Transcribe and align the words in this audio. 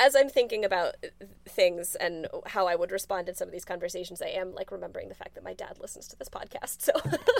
as 0.00 0.16
I'm 0.16 0.30
thinking 0.30 0.64
about 0.64 0.94
things 1.46 1.94
and 1.94 2.26
how 2.46 2.66
I 2.66 2.74
would 2.74 2.90
respond 2.90 3.28
in 3.28 3.34
some 3.34 3.48
of 3.48 3.52
these 3.52 3.66
conversations, 3.66 4.22
I 4.22 4.28
am 4.28 4.54
like 4.54 4.72
remembering 4.72 5.10
the 5.10 5.14
fact 5.14 5.34
that 5.34 5.44
my 5.44 5.52
dad 5.52 5.76
listens 5.78 6.08
to 6.08 6.16
this 6.16 6.28
podcast. 6.28 6.80
So, 6.80 6.92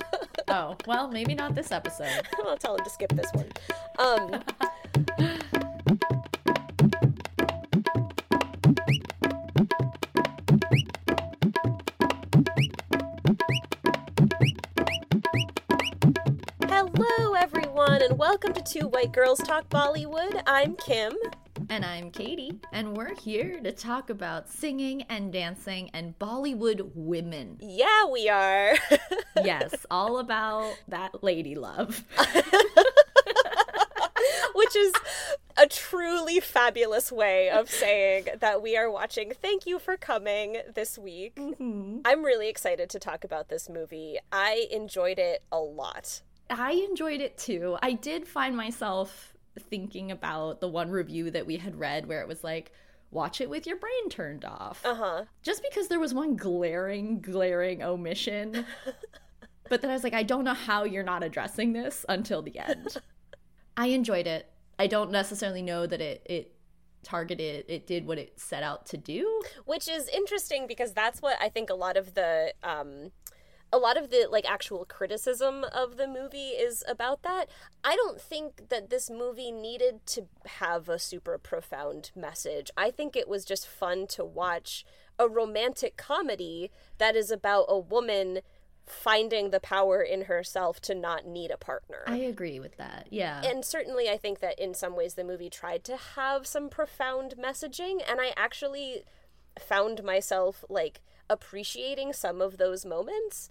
oh 0.49 0.77
well, 0.87 1.09
maybe 1.09 1.35
not 1.35 1.55
this 1.55 1.73
episode. 1.73 2.27
I'll 2.47 2.59
tell 2.59 2.77
him 2.77 2.85
to 2.85 2.91
skip 2.91 3.13
this 3.13 3.31
one. 3.33 3.49
Um, 3.99 4.43
Hello, 16.69 17.33
everyone, 17.35 18.03
and 18.03 18.19
welcome 18.19 18.53
to 18.53 18.61
Two 18.63 18.89
White 18.89 19.13
Girls 19.13 19.39
Talk 19.39 19.67
Bollywood. 19.71 20.43
I'm 20.47 20.77
Kim. 20.77 21.15
And 21.71 21.85
I'm 21.85 22.11
Katie, 22.11 22.59
and 22.73 22.97
we're 22.97 23.15
here 23.15 23.61
to 23.61 23.71
talk 23.71 24.11
about 24.11 24.49
singing 24.49 25.03
and 25.03 25.33
dancing 25.33 25.89
and 25.95 26.19
Bollywood 26.19 26.91
women. 26.97 27.59
Yeah, 27.61 28.07
we 28.07 28.29
are. 28.29 28.75
yes, 29.45 29.87
all 29.89 30.19
about 30.19 30.77
that 30.89 31.23
lady 31.23 31.55
love. 31.55 32.05
Which 34.57 34.75
is 34.75 34.93
a 35.57 35.69
truly 35.69 36.41
fabulous 36.41 37.13
way 37.13 37.51
of 37.51 37.71
saying 37.71 38.27
that 38.41 38.61
we 38.61 38.77
are 38.77 38.91
watching. 38.91 39.33
Thank 39.41 39.65
you 39.65 39.79
for 39.79 39.97
coming 39.97 40.57
this 40.75 40.99
week. 40.99 41.37
Mm-hmm. 41.37 41.99
I'm 42.05 42.25
really 42.25 42.49
excited 42.49 42.91
to 42.91 42.99
talk 42.99 43.23
about 43.23 43.49
this 43.49 43.69
movie. 43.69 44.19
I 44.33 44.67
enjoyed 44.73 45.21
it 45.21 45.45
a 45.53 45.59
lot. 45.61 46.23
I 46.51 46.73
enjoyed 46.73 47.21
it 47.21 47.39
too. 47.39 47.79
I 47.81 47.93
did 47.93 48.27
find 48.27 48.57
myself 48.57 49.35
thinking 49.59 50.11
about 50.11 50.61
the 50.61 50.69
one 50.69 50.91
review 50.91 51.31
that 51.31 51.47
we 51.47 51.57
had 51.57 51.79
read 51.79 52.07
where 52.07 52.21
it 52.21 52.29
was 52.29 52.45
like, 52.45 52.73
watch 53.11 53.41
it 53.41 53.51
with 53.51 53.67
your 53.67 53.77
brain 53.77 54.09
turned 54.09 54.45
off. 54.45 54.85
Uh-huh. 54.85 55.25
Just 55.43 55.63
because 55.63 55.89
there 55.89 56.01
was 56.01 56.15
one 56.15 56.37
glaring, 56.37 57.21
glaring 57.21 57.83
omission. 57.83 58.65
but 59.69 59.83
then 59.83 59.91
I 59.91 59.95
was 59.95 60.05
like, 60.05 60.15
I 60.15 60.23
don't 60.23 60.45
know 60.45 60.55
how 60.55 60.85
you're 60.85 61.03
not 61.03 61.23
addressing 61.23 61.73
this 61.73 62.05
until 62.09 62.43
the 62.43 62.59
end. 62.59 62.97
I 63.77 63.89
enjoyed 63.89 64.27
it. 64.27 64.51
I 64.79 64.87
don't 64.87 65.11
necessarily 65.11 65.63
know 65.63 65.87
that 65.87 66.01
it 66.01 66.23
it 66.25 66.55
targeted 67.03 67.65
it 67.69 67.87
did 67.87 68.07
what 68.07 68.19
it 68.19 68.39
set 68.39 68.63
out 68.63 68.87
to 68.87 68.97
do. 68.97 69.43
Which 69.65 69.89
is 69.89 70.09
interesting 70.09 70.67
because 70.67 70.93
that's 70.93 71.21
what 71.21 71.37
I 71.41 71.49
think 71.49 71.71
a 71.71 71.75
lot 71.75 71.97
of 71.97 72.15
the 72.15 72.53
um 72.63 73.13
a 73.73 73.79
lot 73.79 73.97
of 73.97 74.11
the 74.11 74.27
like 74.31 74.49
actual 74.51 74.85
criticism 74.85 75.65
of 75.73 75.97
the 75.97 76.09
movie 76.09 76.51
is 76.51 76.83
about 76.89 77.23
that. 77.23 77.47
I 77.85 77.97
don't 77.97 78.21
think 78.21 78.69
that 78.69 78.91
this 78.91 79.09
movie 79.09 79.53
needed 79.53 80.05
to 80.07 80.27
have 80.47 80.89
a 80.89 80.99
super 80.99 81.39
profound 81.39 82.11
message. 82.17 82.71
I 82.77 82.91
think 82.91 83.15
it 83.15 83.29
was 83.29 83.45
just 83.45 83.69
fun 83.69 84.07
to 84.09 84.25
watch 84.25 84.85
a 85.19 85.29
romantic 85.29 85.97
comedy 85.97 86.71
that 86.99 87.15
is 87.15 87.31
about 87.31 87.67
a 87.69 87.79
woman 87.79 88.41
finding 88.87 89.51
the 89.51 89.61
power 89.61 90.03
in 90.03 90.23
herself 90.23 90.81
to 90.81 90.95
not 90.95 91.27
need 91.27 91.51
a 91.53 91.57
partner. 91.57 92.03
I 92.07 92.17
agree 92.17 92.59
with 92.59 92.77
that. 92.79 93.07
Yeah. 93.11 93.41
And 93.43 93.65
certainly 93.65 94.09
I 94.09 94.17
think 94.17 94.41
that 94.41 94.59
in 94.59 94.75
some 94.75 94.97
ways 94.97 95.15
the 95.15 95.23
movie 95.23 95.51
tried 95.51 95.85
to 95.85 95.97
have 96.17 96.47
some 96.47 96.69
profound 96.69 97.35
messaging 97.39 98.01
and 98.09 98.21
I 98.21 98.33
actually 98.37 99.05
found 99.59 100.03
myself 100.03 100.65
like 100.69 101.01
appreciating 101.31 102.13
some 102.13 102.43
of 102.43 102.59
those 102.59 102.85
moments 102.85 103.49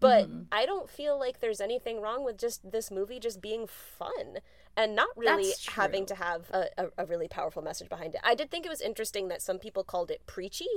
but 0.00 0.28
mm-hmm. 0.28 0.42
I 0.52 0.66
don't 0.66 0.90
feel 0.90 1.18
like 1.18 1.40
there's 1.40 1.60
anything 1.60 2.00
wrong 2.00 2.24
with 2.24 2.36
just 2.36 2.70
this 2.70 2.90
movie 2.90 3.18
just 3.18 3.40
being 3.40 3.66
fun 3.66 4.38
and 4.76 4.94
not 4.94 5.08
really 5.16 5.52
having 5.74 6.06
to 6.06 6.14
have 6.14 6.50
a, 6.50 6.66
a, 6.76 6.86
a, 6.98 7.06
really 7.06 7.26
powerful 7.26 7.62
message 7.62 7.88
behind 7.88 8.14
it. 8.14 8.20
I 8.22 8.34
did 8.34 8.50
think 8.50 8.66
it 8.66 8.68
was 8.68 8.80
interesting 8.80 9.28
that 9.28 9.42
some 9.42 9.58
people 9.58 9.82
called 9.82 10.10
it 10.10 10.24
preachy, 10.26 10.68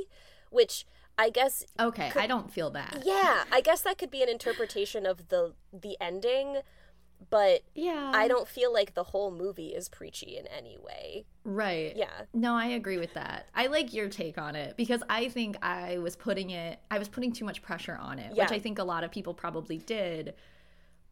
which 0.49 0.85
I 1.17 1.29
guess 1.29 1.65
Okay, 1.79 2.09
could, 2.09 2.21
I 2.21 2.27
don't 2.27 2.51
feel 2.51 2.69
that. 2.71 3.03
Yeah, 3.05 3.43
I 3.51 3.61
guess 3.61 3.81
that 3.81 3.97
could 3.97 4.11
be 4.11 4.23
an 4.23 4.29
interpretation 4.29 5.05
of 5.05 5.27
the 5.27 5.53
the 5.73 5.97
ending 5.99 6.61
but 7.29 7.61
yeah 7.75 8.11
i 8.13 8.27
don't 8.27 8.47
feel 8.47 8.73
like 8.73 8.93
the 8.93 9.03
whole 9.03 9.31
movie 9.31 9.69
is 9.69 9.87
preachy 9.89 10.37
in 10.37 10.47
any 10.47 10.77
way 10.77 11.25
right 11.43 11.95
yeah 11.95 12.07
no 12.33 12.55
i 12.55 12.65
agree 12.65 12.97
with 12.97 13.13
that 13.13 13.47
i 13.55 13.67
like 13.67 13.93
your 13.93 14.09
take 14.09 14.37
on 14.37 14.55
it 14.55 14.75
because 14.77 15.03
i 15.09 15.27
think 15.29 15.55
i 15.61 15.97
was 15.99 16.15
putting 16.15 16.49
it 16.49 16.79
i 16.89 16.97
was 16.97 17.07
putting 17.07 17.31
too 17.31 17.45
much 17.45 17.61
pressure 17.61 17.97
on 18.01 18.19
it 18.19 18.33
yeah. 18.35 18.43
which 18.43 18.51
i 18.51 18.59
think 18.59 18.79
a 18.79 18.83
lot 18.83 19.03
of 19.03 19.11
people 19.11 19.33
probably 19.33 19.77
did 19.77 20.33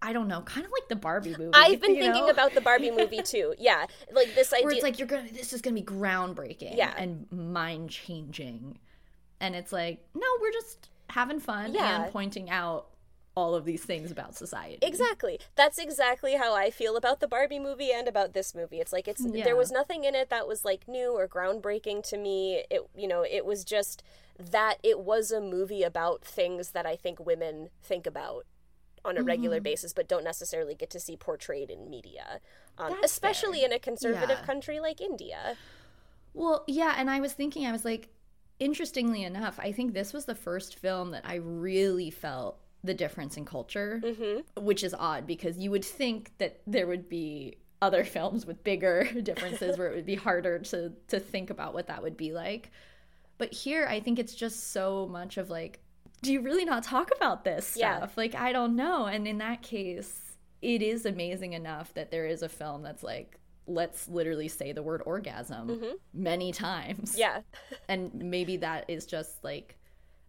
I 0.01 0.13
don't 0.13 0.29
know, 0.29 0.41
kind 0.41 0.65
of 0.65 0.71
like 0.71 0.87
the 0.87 0.95
Barbie 0.95 1.35
movie. 1.37 1.51
I've 1.53 1.81
been 1.81 1.95
thinking 1.99 2.25
know? 2.25 2.29
about 2.29 2.53
the 2.53 2.61
Barbie 2.61 2.91
movie 2.91 3.21
too. 3.25 3.53
Yeah, 3.59 3.85
like 4.13 4.33
this 4.33 4.53
idea. 4.53 4.65
Where 4.65 4.73
it's 4.73 4.83
like 4.83 4.97
you're 4.97 5.07
gonna, 5.09 5.29
this 5.31 5.51
is 5.51 5.61
gonna 5.61 5.75
be 5.75 5.81
groundbreaking, 5.81 6.77
yeah. 6.77 6.93
and 6.97 7.29
mind 7.31 7.89
changing, 7.89 8.79
and 9.41 9.55
it's 9.55 9.73
like, 9.73 9.99
no, 10.15 10.27
we're 10.39 10.53
just 10.53 10.89
having 11.09 11.39
fun 11.39 11.73
yeah. 11.73 12.03
and 12.03 12.13
pointing 12.13 12.49
out 12.49 12.88
all 13.39 13.55
of 13.55 13.63
these 13.66 13.83
things 13.83 14.11
about 14.11 14.35
society. 14.35 14.79
Exactly. 14.81 15.39
That's 15.55 15.79
exactly 15.79 16.35
how 16.35 16.53
I 16.53 16.69
feel 16.69 16.97
about 16.97 17.22
the 17.22 17.27
Barbie 17.27 17.59
movie 17.59 17.91
and 17.91 18.07
about 18.07 18.33
this 18.33 18.53
movie. 18.53 18.79
It's 18.79 18.91
like 18.91 19.07
it's 19.07 19.23
yeah. 19.25 19.45
there 19.45 19.55
was 19.55 19.72
nothing 19.72 20.03
in 20.03 20.13
it 20.13 20.29
that 20.29 20.47
was 20.47 20.66
like 20.66 20.88
new 20.88 21.17
or 21.17 21.27
groundbreaking 21.27 22.03
to 22.09 22.17
me. 22.17 22.63
It 22.69 22.81
you 22.95 23.07
know, 23.07 23.23
it 23.23 23.45
was 23.45 23.63
just 23.63 24.03
that 24.38 24.75
it 24.83 25.00
was 25.00 25.31
a 25.31 25.41
movie 25.41 25.83
about 25.83 26.23
things 26.23 26.72
that 26.72 26.85
I 26.85 26.95
think 26.95 27.25
women 27.25 27.69
think 27.81 28.05
about 28.05 28.45
on 29.05 29.16
a 29.16 29.19
mm-hmm. 29.19 29.27
regular 29.27 29.61
basis 29.61 29.94
but 29.94 30.09
don't 30.09 30.25
necessarily 30.25 30.75
get 30.75 30.89
to 30.89 31.00
see 31.00 31.16
portrayed 31.16 31.69
in 31.69 31.89
media. 31.89 32.41
Um, 32.77 32.97
especially 33.03 33.59
fair. 33.59 33.67
in 33.67 33.73
a 33.73 33.79
conservative 33.79 34.39
yeah. 34.41 34.45
country 34.45 34.79
like 34.79 35.01
India. 35.01 35.56
Well, 36.33 36.63
yeah, 36.67 36.95
and 36.97 37.09
I 37.09 37.19
was 37.19 37.33
thinking 37.33 37.66
I 37.66 37.71
was 37.71 37.85
like 37.85 38.09
interestingly 38.59 39.23
enough, 39.23 39.59
I 39.59 39.71
think 39.71 39.94
this 39.94 40.13
was 40.13 40.25
the 40.25 40.35
first 40.35 40.75
film 40.75 41.11
that 41.11 41.23
I 41.25 41.35
really 41.35 42.09
felt 42.09 42.59
the 42.84 42.94
difference 42.94 43.38
in 43.38 43.45
culture, 43.45 44.01
mm-hmm. 44.03 44.63
which 44.63 44.84
is 44.84 44.94
odd 44.97 45.28
because 45.28 45.57
you 45.57 45.72
would 45.72 45.85
think 45.85 46.31
that 46.38 46.62
there 46.66 46.88
would 46.88 47.09
be 47.09 47.57
other 47.81 48.03
films 48.16 48.45
with 48.45 48.63
bigger 48.63 49.03
differences 49.23 49.78
where 49.78 49.91
it 49.91 49.95
would 49.95 50.06
be 50.06 50.16
harder 50.16 50.59
to 50.59 50.91
to 51.07 51.19
think 51.19 51.50
about 51.50 51.73
what 51.73 51.88
that 51.88 52.01
would 52.01 52.18
be 52.18 52.34
like. 52.34 52.72
But 53.38 53.53
here 53.53 53.85
I 53.88 54.00
think 54.00 54.19
it's 54.19 54.35
just 54.35 54.72
so 54.72 55.07
much 55.07 55.38
of 55.38 55.50
like 55.50 55.79
do 56.22 56.34
you 56.34 56.41
really 56.41 56.66
not 56.66 56.84
talk 56.84 57.12
about 57.16 57.45
this 57.45 57.66
stuff? 57.66 57.78
Yeah. 57.78 58.07
Like 58.16 58.35
I 58.35 58.51
don't 58.51 58.75
know. 58.75 59.06
And 59.06 59.28
in 59.28 59.38
that 59.38 59.62
case, 59.62 60.35
it 60.62 60.81
is 60.81 61.06
amazing 61.06 61.53
enough 61.53 61.94
that 61.94 62.12
there 62.12 62.25
is 62.25 62.41
a 62.41 62.50
film 62.50 62.84
that's 62.84 63.03
like 63.03 63.39
let's 63.68 64.07
literally 64.09 64.47
say 64.47 64.72
the 64.72 64.84
word 64.84 65.01
orgasm 65.06 65.69
mm-hmm. 65.69 65.91
many 66.13 66.51
times. 66.51 67.16
Yeah. 67.18 67.41
and 67.88 68.13
maybe 68.13 68.57
that 68.57 68.85
is 68.89 69.06
just 69.06 69.44
like 69.44 69.78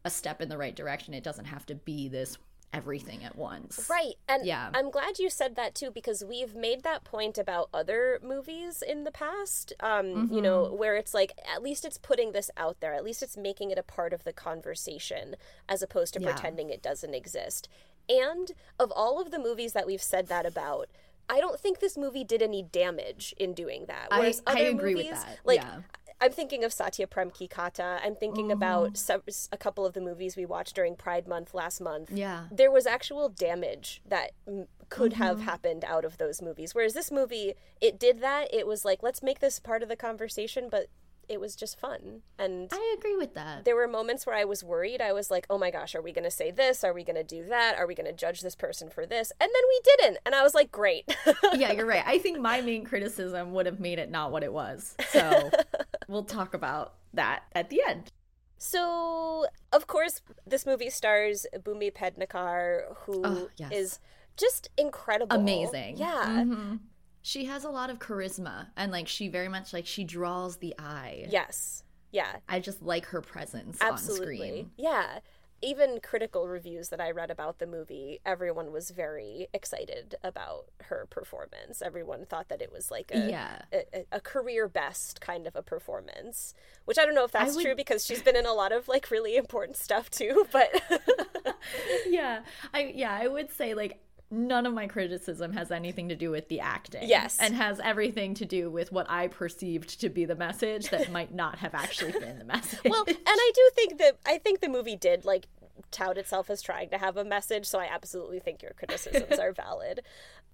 a 0.05 0.11
step 0.11 0.41
in 0.41 0.49
the 0.49 0.59
right 0.59 0.75
direction. 0.75 1.15
It 1.15 1.25
doesn't 1.25 1.47
have 1.47 1.67
to 1.67 1.75
be 1.75 2.09
this 2.09 2.39
everything 2.73 3.25
at 3.25 3.37
once. 3.37 3.89
Right. 3.91 4.15
And 4.29 4.47
yeah. 4.47 4.71
I'm 4.73 4.91
glad 4.91 5.19
you 5.19 5.29
said 5.29 5.57
that 5.57 5.75
too 5.75 5.91
because 5.91 6.25
we've 6.25 6.55
made 6.55 6.83
that 6.85 7.05
point 7.05 7.37
about 7.39 7.69
other 7.75 8.21
movies 8.23 8.83
in 8.87 9.05
the 9.05 9.11
past. 9.11 9.73
Um, 9.81 10.07
mm-hmm. 10.07 10.35
you 10.35 10.41
know, 10.41 10.67
mm-hmm. 10.67 10.79
where 10.79 10.97
it's 10.97 11.15
like 11.15 11.33
at 11.53 11.63
least 11.63 11.85
it's 11.85 11.99
putting 11.99 12.33
this 12.33 12.51
out 12.57 12.81
there. 12.81 12.95
At 12.95 13.05
least 13.05 13.23
it's 13.23 13.37
making 13.37 13.71
it 13.71 13.79
a 13.79 13.83
part 13.83 14.13
of 14.13 14.25
the 14.25 14.33
conversation 14.33 15.35
as 15.69 15.83
opposed 15.83 16.15
to 16.15 16.21
yeah. 16.21 16.31
pretending 16.31 16.71
it 16.71 16.83
doesn't 16.83 17.15
exist. 17.15 17.69
And 18.09 18.53
of 18.79 18.93
all 18.93 19.21
of 19.21 19.31
the 19.31 19.39
movies 19.39 19.73
that 19.73 19.87
we've 19.87 20.03
said 20.03 20.29
that 20.29 20.47
about, 20.47 20.89
I 21.29 21.39
don't 21.39 21.61
think 21.61 21.79
this 21.79 21.97
movie 21.97 22.25
did 22.25 22.43
any 22.43 22.63
damage 22.63 23.33
in 23.39 23.55
doing 23.55 23.85
that. 23.87 24.09
Whereas 24.11 24.43
I, 24.47 24.53
other 24.53 24.61
I 24.61 24.65
agree 24.65 24.95
movies, 24.95 25.11
with 25.11 25.23
that. 25.23 25.39
Like 25.45 25.61
yeah. 25.61 25.79
I'm 26.21 26.33
thinking 26.33 26.65
of 26.65 26.73
Satya 26.73 27.07
Prem 27.07 27.31
Ki 27.31 27.49
Katha. 27.49 27.99
I'm 28.05 28.15
thinking 28.15 28.47
mm-hmm. 28.47 28.53
about 28.53 29.01
a 29.53 29.57
couple 29.57 29.87
of 29.87 29.95
the 29.95 30.01
movies 30.01 30.37
we 30.37 30.45
watched 30.45 30.75
during 30.75 30.95
Pride 30.97 31.27
Month 31.27 31.55
last 31.55 31.81
month. 31.81 32.11
Yeah. 32.13 32.45
There 32.51 32.71
was 32.71 32.87
actual 32.87 33.29
damage 33.29 34.03
that 34.07 34.33
m- 34.47 34.67
could 34.91 35.13
mm-hmm. 35.13 35.23
have 35.23 35.41
happened 35.41 35.85
out 35.85 36.05
of 36.05 36.19
those 36.19 36.43
movies. 36.43 36.75
Whereas 36.75 36.95
this 36.95 37.11
movie, 37.11 37.55
it 37.81 37.99
did 37.99 38.21
that. 38.21 38.53
It 38.53 38.67
was 38.67 38.85
like, 38.85 39.03
let's 39.03 39.23
make 39.23 39.41
this 39.41 39.59
part 39.59 39.83
of 39.83 39.89
the 39.89 39.97
conversation, 39.97 40.69
but 40.71 40.87
it 41.31 41.41
was 41.41 41.55
just 41.55 41.79
fun. 41.79 42.23
And 42.41 42.69
I 42.73 42.97
agree 42.99 43.17
with 43.17 43.35
that. 43.35 43.65
There 43.65 43.77
were 43.77 43.87
moments 43.87 44.27
where 44.27 44.35
I 44.35 44.45
was 44.45 44.65
worried. 44.65 45.01
I 45.01 45.13
was 45.13 45.31
like, 45.31 45.47
oh 45.49 45.59
my 45.59 45.71
gosh, 45.71 45.95
are 45.95 46.03
we 46.03 46.11
going 46.11 46.25
to 46.25 46.31
say 46.31 46.51
this? 46.51 46.83
Are 46.83 46.93
we 46.93 47.05
going 47.05 47.15
to 47.17 47.23
do 47.23 47.47
that? 47.47 47.79
Are 47.79 47.87
we 47.87 47.95
going 47.95 48.09
to 48.09 48.13
judge 48.13 48.41
this 48.41 48.57
person 48.57 48.91
for 48.91 49.07
this? 49.07 49.33
And 49.41 49.49
then 49.49 49.63
we 49.69 49.81
didn't. 49.85 50.19
And 50.27 50.35
I 50.35 50.43
was 50.43 50.57
like, 50.57 50.73
great. 50.73 51.09
yeah, 51.55 51.71
you're 51.71 51.87
right. 51.87 52.03
I 52.05 52.19
think 52.19 52.41
my 52.41 52.61
main 52.63 52.85
criticism 52.85 53.53
would 53.53 53.67
have 53.67 53.79
made 53.79 54.01
it 54.01 54.11
not 54.11 54.33
what 54.33 54.43
it 54.43 54.53
was. 54.53 54.97
So 55.11 55.51
we'll 56.11 56.25
talk 56.25 56.53
about 56.53 56.95
that 57.15 57.45
at 57.55 57.71
the 57.71 57.81
end. 57.89 58.13
So, 58.59 59.47
of 59.73 59.87
course, 59.87 60.21
this 60.47 60.67
movie 60.67 60.91
stars 60.91 61.47
Bhumi 61.57 61.93
Pednekar, 61.93 62.95
who 63.05 63.23
oh, 63.25 63.49
yes. 63.57 63.73
is 63.73 63.99
just 64.37 64.69
incredible. 64.77 65.35
Amazing. 65.35 65.97
Yeah. 65.97 66.43
Mm-hmm. 66.45 66.77
She 67.23 67.47
has 67.47 67.65
a 67.65 67.71
lot 67.71 67.91
of 67.91 67.99
charisma 67.99 68.67
and 68.77 68.93
like 68.93 69.09
she 69.09 69.29
very 69.29 69.49
much 69.49 69.73
like 69.73 69.87
she 69.87 70.05
draws 70.05 70.59
the 70.59 70.75
eye. 70.79 71.27
Yes. 71.31 71.85
Yeah. 72.13 72.37
I 72.49 72.61
just 72.61 72.83
like 72.83 73.07
her 73.07 73.21
presence 73.21 73.79
Absolutely. 73.81 74.27
on 74.27 74.49
screen. 74.49 74.71
Yeah. 74.77 75.21
Even 75.63 76.01
critical 76.03 76.49
reviews 76.49 76.89
that 76.89 77.01
I 77.01 77.11
read 77.11 77.31
about 77.31 77.59
the 77.59 77.67
movie, 77.67 78.21
everyone 78.25 78.73
was 78.73 78.91
very 78.91 79.49
excited 79.53 80.15
about 80.23 80.67
her 80.85 81.07
performance. 81.11 81.83
Everyone 81.83 82.25
thought 82.27 82.49
that 82.49 82.63
it 82.63 82.73
was 82.73 82.91
like 82.91 83.11
a 83.15 83.29
Yeah. 83.29 83.63
a, 83.73 84.07
a 84.13 84.21
career 84.21 84.69
best 84.69 85.21
kind 85.21 85.47
of 85.47 85.55
a 85.57 85.63
performance, 85.63 86.55
which 86.87 86.99
I 86.99 87.05
don't 87.05 87.15
know 87.15 87.25
if 87.25 87.33
that's 87.33 87.57
would- 87.57 87.65
true 87.65 87.75
because 87.75 88.05
she's 88.07 88.23
been 88.23 88.37
in 88.37 88.47
a 88.47 88.55
lot 88.55 88.73
of 88.73 88.89
like 88.89 89.11
really 89.11 89.37
important 89.37 89.77
stuff 89.77 90.11
too. 90.11 90.47
But 90.53 90.71
yeah 92.09 92.41
i 92.75 92.93
yeah 92.95 93.13
i 93.21 93.27
would 93.27 93.51
say 93.53 93.75
like 93.75 93.99
none 94.31 94.65
of 94.67 94.73
my 94.73 94.87
criticism 94.87 95.53
has 95.53 95.71
anything 95.71 96.09
to 96.09 96.15
do 96.15 96.31
with 96.31 96.49
the 96.49 96.61
acting 96.61 97.09
Yes. 97.09 97.37
and 97.41 97.55
has 97.55 97.81
everything 97.81 98.35
to 98.35 98.45
do 98.45 98.71
with 98.71 98.93
what 98.93 99.09
i 99.11 99.27
perceived 99.29 100.01
to 100.01 100.09
be 100.09 100.25
the 100.25 100.37
message 100.37 100.89
that 100.91 101.11
might 101.19 101.35
not 101.35 101.59
have 101.59 101.75
actually 101.75 102.13
been 102.13 102.39
the 102.39 102.45
message 102.45 102.81
well, 102.85 103.05
and 103.07 103.17
I 103.27 103.51
do 103.55 103.71
think 103.75 103.99
that 103.99 104.19
I 104.27 104.39
think 104.39 104.61
the 104.61 104.69
movie 104.69 104.97
did 104.97 105.25
like 105.25 105.47
tout 105.91 106.17
itself 106.19 106.51
as 106.51 106.63
trying 106.63 106.91
to 106.91 106.99
have 106.99 107.17
a 107.17 107.25
message, 107.25 107.67
so 107.67 107.79
I 107.81 107.87
absolutely 107.91 108.39
think 108.39 108.63
your 108.63 108.73
criticisms 108.73 109.39
are 109.39 109.51
valid. 109.53 110.03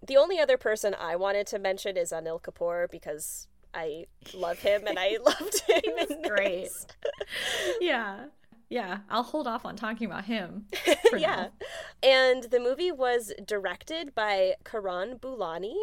The 0.06 0.16
only 0.16 0.38
other 0.38 0.56
person 0.56 0.94
I 0.98 1.16
wanted 1.16 1.46
to 1.48 1.58
mention 1.58 1.96
is 1.96 2.12
Anil 2.12 2.40
Kapoor 2.40 2.90
because 2.90 3.48
I 3.74 4.06
love 4.34 4.60
him 4.60 4.86
and 4.86 4.98
I 4.98 5.18
loved 5.24 5.60
him. 5.68 5.82
in 6.08 6.22
great. 6.22 6.62
this. 6.62 6.86
yeah 7.80 8.26
yeah 8.68 8.98
i'll 9.10 9.22
hold 9.22 9.46
off 9.46 9.64
on 9.64 9.76
talking 9.76 10.06
about 10.06 10.24
him 10.24 10.66
for 11.10 11.16
yeah. 11.18 11.36
now. 11.36 11.50
And 12.02 12.44
the 12.44 12.60
movie 12.60 12.92
was 12.92 13.32
directed 13.44 14.14
by 14.14 14.54
Karan 14.64 15.18
Boolani. 15.18 15.74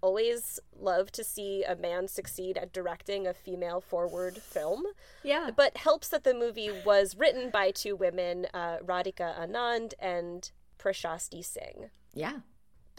Always 0.00 0.60
love 0.78 1.10
to 1.12 1.24
see 1.24 1.64
a 1.64 1.74
man 1.74 2.06
succeed 2.06 2.56
at 2.56 2.72
directing 2.72 3.26
a 3.26 3.34
female 3.34 3.80
forward 3.80 4.38
film. 4.38 4.84
yeah 5.24 5.50
But 5.56 5.76
helps 5.78 6.08
that 6.08 6.22
the 6.22 6.34
movie 6.34 6.70
was 6.86 7.16
written 7.16 7.50
by 7.50 7.72
two 7.72 7.96
women, 7.96 8.46
uh, 8.54 8.76
Radhika 8.84 9.36
Anand 9.36 9.94
and 9.98 10.50
Prashasti 10.78 11.44
Singh. 11.44 11.90
yeah 12.14 12.38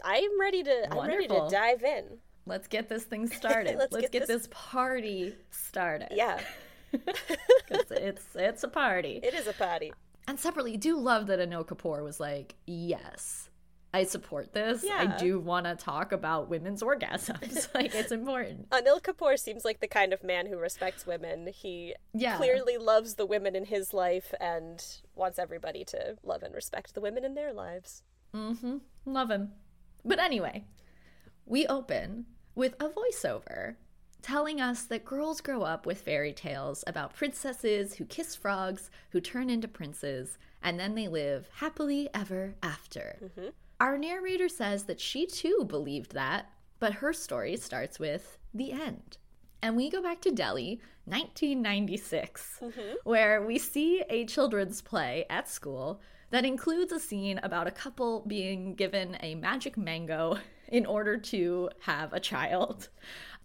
I'm 0.04 0.40
ready 0.40 0.62
to. 0.62 0.92
I'm 0.92 1.06
ready 1.08 1.26
to 1.28 1.48
dive 1.50 1.82
in. 1.82 2.18
let's 2.46 2.68
get 2.68 2.88
this 2.88 3.04
thing 3.04 3.26
started 3.40 3.76
Let's 3.78 3.92
let's, 3.92 4.02
get 4.04 4.12
get, 4.12 4.26
this- 4.28 4.42
this... 4.42 4.48
party 4.50 5.34
started 5.50 6.08
Yeah, 6.12 6.40
it's 6.92 8.24
it's 8.34 8.62
a 8.64 8.68
party 8.68 9.20
it 9.22 9.34
is 9.34 9.46
a 9.46 9.52
party. 9.52 9.92
And 10.28 10.38
separately, 10.38 10.72
you 10.72 10.78
do 10.78 10.96
love 10.96 11.26
that 11.26 11.40
Anil 11.40 11.66
Kapoor 11.66 12.04
was 12.04 12.20
like, 12.20 12.54
yes, 12.64 13.48
I 13.92 14.04
support 14.04 14.52
this. 14.52 14.84
Yeah. 14.84 14.98
I 14.98 15.18
do 15.18 15.40
want 15.40 15.66
to 15.66 15.74
talk 15.74 16.12
about 16.12 16.48
women's 16.48 16.82
orgasms. 16.82 17.66
like, 17.74 17.94
it's 17.96 18.12
important. 18.12 18.70
Anil 18.70 19.02
Kapoor 19.02 19.36
seems 19.36 19.64
like 19.64 19.80
the 19.80 19.88
kind 19.88 20.12
of 20.12 20.22
man 20.22 20.46
who 20.46 20.56
respects 20.56 21.04
women. 21.04 21.48
He 21.52 21.96
Yeah. 22.12 22.36
clearly 22.36 22.76
loves 22.76 23.14
the 23.16 23.26
women 23.26 23.56
in 23.56 23.64
his 23.64 23.92
life 23.92 24.32
and 24.40 24.84
wants 25.16 25.38
everybody 25.38 25.84
to 25.86 26.16
love 26.22 26.44
and 26.44 26.54
respect 26.54 26.94
the 26.94 27.00
women 27.00 27.24
in 27.24 27.34
their 27.34 27.52
lives. 27.52 28.04
Mm-hmm. 28.32 28.76
Love 29.06 29.30
him. 29.32 29.52
But 30.04 30.20
anyway, 30.20 30.64
we 31.44 31.66
open 31.66 32.26
with 32.54 32.74
a 32.78 32.88
voiceover 32.88 33.76
telling 34.22 34.60
us 34.60 34.82
that 34.84 35.04
girls 35.04 35.40
grow 35.40 35.62
up 35.62 35.86
with 35.86 36.00
fairy 36.00 36.32
tales 36.32 36.84
about 36.86 37.14
princesses 37.14 37.94
who 37.94 38.04
kiss 38.04 38.34
frogs, 38.34 38.90
who 39.10 39.20
turn 39.20 39.50
into 39.50 39.68
princes, 39.68 40.38
and 40.62 40.78
then 40.78 40.94
they 40.94 41.08
live 41.08 41.48
happily 41.54 42.08
ever 42.14 42.54
after. 42.62 43.18
Mm-hmm. 43.22 43.48
Our 43.80 43.96
narrator 43.96 44.48
says 44.48 44.84
that 44.84 45.00
she 45.00 45.26
too 45.26 45.64
believed 45.66 46.12
that, 46.12 46.50
but 46.78 46.94
her 46.94 47.12
story 47.12 47.56
starts 47.56 47.98
with 47.98 48.38
the 48.52 48.72
end. 48.72 49.16
And 49.62 49.76
we 49.76 49.90
go 49.90 50.02
back 50.02 50.20
to 50.22 50.30
Delhi, 50.30 50.80
1996, 51.04 52.58
mm-hmm. 52.62 52.80
where 53.04 53.42
we 53.42 53.58
see 53.58 54.02
a 54.08 54.24
children's 54.24 54.80
play 54.80 55.26
at 55.28 55.48
school 55.48 56.00
that 56.30 56.44
includes 56.44 56.92
a 56.92 57.00
scene 57.00 57.40
about 57.42 57.66
a 57.66 57.72
couple 57.72 58.24
being 58.26 58.74
given 58.74 59.16
a 59.20 59.34
magic 59.34 59.76
mango 59.76 60.38
in 60.68 60.86
order 60.86 61.16
to 61.16 61.68
have 61.80 62.12
a 62.12 62.20
child. 62.20 62.88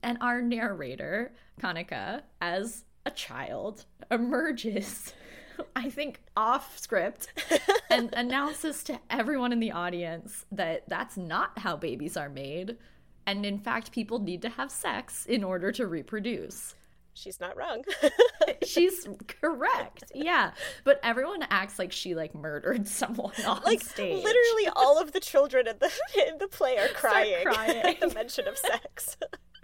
And 0.05 0.19
our 0.21 0.39
narrator, 0.39 1.33
Kanika, 1.59 2.21
as 2.39 2.85
a 3.07 3.11
child, 3.11 3.85
emerges, 4.11 5.15
I 5.75 5.89
think, 5.89 6.21
off 6.37 6.77
script 6.77 7.29
and 7.89 8.13
announces 8.13 8.83
to 8.83 8.99
everyone 9.09 9.51
in 9.51 9.59
the 9.59 9.71
audience 9.71 10.45
that 10.51 10.87
that's 10.87 11.17
not 11.17 11.57
how 11.57 11.75
babies 11.75 12.15
are 12.15 12.29
made. 12.29 12.77
And 13.25 13.47
in 13.47 13.57
fact, 13.57 13.91
people 13.91 14.19
need 14.19 14.43
to 14.43 14.49
have 14.49 14.69
sex 14.69 15.25
in 15.25 15.43
order 15.43 15.71
to 15.71 15.87
reproduce. 15.87 16.75
She's 17.15 17.39
not 17.39 17.57
wrong. 17.57 17.81
She's 18.63 19.07
correct. 19.41 20.03
Yeah. 20.13 20.51
But 20.83 20.99
everyone 21.01 21.47
acts 21.49 21.79
like 21.79 21.91
she 21.91 22.13
like 22.13 22.35
murdered 22.35 22.87
someone 22.87 23.33
on 23.47 23.61
like 23.65 23.81
stage. 23.81 24.23
literally 24.23 24.67
all 24.75 25.01
of 25.01 25.13
the 25.13 25.19
children 25.19 25.67
in 25.67 25.77
the 25.79 25.91
in 26.27 26.37
the 26.37 26.47
play 26.47 26.77
are 26.77 26.89
crying, 26.89 27.43
crying. 27.43 27.77
at 27.77 27.99
the 28.01 28.13
mention 28.13 28.47
of 28.47 28.57
sex. 28.57 29.17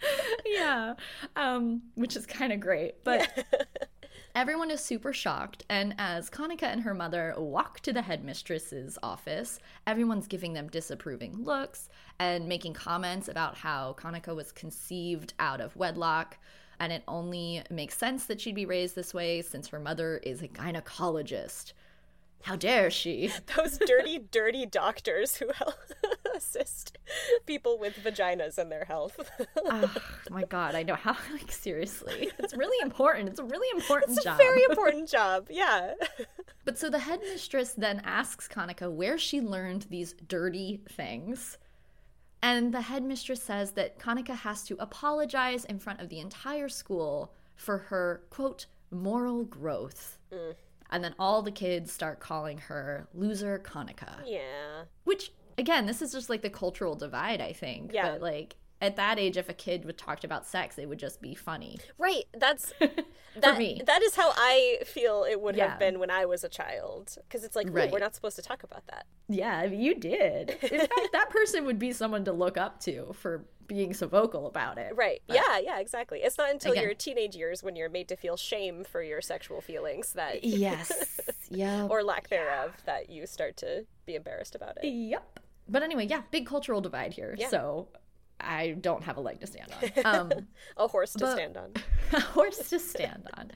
yeah. 0.46 0.96
Um, 1.36 1.82
which 1.96 2.16
is 2.16 2.26
kind 2.26 2.54
of 2.54 2.60
great. 2.60 3.04
But 3.04 3.46
everyone 4.36 4.72
is 4.72 4.82
super 4.82 5.14
shocked. 5.14 5.64
And 5.70 5.96
as 5.98 6.30
Kanika 6.30 6.64
and 6.64 6.82
her 6.82 6.94
mother 6.94 7.34
walk 7.38 7.80
to 7.82 7.94
the 7.94 8.02
headmistress's 8.02 8.98
office, 9.04 9.60
everyone's 9.88 10.28
giving 10.28 10.54
them 10.54 10.70
disapproving 10.70 11.44
looks 11.44 11.90
and 12.20 12.48
making 12.48 12.74
comments 12.74 13.28
about 13.28 13.58
how 13.58 13.96
Kanika 13.98 14.36
was 14.36 14.52
conceived 14.52 15.34
out 15.40 15.62
of 15.62 15.76
wedlock. 15.76 16.38
And 16.80 16.92
it 16.92 17.04
only 17.08 17.62
makes 17.70 17.98
sense 17.98 18.26
that 18.26 18.42
she'd 18.42 18.56
be 18.56 18.66
raised 18.66 18.96
this 18.96 19.14
way 19.14 19.42
since 19.44 19.68
her 19.68 19.80
mother 19.80 20.18
is 20.24 20.42
a 20.42 20.48
gynecologist. 20.48 21.74
How 22.44 22.56
dare 22.56 22.90
she? 22.90 23.32
Those 23.56 23.78
dirty, 23.78 24.20
dirty 24.20 24.66
doctors 24.66 25.38
who 25.38 25.50
help 25.54 25.76
assist 26.36 26.98
people 27.46 27.78
with 27.78 27.96
vaginas 28.04 28.58
and 28.58 28.72
their 28.72 28.86
health. 28.86 29.20
oh 29.58 29.94
my 30.30 30.44
god, 30.44 30.76
I 30.76 30.84
know 30.84 30.96
how 30.96 31.16
like 31.34 31.52
seriously. 31.52 32.32
It's 32.40 32.56
really 32.56 32.82
important. 32.82 33.30
It's 33.30 33.40
a 33.40 33.44
really 33.44 33.68
important 33.80 34.12
it's 34.12 34.22
a 34.22 34.30
job. 34.30 34.38
very 34.38 34.64
important 34.64 35.10
job. 35.10 35.48
Yeah. 35.50 35.94
But 36.66 36.78
so 36.78 36.90
the 36.90 37.00
headmistress 37.00 37.74
then 37.74 38.02
asks 38.04 38.48
Kanika 38.48 38.92
where 38.92 39.18
she 39.18 39.42
learned 39.42 39.88
these 39.90 40.14
dirty 40.28 40.82
things. 40.90 41.58
And 42.44 42.74
the 42.74 42.82
headmistress 42.82 43.44
says 43.44 43.74
that 43.74 44.00
Kanika 44.00 44.36
has 44.36 44.64
to 44.64 44.76
apologize 44.80 45.64
in 45.66 45.78
front 45.78 46.02
of 46.02 46.10
the 46.10 46.20
entire 46.20 46.70
school 46.70 47.34
for 47.56 47.78
her, 47.78 48.24
quote, 48.32 48.66
moral 48.90 49.44
growth. 49.44 50.18
Mm. 50.34 50.56
And 50.92 51.04
then 51.04 51.16
all 51.18 51.42
the 51.42 51.52
kids 51.52 51.92
start 51.92 52.20
calling 52.20 52.58
her 52.58 53.08
loser 53.14 53.60
Kanika. 53.60 54.22
Yeah. 54.26 54.84
Which, 55.06 55.32
again, 55.58 55.86
this 55.86 56.02
is 56.02 56.12
just 56.12 56.30
like 56.30 56.42
the 56.42 56.50
cultural 56.50 56.96
divide, 56.96 57.40
I 57.42 57.54
think. 57.54 57.92
Yeah. 57.94 58.12
But 58.12 58.22
like 58.22 58.58
at 58.82 58.96
that 58.96 59.20
age, 59.20 59.38
if 59.38 59.48
a 59.48 59.54
kid 59.54 59.86
would 59.86 59.98
talked 59.98 60.24
about 60.24 60.46
sex, 60.46 60.78
it 60.78 60.90
would 60.90 61.00
just 61.00 61.22
be 61.22 61.36
funny. 61.36 61.80
Right. 61.98 62.26
That's 62.38 62.74
that, 63.40 63.58
me. 63.58 63.82
That 63.86 64.02
is 64.02 64.16
how 64.16 64.32
I 64.36 64.80
feel 64.86 65.24
it 65.30 65.40
would 65.40 65.56
Yeah. 65.56 65.70
have 65.70 65.80
been 65.80 66.00
when 66.00 66.10
I 66.10 66.26
was 66.26 66.44
a 66.44 66.50
child. 66.50 67.16
Because 67.28 67.44
it's 67.44 67.56
like, 67.56 67.68
Right. 67.70 67.92
we're 67.92 68.00
not 68.00 68.16
supposed 68.16 68.36
to 68.38 68.42
talk 68.42 68.64
about 68.64 68.88
that. 68.88 69.06
Yeah, 69.30 69.64
you 69.64 69.96
did. 69.96 70.52
In 70.64 70.80
fact, 70.80 71.10
that 71.14 71.30
person 71.30 71.66
would 71.66 71.80
be 71.80 71.92
someone 71.94 72.26
to 72.26 72.34
look 72.34 72.58
up 72.58 72.80
to 72.82 73.14
for 73.14 73.46
being 73.68 73.94
so 73.94 74.06
vocal 74.08 74.48
about 74.48 74.78
it. 74.78 74.94
Right. 74.96 75.22
yeah, 75.28 75.60
yeah, 75.60 75.80
exactly. 75.80 76.20
It's 76.24 76.38
not 76.38 76.50
until 76.50 76.74
Again. 76.74 76.84
your 76.84 76.94
teenage 76.94 77.36
years 77.38 77.64
when 77.64 77.76
you're 77.78 77.88
made 77.90 78.10
to 78.10 78.18
feel 78.18 78.36
shame 78.36 78.84
for 78.84 79.02
your 79.02 79.22
sexual 79.22 79.62
feelings 79.62 80.12
that 80.14 80.44
Yes. 80.44 80.92
yeah. 81.50 81.88
or 81.90 82.04
lack 82.04 82.28
thereof 82.30 82.74
that 82.86 83.10
you 83.10 83.26
start 83.28 83.56
to 83.58 83.86
be 84.06 84.16
embarrassed 84.16 84.56
about 84.56 84.78
it. 84.84 84.88
Yep. 84.90 85.40
But 85.70 85.84
anyway, 85.84 86.06
yeah, 86.08 86.24
big 86.32 86.46
cultural 86.48 86.82
divide 86.82 87.14
here. 87.14 87.34
Yeah. 87.38 87.48
So 87.48 87.88
I 88.44 88.72
don't 88.80 89.04
have 89.04 89.18
a 89.18 89.22
leg 89.22 89.40
to 89.42 89.48
stand 89.48 89.72
on. 89.72 89.92
Um, 90.06 90.32
A 90.78 90.88
horse 90.88 91.14
to 91.14 91.20
But- 91.20 91.34
stand 91.34 91.58
on. 91.58 91.74
a 92.14 92.20
horse 92.20 92.70
to 92.70 92.80
stand 92.80 93.28
on. 93.38 93.52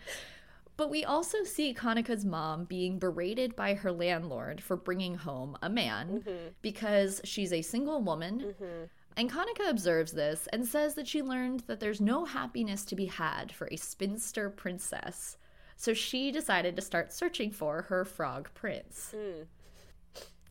But 0.78 0.90
we 0.90 1.06
also 1.06 1.44
see 1.44 1.74
Kanika's 1.74 2.26
mom 2.26 2.66
being 2.66 3.00
berated 3.00 3.56
by 3.56 3.76
her 3.76 3.92
landlord 3.92 4.62
for 4.62 4.76
bringing 4.76 5.16
home 5.16 5.58
a 5.62 5.70
man 5.70 6.22
mm-hmm. 6.22 6.48
because 6.62 7.22
she's 7.24 7.54
a 7.54 7.62
single 7.62 8.02
woman. 8.02 8.42
Mm-hmm. 8.42 8.84
And 9.18 9.32
Kanika 9.32 9.70
observes 9.70 10.12
this 10.12 10.48
and 10.52 10.68
says 10.68 10.96
that 10.96 11.08
she 11.08 11.22
learned 11.22 11.62
that 11.68 11.80
there's 11.80 12.02
no 12.02 12.26
happiness 12.26 12.84
to 12.86 12.96
be 12.96 13.06
had 13.06 13.52
for 13.54 13.70
a 13.72 13.78
spinster 13.78 14.50
princess. 14.50 15.38
So 15.78 15.94
she 15.94 16.32
decided 16.32 16.76
to 16.76 16.82
start 16.82 17.14
searching 17.14 17.52
for 17.52 17.84
her 17.84 18.04
frog 18.04 18.50
prince. 18.54 19.14
Hmm. 19.16 19.44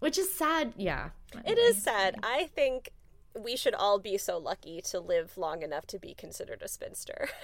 Which 0.01 0.19
is 0.19 0.33
sad. 0.33 0.73
Yeah. 0.77 1.11
It 1.47 1.59
is 1.59 1.83
sad. 1.83 2.17
I 2.23 2.49
think 2.55 2.91
we 3.39 3.57
should 3.57 3.75
all 3.75 3.99
be 3.99 4.17
so 4.19 4.39
lucky 4.39 4.81
to 4.83 5.01
live 5.01 5.37
long 5.37 5.63
enough 5.63 5.87
to 5.89 5.99
be 5.99 6.15
considered 6.15 6.63
a 6.63 6.69
spinster. 6.69 7.29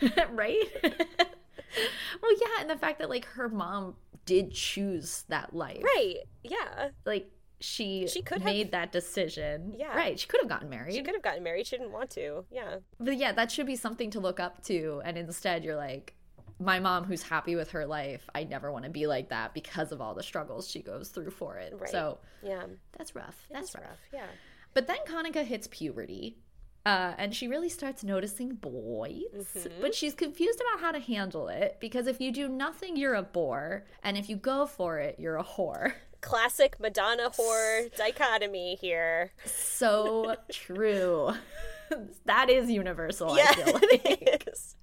right? 0.30 0.64
well, 0.82 2.32
yeah, 2.40 2.60
and 2.60 2.70
the 2.70 2.76
fact 2.76 2.98
that 2.98 3.08
like 3.10 3.24
her 3.26 3.48
mom 3.48 3.94
did 4.24 4.52
choose 4.52 5.24
that 5.28 5.54
life. 5.54 5.82
right. 5.82 6.16
Yeah. 6.42 6.90
Like 7.04 7.30
she 7.60 8.06
She 8.08 8.22
could 8.22 8.38
have- 8.38 8.44
made 8.44 8.72
that 8.72 8.92
decision. 8.92 9.74
Yeah. 9.76 9.96
Right. 9.96 10.18
She 10.18 10.26
could 10.26 10.40
have 10.40 10.48
gotten 10.48 10.68
married. 10.68 10.94
She 10.94 11.02
could 11.02 11.14
have 11.14 11.22
gotten 11.22 11.42
married. 11.42 11.66
She 11.66 11.76
didn't 11.76 11.92
want 11.92 12.10
to. 12.10 12.44
Yeah. 12.50 12.76
But 13.00 13.16
yeah, 13.16 13.32
that 13.32 13.50
should 13.52 13.66
be 13.66 13.76
something 13.76 14.10
to 14.10 14.20
look 14.20 14.40
up 14.40 14.62
to 14.64 15.00
and 15.04 15.16
instead 15.16 15.64
you're 15.64 15.76
like 15.76 16.14
my 16.58 16.78
mom 16.78 17.02
who's 17.04 17.22
happy 17.22 17.56
with 17.56 17.70
her 17.72 17.84
life, 17.86 18.28
I 18.34 18.44
never 18.44 18.70
want 18.70 18.84
to 18.84 18.90
be 18.90 19.08
like 19.08 19.30
that 19.30 19.52
because 19.54 19.90
of 19.90 20.00
all 20.00 20.14
the 20.14 20.22
struggles 20.22 20.68
she 20.70 20.80
goes 20.82 21.08
through 21.08 21.30
for 21.30 21.56
it. 21.56 21.74
Right. 21.76 21.90
So 21.90 22.18
Yeah. 22.42 22.64
that's 22.96 23.14
rough. 23.16 23.46
That's 23.50 23.72
That's 23.72 23.74
rough. 23.84 23.90
rough. 23.90 23.98
Yeah. 24.12 24.26
But 24.74 24.86
then 24.86 24.98
Kanika 25.06 25.44
hits 25.44 25.66
puberty. 25.70 26.38
Uh, 26.84 27.12
and 27.16 27.32
she 27.32 27.46
really 27.46 27.68
starts 27.68 28.02
noticing 28.02 28.54
boys, 28.56 29.22
Mm-hmm. 29.36 29.80
but 29.80 29.94
she's 29.94 30.14
confused 30.16 30.60
about 30.60 30.80
how 30.84 30.90
to 30.90 30.98
handle 30.98 31.46
it 31.46 31.76
because 31.80 32.08
if 32.08 32.20
you 32.20 32.32
do 32.32 32.48
nothing, 32.48 32.96
you're 32.96 33.14
a 33.14 33.22
bore, 33.22 33.86
and 34.02 34.16
if 34.16 34.28
you 34.28 34.34
go 34.34 34.66
for 34.66 34.98
it, 34.98 35.14
you're 35.20 35.36
a 35.36 35.44
whore. 35.44 35.92
Classic 36.22 36.74
Madonna 36.80 37.30
whore 37.30 37.94
dichotomy 37.96 38.74
here. 38.80 39.30
So 39.44 40.34
true. 40.50 41.32
that 42.24 42.50
is 42.50 42.68
universal. 42.68 43.36
Yeah, 43.36 43.46
I 43.48 43.54
feel 43.54 43.74
like. 43.74 44.04
it 44.04 44.44
is. 44.52 44.76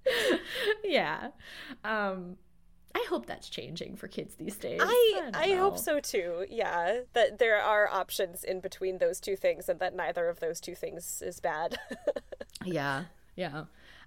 yeah. 0.84 1.28
Um, 1.82 2.36
I 2.96 3.04
hope 3.08 3.26
that's 3.26 3.48
changing 3.48 3.96
for 3.96 4.06
kids 4.08 4.36
these 4.36 4.56
days. 4.56 4.80
I 4.82 5.12
don't 5.20 5.36
I 5.36 5.54
hope 5.56 5.78
so 5.78 5.98
too. 6.00 6.46
Yeah, 6.48 7.00
that 7.12 7.38
there 7.38 7.60
are 7.60 7.88
options 7.88 8.44
in 8.44 8.60
between 8.60 8.98
those 8.98 9.18
two 9.20 9.34
things, 9.36 9.68
and 9.68 9.80
that 9.80 9.94
neither 9.96 10.28
of 10.28 10.40
those 10.40 10.60
two 10.60 10.74
things 10.74 11.22
is 11.24 11.40
bad. 11.40 11.78
Yeah, 12.64 13.04
yeah. 13.36 13.64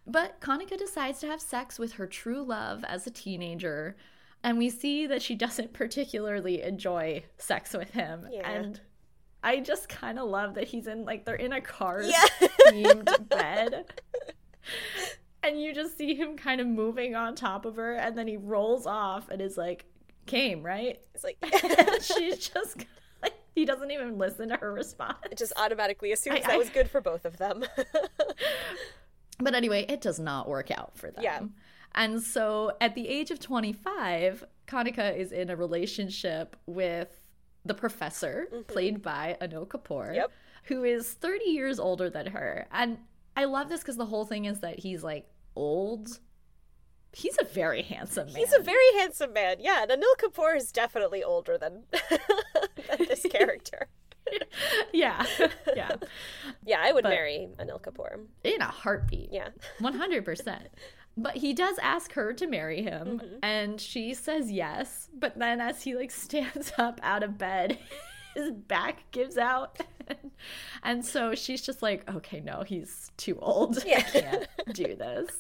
But 0.08 0.40
Kanika 0.40 0.78
decides 0.78 1.20
to 1.20 1.28
have 1.28 1.42
sex 1.42 1.78
with 1.78 1.94
her 1.94 2.08
true 2.08 2.42
love 2.44 2.84
as 2.88 3.06
a 3.06 3.12
teenager, 3.12 3.96
and 4.44 4.58
we 4.58 4.70
see 4.70 5.06
that 5.06 5.22
she 5.22 5.36
doesn't 5.36 5.74
particularly 5.74 6.62
enjoy 6.64 7.24
sex 7.38 7.74
with 7.74 7.92
him. 7.92 8.26
Yeah. 8.32 8.50
And 8.50 8.80
I 9.44 9.60
just 9.60 9.90
kind 9.90 10.18
of 10.18 10.28
love 10.30 10.56
that 10.56 10.70
he's 10.70 10.88
in 10.88 11.04
like 11.06 11.26
they're 11.26 11.36
in 11.36 11.52
a 11.54 11.62
car 11.62 12.02
Yeah. 12.02 12.26
themed 12.68 13.28
bed. 13.30 13.86
And 15.44 15.62
you 15.62 15.74
just 15.74 15.98
see 15.98 16.16
him 16.16 16.36
kind 16.36 16.60
of 16.60 16.68
moving 16.68 17.16
on 17.16 17.36
top 17.36 17.66
of 17.66 17.76
her, 17.78 17.94
and 17.94 18.18
then 18.18 18.28
he 18.28 18.38
rolls 18.38 18.86
off 18.88 19.30
and 19.30 19.42
is 19.42 19.58
like, 19.58 19.86
came, 20.26 20.62
right? 20.64 21.00
it's 21.14 21.24
like 21.24 21.38
she's 22.02 22.50
just 22.54 22.86
like, 23.22 23.34
he 23.56 23.64
doesn't 23.66 23.92
even 23.92 24.18
listen 24.18 24.50
to 24.50 24.58
her 24.58 24.74
response. 24.74 25.18
it 25.32 25.38
just 25.38 25.54
automatically 25.58 26.12
assumes 26.12 26.38
I- 26.40 26.42
that 26.42 26.52
I- 26.52 26.58
was 26.58 26.70
good 26.70 26.90
for 26.90 27.00
both 27.02 27.24
of 27.26 27.38
them. 27.38 27.64
But 29.40 29.54
anyway, 29.54 29.86
it 29.88 30.02
does 30.02 30.20
not 30.20 30.50
work 30.50 30.72
out 30.72 30.98
for 30.98 31.12
them. 31.12 31.24
Yeah. 31.24 31.42
And 31.94 32.22
so 32.24 32.72
at 32.82 32.96
the 32.96 33.08
age 33.08 33.30
of 33.30 33.40
25, 33.40 34.44
Kanika 34.68 35.16
is 35.16 35.32
in 35.32 35.52
a 35.52 35.56
relationship 35.56 36.56
with 36.66 37.10
the 37.64 37.76
professor, 37.76 38.48
played 38.68 39.04
by 39.04 39.38
Anil 39.40 39.68
Kapoor, 39.68 40.06
Mm-hmm. 40.08 40.14
Yep. 40.16 40.32
who 40.64 40.84
is 40.84 41.14
30 41.14 41.46
years 41.52 41.80
older 41.80 42.10
than 42.10 42.26
her. 42.28 42.66
And 42.72 42.98
I 43.38 43.46
love 43.46 43.70
this 43.70 43.80
because 43.82 43.96
the 43.98 44.06
whole 44.08 44.26
thing 44.26 44.46
is 44.46 44.60
that 44.60 44.80
he's 44.80 45.04
like 45.04 45.26
old. 45.56 46.20
He's 47.14 47.38
a 47.42 47.46
very 47.46 47.82
handsome 47.84 48.28
man. 48.28 48.36
He's 48.36 48.54
a 48.54 48.60
very 48.60 48.84
handsome 48.98 49.32
man. 49.34 49.58
Yeah, 49.60 49.84
and 49.84 49.92
Anil 49.92 50.16
Kapoor 50.22 50.58
is 50.58 50.72
definitely 50.72 51.24
older 51.24 51.58
than, 51.58 51.84
than 52.90 53.08
this 53.08 53.26
character. 53.32 53.88
yeah. 54.92 55.26
Yeah. 55.76 55.92
Yeah, 56.66 56.82
I 56.82 56.92
would 56.92 57.04
But- 57.04 57.10
marry 57.10 57.48
Anil 57.60 57.82
Kapoor. 57.82 58.26
In 58.44 58.62
a 58.62 58.66
heartbeat. 58.66 59.30
Yeah. 59.32 59.50
100%. 59.80 60.60
But 61.16 61.38
he 61.38 61.54
does 61.54 61.78
ask 61.80 62.14
her 62.14 62.34
to 62.34 62.46
marry 62.48 62.82
him 62.84 63.20
Mm-hmm. 63.20 63.36
and 63.42 63.80
she 63.82 64.14
says 64.14 64.52
yes. 64.52 65.10
But 65.18 65.38
then 65.40 65.62
as 65.62 65.82
he 65.84 65.96
like 65.96 66.12
stands 66.12 66.72
up 66.78 67.00
out 67.04 67.24
of 67.24 67.38
bed, 67.38 67.78
his 68.38 68.52
back 68.52 69.10
gives 69.12 69.38
out. 69.38 69.80
and 70.84 71.04
so 71.04 71.34
she's 71.34 71.62
just 71.62 71.82
like, 71.82 72.08
okay, 72.10 72.40
no, 72.40 72.62
he's 72.62 73.12
too 73.18 73.38
old. 73.42 73.80
I 73.80 74.02
can't 74.02 74.48
do 74.74 74.96
this. 74.96 75.32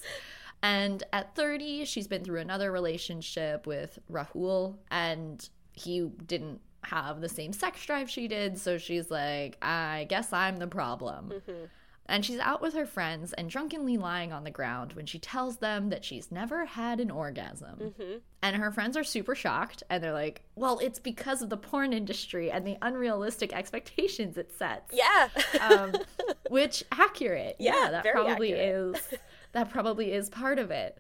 And 0.64 1.04
at 1.14 1.36
30, 1.36 1.86
she's 1.86 2.08
been 2.08 2.24
through 2.24 2.40
another 2.40 2.72
relationship 2.72 3.68
with 3.68 4.00
Rahul 4.12 4.78
and 4.90 5.48
he 5.74 6.10
didn't 6.26 6.60
have 6.82 7.22
the 7.22 7.30
same 7.30 7.54
sex 7.54 7.86
drive 7.86 8.10
she 8.10 8.28
did. 8.28 8.58
So 8.58 8.80
she's 8.80 9.12
like, 9.12 9.58
I 9.62 10.08
guess 10.10 10.34
I'm 10.34 10.58
the 10.58 10.68
problem. 10.68 11.30
Mm-hmm. 11.36 11.66
And 12.10 12.24
she's 12.24 12.40
out 12.40 12.62
with 12.62 12.74
her 12.74 12.86
friends 12.86 13.34
and 13.34 13.50
drunkenly 13.50 13.98
lying 13.98 14.32
on 14.32 14.44
the 14.44 14.52
ground 14.52 14.94
when 14.94 15.06
she 15.06 15.20
tells 15.20 15.58
them 15.58 15.90
that 15.90 16.06
she's 16.06 16.32
never 16.32 16.66
had 16.66 17.00
an 17.00 17.12
orgasm. 17.12 17.94
And 18.42 18.56
her 18.56 18.72
friends 18.72 18.96
are 18.96 19.04
super 19.04 19.36
shocked 19.36 19.84
and 19.90 20.02
they're 20.02 20.14
like, 20.14 20.44
well, 20.56 20.80
it's 20.80 21.00
because 21.00 21.42
of 21.42 21.50
the 21.50 21.58
porn 21.58 21.92
industry 21.92 22.50
and 22.50 22.66
the 22.66 22.78
unrealistic 22.82 23.54
expectations 23.54 24.38
it 24.38 24.54
sets. 24.58 24.94
Yeah. 24.94 25.28
Um, 25.60 25.94
which 26.50 26.84
accurate. 26.92 27.58
Yeah, 27.60 27.90
that 27.92 28.06
probably 28.06 28.54
accurate. 28.54 28.96
is 28.96 29.20
that 29.52 29.70
probably 29.70 30.14
is 30.14 30.30
part 30.30 30.60
of 30.60 30.72
it. 30.72 30.98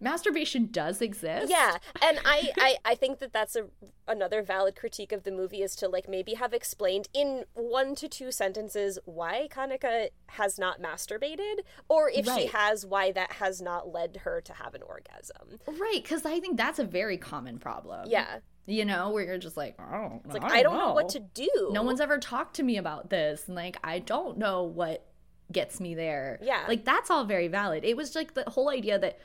Masturbation 0.00 0.68
does 0.70 1.02
exist. 1.02 1.50
Yeah, 1.50 1.76
and 2.02 2.18
I, 2.24 2.50
I, 2.56 2.76
I 2.84 2.94
think 2.94 3.18
that 3.18 3.32
that's 3.32 3.54
a 3.56 3.66
another 4.08 4.42
valid 4.42 4.74
critique 4.74 5.12
of 5.12 5.22
the 5.24 5.30
movie 5.30 5.62
is 5.62 5.76
to 5.76 5.88
like 5.88 6.08
maybe 6.08 6.34
have 6.34 6.52
explained 6.54 7.08
in 7.12 7.44
one 7.54 7.94
to 7.96 8.08
two 8.08 8.32
sentences 8.32 8.98
why 9.04 9.46
Kanika 9.50 10.08
has 10.30 10.58
not 10.58 10.80
masturbated, 10.80 11.60
or 11.88 12.10
if 12.10 12.26
she 12.26 12.46
has, 12.46 12.86
why 12.86 13.12
that 13.12 13.32
has 13.34 13.60
not 13.60 13.92
led 13.92 14.18
her 14.24 14.40
to 14.40 14.52
have 14.54 14.74
an 14.74 14.82
orgasm. 14.82 15.58
Right, 15.66 16.00
because 16.02 16.24
I 16.24 16.40
think 16.40 16.56
that's 16.56 16.78
a 16.78 16.84
very 16.84 17.16
common 17.18 17.58
problem. 17.58 18.08
Yeah, 18.08 18.38
You 18.66 18.84
know, 18.84 19.10
where 19.10 19.24
you're 19.24 19.38
just 19.38 19.56
like, 19.56 19.76
oh, 19.80 20.20
it's 20.24 20.34
like 20.34 20.44
I 20.44 20.62
don't 20.62 20.76
know 20.78 20.94
what 20.94 21.10
to 21.10 21.20
do. 21.20 21.68
no 21.72 21.82
one's 21.82 22.00
ever 22.00 22.18
talked 22.18 22.56
to 22.56 22.62
me 22.62 22.76
about 22.78 23.10
this 23.10 23.44
and 23.46 23.54
like 23.56 23.76
i 23.84 23.98
don't 23.98 24.38
know 24.38 24.62
what 24.64 25.06
gets 25.52 25.80
me 25.80 25.94
there 25.94 26.38
Yeah. 26.42 26.64
like 26.68 26.84
that's 26.84 27.10
all 27.10 27.24
very 27.24 27.48
valid 27.48 27.84
it 27.84 27.96
was 27.96 28.14
like 28.14 28.34
the 28.34 28.44
whole 28.48 28.70
idea 28.70 28.98
that 28.98 29.18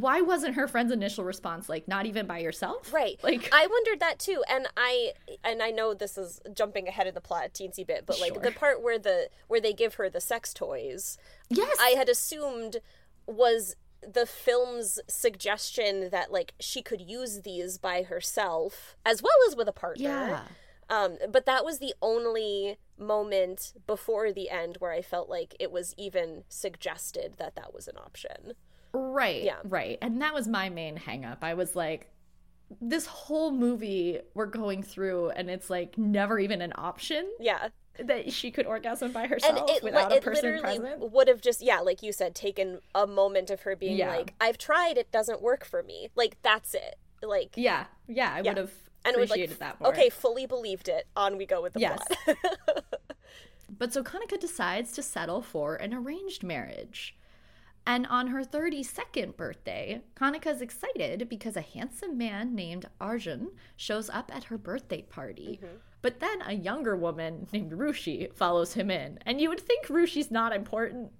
why 0.00 0.20
wasn't 0.20 0.54
her 0.54 0.66
friend's 0.68 0.92
initial 0.92 1.24
response 1.24 1.68
like 1.68 1.86
not 1.88 2.06
even 2.06 2.26
by 2.26 2.38
yourself 2.38 2.92
Right. 2.92 3.18
like 3.22 3.48
I 3.52 3.66
wondered 3.66 4.00
that 4.00 4.18
too, 4.18 4.42
and 4.48 4.66
I 4.76 5.12
and 5.44 5.62
I 5.62 5.70
know 5.70 5.94
this 5.94 6.16
is 6.18 6.40
jumping 6.54 6.88
ahead 6.88 7.06
of 7.06 7.14
the 7.14 7.20
plot 7.20 7.44
a 7.46 7.48
teensy 7.50 7.86
bit, 7.86 8.04
but 8.06 8.20
like 8.20 8.34
Sure. 8.34 8.42
the 8.42 8.52
part 8.52 8.82
where 8.82 8.98
the 8.98 9.28
where 9.48 9.60
they 9.60 9.72
give 9.72 9.94
her 9.94 10.08
the 10.08 10.20
sex 10.20 10.52
toys, 10.54 11.18
yes 11.48 11.76
I 11.80 11.90
had 11.90 12.08
assumed 12.08 12.78
was 13.26 13.76
the 14.02 14.24
film's 14.26 14.98
suggestion 15.08 16.08
that 16.10 16.32
like 16.32 16.54
she 16.58 16.80
could 16.82 17.00
use 17.02 17.42
these 17.42 17.76
by 17.78 18.02
herself 18.02 18.96
as 19.04 19.22
well 19.22 19.32
as 19.48 19.54
with 19.56 19.68
a 19.68 19.72
partner. 19.72 20.02
yeah 20.04 20.40
Um, 20.88 21.18
but 21.30 21.46
that 21.46 21.64
was 21.64 21.78
the 21.78 21.94
only 22.02 22.78
moment 22.98 23.74
before 23.86 24.32
the 24.32 24.50
end 24.50 24.76
where 24.80 24.90
I 24.92 25.02
felt 25.02 25.28
like 25.28 25.54
it 25.60 25.70
was 25.70 25.94
even 25.96 26.44
suggested 26.48 27.34
that 27.36 27.54
that 27.56 27.72
was 27.72 27.86
an 27.88 27.96
option. 27.96 28.54
Right 28.92 29.42
Yeah. 29.42 29.56
right 29.64 29.98
and 30.02 30.20
that 30.22 30.34
was 30.34 30.48
my 30.48 30.68
main 30.68 30.96
hang 30.96 31.24
up 31.24 31.38
i 31.42 31.54
was 31.54 31.76
like 31.76 32.08
this 32.80 33.06
whole 33.06 33.50
movie 33.50 34.20
we're 34.34 34.46
going 34.46 34.82
through 34.82 35.30
and 35.30 35.50
it's 35.50 35.68
like 35.70 35.98
never 35.98 36.38
even 36.38 36.60
an 36.62 36.72
option 36.76 37.28
Yeah. 37.40 37.68
that 37.98 38.32
she 38.32 38.50
could 38.52 38.64
orgasm 38.66 39.10
by 39.12 39.26
herself 39.26 39.68
it, 39.68 39.82
without 39.82 40.12
it 40.12 40.18
a 40.18 40.20
person 40.20 40.60
present 40.60 41.12
would 41.12 41.26
have 41.26 41.40
just, 41.40 41.60
yeah, 41.62 41.80
like 41.80 42.00
you 42.02 42.12
said, 42.12 42.34
taken 42.36 42.78
a 42.94 43.06
moment 43.08 43.50
of 43.50 43.62
her 43.62 43.74
being 43.74 43.96
Yeah. 43.96 44.14
like, 44.16 44.34
I've 44.40 44.56
tried, 44.56 44.96
it 44.98 45.10
doesn't 45.10 45.42
work 45.42 45.64
for 45.64 45.82
me. 45.82 46.10
Like, 46.14 46.36
that's 46.42 46.74
it. 46.74 46.94
Like, 47.22 47.50
yeah 47.56 47.86
yeah 48.06 48.34
i 48.34 48.40
Yeah. 48.40 48.50
would 48.52 48.56
have 48.58 48.72
and 49.04 49.16
would 49.16 49.24
appreciated 49.24 49.58
like, 49.58 49.58
that 49.58 49.80
more 49.80 49.90
okay, 49.90 50.08
fully 50.08 50.46
believed 50.46 50.88
it. 50.88 51.08
On 51.16 51.36
we 51.36 51.46
go 51.46 51.60
with 51.60 51.72
the 51.72 51.80
Yes. 51.80 51.98
plot. 52.24 52.36
But 53.68 53.92
so 53.92 54.02
Kanika 54.02 54.38
decides 54.38 54.92
to 54.92 55.02
settle 55.02 55.42
for 55.42 55.76
an 55.76 55.94
arranged 55.94 56.42
marriage. 56.42 57.16
And 57.86 58.06
on 58.06 58.28
her 58.28 58.44
32nd 58.44 59.36
birthday, 59.36 60.02
Kanika's 60.14 60.60
excited 60.60 61.28
because 61.28 61.56
a 61.56 61.60
handsome 61.60 62.16
man 62.16 62.54
named 62.54 62.86
Arjun 63.00 63.50
shows 63.76 64.10
up 64.10 64.34
at 64.34 64.44
her 64.44 64.58
birthday 64.58 65.02
party. 65.02 65.60
Mm-hmm. 65.62 65.76
But 66.02 66.20
then 66.20 66.42
a 66.42 66.52
younger 66.52 66.96
woman 66.96 67.46
named 67.52 67.72
Rushi 67.72 68.32
follows 68.34 68.74
him 68.74 68.90
in. 68.90 69.18
And 69.26 69.40
you 69.40 69.48
would 69.48 69.60
think 69.60 69.86
Rushi's 69.86 70.30
not 70.30 70.54
important, 70.54 71.10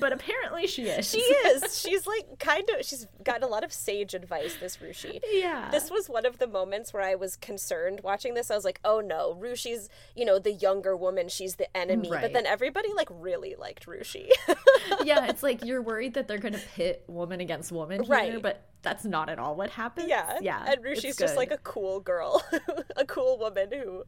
but 0.00 0.12
apparently 0.12 0.66
she 0.66 0.84
is. 0.84 1.10
She 1.10 1.18
is. 1.20 1.78
She's 1.80 2.06
like 2.06 2.38
kind 2.38 2.68
of. 2.70 2.84
She's 2.84 3.06
got 3.24 3.42
a 3.42 3.46
lot 3.46 3.64
of 3.64 3.72
sage 3.72 4.14
advice. 4.14 4.56
This 4.60 4.76
Rushi. 4.78 5.20
yeah. 5.32 5.70
This 5.70 5.90
was 5.90 6.08
one 6.08 6.26
of 6.26 6.38
the 6.38 6.46
moments 6.46 6.92
where 6.92 7.02
I 7.02 7.14
was 7.14 7.36
concerned 7.36 8.00
watching 8.02 8.34
this. 8.34 8.50
I 8.50 8.54
was 8.54 8.64
like, 8.64 8.80
"Oh 8.84 9.00
no, 9.00 9.34
Rushi's, 9.40 9.88
you 10.14 10.24
know, 10.24 10.38
the 10.38 10.52
younger 10.52 10.96
woman. 10.96 11.28
She's 11.28 11.56
the 11.56 11.74
enemy." 11.76 12.10
Right. 12.10 12.22
But 12.22 12.32
then 12.32 12.46
everybody 12.46 12.92
like 12.94 13.08
really 13.10 13.54
liked 13.58 13.86
Rushi. 13.86 14.28
yeah, 15.04 15.26
it's 15.26 15.42
like 15.42 15.64
you're 15.64 15.82
worried 15.82 16.14
that 16.14 16.28
they're 16.28 16.38
going 16.38 16.54
to 16.54 16.60
pit 16.74 17.04
woman 17.06 17.40
against 17.40 17.72
woman 17.72 18.02
here, 18.02 18.10
Right. 18.14 18.42
but 18.42 18.64
that's 18.82 19.04
not 19.04 19.28
at 19.28 19.38
all 19.38 19.56
what 19.56 19.70
happens. 19.70 20.08
yeah, 20.08 20.38
Yeah. 20.40 20.64
And 20.66 20.84
Rushi's 20.84 21.16
just 21.16 21.36
like 21.36 21.50
a 21.50 21.58
cool 21.58 21.98
girl, 22.00 22.42
a 22.96 23.04
cool 23.04 23.36
woman 23.38 23.70
who 23.72 24.04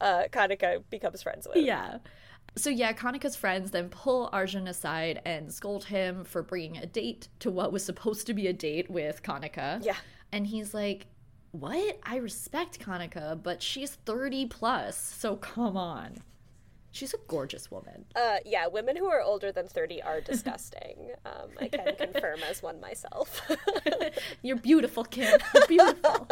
uh, 0.00 0.24
Kanika 0.30 0.82
becomes 0.90 1.22
friends 1.22 1.46
with. 1.48 1.64
Yeah. 1.64 1.98
So 2.56 2.68
yeah, 2.68 2.92
Kanika's 2.92 3.36
friends 3.36 3.70
then 3.70 3.88
pull 3.88 4.28
Arjun 4.32 4.68
aside 4.68 5.22
and 5.24 5.52
scold 5.52 5.84
him 5.84 6.24
for 6.24 6.42
bringing 6.42 6.76
a 6.76 6.86
date 6.86 7.28
to 7.40 7.50
what 7.50 7.72
was 7.72 7.84
supposed 7.84 8.26
to 8.26 8.34
be 8.34 8.46
a 8.46 8.52
date 8.52 8.90
with 8.90 9.22
Kanika. 9.22 9.84
Yeah. 9.84 9.96
And 10.32 10.46
he's 10.46 10.74
like, 10.74 11.06
"What? 11.52 11.98
I 12.02 12.16
respect 12.16 12.78
Kanika, 12.78 13.42
but 13.42 13.62
she's 13.62 13.94
30 13.94 14.46
plus, 14.46 14.98
so 14.98 15.36
come 15.36 15.76
on." 15.76 16.18
She's 16.90 17.14
a 17.14 17.18
gorgeous 17.26 17.70
woman. 17.70 18.04
Uh, 18.14 18.36
yeah, 18.44 18.66
women 18.66 18.96
who 18.96 19.06
are 19.06 19.22
older 19.22 19.50
than 19.50 19.66
30 19.66 20.02
are 20.02 20.20
disgusting. 20.20 21.12
um, 21.24 21.48
I 21.58 21.68
can 21.68 21.96
confirm 21.96 22.40
as 22.48 22.62
one 22.62 22.80
myself. 22.80 23.40
You're 24.42 24.56
beautiful, 24.56 25.04
Kim. 25.04 25.40
You're 25.54 25.66
beautiful. 25.66 26.28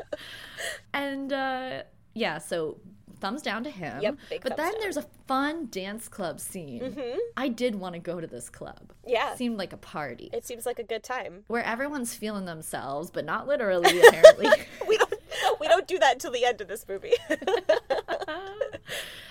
and 0.94 1.32
uh, 1.32 1.82
yeah, 2.12 2.36
so 2.36 2.80
thumbs 3.20 3.42
down 3.42 3.64
to 3.64 3.70
him. 3.70 4.02
Yep, 4.02 4.16
but 4.42 4.56
then 4.56 4.72
down. 4.72 4.80
there's 4.80 4.96
a 4.96 5.06
fun 5.26 5.68
dance 5.70 6.08
club 6.08 6.40
scene. 6.40 6.80
Mm-hmm. 6.80 7.18
I 7.36 7.48
did 7.48 7.76
want 7.76 7.94
to 7.94 7.98
go 7.98 8.20
to 8.20 8.26
this 8.26 8.50
club. 8.50 8.92
Yeah. 9.06 9.32
It 9.32 9.38
seemed 9.38 9.58
like 9.58 9.72
a 9.72 9.76
party 9.76 10.30
it 10.32 10.44
seems 10.44 10.66
like 10.66 10.78
a 10.78 10.84
good 10.84 11.02
time. 11.02 11.44
where 11.46 11.64
everyone's 11.64 12.14
feeling 12.14 12.44
themselves, 12.44 13.10
but 13.10 13.24
not 13.24 13.46
literally, 13.46 14.00
apparently. 14.08 14.48
We 14.88 14.98
don't 14.98 15.14
we 15.60 15.68
don't 15.68 15.88
do 15.88 15.98
that 15.98 16.14
until 16.14 16.32
the 16.32 16.44
end 16.44 16.60
of 16.60 16.68
this 16.68 16.86
movie. 16.86 17.14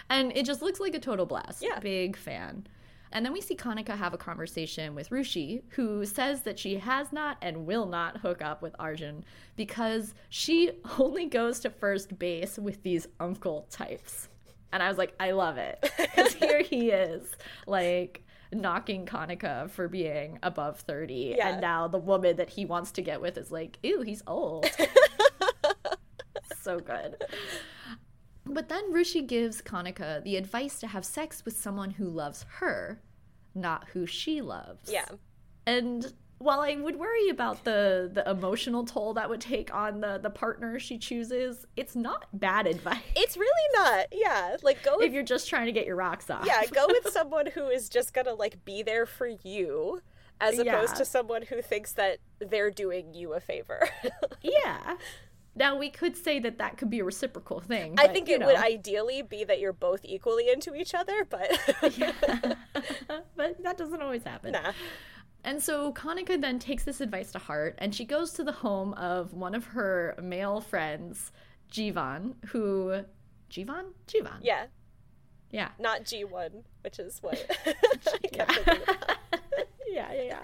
and 0.09 0.35
it 0.35 0.45
just 0.45 0.61
looks 0.61 0.79
like 0.79 0.95
a 0.95 0.99
total 0.99 1.25
blast. 1.25 1.61
Yeah. 1.61 1.79
Big 1.79 2.17
fan. 2.17 2.65
And 3.11 3.25
then 3.25 3.33
we 3.33 3.41
see 3.41 3.55
Kanika 3.55 3.97
have 3.97 4.13
a 4.13 4.17
conversation 4.17 4.95
with 4.95 5.09
Rushi, 5.09 5.63
who 5.69 6.05
says 6.05 6.41
that 6.43 6.57
she 6.57 6.77
has 6.77 7.11
not 7.11 7.37
and 7.41 7.65
will 7.65 7.85
not 7.85 8.17
hook 8.17 8.41
up 8.41 8.61
with 8.61 8.75
Arjun 8.79 9.23
because 9.55 10.13
she 10.29 10.71
only 10.99 11.25
goes 11.25 11.59
to 11.61 11.69
first 11.69 12.17
base 12.17 12.57
with 12.57 12.83
these 12.83 13.07
uncle 13.19 13.67
types. 13.69 14.29
And 14.73 14.81
I 14.81 14.87
was 14.87 14.97
like, 14.97 15.13
I 15.19 15.31
love 15.31 15.57
it. 15.57 15.91
Because 16.11 16.33
here 16.33 16.61
he 16.61 16.91
is, 16.91 17.23
like, 17.67 18.23
knocking 18.53 19.05
Kanika 19.05 19.69
for 19.69 19.87
being 19.87 20.39
above 20.43 20.79
30. 20.81 21.35
Yeah. 21.37 21.49
And 21.49 21.61
now 21.61 21.87
the 21.87 21.97
woman 21.97 22.35
that 22.37 22.49
he 22.49 22.65
wants 22.65 22.91
to 22.93 23.01
get 23.01 23.21
with 23.21 23.37
is 23.37 23.51
like, 23.51 23.77
ew, 23.81 24.01
he's 24.01 24.21
old. 24.27 24.65
so 26.61 26.79
good. 26.79 27.15
But 28.45 28.69
then 28.69 28.91
Rushi 28.91 29.25
gives 29.25 29.61
Kanika 29.61 30.23
the 30.23 30.35
advice 30.35 30.79
to 30.79 30.87
have 30.87 31.05
sex 31.05 31.45
with 31.45 31.55
someone 31.55 31.91
who 31.91 32.05
loves 32.05 32.45
her, 32.59 33.01
not 33.53 33.89
who 33.93 34.05
she 34.05 34.41
loves. 34.41 34.91
yeah. 34.91 35.05
And 35.67 36.11
while 36.39 36.61
I 36.61 36.75
would 36.75 36.95
worry 36.97 37.29
about 37.29 37.63
the 37.65 38.09
the 38.11 38.27
emotional 38.27 38.83
toll 38.83 39.13
that 39.13 39.29
would 39.29 39.41
take 39.41 39.71
on 39.75 40.01
the 40.01 40.17
the 40.17 40.31
partner 40.31 40.79
she 40.79 40.97
chooses, 40.97 41.67
it's 41.77 41.95
not 41.95 42.25
bad 42.33 42.65
advice 42.65 42.97
It's 43.15 43.37
really 43.37 43.67
not. 43.75 44.07
Yeah. 44.11 44.57
Like 44.63 44.81
go 44.83 44.99
if 45.01 45.13
you're 45.13 45.21
just 45.21 45.47
trying 45.47 45.67
to 45.67 45.71
get 45.71 45.85
your 45.85 45.95
rocks 45.97 46.31
off. 46.31 46.43
Yeah, 46.47 46.65
go 46.65 46.87
with 46.87 47.13
someone 47.13 47.45
who 47.45 47.67
is 47.67 47.89
just 47.89 48.11
gonna 48.15 48.33
like 48.33 48.65
be 48.65 48.81
there 48.81 49.05
for 49.05 49.27
you 49.27 50.01
as 50.41 50.57
opposed 50.57 50.93
Yeah. 50.93 50.97
to 50.97 51.05
someone 51.05 51.43
who 51.43 51.61
thinks 51.61 51.91
that 51.93 52.17
they're 52.39 52.71
doing 52.71 53.13
you 53.13 53.33
a 53.33 53.39
favor. 53.39 53.87
yeah. 54.41 54.95
Now 55.55 55.77
we 55.77 55.89
could 55.89 56.15
say 56.15 56.39
that 56.39 56.57
that 56.59 56.77
could 56.77 56.89
be 56.89 56.99
a 56.99 57.03
reciprocal 57.03 57.59
thing. 57.59 57.95
I 57.99 58.05
but, 58.07 58.13
think 58.13 58.29
it 58.29 58.39
would 58.39 58.55
ideally 58.55 59.21
be 59.21 59.43
that 59.43 59.59
you're 59.59 59.73
both 59.73 59.99
equally 60.03 60.49
into 60.49 60.73
each 60.75 60.93
other, 60.95 61.25
but 61.29 61.49
but 63.35 63.61
that 63.63 63.77
doesn't 63.77 64.01
always 64.01 64.23
happen. 64.23 64.53
nah. 64.53 64.71
And 65.43 65.61
so 65.61 65.91
Kanika 65.91 66.39
then 66.39 66.59
takes 66.59 66.83
this 66.83 67.01
advice 67.01 67.31
to 67.31 67.39
heart 67.39 67.75
and 67.79 67.93
she 67.95 68.05
goes 68.05 68.31
to 68.33 68.43
the 68.43 68.51
home 68.51 68.93
of 68.93 69.33
one 69.33 69.55
of 69.55 69.65
her 69.65 70.15
male 70.21 70.61
friends, 70.61 71.31
Jivan, 71.71 72.35
who. 72.47 73.01
Jivan? 73.49 73.85
Jivan. 74.07 74.37
Yeah, 74.41 74.67
Yeah. 75.49 75.69
not 75.79 76.03
G1, 76.05 76.63
which 76.83 76.99
is 76.99 77.17
what 77.21 77.45
I 77.65 78.27
kept 78.31 78.51
thinking 78.53 78.83
about. 78.83 79.17
yeah, 79.89 80.13
yeah, 80.13 80.23
yeah. 80.23 80.41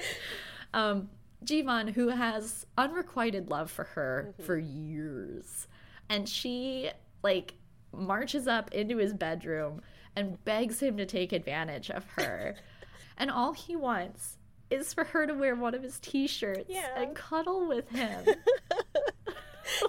Um, 0.73 1.09
Jivan, 1.47 1.93
who 1.93 2.09
has 2.09 2.65
unrequited 2.77 3.49
love 3.49 3.71
for 3.71 3.85
her 3.85 4.29
mm-hmm. 4.29 4.43
for 4.43 4.57
years. 4.57 5.67
And 6.09 6.27
she, 6.27 6.91
like, 7.23 7.55
marches 7.91 8.47
up 8.47 8.73
into 8.73 8.97
his 8.97 9.13
bedroom 9.13 9.81
and 10.15 10.43
begs 10.45 10.81
him 10.81 10.97
to 10.97 11.05
take 11.05 11.31
advantage 11.31 11.89
of 11.89 12.05
her. 12.17 12.55
and 13.17 13.31
all 13.31 13.53
he 13.53 13.75
wants 13.75 14.37
is 14.69 14.93
for 14.93 15.05
her 15.05 15.25
to 15.25 15.33
wear 15.33 15.55
one 15.55 15.73
of 15.73 15.81
his 15.81 15.99
t 15.99 16.27
shirts 16.27 16.65
Yeah. 16.67 16.99
and 16.99 17.15
cuddle 17.15 17.67
with 17.67 17.89
him. 17.89 18.25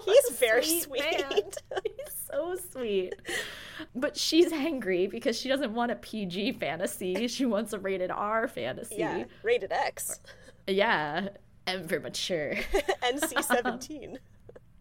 He's 0.05 0.31
very 0.39 0.65
sweet 0.65 1.03
sweet. 1.03 1.57
He's 1.85 2.15
so 2.31 2.57
sweet. 2.71 3.15
But 3.95 4.17
she's 4.17 4.53
angry 4.53 5.07
because 5.07 5.39
she 5.39 5.49
doesn't 5.49 5.73
want 5.73 5.93
a 5.93 5.97
PG 5.97 6.53
fantasy. 6.53 7.29
She 7.29 7.47
wants 7.47 7.73
a 7.73 7.79
rated 7.79 8.11
R 8.11 8.49
fantasy. 8.49 8.97
Yeah, 8.99 9.25
rated 9.43 9.73
X, 9.73 10.21
Yeah, 10.67 11.29
for 11.87 12.01
mature. 12.01 12.55
NC 13.03 13.43
17. 13.43 14.19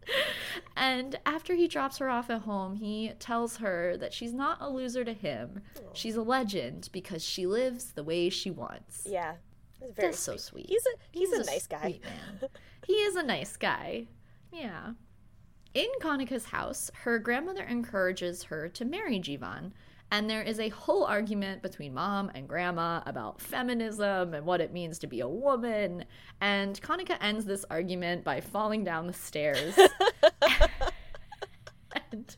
and 0.76 1.18
after 1.26 1.54
he 1.54 1.68
drops 1.68 1.98
her 1.98 2.08
off 2.08 2.30
at 2.30 2.42
home, 2.42 2.76
he 2.76 3.12
tells 3.18 3.58
her 3.58 3.96
that 3.98 4.12
she's 4.12 4.32
not 4.32 4.58
a 4.60 4.68
loser 4.68 5.04
to 5.04 5.12
him. 5.12 5.62
She's 5.92 6.16
a 6.16 6.22
legend 6.22 6.88
because 6.92 7.24
she 7.24 7.46
lives 7.46 7.92
the 7.92 8.04
way 8.04 8.28
she 8.30 8.50
wants. 8.50 9.06
Yeah, 9.08 9.34
that's 9.80 9.92
very 9.92 10.08
That's 10.08 10.18
so 10.20 10.32
sweet. 10.36 10.66
sweet. 10.66 10.66
He's 10.68 10.86
a 10.86 10.90
he's, 11.10 11.32
a 11.32 11.44
nice 11.50 11.66
guy. 11.66 12.00
man. 12.04 12.50
he 12.86 12.94
is 12.94 13.16
a 13.16 13.22
nice 13.22 13.56
guy. 13.56 14.06
Yeah. 14.52 14.92
In 15.74 15.88
Kanika's 16.00 16.46
house, 16.46 16.90
her 17.02 17.18
grandmother 17.18 17.62
encourages 17.62 18.44
her 18.44 18.68
to 18.70 18.84
marry 18.84 19.20
Jivan, 19.20 19.72
and 20.10 20.28
there 20.28 20.42
is 20.42 20.58
a 20.58 20.70
whole 20.70 21.04
argument 21.04 21.62
between 21.62 21.94
mom 21.94 22.30
and 22.34 22.48
grandma 22.48 23.02
about 23.06 23.40
feminism 23.40 24.34
and 24.34 24.46
what 24.46 24.60
it 24.60 24.72
means 24.72 24.98
to 25.00 25.06
be 25.06 25.20
a 25.20 25.28
woman. 25.28 26.04
And 26.40 26.80
Kanika 26.80 27.18
ends 27.20 27.44
this 27.44 27.64
argument 27.70 28.24
by 28.24 28.40
falling 28.40 28.84
down 28.84 29.06
the 29.06 29.12
stairs. 29.12 29.78
and, 32.12 32.36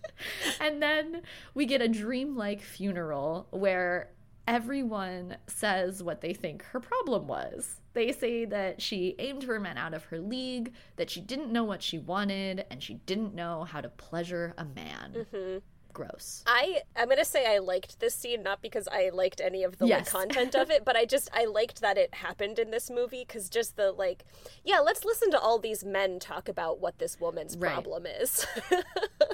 and 0.60 0.82
then 0.82 1.22
we 1.54 1.66
get 1.66 1.80
a 1.80 1.88
dreamlike 1.88 2.60
funeral 2.60 3.46
where 3.50 4.10
everyone 4.48 5.36
says 5.46 6.02
what 6.02 6.20
they 6.20 6.34
think 6.34 6.64
her 6.64 6.80
problem 6.80 7.28
was. 7.28 7.80
They 7.92 8.10
say 8.10 8.44
that 8.46 8.82
she 8.82 9.14
aimed 9.20 9.44
her 9.44 9.60
men 9.60 9.78
out 9.78 9.94
of 9.94 10.04
her 10.06 10.18
league, 10.18 10.72
that 10.96 11.08
she 11.08 11.20
didn't 11.20 11.52
know 11.52 11.62
what 11.62 11.82
she 11.82 11.98
wanted, 11.98 12.64
and 12.70 12.82
she 12.82 12.94
didn't 12.94 13.34
know 13.34 13.62
how 13.64 13.80
to 13.80 13.88
pleasure 13.88 14.54
a 14.58 14.64
man. 14.64 15.14
Mm-hmm. 15.16 15.58
Gross. 15.92 16.42
I 16.46 16.82
I'm 16.96 17.08
gonna 17.08 17.24
say 17.24 17.46
I 17.46 17.58
liked 17.58 18.00
this 18.00 18.14
scene 18.14 18.42
not 18.42 18.62
because 18.62 18.88
I 18.90 19.10
liked 19.12 19.40
any 19.40 19.62
of 19.64 19.78
the 19.78 19.86
like, 19.86 20.06
content 20.10 20.54
of 20.54 20.70
it, 20.70 20.84
but 20.84 20.96
I 20.96 21.04
just 21.04 21.28
I 21.32 21.44
liked 21.46 21.80
that 21.80 21.98
it 21.98 22.14
happened 22.14 22.58
in 22.58 22.70
this 22.70 22.90
movie 22.90 23.24
because 23.26 23.48
just 23.48 23.76
the 23.76 23.92
like, 23.92 24.24
yeah, 24.64 24.78
let's 24.80 25.04
listen 25.04 25.30
to 25.32 25.38
all 25.38 25.58
these 25.58 25.84
men 25.84 26.18
talk 26.20 26.48
about 26.48 26.80
what 26.80 26.98
this 26.98 27.18
woman's 27.20 27.56
Right. 27.56 27.72
problem 27.72 28.06
is. 28.06 28.46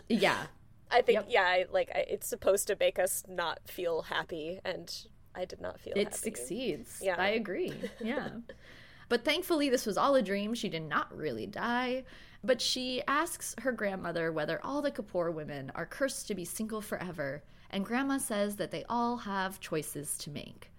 Yeah. 0.09 0.47
I 0.91 1.03
think 1.03 1.17
Yep. 1.17 1.27
yeah, 1.31 1.43
I 1.43 1.67
like 1.71 1.91
I, 1.95 2.01
it's 2.09 2.29
supposed 2.29 2.69
to 2.69 2.77
make 2.79 2.99
us 2.99 3.25
not 3.29 3.59
feel 3.67 4.03
happy, 4.03 4.61
and 4.65 4.89
I 5.35 5.45
did 5.45 5.61
not 5.61 5.81
feel 5.81 5.95
It 5.97 6.05
happy. 6.05 6.17
succeeds. 6.17 7.01
Yeah. 7.03 7.17
I 7.19 7.31
agree. 7.31 7.75
Yeah. 8.01 8.29
but 9.09 9.25
thankfully, 9.25 9.69
this 9.69 9.85
was 9.85 9.99
all 9.99 10.15
a 10.15 10.23
dream. 10.23 10.55
She 10.55 10.69
did 10.69 10.83
not 10.83 11.15
really 11.17 11.47
die. 11.47 12.05
But 12.45 12.61
she 12.61 13.03
asks 13.09 13.55
her 13.63 13.73
grandmother 13.73 14.31
whether 14.33 14.61
all 14.65 14.83
the 14.83 14.91
Kapoor 14.93 15.33
women 15.33 15.73
are 15.75 15.87
cursed 15.87 16.29
to 16.29 16.35
be 16.35 16.45
single 16.45 16.81
forever. 16.81 17.43
And 17.71 17.85
grandma 17.85 18.19
says 18.19 18.57
that 18.57 18.71
they 18.71 18.85
all 18.89 19.17
have 19.19 19.59
choices 19.61 20.17
to 20.19 20.31
make. 20.31 20.71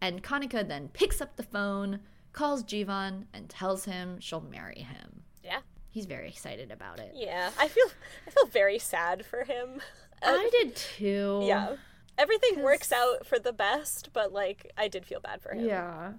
And 0.00 0.22
Kanika 0.22 0.66
then 0.66 0.88
picks 0.88 1.20
up 1.20 1.36
the 1.36 1.42
phone, 1.42 2.00
calls 2.32 2.64
Jivan, 2.64 3.26
and 3.34 3.48
tells 3.48 3.84
him 3.84 4.18
she'll 4.20 4.40
marry 4.40 4.80
him. 4.80 5.22
Yeah, 5.44 5.60
He's 5.90 6.06
very 6.06 6.28
excited 6.28 6.70
about 6.70 6.98
it. 6.98 7.12
yeah. 7.14 7.50
I 7.58 7.68
feel 7.68 7.84
I 8.26 8.30
feel 8.30 8.46
very 8.46 8.78
sad 8.78 9.26
for 9.26 9.44
him. 9.44 9.80
I 10.22 10.46
uh, 10.46 10.50
did 10.50 10.74
too. 10.76 11.42
Yeah, 11.44 11.76
everything 12.16 12.54
'Cause- 12.54 12.64
works 12.64 12.92
out 12.92 13.26
for 13.26 13.38
the 13.38 13.52
best, 13.52 14.08
but 14.14 14.32
like 14.32 14.72
I 14.78 14.88
did 14.88 15.04
feel 15.04 15.20
bad 15.20 15.42
for 15.42 15.52
him. 15.52 15.66
Yeah. 15.66 16.12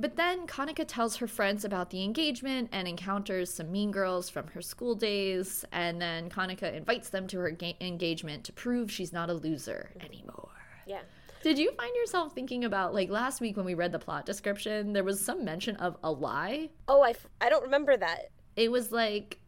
But 0.00 0.14
then 0.16 0.46
Kanika 0.46 0.84
tells 0.86 1.16
her 1.16 1.26
friends 1.26 1.64
about 1.64 1.90
the 1.90 2.04
engagement 2.04 2.68
and 2.72 2.86
encounters 2.86 3.52
some 3.52 3.72
mean 3.72 3.90
girls 3.90 4.30
from 4.30 4.46
her 4.48 4.62
school 4.62 4.94
days. 4.94 5.64
And 5.72 6.00
then 6.00 6.30
Kanika 6.30 6.72
invites 6.72 7.08
them 7.08 7.26
to 7.28 7.38
her 7.40 7.50
ga- 7.50 7.76
engagement 7.80 8.44
to 8.44 8.52
prove 8.52 8.90
she's 8.92 9.12
not 9.12 9.28
a 9.28 9.34
loser 9.34 9.90
anymore. 10.00 10.50
yeah. 10.86 11.00
Did 11.40 11.56
you 11.56 11.70
find 11.76 11.94
yourself 11.94 12.34
thinking 12.34 12.64
about, 12.64 12.92
like 12.94 13.10
last 13.10 13.40
week 13.40 13.56
when 13.56 13.64
we 13.64 13.74
read 13.74 13.92
the 13.92 13.98
plot 14.00 14.26
description, 14.26 14.92
there 14.92 15.04
was 15.04 15.24
some 15.24 15.44
mention 15.44 15.76
of 15.76 15.96
a 16.02 16.10
lie? 16.10 16.70
Oh, 16.88 17.00
I, 17.02 17.10
f- 17.10 17.28
I 17.40 17.48
don't 17.48 17.62
remember 17.62 17.96
that. 17.96 18.30
It 18.56 18.72
was 18.72 18.90
like 18.90 19.38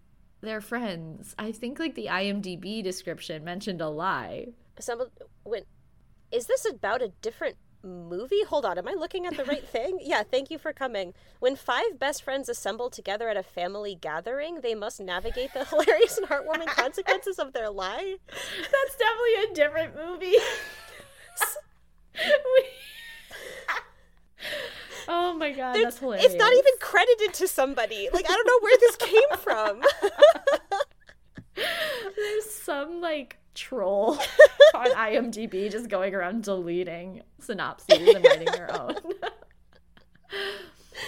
they're 0.41 0.61
friends. 0.61 1.35
I 1.37 1.51
think 1.51 1.81
like 1.81 1.97
the 1.97 2.07
IMDb 2.07 2.83
description 2.83 3.43
mentioned 3.45 3.81
a 3.81 3.89
lie. 3.89 4.49
Assembled. 4.77 5.11
When 5.43 5.65
is 6.31 6.47
this 6.47 6.65
about 6.65 7.03
a 7.03 7.09
different 7.23 7.57
movie? 7.83 8.43
Hold 8.49 8.65
on, 8.65 8.79
am 8.79 8.89
I 8.89 8.93
looking 8.93 9.27
at 9.27 9.37
the 9.37 9.45
right 9.45 9.67
thing? 9.73 9.99
Yeah, 10.03 10.23
thank 10.23 10.51
you 10.51 10.59
for 10.59 10.73
coming. 10.73 11.15
When 11.39 11.57
five 11.57 11.99
best 11.99 12.23
friends 12.23 12.49
assemble 12.49 12.91
together 12.91 13.29
at 13.29 13.37
a 13.37 13.43
family 13.43 13.95
gathering, 13.95 14.61
they 14.61 14.75
must 14.75 15.01
navigate 15.01 15.53
the 15.55 15.65
hilarious 15.71 16.19
and 16.19 16.29
heartwarming 16.29 16.67
consequences 16.77 17.39
of 17.39 17.53
their 17.53 17.71
lie. 17.71 18.17
That's 18.29 18.97
definitely 18.97 19.35
a 19.51 19.55
different 19.55 19.97
movie. 19.97 20.37
oh 25.09 25.35
my 25.35 25.53
god, 25.53 25.77
that's 25.77 25.99
hilarious. 25.99 26.27
It's 26.27 26.35
not 26.35 26.53
even 26.53 26.73
credited 26.81 27.35
to 27.35 27.49
somebody. 27.49 28.09
Like 28.13 28.27
I 28.29 28.35
don't 28.35 28.47
know 28.47 28.59
where 28.61 28.79
this 28.79 28.97
came 28.97 29.39
from. 29.39 29.83
There's 32.17 32.51
some 32.51 33.01
like 33.01 33.40
troll 33.55 34.19
on 34.75 34.87
IMDb 34.91 35.71
just 35.71 35.89
going 35.89 36.15
around 36.15 36.45
deleting 36.45 37.23
synopses 37.41 37.99
and 38.15 38.25
writing 38.25 38.47
their 38.47 38.75
own. 38.81 38.97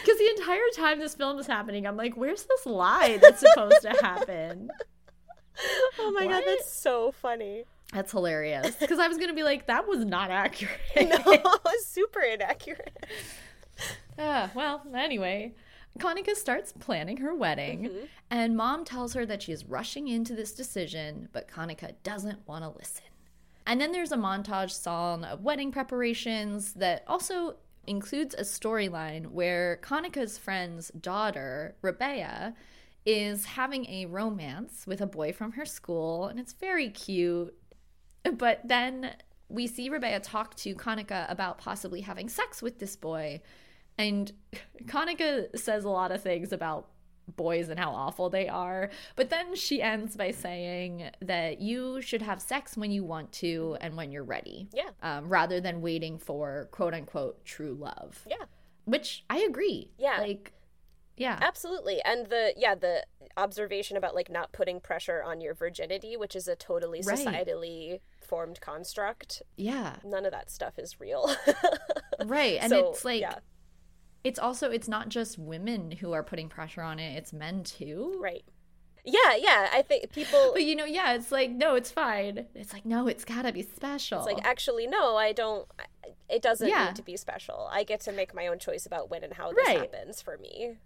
Because 0.01 0.19
the 0.19 0.29
entire 0.39 0.61
time 0.75 0.99
this 1.01 1.15
film 1.15 1.39
is 1.39 1.47
happening, 1.47 1.87
I'm 1.87 1.97
like, 1.97 2.17
where's 2.17 2.45
this 2.45 2.67
lie 2.67 3.19
that's 3.21 3.41
supposed 3.41 3.83
to 3.83 3.91
happen? 4.01 4.71
Oh 5.99 6.11
my 6.13 6.25
what? 6.25 6.33
god, 6.33 6.43
that's 6.47 6.73
so 6.73 7.13
funny. 7.13 7.65
That's 7.93 8.11
hilarious. 8.11 8.75
Because 8.77 8.99
I 8.99 9.07
was 9.07 9.19
going 9.19 9.29
to 9.29 9.35
be 9.35 9.43
like, 9.43 9.67
that 9.67 9.87
was 9.87 10.03
not 10.03 10.31
accurate. 10.31 10.81
no, 10.97 11.19
that 11.19 11.61
was 11.63 11.87
super 11.87 12.21
inaccurate. 12.21 13.07
Uh, 14.19 14.49
well, 14.55 14.83
anyway, 14.95 15.53
Kanika 15.99 16.35
starts 16.35 16.73
planning 16.73 17.19
her 17.19 17.35
wedding, 17.35 17.85
mm-hmm. 17.85 18.05
and 18.31 18.57
mom 18.57 18.85
tells 18.85 19.15
her 19.15 19.27
that 19.27 19.43
she 19.43 19.53
is 19.53 19.65
rushing 19.65 20.09
into 20.09 20.35
this 20.35 20.53
decision, 20.53 21.29
but 21.33 21.49
Kanika 21.49 21.93
doesn't 22.03 22.47
want 22.49 22.65
to 22.65 22.71
listen. 22.71 23.05
And 23.67 23.81
then 23.81 23.93
there's 23.93 24.13
a 24.13 24.17
montage 24.17 24.73
song 24.73 25.25
of 25.25 25.43
wedding 25.43 25.71
preparations 25.71 26.73
that 26.75 27.05
also 27.07 27.57
includes 27.87 28.35
a 28.35 28.43
storyline 28.43 29.27
where 29.27 29.79
Kanika's 29.83 30.39
friend's 30.39 30.89
daughter, 30.91 31.77
Rabea, 31.83 32.55
is 33.05 33.45
having 33.45 33.87
a 33.87 34.07
romance 34.07 34.87
with 34.87 35.01
a 35.01 35.07
boy 35.07 35.33
from 35.33 35.53
her 35.53 35.67
school, 35.67 36.27
and 36.27 36.39
it's 36.39 36.53
very 36.53 36.89
cute. 36.89 37.55
But 38.37 38.61
then 38.65 39.15
we 39.49 39.67
see 39.67 39.91
Rabea 39.91 40.21
talk 40.23 40.55
to 40.57 40.75
Kanika 40.75 41.31
about 41.31 41.59
possibly 41.59 42.01
having 42.01 42.29
sex 42.29 42.63
with 42.63 42.79
this 42.79 42.97
boy, 42.97 43.43
and 43.99 44.33
Kanika 44.85 45.57
says 45.59 45.85
a 45.85 45.91
lot 45.91 46.13
of 46.13 46.23
things 46.23 46.53
about 46.53 46.89
boys 47.37 47.69
and 47.69 47.79
how 47.79 47.91
awful 47.93 48.31
they 48.31 48.49
are. 48.49 48.91
But 49.17 49.31
then 49.31 49.55
she 49.55 49.83
ends 49.83 50.17
by 50.17 50.31
saying 50.31 51.11
that 51.21 51.61
you 51.61 52.01
should 52.03 52.23
have 52.23 52.41
sex 52.41 52.77
when 52.77 52.91
you 52.91 53.05
want 53.05 53.33
to 53.33 53.77
and 53.81 53.97
when 53.97 54.11
you're 54.11 54.25
ready. 54.25 54.69
Yeah. 54.73 54.91
Um, 55.03 55.29
rather 55.29 55.61
than 55.61 55.81
waiting 55.81 56.19
for 56.19 56.69
quote 56.73 56.95
unquote 56.95 57.45
true 57.45 57.75
love. 57.75 58.25
Yeah. 58.29 58.45
Which 58.85 59.25
I 59.31 59.39
agree. 59.39 59.91
Yeah. 59.99 60.19
Like, 60.21 60.53
yeah. 61.17 61.39
Absolutely. 61.41 62.01
And 62.05 62.27
the, 62.27 62.55
yeah, 62.57 62.75
the 62.75 63.05
observation 63.37 63.97
about 63.97 64.15
like 64.15 64.31
not 64.31 64.53
putting 64.53 64.81
pressure 64.81 65.23
on 65.23 65.41
your 65.41 65.55
virginity, 65.55 66.17
which 66.17 66.35
is 66.35 66.49
a 66.49 66.57
totally 66.57 67.01
societally 67.01 67.91
right. 67.91 68.01
formed 68.21 68.61
construct. 68.61 69.43
Yeah. 69.57 69.97
None 70.05 70.27
of 70.27 70.33
that 70.33 70.51
stuff 70.51 70.79
is 70.79 70.99
real. 70.99 71.31
right. 72.25 72.59
And 72.61 72.71
so, 72.71 72.91
it's 72.91 73.05
like, 73.05 73.21
yeah 73.21 73.37
it's 74.25 74.39
also 74.39 74.71
it's 74.71 74.89
not 74.89 75.09
just 75.09 75.39
women 75.39 75.93
who 75.93 76.13
are 76.13 76.23
putting 76.23 76.49
pressure 76.49 76.83
on 76.83 76.99
it 76.99 77.17
it's 77.17 77.33
men 77.33 77.63
too. 77.65 78.19
Right. 78.21 78.45
Yeah 79.05 79.35
yeah 79.37 79.69
i 79.73 79.83
think 79.83 80.13
people 80.13 80.53
but 80.53 80.63
you 80.63 80.77
know 80.77 80.85
yeah 80.85 81.15
it's 81.15 81.33
like 81.33 81.51
no 81.51 81.75
it's 81.75 81.91
fine. 81.91 82.47
It's 82.55 82.73
like 82.73 82.87
no 82.87 83.09
it's 83.09 83.25
gotta 83.25 83.53
be 83.53 83.63
special. 83.63 84.19
It's 84.19 84.27
like 84.27 84.45
actually 84.45 84.87
no 84.87 85.17
i 85.17 85.33
don't 85.33 85.69
it 86.29 86.41
doesn't 86.41 86.69
yeah. 86.69 86.87
need 86.87 86.97
to 86.97 87.03
be 87.03 87.17
special. 87.17 87.69
I 87.71 87.85
get 87.85 88.01
to 88.03 88.13
make 88.13 88.35
my 88.35 88.47
own 88.47 88.59
choice 88.59 88.87
about 88.87 89.11
when 89.11 89.25
and 89.25 89.35
how 89.35 89.53
this 89.53 89.67
right. 89.67 89.79
happens 89.81 90.23
for 90.23 90.39
me 90.39 90.79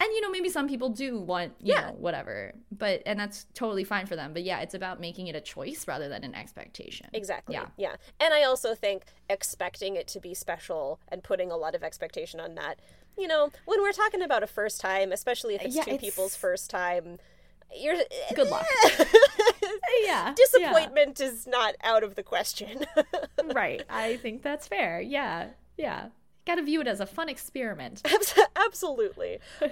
and 0.00 0.08
you 0.14 0.20
know 0.20 0.30
maybe 0.30 0.48
some 0.48 0.66
people 0.66 0.88
do 0.88 1.18
want 1.18 1.52
you 1.60 1.74
yeah. 1.74 1.82
know 1.82 1.92
whatever 1.98 2.52
but 2.72 3.02
and 3.06 3.20
that's 3.20 3.46
totally 3.54 3.84
fine 3.84 4.06
for 4.06 4.16
them. 4.16 4.32
But 4.32 4.42
yeah 4.42 4.60
it's 4.60 4.74
about 4.74 5.00
making 5.00 5.28
it 5.28 5.36
a 5.36 5.40
choice 5.40 5.86
rather 5.86 6.08
than 6.08 6.24
an 6.24 6.34
expectation. 6.34 7.08
Exactly. 7.12 7.54
Yeah. 7.54 7.66
Yeah. 7.76 7.96
And 8.18 8.34
i 8.34 8.42
also 8.42 8.74
think 8.74 9.04
expecting 9.28 9.96
it 9.96 10.08
to 10.08 10.20
be 10.20 10.34
special 10.34 10.98
and 11.08 11.22
putting 11.22 11.50
a 11.52 11.56
lot 11.56 11.74
of 11.74 11.82
expectation 11.82 12.40
on 12.40 12.54
that 12.54 12.80
you 13.18 13.28
know 13.28 13.50
when 13.66 13.80
we're 13.82 13.92
talking 13.92 14.22
about 14.22 14.42
a 14.42 14.46
first 14.46 14.80
time 14.80 15.12
especially 15.12 15.54
if 15.54 15.62
it's 15.62 15.76
yeah, 15.76 15.84
two 15.84 15.92
it's... 15.92 16.00
people's 16.04 16.36
first 16.36 16.70
time 16.70 17.18
you're 17.76 17.96
good 18.34 18.48
luck. 18.48 18.66
Yeah. 20.04 20.34
Disappointment 20.34 21.20
yeah. 21.20 21.26
is 21.26 21.46
not 21.46 21.76
out 21.82 22.02
of 22.02 22.14
the 22.14 22.22
question. 22.22 22.86
Right. 23.54 23.82
I 23.88 24.16
think 24.18 24.42
that's 24.42 24.68
fair. 24.68 25.00
Yeah. 25.00 25.48
Yeah 25.76 26.08
Gotta 26.46 26.62
view 26.62 26.80
it 26.80 26.86
as 26.86 27.00
a 27.00 27.06
fun 27.06 27.28
experiment. 27.28 28.02
Absolutely. 28.56 29.38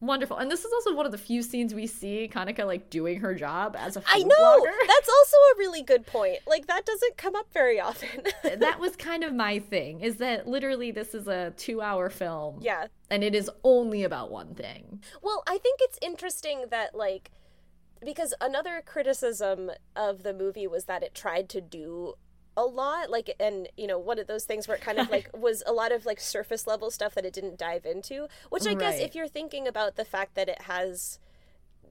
Wonderful. 0.00 0.36
And 0.36 0.50
this 0.50 0.64
is 0.64 0.72
also 0.72 0.94
one 0.94 1.06
of 1.06 1.12
the 1.12 1.18
few 1.18 1.42
scenes 1.42 1.72
we 1.72 1.86
see 1.86 2.28
Kanika 2.30 2.66
like 2.66 2.90
doing 2.90 3.20
her 3.20 3.34
job 3.34 3.74
as 3.78 3.96
a 3.96 4.02
food 4.02 4.10
I 4.12 4.18
know. 4.18 4.60
Blogger. 4.60 4.72
That's 4.86 5.08
also 5.08 5.36
a 5.36 5.58
really 5.58 5.82
good 5.82 6.06
point. 6.06 6.38
Like 6.46 6.66
that 6.66 6.84
doesn't 6.84 7.16
come 7.16 7.34
up 7.34 7.46
very 7.52 7.80
often. 7.80 8.24
that 8.42 8.78
was 8.78 8.96
kind 8.96 9.24
of 9.24 9.32
my 9.32 9.60
thing 9.60 10.00
is 10.00 10.16
that 10.16 10.46
literally 10.46 10.90
this 10.90 11.14
is 11.14 11.26
a 11.26 11.54
2-hour 11.56 12.10
film. 12.10 12.58
Yeah. 12.60 12.88
And 13.08 13.24
it 13.24 13.34
is 13.34 13.50
only 13.62 14.04
about 14.04 14.30
one 14.30 14.54
thing. 14.54 15.00
Well, 15.22 15.42
I 15.46 15.56
think 15.58 15.80
it's 15.80 15.98
interesting 16.02 16.66
that 16.70 16.94
like 16.94 17.30
because 18.04 18.34
another 18.40 18.82
criticism 18.84 19.70
of 19.96 20.22
the 20.22 20.34
movie 20.34 20.66
was 20.66 20.84
that 20.84 21.02
it 21.02 21.14
tried 21.14 21.48
to 21.48 21.60
do 21.62 22.14
a 22.56 22.64
lot 22.64 23.10
like 23.10 23.30
and 23.40 23.68
you 23.76 23.86
know 23.86 23.98
one 23.98 24.18
of 24.18 24.26
those 24.26 24.44
things 24.44 24.68
where 24.68 24.76
it 24.76 24.80
kind 24.80 24.98
of 24.98 25.10
like 25.10 25.28
was 25.36 25.62
a 25.66 25.72
lot 25.72 25.92
of 25.92 26.06
like 26.06 26.20
surface 26.20 26.66
level 26.66 26.90
stuff 26.90 27.14
that 27.14 27.24
it 27.24 27.32
didn't 27.32 27.58
dive 27.58 27.84
into 27.84 28.28
which 28.50 28.66
i 28.66 28.70
right. 28.70 28.78
guess 28.78 29.00
if 29.00 29.14
you're 29.14 29.28
thinking 29.28 29.66
about 29.66 29.96
the 29.96 30.04
fact 30.04 30.34
that 30.34 30.48
it 30.48 30.62
has 30.62 31.18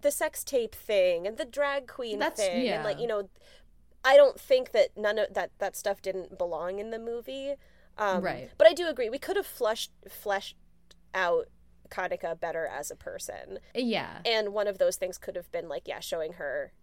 the 0.01 0.11
sex 0.11 0.43
tape 0.43 0.75
thing 0.75 1.27
and 1.27 1.37
the 1.37 1.45
drag 1.45 1.87
queen 1.87 2.19
That's, 2.19 2.41
thing 2.41 2.65
yeah. 2.65 2.75
and 2.75 2.83
like 2.83 2.99
you 2.99 3.07
know 3.07 3.29
i 4.03 4.15
don't 4.15 4.39
think 4.39 4.71
that 4.71 4.89
none 4.95 5.17
of 5.17 5.33
that 5.33 5.51
that 5.59 5.75
stuff 5.75 6.01
didn't 6.01 6.37
belong 6.37 6.79
in 6.79 6.91
the 6.91 6.99
movie 6.99 7.55
um, 7.97 8.23
right 8.23 8.49
but 8.57 8.67
i 8.67 8.73
do 8.73 8.87
agree 8.87 9.09
we 9.09 9.19
could 9.19 9.35
have 9.35 9.45
flushed 9.45 9.91
fleshed 10.09 10.55
out 11.13 11.47
Kanika 11.89 12.39
better 12.39 12.65
as 12.65 12.89
a 12.89 12.95
person 12.95 13.59
yeah 13.75 14.19
and 14.25 14.51
one 14.53 14.67
of 14.67 14.77
those 14.77 14.95
things 14.95 15.17
could 15.17 15.35
have 15.35 15.51
been 15.51 15.69
like 15.69 15.87
yeah 15.87 15.99
showing 15.99 16.33
her 16.33 16.73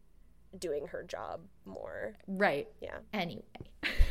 doing 0.59 0.89
her 0.89 1.03
job 1.03 1.41
more. 1.65 2.17
Right. 2.27 2.69
Yeah. 2.81 2.99
Anyway, 3.13 3.43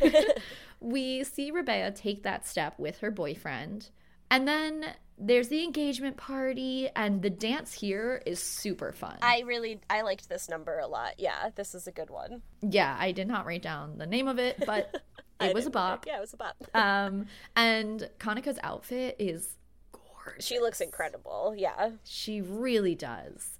we 0.80 1.24
see 1.24 1.52
Rabea 1.52 1.94
take 1.94 2.22
that 2.22 2.46
step 2.46 2.78
with 2.78 2.98
her 2.98 3.10
boyfriend. 3.10 3.90
And 4.30 4.46
then 4.46 4.86
there's 5.18 5.48
the 5.48 5.62
engagement 5.64 6.16
party 6.16 6.88
and 6.96 7.20
the 7.20 7.30
dance 7.30 7.72
here 7.72 8.22
is 8.24 8.40
super 8.40 8.92
fun. 8.92 9.18
I 9.22 9.40
really 9.40 9.80
I 9.90 10.02
liked 10.02 10.28
this 10.28 10.48
number 10.48 10.78
a 10.78 10.86
lot. 10.86 11.14
Yeah, 11.18 11.50
this 11.54 11.74
is 11.74 11.86
a 11.86 11.92
good 11.92 12.10
one. 12.10 12.42
Yeah, 12.62 12.96
I 12.98 13.12
did 13.12 13.28
not 13.28 13.44
write 13.44 13.62
down 13.62 13.98
the 13.98 14.06
name 14.06 14.28
of 14.28 14.38
it, 14.38 14.62
but 14.64 15.02
it 15.40 15.52
was 15.52 15.66
a 15.66 15.70
bop. 15.70 16.06
Yeah, 16.06 16.18
it 16.18 16.20
was 16.20 16.32
a 16.32 16.36
bop. 16.36 16.56
um 16.74 17.26
and 17.56 18.08
Kanika's 18.18 18.58
outfit 18.62 19.16
is 19.18 19.56
gorgeous. 19.92 20.46
She 20.46 20.60
looks 20.60 20.80
incredible. 20.80 21.54
Yeah. 21.56 21.90
She 22.04 22.40
really 22.40 22.94
does. 22.94 23.58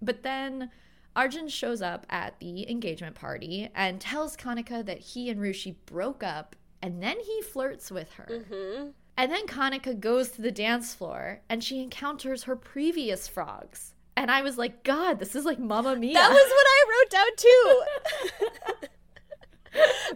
But 0.00 0.22
then 0.22 0.70
Arjun 1.14 1.48
shows 1.48 1.82
up 1.82 2.06
at 2.08 2.38
the 2.40 2.70
engagement 2.70 3.14
party 3.14 3.68
and 3.74 4.00
tells 4.00 4.36
Kanika 4.36 4.84
that 4.84 4.98
he 4.98 5.28
and 5.28 5.40
Rushi 5.40 5.76
broke 5.86 6.22
up, 6.22 6.56
and 6.80 7.02
then 7.02 7.20
he 7.20 7.42
flirts 7.42 7.90
with 7.90 8.12
her. 8.14 8.28
Mm-hmm. 8.30 8.90
And 9.16 9.30
then 9.30 9.46
Kanika 9.46 9.98
goes 9.98 10.30
to 10.30 10.42
the 10.42 10.50
dance 10.50 10.94
floor 10.94 11.42
and 11.48 11.62
she 11.62 11.82
encounters 11.82 12.44
her 12.44 12.56
previous 12.56 13.28
frogs. 13.28 13.94
And 14.16 14.30
I 14.30 14.42
was 14.42 14.58
like, 14.58 14.84
God, 14.84 15.18
this 15.18 15.34
is 15.34 15.44
like 15.44 15.58
Mamma 15.58 15.96
Mia. 15.96 16.14
That 16.14 16.30
was 16.30 16.50
what 16.50 16.66
I 16.66 16.84
wrote 16.90 17.10
down 17.10 17.36
too. 17.36 17.82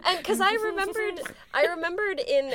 and 0.05 0.17
because 0.17 0.41
I 0.41 0.53
remembered, 0.53 1.21
I 1.53 1.65
remembered 1.65 2.19
in 2.19 2.53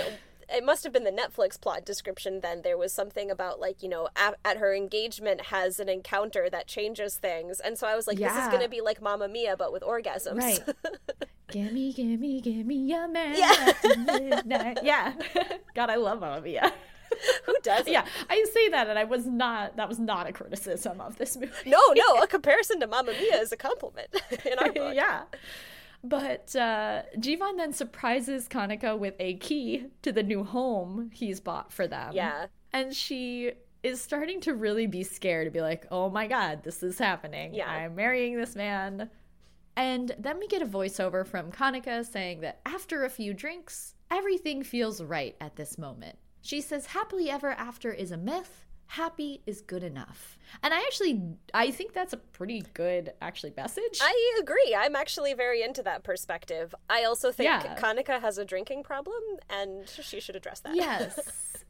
it 0.52 0.64
must 0.64 0.84
have 0.84 0.92
been 0.92 1.04
the 1.04 1.10
Netflix 1.10 1.60
plot 1.60 1.84
description 1.84 2.40
then. 2.40 2.62
There 2.62 2.78
was 2.78 2.92
something 2.92 3.30
about 3.30 3.60
like, 3.60 3.82
you 3.82 3.88
know, 3.88 4.08
at, 4.16 4.38
at 4.44 4.58
her 4.58 4.74
engagement 4.74 5.46
has 5.46 5.80
an 5.80 5.88
encounter 5.88 6.48
that 6.50 6.66
changes 6.66 7.16
things. 7.16 7.60
And 7.60 7.78
so 7.78 7.86
I 7.86 7.96
was 7.96 8.06
like, 8.06 8.18
yeah. 8.18 8.34
this 8.34 8.44
is 8.44 8.48
going 8.50 8.62
to 8.62 8.68
be 8.68 8.80
like 8.80 9.00
Mamma 9.00 9.28
Mia, 9.28 9.56
but 9.56 9.72
with 9.72 9.82
orgasms. 9.82 10.36
Right. 10.36 10.60
gimme, 11.50 11.92
gimme, 11.92 12.40
gimme 12.40 12.92
a 12.92 13.08
man 13.08 13.36
yeah. 13.36 14.72
yeah. 14.82 15.12
God, 15.74 15.90
I 15.90 15.96
love 15.96 16.20
Mamma 16.20 16.40
Mia. 16.40 16.72
Who 17.44 17.54
does? 17.62 17.86
Yeah, 17.86 18.06
I 18.30 18.44
say 18.54 18.70
that, 18.70 18.88
and 18.88 18.98
I 18.98 19.04
was 19.04 19.26
not. 19.26 19.76
That 19.76 19.86
was 19.86 19.98
not 19.98 20.26
a 20.26 20.32
criticism 20.32 20.98
of 20.98 21.18
this 21.18 21.36
movie. 21.36 21.52
No, 21.66 21.78
no, 21.94 22.22
a 22.22 22.26
comparison 22.26 22.80
to 22.80 22.86
Mamma 22.86 23.12
Mia 23.12 23.38
is 23.38 23.52
a 23.52 23.56
compliment 23.56 24.08
in 24.46 24.58
our 24.58 24.72
book. 24.72 24.94
yeah. 24.94 25.24
But 26.04 26.54
uh, 26.56 27.02
Jivan 27.16 27.56
then 27.56 27.72
surprises 27.72 28.48
Kanika 28.48 28.98
with 28.98 29.14
a 29.20 29.34
key 29.34 29.86
to 30.02 30.12
the 30.12 30.22
new 30.22 30.42
home 30.42 31.10
he's 31.12 31.40
bought 31.40 31.72
for 31.72 31.86
them. 31.86 32.12
Yeah. 32.12 32.46
And 32.72 32.94
she 32.94 33.52
is 33.82 34.00
starting 34.00 34.40
to 34.40 34.54
really 34.54 34.86
be 34.86 35.04
scared 35.04 35.46
to 35.46 35.50
be 35.50 35.60
like, 35.60 35.86
oh 35.90 36.10
my 36.10 36.26
God, 36.26 36.64
this 36.64 36.82
is 36.82 36.98
happening. 36.98 37.54
Yeah. 37.54 37.70
I'm 37.70 37.94
marrying 37.94 38.36
this 38.36 38.56
man. 38.56 39.10
And 39.76 40.14
then 40.18 40.38
we 40.38 40.48
get 40.48 40.62
a 40.62 40.66
voiceover 40.66 41.26
from 41.26 41.50
Kanika 41.50 42.04
saying 42.04 42.40
that 42.40 42.60
after 42.66 43.04
a 43.04 43.10
few 43.10 43.32
drinks, 43.32 43.94
everything 44.10 44.62
feels 44.62 45.02
right 45.02 45.36
at 45.40 45.56
this 45.56 45.78
moment. 45.78 46.18
She 46.42 46.60
says 46.60 46.86
happily 46.86 47.30
ever 47.30 47.52
after 47.52 47.92
is 47.92 48.10
a 48.10 48.16
myth 48.16 48.66
happy 48.86 49.40
is 49.46 49.60
good 49.62 49.82
enough. 49.82 50.38
And 50.62 50.74
I 50.74 50.78
actually 50.78 51.22
I 51.54 51.70
think 51.70 51.92
that's 51.92 52.12
a 52.12 52.18
pretty 52.18 52.62
good 52.74 53.12
actually 53.22 53.52
message. 53.56 53.98
I 54.00 54.38
agree. 54.40 54.76
I'm 54.76 54.94
actually 54.94 55.34
very 55.34 55.62
into 55.62 55.82
that 55.84 56.04
perspective. 56.04 56.74
I 56.90 57.04
also 57.04 57.32
think 57.32 57.46
yeah. 57.46 57.76
Kanika 57.76 58.20
has 58.20 58.38
a 58.38 58.44
drinking 58.44 58.82
problem 58.82 59.22
and 59.48 59.88
she 59.88 60.20
should 60.20 60.36
address 60.36 60.60
that. 60.60 60.74
Yes. 60.74 61.18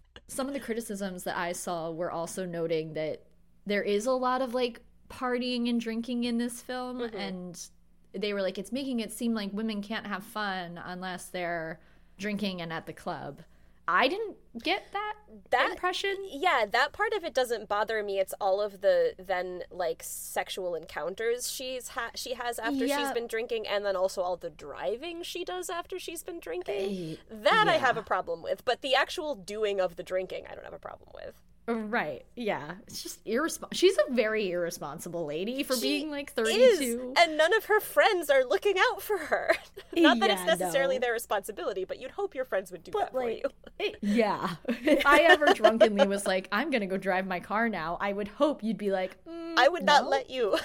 Some 0.28 0.48
of 0.48 0.54
the 0.54 0.60
criticisms 0.60 1.24
that 1.24 1.36
I 1.36 1.52
saw 1.52 1.90
were 1.90 2.10
also 2.10 2.46
noting 2.46 2.94
that 2.94 3.22
there 3.66 3.82
is 3.82 4.06
a 4.06 4.12
lot 4.12 4.42
of 4.42 4.54
like 4.54 4.80
partying 5.08 5.68
and 5.68 5.80
drinking 5.80 6.24
in 6.24 6.38
this 6.38 6.60
film 6.60 7.00
mm-hmm. 7.00 7.16
and 7.16 7.68
they 8.14 8.32
were 8.32 8.42
like, 8.42 8.58
it's 8.58 8.72
making 8.72 9.00
it 9.00 9.12
seem 9.12 9.34
like 9.34 9.52
women 9.52 9.82
can't 9.82 10.06
have 10.06 10.24
fun 10.24 10.80
unless 10.84 11.26
they're 11.26 11.80
drinking 12.18 12.60
and 12.60 12.72
at 12.72 12.86
the 12.86 12.92
club. 12.92 13.42
I 13.88 14.06
didn't 14.06 14.36
get 14.62 14.92
that, 14.92 15.14
That- 15.50 15.70
impression. 15.72 16.16
yeah, 16.30 16.66
that 16.70 16.92
part 16.92 17.12
of 17.14 17.24
it 17.24 17.34
doesn't 17.34 17.68
bother 17.68 18.02
me. 18.02 18.20
It's 18.20 18.32
all 18.40 18.60
of 18.60 18.80
the 18.80 19.14
then 19.18 19.64
like 19.70 20.02
sexual 20.04 20.74
encounters 20.76 21.50
she's 21.50 21.88
ha- 21.88 22.12
she 22.14 22.34
has 22.34 22.58
after 22.60 22.86
she's 22.86 23.12
been 23.12 23.26
drinking, 23.26 23.66
and 23.66 23.84
then 23.84 23.96
also 23.96 24.22
all 24.22 24.36
the 24.36 24.50
driving 24.50 25.22
she 25.24 25.44
does 25.44 25.68
after 25.68 25.98
she's 25.98 26.22
been 26.22 26.38
drinking. 26.38 27.18
Eh, 27.30 27.34
That 27.34 27.66
I 27.68 27.78
have 27.78 27.96
a 27.96 28.02
problem 28.02 28.40
with, 28.42 28.64
but 28.64 28.82
the 28.82 28.94
actual 28.94 29.34
doing 29.34 29.80
of 29.80 29.96
the 29.96 30.02
drinking, 30.04 30.46
I 30.48 30.54
don't 30.54 30.64
have 30.64 30.72
a 30.74 30.78
problem 30.78 31.10
with. 31.14 31.40
Right. 31.68 32.24
Yeah. 32.34 32.72
It's 32.88 33.02
just 33.02 33.20
irresponsible. 33.24 33.76
She's 33.76 33.96
a 34.08 34.12
very 34.12 34.50
irresponsible 34.50 35.24
lady 35.26 35.62
for 35.62 35.74
She 35.76 35.80
being 35.82 36.10
like 36.10 36.30
Is 36.36 36.48
32. 36.48 37.14
and 37.16 37.36
none 37.38 37.54
of 37.54 37.66
her 37.66 37.78
friends 37.78 38.30
are 38.30 38.44
looking 38.44 38.74
out 38.90 39.00
for 39.00 39.16
her. 39.16 39.54
Not 39.96 40.18
that 40.20 40.30
it's 40.30 40.44
necessarily 40.44 40.96
no. 40.96 41.02
their 41.02 41.12
responsibility, 41.12 41.84
but 41.84 42.00
you'd 42.00 42.10
hope 42.10 42.34
your 42.34 42.44
friends 42.44 42.72
would 42.72 42.82
do 42.82 42.90
that 42.92 42.98
But 42.98 43.12
for 43.12 43.30
you. 43.30 43.42
it- 43.78 43.96
yeah. 44.02 44.56
If 44.68 45.06
I 45.06 45.18
ever 45.20 45.46
drunkenly 45.54 46.06
was 46.08 46.26
like, 46.26 46.48
I'm 46.50 46.70
gonna 46.70 46.86
go 46.88 46.96
drive 46.96 47.26
my 47.28 47.38
car 47.38 47.68
now, 47.68 47.96
I 48.00 48.12
would 48.12 48.28
hope 48.28 48.64
you'd 48.64 48.76
be 48.78 48.90
like, 48.90 49.16
"Mm, 49.24 49.54
I 49.56 49.68
would 49.68 49.84
not 49.84 50.08
let 50.08 50.30
you. 50.30 50.56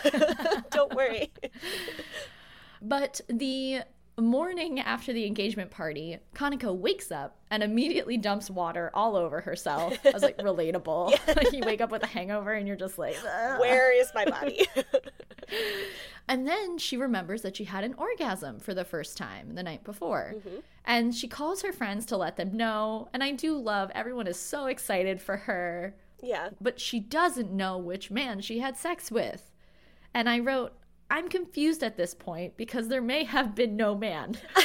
don't 0.71 0.93
worry. 0.95 1.31
But 2.81 3.21
the 3.29 3.81
morning 4.17 4.79
after 4.79 5.13
the 5.13 5.25
engagement 5.25 5.71
party, 5.71 6.17
Kanika 6.35 6.75
wakes 6.75 7.11
up 7.11 7.37
and 7.51 7.61
immediately 7.61 8.17
dumps 8.17 8.49
water 8.49 8.89
all 8.93 9.15
over 9.15 9.41
herself. 9.41 9.97
I 10.05 10.11
was 10.11 10.23
like, 10.23 10.37
relatable. 10.39 11.11
Like 11.35 11.51
you 11.53 11.61
wake 11.65 11.81
up 11.81 11.91
with 11.91 12.03
a 12.03 12.07
hangover 12.07 12.53
and 12.53 12.67
you're 12.67 12.77
just 12.77 12.97
like, 12.97 13.15
"Ugh." 13.23 13.59
Where 13.59 13.91
is 13.99 14.11
my 14.15 14.25
body? 14.25 14.67
And 16.29 16.45
then 16.45 16.77
she 16.77 16.97
remembers 16.97 17.41
that 17.43 17.55
she 17.55 17.63
had 17.63 17.83
an 17.83 17.93
orgasm 17.93 18.59
for 18.59 18.73
the 18.73 18.83
first 18.83 19.17
time 19.17 19.55
the 19.55 19.63
night 19.63 19.83
before. 19.83 20.33
Mm-hmm. 20.35 20.57
And 20.83 21.15
she 21.15 21.27
calls 21.27 21.61
her 21.61 21.71
friends 21.71 22.05
to 22.07 22.17
let 22.17 22.35
them 22.35 22.55
know. 22.55 23.07
And 23.13 23.23
I 23.23 23.31
do 23.31 23.57
love 23.57 23.91
everyone 23.95 24.27
is 24.27 24.37
so 24.37 24.65
excited 24.65 25.21
for 25.21 25.37
her, 25.37 25.95
yeah. 26.21 26.49
but 26.59 26.79
she 26.79 26.99
doesn't 26.99 27.51
know 27.51 27.77
which 27.77 28.11
man 28.11 28.41
she 28.41 28.59
had 28.59 28.75
sex 28.75 29.09
with. 29.09 29.51
And 30.13 30.29
I 30.29 30.39
wrote, 30.39 30.73
I'm 31.09 31.29
confused 31.29 31.83
at 31.83 31.97
this 31.97 32.13
point 32.13 32.57
because 32.57 32.87
there 32.87 33.01
may 33.01 33.23
have 33.23 33.55
been 33.55 33.75
no 33.75 33.95
man. 33.95 34.37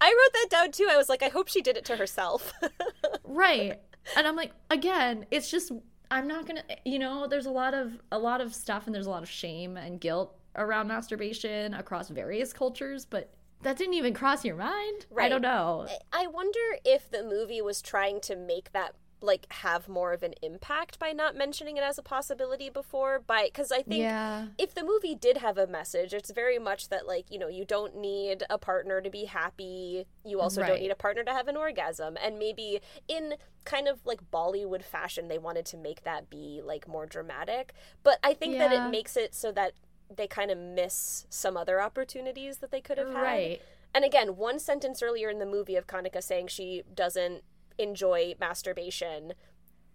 I 0.00 0.08
wrote 0.08 0.32
that 0.34 0.46
down 0.50 0.72
too. 0.72 0.88
I 0.90 0.96
was 0.96 1.08
like, 1.08 1.22
I 1.22 1.28
hope 1.28 1.48
she 1.48 1.60
did 1.60 1.76
it 1.76 1.84
to 1.86 1.96
herself. 1.96 2.52
right. 3.24 3.80
And 4.16 4.26
I'm 4.26 4.36
like, 4.36 4.52
again, 4.70 5.26
it's 5.30 5.50
just 5.50 5.72
I'm 6.10 6.26
not 6.26 6.46
gonna 6.46 6.64
you 6.84 6.98
know, 6.98 7.26
there's 7.26 7.46
a 7.46 7.50
lot 7.50 7.74
of 7.74 8.00
a 8.12 8.18
lot 8.18 8.40
of 8.40 8.54
stuff 8.54 8.86
and 8.86 8.94
there's 8.94 9.06
a 9.06 9.10
lot 9.10 9.22
of 9.22 9.28
shame 9.28 9.76
and 9.76 10.00
guilt 10.00 10.36
around 10.56 10.88
masturbation 10.88 11.74
across 11.74 12.08
various 12.08 12.52
cultures, 12.52 13.04
but 13.04 13.32
that 13.62 13.76
didn't 13.76 13.94
even 13.94 14.14
cross 14.14 14.44
your 14.44 14.56
mind. 14.56 15.06
I 15.16 15.28
don't 15.28 15.42
know. 15.42 15.86
I 16.12 16.26
wonder 16.26 16.58
if 16.84 17.10
the 17.10 17.22
movie 17.22 17.60
was 17.60 17.82
trying 17.82 18.20
to 18.22 18.36
make 18.36 18.72
that 18.72 18.94
like 19.22 19.46
have 19.52 19.88
more 19.88 20.12
of 20.12 20.22
an 20.22 20.34
impact 20.42 20.98
by 20.98 21.12
not 21.12 21.36
mentioning 21.36 21.76
it 21.76 21.82
as 21.82 21.98
a 21.98 22.02
possibility 22.02 22.70
before 22.70 23.18
by 23.18 23.44
because 23.44 23.70
I 23.70 23.82
think 23.82 24.02
Yeah. 24.02 24.46
if 24.58 24.74
the 24.74 24.82
movie 24.82 25.14
did 25.14 25.38
have 25.38 25.58
a 25.58 25.66
message, 25.66 26.14
it's 26.14 26.30
very 26.30 26.58
much 26.58 26.88
that 26.88 27.06
like, 27.06 27.30
you 27.30 27.38
know, 27.38 27.48
you 27.48 27.64
don't 27.64 27.96
need 27.96 28.44
a 28.48 28.58
partner 28.58 29.00
to 29.00 29.10
be 29.10 29.26
happy. 29.26 30.06
You 30.24 30.40
also 30.40 30.62
don't 30.64 30.80
need 30.80 30.90
a 30.90 30.94
partner 30.96 31.22
to 31.24 31.32
have 31.32 31.48
an 31.48 31.56
orgasm. 31.56 32.16
And 32.22 32.38
maybe 32.38 32.80
in 33.08 33.34
kind 33.64 33.88
of 33.88 34.04
like 34.06 34.30
Bollywood 34.30 34.82
fashion, 34.82 35.28
they 35.28 35.38
wanted 35.38 35.66
to 35.66 35.76
make 35.76 36.02
that 36.04 36.30
be 36.30 36.62
like 36.64 36.88
more 36.88 37.06
dramatic. 37.06 37.74
But 38.02 38.18
I 38.24 38.34
think 38.34 38.56
that 38.58 38.72
it 38.72 38.90
makes 38.90 39.16
it 39.16 39.34
so 39.34 39.52
that 39.52 39.72
they 40.14 40.26
kind 40.26 40.50
of 40.50 40.58
miss 40.58 41.26
some 41.30 41.56
other 41.56 41.80
opportunities 41.80 42.58
that 42.58 42.70
they 42.70 42.80
could 42.80 42.98
have 42.98 43.12
had. 43.12 43.22
Right. 43.22 43.62
And 43.94 44.04
again, 44.04 44.36
one 44.36 44.58
sentence 44.58 45.02
earlier 45.02 45.30
in 45.30 45.38
the 45.40 45.46
movie 45.46 45.76
of 45.76 45.86
Kanika 45.86 46.22
saying 46.22 46.46
she 46.48 46.82
doesn't 46.94 47.42
enjoy 47.80 48.34
masturbation 48.40 49.32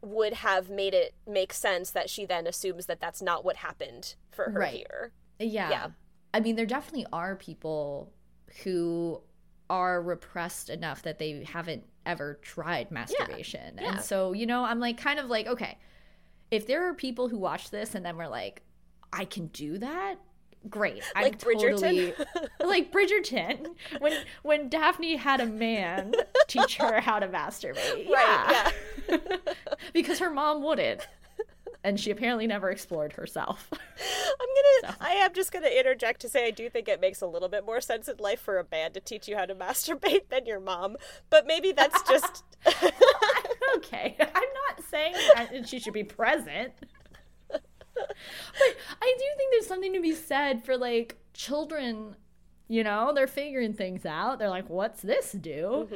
would 0.02 0.34
have 0.34 0.70
made 0.70 0.94
it 0.94 1.16
make 1.28 1.52
sense 1.54 1.90
that 1.92 2.10
she 2.10 2.26
then 2.26 2.46
assumes 2.48 2.86
that 2.86 3.00
that's 3.00 3.22
not 3.22 3.44
what 3.44 3.58
happened 3.58 4.16
for 4.32 4.52
her 4.52 4.60
Right. 4.60 4.76
here. 4.76 5.12
Yeah. 5.40 5.70
Yeah. 5.70 5.88
I 6.34 6.40
mean, 6.42 6.56
there 6.56 6.66
definitely 6.66 7.08
are 7.12 7.36
people 7.36 8.12
who 8.64 9.22
are 9.70 10.02
repressed 10.02 10.70
enough 10.70 11.02
that 11.04 11.18
they 11.18 11.44
haven't 11.44 11.84
ever 12.06 12.36
tried 12.44 12.92
masturbation. 12.92 13.80
Yeah. 13.82 13.94
And 13.94 14.02
so, 14.02 14.34
you 14.34 14.46
know, 14.46 14.64
I'm 14.64 14.80
like 14.80 14.98
kind 14.98 15.18
of 15.18 15.28
like, 15.28 15.48
okay, 15.48 15.78
if 16.52 16.68
there 16.68 16.88
are 16.88 16.94
people 16.94 17.30
who 17.30 17.40
watch 17.40 17.72
this 17.72 17.96
and 17.96 18.06
then 18.06 18.16
we're 18.18 18.28
like, 18.28 18.62
I 19.12 19.26
can 19.26 19.48
do 19.48 19.78
that, 19.80 20.18
great. 20.70 21.04
I'm 21.16 21.24
Like 21.24 21.40
Bridgerton? 21.40 21.80
totally 21.82 22.14
like 22.64 22.92
Bridgerton 22.92 23.68
when 24.00 24.14
when 24.44 24.70
Daphne 24.70 25.16
had 25.16 25.42
a 25.42 25.46
man 25.46 26.14
teach 26.48 26.78
her 26.78 27.00
how 27.02 27.20
to 27.20 27.28
masturbate. 27.28 28.10
Right, 28.10 28.72
Yeah. 29.10 29.18
because 29.94 30.20
her 30.20 30.30
mom 30.30 30.64
wouldn't. 30.64 31.08
And 31.84 32.00
she 32.00 32.10
apparently 32.10 32.48
never 32.48 32.72
explored 32.72 33.14
herself. 33.14 33.68
I'm 33.72 34.82
gonna. 34.82 34.98
I 35.00 35.12
am 35.24 35.34
just 35.34 35.52
gonna 35.52 35.68
interject 35.68 36.20
to 36.22 36.30
say 36.30 36.48
I 36.48 36.52
do 36.52 36.68
think 36.68 36.88
it 36.88 37.00
makes 37.00 37.22
a 37.22 37.28
little 37.28 37.48
bit 37.50 37.64
more 37.64 37.80
sense 37.80 38.08
in 38.08 38.18
life 38.18 38.40
for 38.40 38.58
a 38.58 38.66
man 38.72 38.92
to 38.94 39.00
teach 39.00 39.28
you 39.28 39.36
how 39.38 39.46
to 39.46 39.54
masturbate 39.54 40.30
than 40.30 40.48
your 40.48 40.60
mom. 40.60 40.98
But 41.30 41.46
maybe 41.46 41.72
that's 41.74 42.02
just. 42.10 42.44
okay. 43.76 44.16
I'm 44.20 44.28
not 44.34 44.84
saying 44.90 45.14
that 45.36 45.70
she 45.70 45.80
should 45.80 45.94
be 45.94 46.04
present. 46.04 46.74
But 47.96 48.76
I 49.02 49.16
do 49.18 49.26
think 49.38 49.52
there's 49.52 49.68
something 49.68 49.94
to 49.94 50.02
be 50.02 50.14
said 50.14 50.64
for 50.64 50.78
like 50.78 51.18
children, 51.34 52.16
you 52.68 52.84
know, 52.84 53.12
they're 53.14 53.28
figuring 53.28 53.74
things 53.74 54.06
out. 54.06 54.40
They're 54.40 54.50
like, 54.50 54.70
what's 54.70 55.02
this 55.02 55.32
do? 55.34 55.88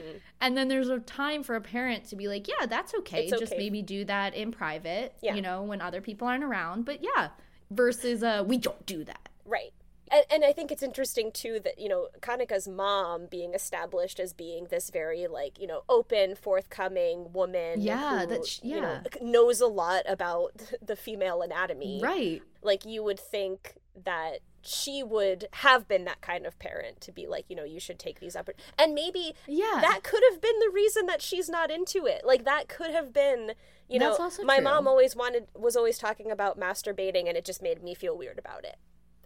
And 0.42 0.56
then 0.58 0.68
there's 0.68 0.90
a 0.90 1.00
time 1.00 1.44
for 1.44 1.56
a 1.56 1.62
parent 1.62 2.06
to 2.10 2.16
be 2.16 2.28
like, 2.28 2.48
yeah, 2.48 2.66
that's 2.68 2.94
okay. 2.96 3.24
It's 3.28 3.40
Just 3.40 3.54
okay. 3.54 3.62
maybe 3.64 3.82
do 3.82 4.06
that 4.06 4.36
in 4.36 4.52
private, 4.52 5.16
Yeah. 5.22 5.36
you 5.36 5.42
know, 5.42 5.64
when 5.64 5.82
other 5.82 6.02
people 6.02 6.28
aren't 6.28 6.44
around. 6.44 6.86
But 6.86 7.04
yeah, 7.04 7.30
versus 7.72 8.24
uh, 8.24 8.44
we 8.46 8.58
don't 8.58 8.86
do 8.86 9.04
that. 9.06 9.30
Right. 9.46 9.72
And, 10.12 10.26
and 10.32 10.46
I 10.46 10.54
think 10.54 10.72
it's 10.72 10.84
interesting 10.84 11.32
too 11.32 11.60
that, 11.64 11.80
you 11.80 11.88
know, 11.90 12.08
Kanika's 12.22 12.68
mom 12.68 13.28
being 13.30 13.54
established 13.54 14.20
as 14.20 14.34
being 14.34 14.66
this 14.70 14.90
very, 14.90 15.28
like, 15.28 15.60
you 15.60 15.68
know, 15.68 15.84
open, 15.88 16.36
forthcoming 16.36 17.32
woman. 17.34 17.82
Yeah, 17.82 18.22
who, 18.22 18.28
that 18.28 18.46
sh- 18.46 18.60
you 18.64 18.82
know, 18.82 19.02
yeah. 19.04 19.22
knows 19.22 19.62
a 19.62 19.68
lot 19.68 20.04
about 20.08 20.54
the 20.82 20.96
female 20.96 21.42
anatomy. 21.42 22.00
Right. 22.02 22.42
Like, 22.62 22.86
you 22.86 23.04
would 23.04 23.20
think 23.20 23.76
that 24.04 24.40
she 24.62 25.04
would 25.04 25.48
have 25.54 25.88
been 25.88 26.06
that 26.06 26.22
kind 26.22 26.46
of 26.46 26.60
parent 26.60 27.00
to 27.02 27.12
be 27.12 27.28
like, 27.28 27.46
you 27.48 27.56
know, 27.56 27.64
you 27.64 27.80
should 27.80 27.98
take 28.00 28.20
these 28.20 28.36
up. 28.36 28.50
And 28.78 28.94
maybe 28.94 29.34
Yeah. 29.48 29.80
that 29.82 30.02
could 30.04 30.22
have 30.32 30.42
been 30.42 30.60
the 30.60 30.70
reason 30.70 31.06
that 31.06 31.22
she's 31.22 31.50
not 31.50 31.72
into 31.72 32.06
it. 32.06 32.24
Like, 32.26 32.44
that 32.46 32.68
could 32.68 32.92
have 32.92 33.14
been. 33.14 33.54
You 33.88 33.98
know, 34.00 34.10
That's 34.10 34.20
also 34.20 34.44
my 34.44 34.58
true. 34.58 34.66
mom 34.66 34.88
always 34.88 35.16
wanted 35.16 35.48
was 35.56 35.76
always 35.76 35.98
talking 35.98 36.30
about 36.30 36.60
masturbating, 36.60 37.28
and 37.28 37.36
it 37.36 37.44
just 37.44 37.62
made 37.64 37.82
me 37.82 37.96
feel 37.96 38.16
weird 38.16 38.38
about 38.38 38.64
it 38.64 38.78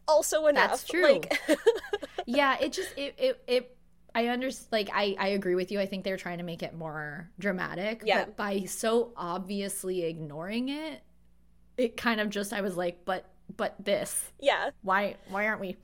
also 0.07 0.47
enough. 0.47 0.71
That's 0.71 0.83
true. 0.85 1.13
Like, 1.13 1.39
yeah 2.25 2.57
it 2.59 2.71
just 2.73 2.97
it 2.97 3.15
it, 3.17 3.43
it 3.47 3.77
i 4.15 4.27
understand 4.27 4.67
like 4.71 4.89
I, 4.93 5.15
I 5.19 5.27
agree 5.29 5.55
with 5.55 5.71
you 5.71 5.79
i 5.79 5.85
think 5.85 6.03
they're 6.03 6.17
trying 6.17 6.37
to 6.37 6.43
make 6.43 6.63
it 6.63 6.73
more 6.73 7.29
dramatic 7.39 8.03
Yeah. 8.05 8.25
but 8.25 8.37
by 8.37 8.63
so 8.65 9.11
obviously 9.17 10.03
ignoring 10.03 10.69
it 10.69 11.01
it 11.77 11.97
kind 11.97 12.21
of 12.21 12.29
just 12.29 12.53
i 12.53 12.61
was 12.61 12.77
like 12.77 13.03
but 13.05 13.25
but 13.57 13.75
this 13.83 14.31
yeah, 14.39 14.69
why 14.83 15.15
why 15.29 15.47
aren't 15.47 15.59
we 15.59 15.75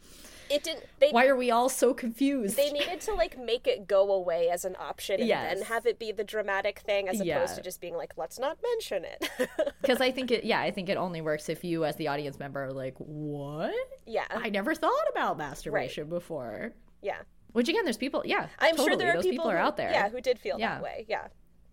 it 0.50 0.64
didn't. 0.64 0.86
They 1.00 1.12
why 1.12 1.28
are 1.28 1.36
we 1.36 1.52
all 1.52 1.70
so 1.70 1.94
confused 1.94 2.58
they 2.58 2.72
needed 2.72 3.02
to 3.02 3.14
like 3.14 3.38
make 3.38 3.68
it 3.68 3.88
go 3.88 4.12
away 4.12 4.50
as 4.50 4.66
an 4.66 4.76
option, 4.80 5.20
and 5.20 5.28
Yes. 5.28 5.54
then 5.56 5.66
have 5.68 5.86
it 5.86 6.00
be 6.00 6.12
the 6.12 6.24
dramatic 6.24 6.80
thing, 6.80 7.08
as 7.08 7.16
opposed 7.22 7.26
Yeah. 7.26 7.56
to 7.56 7.62
just 7.62 7.82
being 7.82 7.96
like, 7.96 8.14
let's 8.18 8.40
not 8.40 8.58
mention 8.62 9.06
it. 9.06 9.50
because 9.82 10.02
i 10.02 10.12
think 10.12 10.32
it 10.32 10.44
yeah 10.44 10.60
i 10.60 10.70
think 10.72 10.90
it 10.90 10.98
only 10.98 11.22
works 11.22 11.50
if 11.50 11.64
you 11.64 11.86
as 11.86 11.96
the 11.96 12.08
audience 12.08 12.38
member 12.40 12.66
are 12.66 12.72
like 12.74 12.96
what 12.98 13.74
yeah, 14.06 14.26
i 14.32 14.50
never 14.50 14.76
thought 14.76 14.92
about 15.12 15.38
masturbation 15.38 16.08
before 16.10 16.74
yeah. 17.02 17.20
which 17.54 17.70
again 17.70 17.84
there's 17.86 17.98
people 17.98 18.22
yeah 18.26 18.48
I'm 18.60 18.72
totally, 18.76 18.90
sure 18.90 18.98
there 18.98 19.12
are 19.12 19.16
those 19.16 19.24
people, 19.24 19.46
people, 19.46 19.52
are 19.52 19.58
who, 19.58 19.64
out 19.64 19.78
there 19.78 19.92
yeah, 19.92 20.10
who 20.10 20.20
did 20.22 20.40
feel 20.40 20.60
Yeah. 20.60 20.76
that 20.76 20.84
way. 20.84 21.06
Yeah, 21.08 21.28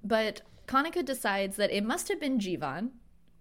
But 0.05 0.43
Kanika 0.67 1.05
decides 1.05 1.57
that 1.57 1.71
it 1.71 1.85
must 1.85 2.09
have 2.09 2.21
been 2.21 2.39
Jivan, 2.39 2.91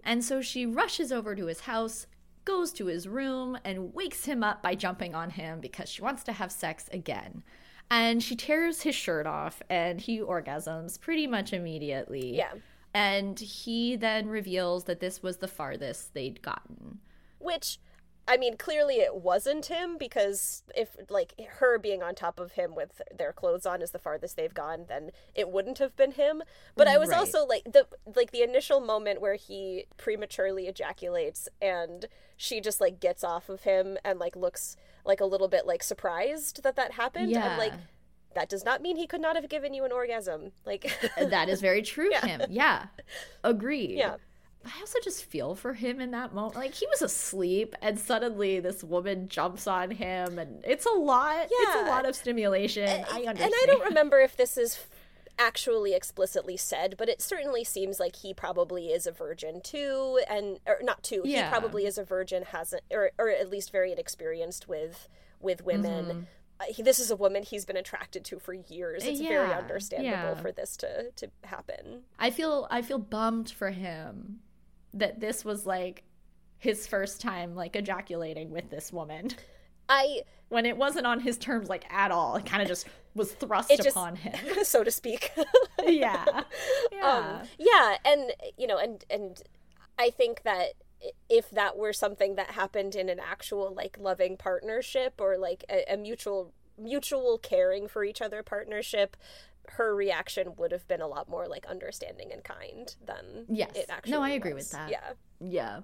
and 0.04 0.24
so 0.24 0.42
she 0.42 0.66
rushes 0.66 1.12
over 1.12 1.36
to 1.36 1.46
his 1.48 1.62
house, 1.62 2.08
goes 2.46 2.72
to 2.74 2.86
his 2.86 3.08
room, 3.08 3.58
and 3.66 3.94
wakes 3.94 4.26
him 4.26 4.44
up 4.44 4.62
by 4.62 4.76
jumping 4.76 5.14
on 5.16 5.32
him 5.32 5.60
because 5.60 5.90
she 5.90 6.02
wants 6.02 6.24
to 6.24 6.32
have 6.32 6.52
sex 6.52 6.88
again. 6.94 7.44
And 7.92 8.24
she 8.24 8.36
tears 8.36 8.82
his 8.82 8.96
shirt 8.96 9.28
off, 9.28 9.62
and 9.70 10.00
he 10.00 10.20
orgasms 10.20 11.00
pretty 11.00 11.28
much 11.28 11.54
immediately. 11.54 12.36
yeah. 12.38 12.54
And 12.94 13.38
he 13.38 13.98
then 13.98 14.30
reveals 14.30 14.86
that 14.86 15.02
this 15.02 15.22
was 15.22 15.38
the 15.38 15.50
farthest 15.50 16.14
they'd 16.14 16.42
gotten. 16.42 17.00
Which 17.40 17.78
I 18.28 18.38
mean, 18.38 18.58
clearly 18.58 18.96
it 18.96 19.16
wasn't 19.16 19.68
him 19.68 19.98
because 20.00 20.64
if 20.76 20.96
like 21.10 21.34
her 21.60 21.78
being 21.78 22.02
on 22.02 22.16
top 22.16 22.40
of 22.40 22.54
him 22.54 22.74
with 22.74 23.02
their 23.16 23.32
clothes 23.32 23.66
on 23.68 23.82
is 23.84 23.92
the 23.92 24.00
farthest 24.00 24.36
they've 24.36 24.54
gone, 24.54 24.86
then 24.90 25.12
it 25.36 25.50
wouldn't 25.50 25.78
have 25.78 25.96
been 25.96 26.14
him. 26.14 26.42
But 26.76 26.88
I 26.88 26.98
was 26.98 27.10
Right. 27.10 27.20
also 27.20 27.46
like 27.46 27.64
the 27.66 27.88
like 28.16 28.32
the 28.32 28.42
initial 28.42 28.80
moment 28.82 29.22
where 29.22 29.36
he 29.36 29.86
prematurely 29.98 30.68
ejaculates 30.68 31.48
and 31.62 32.08
she 32.36 32.60
just 32.62 32.82
like 32.82 33.00
gets 33.00 33.24
off 33.24 33.48
of 33.48 33.62
him 33.62 33.98
and 34.04 34.18
like 34.18 34.36
looks 34.36 34.76
like 35.06 35.22
a 35.22 35.26
little 35.26 35.48
bit 35.48 35.68
like 35.68 35.84
surprised 35.84 36.64
that 36.64 36.76
that 36.78 36.94
happened. 36.94 37.30
Yeah. 37.30 37.52
I'm 37.54 37.58
like 37.60 37.74
that 38.34 38.50
does 38.50 38.66
not 38.66 38.82
mean 38.82 38.98
he 38.98 39.08
could 39.08 39.22
not 39.22 39.36
have 39.36 39.48
given 39.50 39.74
you 39.74 39.86
an 39.86 39.92
orgasm. 39.92 40.52
Like 40.66 40.92
that 41.18 41.48
is 41.48 41.62
very 41.62 41.84
true 41.84 42.12
of 42.16 42.24
him. 42.24 42.42
Yeah. 42.50 42.88
Agreed. 43.44 43.98
Yeah. 43.98 44.16
I 44.66 44.80
also 44.80 45.00
just 45.04 45.26
feel 45.26 45.56
for 45.56 45.74
him 45.74 46.02
in 46.02 46.12
that 46.12 46.34
moment. 46.34 46.56
Like 46.56 46.74
he 46.74 46.88
was 46.88 47.02
asleep 47.02 47.76
and 47.82 48.00
suddenly 48.00 48.60
this 48.60 48.84
woman 48.84 49.28
jumps 49.28 49.68
on 49.68 49.92
him 49.92 50.40
and 50.40 50.64
it's 50.66 50.86
a 50.86 50.98
lot. 50.98 51.48
It's 51.50 51.76
a 51.76 51.90
lot 51.90 52.08
of 52.08 52.16
stimulation. 52.16 52.88
I 52.88 53.24
understand. 53.24 53.40
And 53.40 53.54
I 53.54 53.64
don't 53.68 53.84
remember 53.90 54.20
if 54.20 54.36
this 54.36 54.58
is 54.58 54.86
actually 55.38 55.94
explicitly 55.94 56.58
said, 56.58 56.96
but 56.98 57.10
it 57.10 57.22
certainly 57.22 57.64
seems 57.64 58.00
like 58.00 58.18
he 58.18 58.34
probably 58.34 58.88
is 58.88 59.06
a 59.06 59.12
virgin 59.12 59.62
too, 59.62 60.20
and 60.30 60.60
or 60.66 60.80
not 60.82 61.04
too. 61.04 61.22
Yeah. 61.26 61.46
He 61.46 61.50
probably 61.50 61.86
is 61.86 61.98
a 61.98 62.04
virgin, 62.04 62.44
hasn't, 62.44 62.84
or 62.92 63.12
or 63.18 63.30
at 63.30 63.50
least 63.50 63.72
very 63.72 63.92
inexperienced 63.92 64.68
with 64.68 65.08
with 65.40 65.64
women. 65.64 66.06
Mm-hmm. 66.06 66.20
Uh, 66.58 66.64
he, 66.70 66.82
this 66.82 67.00
is 67.00 67.12
a 67.12 67.18
woman 67.18 67.44
he's 67.44 67.66
been 67.66 67.76
attracted 67.76 68.24
to 68.24 68.40
for 68.40 68.54
years. 68.54 69.04
It's 69.04 69.20
very 69.20 69.52
understandable 69.52 70.36
yeah. 70.36 70.42
for 70.42 70.52
this 70.52 70.78
to 70.78 71.12
to 71.12 71.30
happen. 71.44 72.04
I 72.18 72.30
feel 72.30 72.68
I 72.72 72.82
feel 72.82 73.00
bummed 73.00 73.50
for 73.50 73.72
him 73.72 74.40
that 74.96 75.20
this 75.20 75.46
was 75.46 75.66
like 75.66 76.04
his 76.58 76.88
first 76.88 77.22
time 77.22 77.56
like 77.56 77.76
ejaculating 77.76 78.50
with 78.50 78.70
this 78.70 78.92
woman 78.92 79.30
I, 79.88 80.22
when 80.50 80.66
it 80.66 80.78
wasn't 80.78 81.06
on 81.06 81.20
his 81.20 81.38
terms 81.38 81.70
like 81.70 81.86
at 81.94 82.10
all. 82.10 82.38
It 82.38 82.46
kind 82.48 82.62
of 82.64 82.68
just 82.68 82.88
was 83.14 83.34
thrust 83.34 83.70
just- 83.70 83.90
upon 83.90 84.16
him. 84.16 84.34
so 84.64 84.84
to 84.84 84.90
speak. 84.90 85.32
yeah. 85.86 86.26
Yeah. 86.92 87.08
um, 87.42 87.48
yeah 87.60 87.98
and 88.06 88.32
you 88.58 88.68
know 88.68 88.78
and 88.78 89.04
and 89.10 89.42
i 90.00 90.10
think 90.10 90.44
that 90.44 90.74
if 91.30 91.50
that 91.52 91.78
were 91.78 91.94
something 91.94 92.36
that 92.36 92.52
happened 92.52 92.96
in 92.96 93.10
an 93.10 93.20
actual 93.20 93.74
like 93.74 93.98
loving 94.00 94.38
partnership 94.38 95.20
or 95.20 95.38
like 95.38 95.66
a, 95.70 95.94
a 95.94 95.98
mutual 95.98 96.54
mutual 96.78 97.38
caring 97.38 97.88
for 97.88 98.04
each 98.04 98.22
other 98.22 98.44
partnership 98.44 99.18
her 99.72 99.96
reaction 99.96 100.56
would 100.58 100.72
have 100.72 100.88
been 100.88 101.02
a 101.02 101.08
lot 101.08 101.30
more 101.30 101.48
like 101.48 101.66
understanding 101.66 102.32
and 102.32 102.44
kind 102.44 102.96
than 103.06 103.46
Yes. 103.50 103.72
it 103.76 103.86
actually 103.90 104.12
No, 104.14 104.22
I 104.22 104.32
agree 104.32 104.54
was. 104.54 104.66
with 104.66 104.72
that. 104.72 104.90
yeah 104.92 105.14
Yeah. 105.40 105.82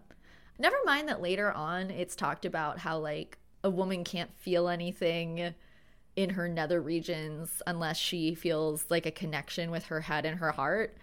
Never 0.59 0.77
mind 0.85 1.07
that 1.09 1.21
later 1.21 1.51
on 1.51 1.89
it's 1.91 2.15
talked 2.15 2.45
about 2.45 2.79
how 2.79 2.97
like 2.99 3.37
a 3.63 3.69
woman 3.69 4.03
can't 4.03 4.31
feel 4.37 4.67
anything 4.69 5.53
in 6.15 6.29
her 6.31 6.47
nether 6.47 6.81
regions 6.81 7.61
unless 7.65 7.97
she 7.97 8.35
feels 8.35 8.85
like 8.89 9.05
a 9.05 9.11
connection 9.11 9.71
with 9.71 9.85
her 9.85 10.01
head 10.01 10.25
and 10.25 10.39
her 10.39 10.51
heart, 10.51 10.97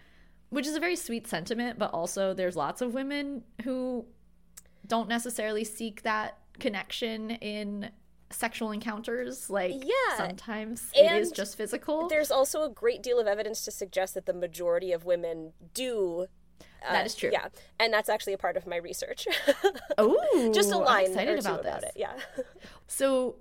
which 0.50 0.66
is 0.66 0.74
a 0.76 0.80
very 0.80 0.96
sweet 0.96 1.26
sentiment, 1.26 1.78
but 1.78 1.92
also 1.92 2.34
there's 2.34 2.56
lots 2.56 2.80
of 2.82 2.92
women 2.94 3.42
who 3.64 4.04
don't 4.86 5.08
necessarily 5.08 5.64
seek 5.64 6.02
that 6.02 6.38
connection 6.58 7.30
in 7.30 7.90
sexual 8.30 8.70
encounters. 8.72 9.48
Like 9.50 9.72
Yeah. 9.74 10.16
sometimes 10.16 10.90
it 10.94 11.10
is 11.12 11.30
just 11.30 11.56
physical. 11.56 12.08
there's 12.08 12.30
also 12.30 12.62
a 12.62 12.68
great 12.68 13.02
deal 13.02 13.18
of 13.18 13.26
evidence 13.26 13.64
to 13.64 13.70
suggest 13.70 14.14
that 14.14 14.26
the 14.26 14.32
majority 14.34 14.92
of 14.92 15.04
women 15.04 15.52
do 15.74 16.26
uh, 16.86 16.92
That 16.92 17.06
is 17.06 17.14
true. 17.14 17.30
yeah 17.32 17.48
and 17.80 17.92
that's 17.92 18.08
actually 18.08 18.34
a 18.34 18.38
part 18.38 18.56
of 18.56 18.66
my 18.66 18.76
research 18.76 19.26
Oh, 19.98 20.52
just 20.54 20.70
a 20.72 20.76
I'm 20.76 20.84
line 20.84 21.06
excited 21.06 21.38
or 21.38 21.42
two 21.42 21.48
about 21.48 21.60
about 21.60 21.82
it 21.84 21.92
yeah 21.96 22.14
So 22.86 23.36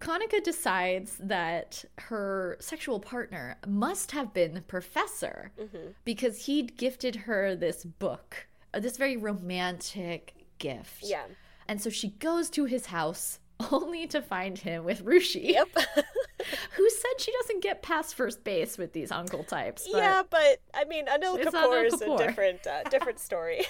Kanika 0.00 0.42
decides 0.42 1.16
that 1.18 1.84
her 1.98 2.56
sexual 2.60 2.98
partner 2.98 3.56
must 3.66 4.10
have 4.10 4.34
been 4.34 4.54
the 4.54 4.60
professor 4.62 5.52
Mm-hmm. 5.60 5.92
because 6.04 6.46
he'd 6.46 6.76
gifted 6.76 7.14
her 7.14 7.54
this 7.54 7.84
book, 7.84 8.48
uh, 8.74 8.80
this 8.80 8.96
very 8.96 9.16
romantic 9.16 10.34
gift. 10.58 11.02
yeah 11.04 11.24
And 11.68 11.80
so 11.80 11.88
she 11.90 12.08
goes 12.10 12.50
to 12.50 12.64
his 12.64 12.86
house 12.86 13.38
only 13.72 14.06
to 14.08 14.20
find 14.22 14.58
him 14.58 14.84
with 14.84 15.04
Rushi, 15.04 15.52
yep 15.52 15.68
who 16.72 16.90
said 16.90 17.10
she 17.20 17.32
doesn't 17.40 17.62
get 17.62 17.82
past 17.82 18.14
first 18.14 18.42
base 18.44 18.76
with 18.78 18.92
these 18.92 19.10
uncle 19.12 19.44
types. 19.44 19.88
but- 19.90 19.98
Yeah, 19.98 20.22
but 20.28 20.60
I 20.74 20.84
mean, 20.84 21.06
Anil 21.06 21.38
Kapoor 21.42 21.52
Anil 21.52 21.84
is 21.86 22.02
a 22.02 22.16
different, 22.16 22.66
uh, 22.66 22.82
different 22.90 23.20
story. 23.20 23.64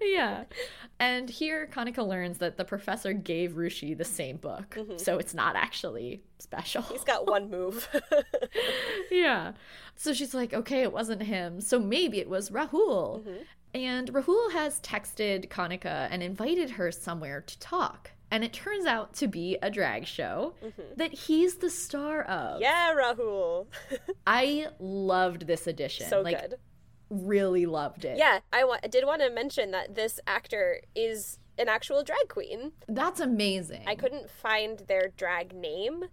yeah. 0.00 0.44
And 1.00 1.28
here 1.30 1.68
Kanika 1.70 2.06
learns 2.06 2.38
that 2.38 2.56
the 2.56 2.64
professor 2.64 3.12
gave 3.12 3.52
Rushi 3.52 3.96
the 3.96 4.04
same 4.04 4.36
book. 4.36 4.76
So 4.96 5.18
it's 5.18 5.34
not 5.34 5.54
actually 5.56 6.22
special. 6.38 6.82
Mm-hmm. 6.82 6.92
He's 6.94 7.04
got 7.04 7.26
one 7.28 7.50
move. 7.50 7.88
yeah. 9.10 9.52
So 9.96 10.12
she's 10.12 10.34
like, 10.34 10.54
okay, 10.54 10.82
it 10.82 10.92
wasn't 10.92 11.22
him. 11.22 11.60
So 11.60 11.78
maybe 11.78 12.18
it 12.18 12.28
was 12.28 12.50
Rahul. 12.50 13.20
Mm-hmm. 13.20 13.42
And 13.74 14.12
Rahul 14.12 14.52
has 14.52 14.80
texted 14.80 15.48
Kanika 15.48 16.08
and 16.10 16.22
invited 16.22 16.70
her 16.70 16.90
somewhere 16.90 17.40
to 17.42 17.58
talk. 17.58 18.12
And 18.30 18.44
it 18.44 18.52
turns 18.52 18.84
out 18.86 19.14
to 19.14 19.26
be 19.26 19.56
a 19.62 19.70
drag 19.70 20.06
show 20.06 20.54
that 20.96 21.12
he's 21.12 21.56
the 21.56 21.70
star 21.70 22.22
of. 22.22 22.60
Mm-hmm. 22.60 22.62
yeah, 22.62 22.94
Rahul. 22.94 23.66
I 24.26 24.66
loved 24.78 25.46
this 25.46 25.66
edition. 25.66 26.08
so 26.08 26.20
like, 26.20 26.38
good. 26.38 26.56
really 27.08 27.64
loved 27.64 28.04
it. 28.04 28.18
Yeah, 28.18 28.40
I 28.52 28.64
wa- 28.64 28.80
did 28.90 29.06
want 29.06 29.22
to 29.22 29.30
mention 29.30 29.70
that 29.70 29.94
this 29.94 30.20
actor 30.26 30.80
is 30.94 31.38
an 31.58 31.68
actual 31.68 32.02
drag 32.02 32.28
queen. 32.28 32.72
That's 32.86 33.20
amazing. 33.20 33.84
I 33.86 33.94
couldn't 33.94 34.30
find 34.30 34.80
their 34.88 35.12
drag 35.16 35.54
name. 35.54 36.04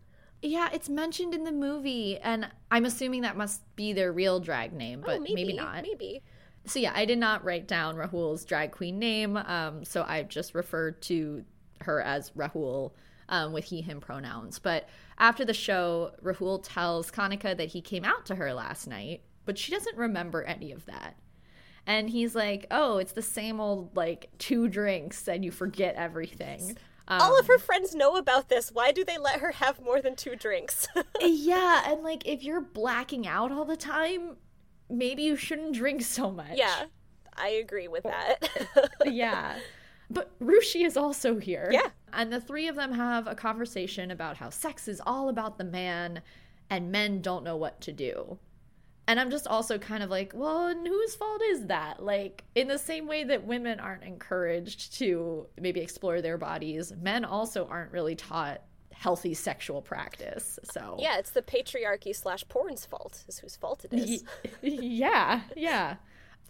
Yeah, 0.41 0.69
it's 0.71 0.89
mentioned 0.89 1.33
in 1.33 1.43
the 1.43 1.51
movie, 1.51 2.17
and 2.19 2.47
I'm 2.69 2.85
assuming 2.85 3.21
that 3.21 3.37
must 3.37 3.61
be 3.75 3.93
their 3.93 4.11
real 4.11 4.39
drag 4.39 4.73
name, 4.73 5.01
but 5.05 5.17
oh, 5.17 5.19
maybe, 5.21 5.35
maybe 5.35 5.53
not. 5.53 5.81
Maybe. 5.81 6.21
So 6.65 6.79
yeah, 6.79 6.91
I 6.95 7.05
did 7.05 7.17
not 7.19 7.43
write 7.43 7.67
down 7.67 7.95
Rahul's 7.95 8.43
drag 8.45 8.71
queen 8.71 8.99
name, 8.99 9.37
um, 9.37 9.85
so 9.85 10.03
I 10.07 10.23
just 10.23 10.55
referred 10.55 11.01
to 11.03 11.43
her 11.81 12.01
as 12.01 12.31
Rahul 12.31 12.91
um, 13.29 13.53
with 13.53 13.65
he/him 13.65 13.99
pronouns. 13.99 14.59
But 14.59 14.87
after 15.17 15.45
the 15.45 15.53
show, 15.53 16.11
Rahul 16.23 16.61
tells 16.63 17.11
Kanika 17.11 17.55
that 17.57 17.69
he 17.69 17.81
came 17.81 18.03
out 18.05 18.25
to 18.27 18.35
her 18.35 18.53
last 18.53 18.87
night, 18.87 19.21
but 19.45 19.57
she 19.57 19.71
doesn't 19.71 19.97
remember 19.97 20.43
any 20.43 20.71
of 20.71 20.85
that. 20.85 21.15
And 21.87 22.09
he's 22.09 22.35
like, 22.35 22.65
"Oh, 22.71 22.97
it's 22.97 23.11
the 23.13 23.21
same 23.21 23.59
old 23.59 23.95
like 23.95 24.29
two 24.37 24.67
drinks 24.67 25.27
and 25.27 25.43
you 25.45 25.51
forget 25.51 25.95
everything." 25.95 26.77
Um, 27.07 27.21
All 27.21 27.39
of 27.39 27.45
her 27.45 27.59
friends 27.59 27.93
know 27.93 28.15
about 28.15 28.49
this. 28.49 28.71
Why 28.71 28.91
do 28.91 29.05
they 29.05 29.19
let 29.19 29.39
her 29.39 29.51
have 29.51 29.79
more 29.79 30.01
than 30.01 30.15
two 30.15 30.35
drinks? 30.35 30.87
yeah, 31.21 31.83
and 31.91 32.03
like 32.03 32.25
if 32.25 32.43
you're 32.43 32.61
blacking 32.61 33.27
out 33.27 33.51
all 33.51 33.65
the 33.65 33.77
time, 33.77 34.37
maybe 34.89 35.21
you 35.23 35.35
shouldn't 35.35 35.75
drink 35.75 36.01
so 36.01 36.31
much. 36.31 36.55
yeah, 36.57 36.85
I 37.37 37.49
agree 37.49 37.87
with 37.87 38.03
that. 38.03 38.49
yeah. 39.05 39.57
But 40.09 40.37
Rushi 40.39 40.85
is 40.85 40.97
also 40.97 41.37
here. 41.37 41.69
Yeah. 41.71 41.89
And 42.13 42.31
the 42.31 42.41
three 42.41 42.67
of 42.67 42.75
them 42.75 42.93
have 42.93 43.27
a 43.27 43.35
conversation 43.35 44.11
about 44.11 44.37
how 44.37 44.49
sex 44.49 44.87
is 44.87 45.01
all 45.05 45.29
about 45.29 45.57
the 45.57 45.63
man 45.63 46.21
and 46.69 46.91
men 46.91 47.21
don't 47.21 47.43
know 47.43 47.57
what 47.57 47.81
to 47.81 47.91
do. 47.91 48.37
And 49.07 49.19
I'm 49.19 49.29
just 49.29 49.45
also 49.45 49.77
kind 49.77 50.01
of 50.01 50.09
like, 50.09 50.31
well, 50.33 50.67
and 50.67 50.87
whose 50.87 51.15
fault 51.15 51.41
is 51.49 51.67
that? 51.67 52.03
Like, 52.03 52.43
in 52.55 52.67
the 52.67 52.79
same 52.79 53.05
way 53.05 53.23
that 53.23 53.45
women 53.45 53.79
aren't 53.79 54.03
encouraged 54.03 54.97
to 54.97 55.45
maybe 55.59 55.79
explore 55.79 56.21
their 56.21 56.39
bodies, 56.39 56.91
men 56.99 57.23
also 57.23 57.67
aren't 57.67 57.91
really 57.91 58.15
taught 58.15 58.61
healthy 58.91 59.35
sexual 59.35 59.81
practice. 59.81 60.57
So, 60.63 60.97
yeah, 60.99 61.19
it's 61.19 61.29
the 61.29 61.43
patriarchy 61.43 62.15
slash 62.15 62.47
porn's 62.47 62.85
fault. 62.85 63.23
Is 63.27 63.37
whose 63.37 63.55
fault 63.55 63.85
it 63.85 63.93
is. 63.93 64.23
yeah, 64.61 65.41
yeah. 65.55 65.97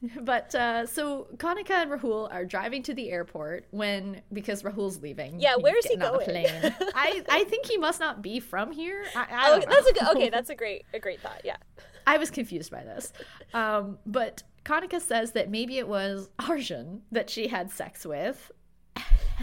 But 0.21 0.53
uh, 0.53 0.85
so 0.85 1.27
Kanika 1.37 1.71
and 1.71 1.91
Rahul 1.91 2.31
are 2.31 2.45
driving 2.45 2.83
to 2.83 2.93
the 2.93 3.09
airport 3.11 3.65
when 3.71 4.21
because 4.31 4.61
Rahul's 4.63 5.01
leaving. 5.01 5.39
Yeah, 5.39 5.55
where's 5.55 5.85
he 5.85 5.95
getting 5.95 6.03
on 6.03 6.13
going? 6.13 6.25
plane. 6.25 6.75
I 6.95 7.23
I 7.29 7.43
think 7.45 7.65
he 7.65 7.77
must 7.77 7.99
not 7.99 8.21
be 8.21 8.39
from 8.39 8.71
here. 8.71 9.05
I, 9.15 9.25
I 9.31 9.51
Oh, 9.51 9.63
that's 9.67 9.87
a 9.87 9.93
good. 9.93 10.15
Okay, 10.15 10.29
that's 10.35 10.49
a 10.49 10.55
great, 10.55 10.85
a 10.93 10.99
great 10.99 11.21
thought. 11.21 11.41
Yeah. 11.43 11.57
I 12.07 12.17
was 12.17 12.29
confused 12.29 12.71
by 12.71 12.83
this. 12.83 13.13
Um, 13.53 13.97
but 14.05 14.43
Kanika 14.63 15.01
says 15.01 15.31
that 15.31 15.49
maybe 15.49 15.77
it 15.77 15.87
was 15.87 16.29
Arjun 16.39 17.01
that 17.11 17.29
she 17.29 17.47
had 17.47 17.71
sex 17.71 18.05
with, 18.05 18.51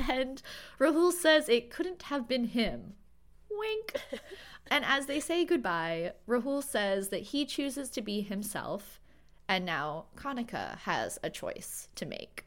and 0.08 0.42
Rahul 0.78 1.12
says 1.12 1.48
it 1.48 1.70
couldn't 1.70 2.02
have 2.04 2.28
been 2.28 2.44
him. 2.44 2.94
Wink. 3.50 3.96
and 4.70 4.84
as 4.84 5.06
they 5.06 5.18
say 5.20 5.44
goodbye, 5.44 6.12
Rahul 6.28 6.62
says 6.62 7.08
that 7.08 7.22
he 7.22 7.44
chooses 7.44 7.90
to 7.90 8.00
be 8.00 8.20
himself, 8.22 9.00
and 9.52 9.66
now 9.66 10.06
Kanika 10.16 10.78
has 10.78 11.18
a 11.22 11.28
choice 11.30 11.88
to 11.96 12.06
make. 12.06 12.46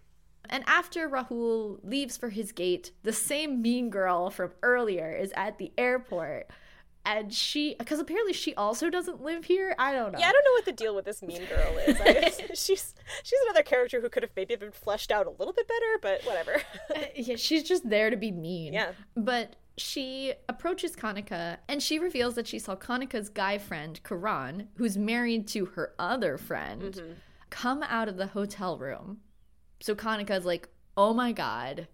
And 0.50 0.64
after 0.68 1.08
Rahul 1.10 1.80
leaves 1.84 2.18
for 2.18 2.30
his 2.30 2.52
gate, 2.52 2.92
the 3.04 3.14
same 3.14 3.62
mean 3.62 3.90
girl 3.90 4.30
from 4.30 4.52
earlier 4.64 5.12
is 5.16 5.32
at 5.36 5.58
the 5.58 5.72
airport 5.78 6.48
and 7.08 7.32
she 7.32 7.76
because 7.78 8.00
apparently 8.00 8.34
she 8.34 8.56
also 8.56 8.90
doesn't 8.90 9.22
live 9.22 9.46
here 9.46 9.76
i 9.78 9.94
don't 9.94 10.12
know 10.12 10.18
Yeah, 10.18 10.28
I 10.28 10.32
don't 10.32 10.44
know 10.44 10.52
what 10.54 10.66
the 10.66 10.72
deal 10.72 10.96
with 10.96 11.06
this 11.06 11.22
mean 11.22 11.44
girl 11.46 11.78
is. 11.88 12.02
I, 12.02 12.32
she's 12.56 12.96
she's 13.24 13.40
another 13.46 13.62
character 13.62 14.02
who 14.02 14.10
could 14.10 14.24
have 14.24 14.32
maybe 14.36 14.56
been 14.56 14.72
fleshed 14.72 15.12
out 15.12 15.28
a 15.28 15.30
little 15.30 15.54
bit 15.54 15.68
better, 15.68 16.00
but 16.02 16.24
whatever. 16.26 16.64
yeah 17.16 17.36
she's 17.36 17.62
just 17.62 17.88
there 17.88 18.10
to 18.10 18.18
be 18.18 18.32
mean 18.32 18.74
Yeah. 18.74 18.94
but 19.16 19.56
she 19.78 20.34
approaches 20.48 20.96
Kanika 20.96 21.58
and 21.68 21.82
she 21.82 22.00
reveals 22.00 22.36
that 22.36 22.48
she 22.48 22.60
saw 22.60 22.76
Kanika's 22.76 23.30
guy 23.30 23.58
friend 23.58 24.00
Karan 24.04 24.70
who's 24.76 24.98
married 24.98 25.48
to 25.50 25.66
her 25.66 25.94
other 26.00 26.38
friend 26.38 26.82
mm-hmm. 26.82 27.12
come 27.50 27.84
out 27.84 28.08
of 28.08 28.18
the 28.18 28.28
hotel 28.28 28.78
room. 28.78 29.20
So 29.82 29.96
Kanika's 29.96 30.46
like 30.46 30.70
oh 30.98 31.14
my 31.14 31.32
god 31.32 31.88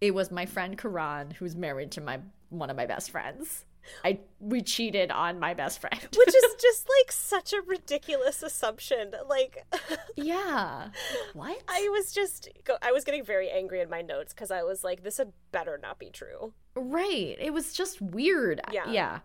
it 0.00 0.14
was 0.14 0.30
my 0.30 0.46
friend 0.46 0.78
Karan 0.78 1.32
who's 1.32 1.56
married 1.56 1.90
to 1.92 2.00
my 2.00 2.20
one 2.50 2.70
of 2.70 2.76
my 2.76 2.86
best 2.86 3.10
friends 3.10 3.64
I 4.04 4.20
we 4.40 4.62
cheated 4.62 5.10
on 5.10 5.38
my 5.38 5.54
best 5.54 5.80
friend 5.80 5.98
Which 6.16 6.28
is 6.34 6.54
just 6.60 6.88
like 6.88 7.12
such 7.12 7.52
a 7.52 7.60
ridiculous 7.62 8.42
assumption. 8.42 9.12
Like 9.28 9.64
Yeah. 10.16 10.88
What? 11.32 11.62
I 11.68 11.88
was 11.92 12.12
just 12.12 12.48
go- 12.64 12.78
I 12.82 12.92
was 12.92 13.04
getting 13.04 13.24
very 13.24 13.50
angry 13.50 13.80
in 13.80 13.90
my 13.90 14.02
notes 14.02 14.32
because 14.32 14.50
I 14.50 14.62
was 14.62 14.84
like, 14.84 15.02
this 15.02 15.18
had 15.18 15.32
better 15.52 15.78
not 15.82 15.98
be 15.98 16.10
true. 16.10 16.52
right. 16.74 17.36
It 17.38 17.52
was 17.52 17.72
just 17.72 18.00
weird. 18.00 18.60
Yeah. 18.72 18.90
Yeah. 18.90 19.18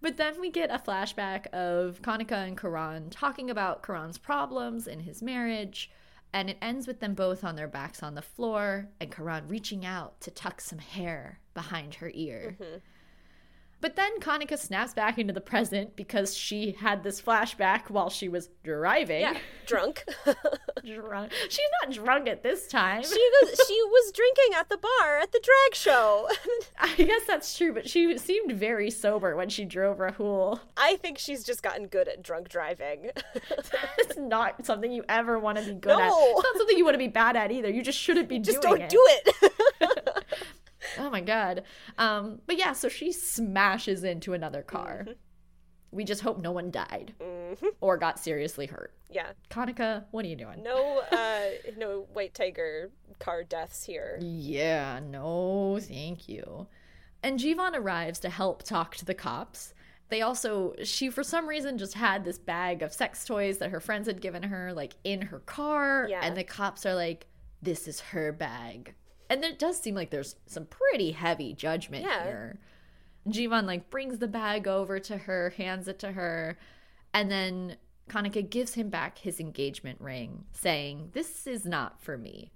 But 0.00 0.18
then 0.18 0.38
we 0.40 0.50
get 0.50 0.70
a 0.70 0.78
flashback 0.78 1.46
of 1.54 2.02
Kanika 2.02 2.46
and 2.46 2.58
Karan 2.58 3.08
talking 3.10 3.48
about 3.48 3.82
Karan's 3.82 4.18
problems 4.18 4.86
in 4.86 5.00
his 5.00 5.22
marriage. 5.22 5.90
And 6.34 6.50
it 6.50 6.58
ends 6.60 6.86
with 6.86 6.98
them 7.00 7.14
both 7.14 7.44
on 7.44 7.54
their 7.54 7.68
backs 7.68 8.02
on 8.02 8.14
the 8.16 8.20
floor 8.20 8.88
and 9.00 9.10
Karan 9.10 9.46
reaching 9.46 9.86
out 9.86 10.20
to 10.22 10.30
tuck 10.32 10.60
some 10.60 10.80
hair 10.80 11.38
behind 11.54 11.94
her 11.96 12.10
ear. 12.12 12.56
Mm-hmm. 12.60 12.76
But 13.84 13.96
then 13.96 14.18
Kanika 14.18 14.58
snaps 14.58 14.94
back 14.94 15.18
into 15.18 15.34
the 15.34 15.42
present 15.42 15.94
because 15.94 16.34
she 16.34 16.72
had 16.72 17.04
this 17.04 17.20
flashback 17.20 17.90
while 17.90 18.08
she 18.08 18.30
was 18.30 18.48
driving. 18.62 19.20
Yeah, 19.20 19.36
drunk. 19.66 20.06
drunk. 20.86 21.32
She's 21.50 21.68
not 21.82 21.92
drunk 21.92 22.26
at 22.26 22.42
this 22.42 22.66
time. 22.66 23.02
she 23.02 23.10
was 23.42 23.60
she 23.68 23.78
was 23.84 24.10
drinking 24.12 24.58
at 24.58 24.70
the 24.70 24.78
bar 24.78 25.18
at 25.18 25.32
the 25.32 25.40
drag 25.44 25.74
show. 25.74 26.30
I 26.78 26.94
guess 26.94 27.26
that's 27.26 27.58
true, 27.58 27.74
but 27.74 27.86
she 27.86 28.16
seemed 28.16 28.52
very 28.52 28.90
sober 28.90 29.36
when 29.36 29.50
she 29.50 29.66
drove 29.66 29.98
Rahul. 29.98 30.60
I 30.78 30.96
think 30.96 31.18
she's 31.18 31.44
just 31.44 31.62
gotten 31.62 31.86
good 31.86 32.08
at 32.08 32.22
drunk 32.22 32.48
driving. 32.48 33.10
it's 33.98 34.16
not 34.16 34.64
something 34.64 34.92
you 34.92 35.04
ever 35.10 35.38
want 35.38 35.58
to 35.58 35.64
be 35.64 35.74
good 35.74 35.92
at. 35.92 36.08
No. 36.08 36.18
It's 36.18 36.42
not 36.42 36.56
something 36.56 36.78
you 36.78 36.84
want 36.86 36.94
to 36.94 36.98
be 36.98 37.08
bad 37.08 37.36
at 37.36 37.52
either. 37.52 37.68
You 37.68 37.82
just 37.82 37.98
shouldn't 37.98 38.30
be 38.30 38.38
just 38.38 38.62
doing 38.62 38.78
don't 38.78 38.88
do 38.88 39.06
it. 39.10 40.13
Oh 40.98 41.10
my 41.10 41.20
god. 41.20 41.62
Um, 41.98 42.40
but 42.46 42.58
yeah, 42.58 42.72
so 42.72 42.88
she 42.88 43.12
smashes 43.12 44.04
into 44.04 44.32
another 44.32 44.62
car. 44.62 45.00
Mm-hmm. 45.02 45.12
We 45.90 46.04
just 46.04 46.22
hope 46.22 46.38
no 46.40 46.50
one 46.50 46.72
died 46.72 47.14
or 47.80 47.96
got 47.96 48.18
seriously 48.18 48.66
hurt. 48.66 48.92
yeah. 49.10 49.28
Kanika, 49.48 50.04
what 50.10 50.24
are 50.24 50.28
you 50.28 50.34
doing? 50.34 50.60
No 50.64 51.02
uh 51.12 51.42
no 51.76 52.06
white 52.12 52.34
tiger 52.34 52.90
car 53.20 53.44
deaths 53.44 53.84
here. 53.84 54.18
Yeah, 54.20 54.98
no, 55.08 55.78
thank 55.80 56.28
you. 56.28 56.66
And 57.22 57.38
Jivan 57.38 57.76
arrives 57.76 58.18
to 58.20 58.28
help 58.28 58.64
talk 58.64 58.96
to 58.96 59.04
the 59.04 59.14
cops. 59.14 59.72
They 60.08 60.20
also, 60.20 60.74
she 60.82 61.10
for 61.10 61.22
some 61.22 61.46
reason 61.48 61.78
just 61.78 61.94
had 61.94 62.24
this 62.24 62.38
bag 62.38 62.82
of 62.82 62.92
sex 62.92 63.24
toys 63.24 63.58
that 63.58 63.70
her 63.70 63.80
friends 63.80 64.06
had 64.08 64.20
given 64.20 64.42
her, 64.42 64.72
like 64.72 64.96
in 65.04 65.22
her 65.22 65.38
car. 65.40 66.08
Yeah. 66.10 66.20
And 66.22 66.36
the 66.36 66.44
cops 66.44 66.84
are 66.84 66.94
like, 66.94 67.26
this 67.62 67.86
is 67.88 68.00
her 68.00 68.32
bag. 68.32 68.94
And 69.30 69.44
it 69.44 69.58
does 69.58 69.80
seem 69.80 69.94
like 69.94 70.10
there's 70.10 70.36
some 70.46 70.66
pretty 70.66 71.12
heavy 71.12 71.54
judgment 71.54 72.04
Yeah. 72.04 72.24
here. 72.24 72.58
Jivan 73.26 73.64
like 73.64 73.88
brings 73.90 74.18
the 74.18 74.28
bag 74.28 74.68
over 74.68 74.98
to 75.00 75.16
her, 75.16 75.50
hands 75.56 75.88
it 75.88 75.98
to 76.00 76.12
her, 76.12 76.58
and 77.12 77.30
then 77.30 77.76
Kanika 78.08 78.48
gives 78.48 78.74
him 78.74 78.90
back 78.90 79.18
his 79.18 79.40
engagement 79.40 79.98
ring, 80.00 80.44
saying, 80.52 81.10
This 81.14 81.46
is 81.46 81.64
not 81.64 82.02
for 82.02 82.18
me. 82.18 82.52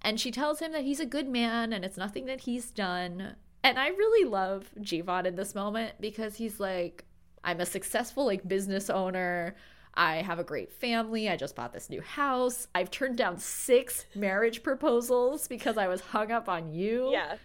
And 0.00 0.18
she 0.18 0.30
tells 0.30 0.60
him 0.60 0.72
that 0.72 0.84
he's 0.84 1.00
a 1.00 1.06
good 1.06 1.28
man 1.28 1.74
and 1.74 1.84
it's 1.84 1.98
nothing 1.98 2.24
that 2.26 2.40
he's 2.40 2.70
done. 2.70 3.36
And 3.62 3.78
I 3.78 3.88
really 3.88 4.26
love 4.26 4.70
Jivan 4.80 5.26
in 5.26 5.36
this 5.36 5.54
moment 5.54 5.96
because 6.00 6.36
he's 6.36 6.58
like, 6.58 7.04
I'm 7.44 7.60
a 7.60 7.66
successful 7.66 8.24
like 8.24 8.48
business 8.48 8.88
owner. 8.88 9.54
I 9.94 10.16
have 10.16 10.38
a 10.38 10.44
great 10.44 10.72
family. 10.72 11.28
I 11.28 11.36
just 11.36 11.56
bought 11.56 11.72
this 11.72 11.90
new 11.90 12.00
house. 12.00 12.68
I've 12.74 12.90
turned 12.90 13.16
down 13.16 13.38
six 13.38 14.06
marriage 14.14 14.62
proposals 14.62 15.48
because 15.48 15.76
I 15.76 15.88
was 15.88 16.00
hung 16.00 16.30
up 16.30 16.48
on 16.48 16.72
you. 16.72 17.10
Yeah. 17.12 17.36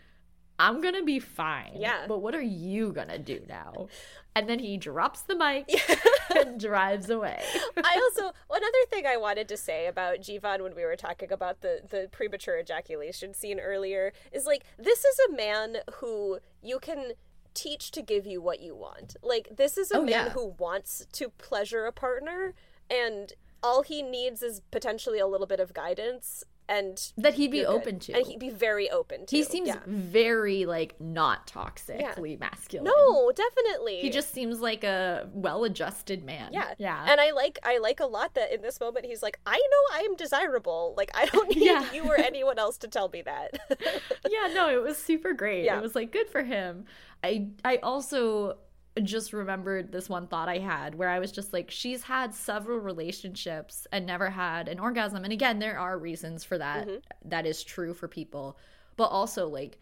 I'm 0.57 0.79
gonna 0.79 1.03
be 1.03 1.19
fine. 1.19 1.73
Yeah. 1.75 2.05
But 2.07 2.19
what 2.19 2.33
are 2.33 2.41
you 2.41 2.93
gonna 2.93 3.19
do 3.19 3.41
now? 3.47 3.87
And 4.35 4.49
then 4.49 4.59
he 4.59 4.77
drops 4.77 5.21
the 5.21 5.35
mic 5.35 5.69
and 6.35 6.59
drives 6.59 7.09
away. 7.09 7.41
I 7.77 7.99
also 8.03 8.31
another 8.49 8.85
thing 8.89 9.05
I 9.05 9.17
wanted 9.17 9.49
to 9.49 9.57
say 9.57 9.87
about 9.87 10.19
Jivan 10.19 10.61
when 10.61 10.75
we 10.75 10.85
were 10.85 10.95
talking 10.95 11.31
about 11.31 11.61
the 11.61 11.81
the 11.89 12.07
premature 12.11 12.57
ejaculation 12.59 13.33
scene 13.33 13.59
earlier 13.59 14.13
is 14.31 14.45
like 14.45 14.63
this 14.77 15.03
is 15.03 15.19
a 15.29 15.35
man 15.35 15.77
who 15.95 16.39
you 16.61 16.79
can 16.79 17.13
teach 17.55 17.89
to 17.91 18.01
give 18.01 18.25
you 18.27 18.41
what 18.41 18.59
you 18.59 18.75
want. 18.75 19.15
Like 19.23 19.47
this 19.57 19.77
is 19.77 19.89
a 19.91 19.97
Oh, 19.97 20.01
man 20.01 20.09
yeah. 20.09 20.29
who 20.29 20.53
wants 20.59 21.07
to 21.13 21.29
pleasure 21.29 21.85
a 21.85 21.91
partner 21.91 22.53
and 22.89 23.33
all 23.63 23.81
he 23.81 24.03
needs 24.03 24.43
is 24.43 24.61
potentially 24.69 25.17
a 25.17 25.25
little 25.25 25.47
bit 25.47 25.59
of 25.59 25.73
guidance 25.73 26.43
and 26.67 27.11
That 27.15 27.35
he'd 27.35 27.51
be 27.51 27.57
you're 27.59 27.67
good. 27.67 27.75
open 27.75 27.99
to. 27.99 28.13
and 28.13 28.25
he'd 28.25 28.39
be 28.39 28.49
very 28.49 28.89
open 28.89 29.27
to. 29.27 29.35
he 29.37 29.43
seems 29.43 29.67
yeah. 29.67 29.77
very 29.85 30.65
like 30.65 30.99
not 30.99 31.45
toxically 31.45 32.39
masculine. 32.39 32.91
no, 32.95 33.31
definitely. 33.31 33.99
He 34.01 34.09
just 34.09 34.33
seems 34.33 34.61
like 34.61 34.83
a 34.83 35.29
well-adjusted 35.33 36.23
man. 36.25 36.49
Yeah. 36.53 36.73
Yeah. 36.79 37.05
And 37.07 37.21
I 37.21 37.31
like 37.31 37.59
I 37.63 37.77
like 37.77 37.99
a 37.99 38.07
lot 38.07 38.33
that 38.33 38.51
in 38.51 38.63
this 38.63 38.79
moment 38.79 39.05
he's 39.05 39.21
like, 39.21 39.39
I 39.45 39.57
know 39.57 39.95
I 39.97 39.99
am 40.09 40.15
desirable. 40.15 40.95
Like 40.97 41.11
I 41.13 41.25
don't 41.27 41.49
need 41.55 41.65
Yeah. 41.65 41.91
you 41.93 42.03
or 42.05 42.17
anyone 42.17 42.57
else 42.57 42.77
to 42.79 42.87
tell 42.87 43.09
me 43.09 43.21
that. 43.21 43.59
yeah, 44.27 44.51
no, 44.53 44.67
it 44.69 44.81
was 44.81 44.97
super 44.97 45.33
great. 45.33 45.65
Yeah. 45.65 45.77
It 45.77 45.83
was 45.83 45.93
like 45.95 46.11
good 46.11 46.29
for 46.29 46.41
him. 46.43 46.85
I 47.25 47.47
I 47.63 47.77
also 47.77 48.57
just 49.03 49.33
remembered 49.33 49.91
this 49.91 50.07
one 50.07 50.27
thought 50.27 50.47
I 50.47 50.59
had 50.59 50.95
where 50.95 51.09
I 51.09 51.19
was 51.19 51.31
just 51.31 51.51
like, 51.51 51.69
she's 51.69 52.03
had 52.03 52.33
several 52.33 52.79
relationships 52.79 53.85
and 53.91 54.05
never 54.05 54.29
had 54.29 54.69
an 54.69 54.79
orgasm. 54.79 55.23
And 55.25 55.33
again, 55.33 55.59
there 55.59 55.77
are 55.77 55.97
reasons 55.97 56.45
for 56.45 56.57
that. 56.57 56.87
Mm-hmm. 56.87 57.29
That 57.29 57.45
is 57.45 57.63
true 57.63 57.93
for 57.93 58.07
people. 58.07 58.57
But 58.95 59.05
also 59.07 59.47
like 59.47 59.79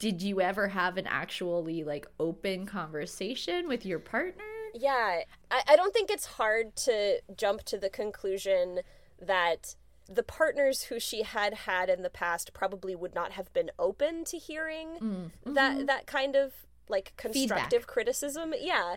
did 0.00 0.22
you 0.22 0.40
ever 0.40 0.66
have 0.68 0.96
an 0.96 1.06
actually 1.06 1.84
like 1.84 2.06
open 2.18 2.64
conversation 2.66 3.68
with 3.68 3.84
your 3.84 3.98
partner? 3.98 4.42
yeah. 4.74 5.20
I, 5.50 5.62
I 5.68 5.76
don't 5.76 5.92
think 5.92 6.10
it's 6.10 6.26
hard 6.26 6.74
to 6.76 7.20
jump 7.36 7.64
to 7.64 7.78
the 7.78 7.90
conclusion 7.90 8.80
that 9.20 9.74
the 10.08 10.22
partners 10.22 10.84
who 10.84 10.98
she 10.98 11.22
had 11.22 11.54
had 11.54 11.88
in 11.88 12.02
the 12.02 12.10
past 12.10 12.52
probably 12.52 12.96
would 12.96 13.14
not 13.14 13.32
have 13.32 13.52
been 13.52 13.70
open 13.78 14.24
to 14.24 14.38
hearing 14.38 14.88
mm. 15.00 15.30
that 15.54 15.76
mm-hmm. 15.76 15.86
that 15.86 16.06
kind 16.06 16.34
of 16.34 16.52
like 16.90 17.12
constructive 17.16 17.86
criticism. 17.86 18.52
Yeah. 18.58 18.96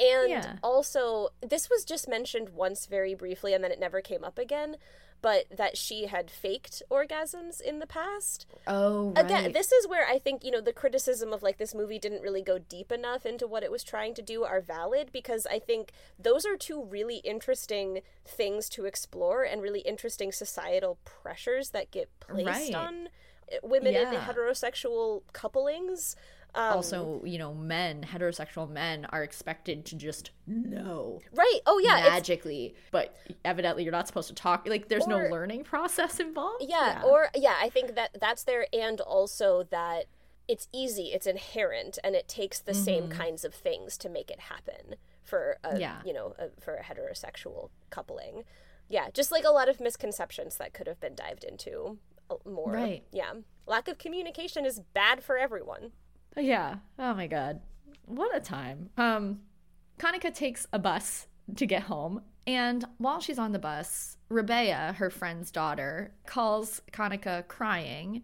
And 0.00 0.30
Yeah. 0.30 0.56
also, 0.62 1.28
this 1.40 1.68
was 1.68 1.84
just 1.84 2.08
mentioned 2.08 2.50
once 2.50 2.86
very 2.86 3.14
briefly 3.14 3.52
and 3.52 3.62
then 3.62 3.70
it 3.70 3.78
never 3.78 4.00
came 4.00 4.24
up 4.24 4.38
again, 4.38 4.76
but 5.20 5.44
that 5.54 5.76
she 5.76 6.06
had 6.06 6.28
faked 6.30 6.82
orgasms 6.90 7.60
in 7.60 7.78
the 7.78 7.86
past. 7.86 8.46
Oh, 8.66 9.10
right. 9.10 9.24
Again, 9.24 9.52
this 9.52 9.70
is 9.70 9.86
where 9.86 10.06
I 10.08 10.18
think, 10.18 10.42
you 10.44 10.50
know, 10.50 10.60
the 10.62 10.72
criticism 10.72 11.32
of 11.32 11.42
like 11.42 11.58
this 11.58 11.74
movie 11.74 11.98
didn't 12.00 12.22
really 12.22 12.42
go 12.42 12.58
deep 12.58 12.90
enough 12.90 13.24
into 13.26 13.46
what 13.46 13.62
it 13.62 13.70
was 13.70 13.84
trying 13.84 14.14
to 14.14 14.22
do 14.22 14.42
are 14.42 14.60
valid 14.60 15.10
because 15.12 15.46
I 15.46 15.60
think 15.60 15.92
those 16.18 16.44
are 16.46 16.56
two 16.56 16.82
really 16.82 17.18
interesting 17.18 18.00
things 18.24 18.68
to 18.70 18.86
explore 18.86 19.44
and 19.44 19.62
really 19.62 19.80
interesting 19.80 20.32
societal 20.32 20.98
pressures 21.04 21.70
that 21.70 21.90
get 21.92 22.08
placed 22.18 22.46
Right. 22.46 22.74
on 22.74 23.08
women 23.62 23.94
in 23.94 24.06
heterosexual 24.14 25.22
couplings. 25.32 26.16
Um, 26.54 26.74
also, 26.74 27.22
you 27.24 27.38
know, 27.38 27.54
men, 27.54 28.06
heterosexual 28.12 28.68
men 28.68 29.06
are 29.06 29.22
expected 29.22 29.86
to 29.86 29.96
just 29.96 30.32
know 30.46 31.20
right. 31.34 31.60
Oh, 31.64 31.78
yeah. 31.78 32.00
magically, 32.10 32.74
but 32.90 33.16
evidently 33.44 33.84
you're 33.84 33.92
not 33.92 34.06
supposed 34.06 34.28
to 34.28 34.34
talk. 34.34 34.68
Like, 34.68 34.88
there's 34.88 35.06
no 35.06 35.16
learning 35.18 35.64
process 35.64 36.20
involved. 36.20 36.64
Yeah, 36.68 37.02
or 37.04 37.28
yeah, 37.34 37.56
I 37.58 37.70
think 37.70 37.94
that 37.94 38.18
that's 38.20 38.44
there, 38.44 38.66
and 38.72 39.00
also 39.00 39.62
that 39.70 40.06
it's 40.46 40.68
easy, 40.72 41.04
it's 41.14 41.26
inherent, 41.26 41.98
and 42.04 42.14
it 42.14 42.28
takes 42.28 42.58
the 42.60 42.74
same 42.74 43.08
kinds 43.08 43.44
of 43.44 43.54
things 43.54 43.96
to 43.98 44.08
make 44.10 44.30
it 44.30 44.40
happen 44.40 44.96
for 45.22 45.56
a 45.64 45.78
Yeah. 45.78 46.00
you 46.04 46.12
know 46.12 46.34
a, 46.38 46.48
for 46.60 46.74
a 46.74 46.82
heterosexual 46.82 47.70
coupling. 47.88 48.44
Yeah, 48.88 49.08
just 49.14 49.32
like 49.32 49.44
a 49.44 49.50
lot 49.50 49.70
of 49.70 49.80
misconceptions 49.80 50.56
that 50.58 50.74
could 50.74 50.86
have 50.86 51.00
been 51.00 51.14
dived 51.14 51.44
into 51.44 51.96
uh, 52.28 52.34
more. 52.44 52.72
Right. 52.72 53.04
Yeah, 53.10 53.32
lack 53.66 53.88
of 53.88 53.96
communication 53.96 54.66
is 54.66 54.80
bad 54.92 55.24
for 55.24 55.38
everyone. 55.38 55.92
Yeah. 56.36 56.76
Oh 56.98 57.14
my 57.14 57.26
god, 57.26 57.60
what 58.06 58.34
a 58.36 58.40
time. 58.40 58.90
Um, 58.96 59.40
Kanika 59.98 60.34
takes 60.34 60.66
a 60.72 60.78
bus 60.78 61.26
to 61.56 61.66
get 61.66 61.82
home, 61.84 62.22
and 62.46 62.84
while 62.98 63.20
she's 63.20 63.38
on 63.38 63.52
the 63.52 63.58
bus, 63.58 64.16
Rabea, 64.30 64.94
her 64.94 65.10
friend's 65.10 65.50
daughter, 65.50 66.12
calls 66.26 66.80
Kanika 66.92 67.46
crying. 67.48 68.22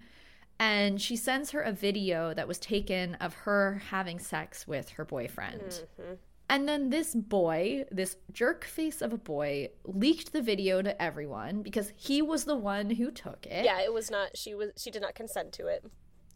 and 0.60 1.00
she 1.00 1.14
sends 1.16 1.50
her 1.52 1.60
a 1.60 1.70
video 1.72 2.34
that 2.34 2.48
was 2.48 2.58
taken 2.58 3.14
of 3.16 3.32
her 3.34 3.80
having 3.90 4.18
sex 4.18 4.66
with 4.66 4.88
her 4.90 5.04
boyfriend. 5.04 5.60
Mm-hmm. 5.60 6.14
And 6.50 6.66
then 6.66 6.90
this 6.90 7.14
boy, 7.14 7.84
this 7.92 8.16
jerk 8.32 8.64
face 8.64 9.02
of 9.02 9.12
a 9.12 9.18
boy, 9.18 9.68
leaked 9.84 10.32
the 10.32 10.42
video 10.42 10.80
to 10.82 11.00
everyone 11.00 11.62
because 11.62 11.92
he 11.94 12.22
was 12.22 12.44
the 12.44 12.56
one 12.56 12.90
who 12.90 13.10
took 13.10 13.46
it. 13.46 13.64
Yeah, 13.66 13.80
it 13.82 13.92
was 13.92 14.10
not 14.10 14.36
she 14.36 14.54
was 14.54 14.70
she 14.76 14.90
did 14.90 15.02
not 15.02 15.14
consent 15.14 15.52
to 15.52 15.66
it. 15.66 15.84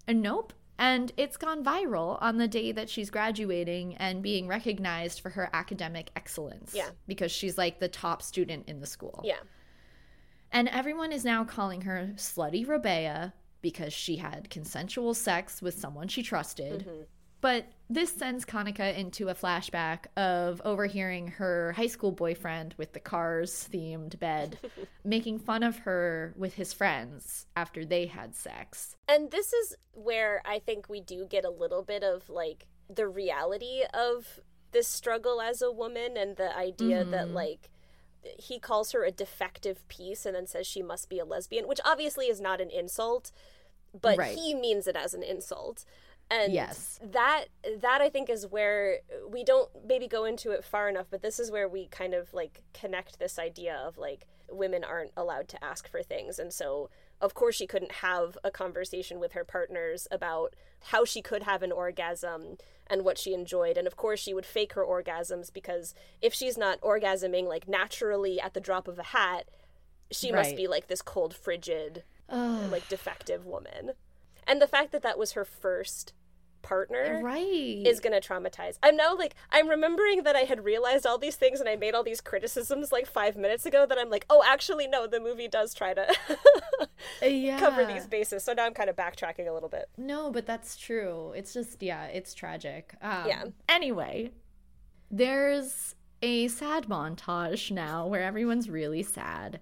And 0.06 0.20
nope. 0.22 0.52
And 0.78 1.12
it's 1.16 1.36
gone 1.36 1.62
viral 1.62 2.18
on 2.20 2.38
the 2.38 2.48
day 2.48 2.72
that 2.72 2.88
she's 2.88 3.10
graduating 3.10 3.94
and 3.96 4.22
being 4.22 4.48
recognized 4.48 5.20
for 5.20 5.30
her 5.30 5.48
academic 5.52 6.10
excellence. 6.16 6.74
Yeah. 6.74 6.88
Because 7.06 7.30
she's 7.30 7.56
like 7.56 7.78
the 7.78 7.88
top 7.88 8.22
student 8.22 8.68
in 8.68 8.80
the 8.80 8.86
school. 8.86 9.22
Yeah. 9.24 9.40
And 10.50 10.68
everyone 10.68 11.12
is 11.12 11.24
now 11.24 11.44
calling 11.44 11.82
her 11.82 12.12
Slutty 12.16 12.66
Rabea 12.66 13.32
because 13.62 13.92
she 13.92 14.16
had 14.16 14.50
consensual 14.50 15.14
sex 15.14 15.62
with 15.62 15.78
someone 15.78 16.08
she 16.08 16.22
trusted. 16.22 16.80
Mm-hmm. 16.80 17.02
But 17.43 17.66
this 17.90 18.12
sends 18.12 18.45
Kanika 18.45 18.97
into 18.97 19.28
a 19.28 19.34
flashback 19.34 20.07
of 20.16 20.62
overhearing 20.64 21.26
her 21.26 21.72
high 21.72 21.88
school 21.88 22.12
boyfriend 22.12 22.74
with 22.78 22.93
the 22.93 23.01
cars 23.01 23.68
themed 23.70 24.18
bed 24.20 24.59
making 25.05 25.40
fun 25.40 25.64
of 25.64 25.78
her 25.78 26.32
with 26.36 26.55
his 26.55 26.72
friends 26.72 27.47
after 27.57 27.84
they 27.84 28.07
had 28.07 28.36
sex. 28.36 28.97
And 29.09 29.32
this 29.32 29.53
is 29.53 29.76
where 29.93 30.40
I 30.47 30.61
think 30.61 30.88
we 30.88 31.01
do 31.01 31.26
get 31.28 31.45
a 31.45 31.51
little 31.51 31.82
bit 31.82 32.05
of 32.05 32.30
like 32.30 32.68
the 32.88 33.09
reality 33.09 33.82
of 33.93 34.40
this 34.70 34.86
struggle 34.86 35.40
as 35.40 35.61
a 35.61 35.72
woman 35.72 36.16
and 36.16 36.36
the 36.36 36.57
idea 36.57 37.03
mm-hmm. 37.03 37.11
that 37.11 37.30
like 37.30 37.70
he 38.38 38.61
calls 38.61 38.93
her 38.93 39.05
a 39.05 39.11
defective 39.11 39.86
piece 39.88 40.24
and 40.24 40.36
then 40.36 40.47
says 40.47 40.64
she 40.64 40.80
must 40.80 41.09
be 41.09 41.18
a 41.18 41.24
lesbian, 41.24 41.66
which 41.66 41.80
obviously 41.84 42.26
is 42.26 42.40
not 42.40 42.61
an 42.61 42.70
insult, 42.70 43.32
but 44.01 44.16
right. 44.16 44.38
he 44.38 44.55
means 44.55 44.86
it 44.86 44.95
as 44.95 45.12
an 45.12 45.24
insult 45.24 45.84
and 46.30 46.52
yes. 46.52 46.98
that 47.02 47.46
that 47.80 48.00
i 48.00 48.08
think 48.08 48.30
is 48.30 48.46
where 48.46 48.98
we 49.28 49.44
don't 49.44 49.68
maybe 49.86 50.06
go 50.06 50.24
into 50.24 50.50
it 50.50 50.64
far 50.64 50.88
enough 50.88 51.06
but 51.10 51.22
this 51.22 51.38
is 51.38 51.50
where 51.50 51.68
we 51.68 51.86
kind 51.86 52.14
of 52.14 52.32
like 52.32 52.62
connect 52.72 53.18
this 53.18 53.38
idea 53.38 53.74
of 53.74 53.98
like 53.98 54.26
women 54.54 54.84
aren't 54.84 55.12
allowed 55.16 55.48
to 55.48 55.64
ask 55.64 55.88
for 55.88 56.02
things. 56.02 56.38
And 56.38 56.52
so 56.52 56.90
of 57.20 57.34
course 57.34 57.54
she 57.54 57.66
couldn't 57.66 57.92
have 57.92 58.36
a 58.42 58.50
conversation 58.50 59.20
with 59.20 59.32
her 59.32 59.44
partners 59.44 60.08
about 60.10 60.54
how 60.86 61.04
she 61.04 61.22
could 61.22 61.44
have 61.44 61.62
an 61.62 61.72
orgasm 61.72 62.56
and 62.88 63.04
what 63.04 63.18
she 63.18 63.32
enjoyed. 63.34 63.76
And 63.76 63.86
of 63.86 63.96
course 63.96 64.20
she 64.20 64.34
would 64.34 64.46
fake 64.46 64.74
her 64.74 64.84
orgasms 64.84 65.52
because 65.52 65.94
if 66.20 66.34
she's 66.34 66.58
not 66.58 66.80
orgasming 66.80 67.46
like 67.46 67.68
naturally 67.68 68.40
at 68.40 68.54
the 68.54 68.60
drop 68.60 68.88
of 68.88 68.98
a 68.98 69.04
hat 69.04 69.48
she 70.10 70.30
right. 70.30 70.44
must 70.44 70.56
be 70.56 70.66
like 70.66 70.88
this 70.88 71.00
cold 71.00 71.34
frigid 71.34 72.02
like 72.28 72.86
defective 72.88 73.46
woman 73.46 73.92
and 74.47 74.61
the 74.61 74.66
fact 74.66 74.93
that 74.93 75.03
that 75.03 75.18
was 75.18 75.32
her 75.32 75.45
first 75.45 76.12
partner 76.62 77.20
right. 77.22 77.82
is 77.84 78.01
going 78.01 78.18
to 78.18 78.26
traumatize. 78.26 78.78
I'm 78.82 78.97
now 78.97 79.16
like 79.16 79.34
i'm 79.51 79.68
remembering 79.68 80.22
that 80.22 80.36
i 80.36 80.40
had 80.40 80.64
realized 80.64 81.07
all 81.07 81.18
these 81.18 81.36
things 81.36 81.61
and 81.61 81.68
i 81.68 81.76
made 81.76 81.95
all 81.95 82.03
these 82.03 82.20
criticisms 82.20 82.93
like 82.93 83.07
five 83.07 83.36
minutes 83.36 83.66
ago 83.66 83.84
that 83.86 83.99
i'm 83.99 84.11
like 84.11 84.24
oh 84.30 84.43
actually 84.47 84.86
no 84.86 85.07
the 85.07 85.20
movie 85.20 85.49
does 85.49 85.74
try 85.74 85.93
to 85.93 86.07
yeah. 87.22 87.59
cover 87.61 87.84
these 87.84 88.07
bases. 88.07 88.45
So 88.45 88.53
now 88.53 88.64
i'm 88.64 88.74
kind 88.74 88.88
of 88.88 88.97
backtracking 88.97 89.49
a 89.49 89.53
little 89.53 89.68
bit. 89.68 89.88
No 89.97 90.30
but 90.30 90.47
that's 90.47 90.76
true. 90.76 91.32
It's 91.36 91.53
just 91.53 91.82
yeah 91.82 92.07
it's 92.07 92.32
tragic. 92.32 92.95
Um, 93.03 93.24
yeah. 93.26 93.45
anyway 93.68 94.30
there's 95.11 95.95
a 96.22 96.49
sad 96.49 96.86
montage 96.86 97.70
now 97.70 98.07
where 98.07 98.22
everyone's 98.22 98.70
really 98.70 99.03
sad. 99.03 99.61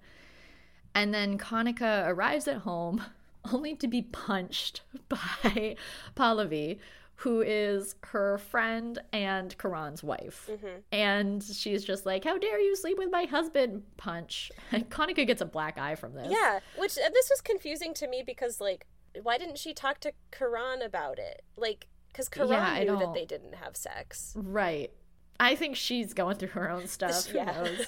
And 0.93 1.13
then 1.13 1.37
Kanika 1.37 2.07
arrives 2.07 2.47
at 2.47 2.57
home 2.57 3.03
only 3.53 3.75
to 3.75 3.87
be 3.87 4.01
punched 4.01 4.81
by 5.09 5.75
Pallavi, 6.15 6.79
who 7.15 7.41
is 7.41 7.95
her 8.05 8.39
friend 8.39 8.99
and 9.13 9.55
Karan's 9.57 10.03
wife. 10.03 10.49
Mm-hmm. 10.51 10.79
And 10.91 11.43
she's 11.43 11.83
just 11.83 12.05
like, 12.05 12.23
How 12.23 12.37
dare 12.37 12.59
you 12.59 12.75
sleep 12.75 12.97
with 12.97 13.11
my 13.11 13.25
husband? 13.25 13.83
Punch. 13.97 14.51
And 14.71 14.89
Kanika 14.89 15.25
gets 15.27 15.41
a 15.41 15.45
black 15.45 15.77
eye 15.77 15.95
from 15.95 16.13
this. 16.13 16.27
Yeah, 16.29 16.59
which 16.77 16.97
uh, 16.97 17.09
this 17.13 17.29
was 17.29 17.41
confusing 17.41 17.93
to 17.95 18.07
me 18.07 18.23
because, 18.25 18.59
like, 18.61 18.85
why 19.21 19.37
didn't 19.37 19.57
she 19.57 19.73
talk 19.73 19.99
to 19.99 20.13
Karan 20.31 20.81
about 20.81 21.19
it? 21.19 21.43
Like, 21.57 21.87
because 22.07 22.29
Karan 22.29 22.51
yeah, 22.51 22.83
knew 22.83 22.97
that 22.99 23.13
they 23.13 23.25
didn't 23.25 23.55
have 23.55 23.75
sex. 23.75 24.33
Right. 24.35 24.91
I 25.39 25.55
think 25.55 25.75
she's 25.75 26.13
going 26.13 26.37
through 26.37 26.49
her 26.49 26.69
own 26.69 26.87
stuff. 26.87 27.25
Who 27.27 27.43
knows? 27.43 27.87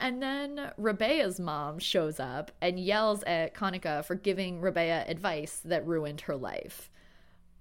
And 0.00 0.22
then 0.22 0.72
Rabea's 0.80 1.38
mom 1.38 1.78
shows 1.78 2.18
up 2.18 2.50
and 2.62 2.80
yells 2.80 3.22
at 3.24 3.54
Kanika 3.54 4.02
for 4.04 4.14
giving 4.14 4.60
Rabea 4.60 5.08
advice 5.08 5.60
that 5.64 5.86
ruined 5.86 6.22
her 6.22 6.36
life. 6.36 6.90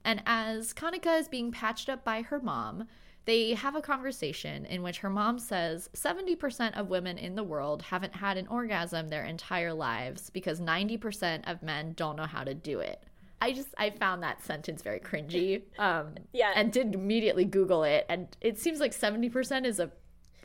And 0.06 0.24
as 0.26 0.74
Kanika 0.74 1.20
is 1.20 1.28
being 1.28 1.52
patched 1.52 1.90
up 1.90 2.06
by 2.06 2.22
her 2.22 2.40
mom, 2.40 2.88
they 3.26 3.54
have 3.54 3.76
a 3.76 3.82
conversation 3.82 4.66
in 4.66 4.82
which 4.82 5.00
her 5.00 5.10
mom 5.10 5.38
says 5.38 5.90
70% 5.94 6.80
of 6.80 6.90
women 6.90 7.18
in 7.18 7.36
the 7.36 7.44
world 7.44 7.82
haven't 7.82 8.16
had 8.16 8.38
an 8.38 8.48
orgasm 8.48 9.10
their 9.10 9.26
entire 9.26 9.74
lives 9.74 10.30
because 10.30 10.62
90% 10.62 11.42
of 11.46 11.62
men 11.62 11.94
don't 11.98 12.16
know 12.16 12.26
how 12.26 12.46
to 12.46 12.54
do 12.54 12.80
it. 12.80 13.04
I 13.42 13.54
just 13.54 13.70
I 13.78 13.90
found 13.90 14.24
that 14.24 14.44
sentence 14.44 14.82
very 14.82 15.00
cringy. 15.00 15.62
Um, 15.78 16.16
yeah, 16.34 16.52
and 16.56 16.72
did 16.72 16.94
immediately 16.94 17.46
Google 17.46 17.84
it, 17.84 18.06
and 18.10 18.28
it 18.42 18.58
seems 18.58 18.80
like 18.80 18.92
seventy 18.92 19.30
percent 19.30 19.66
is 19.66 19.80
a 19.80 19.92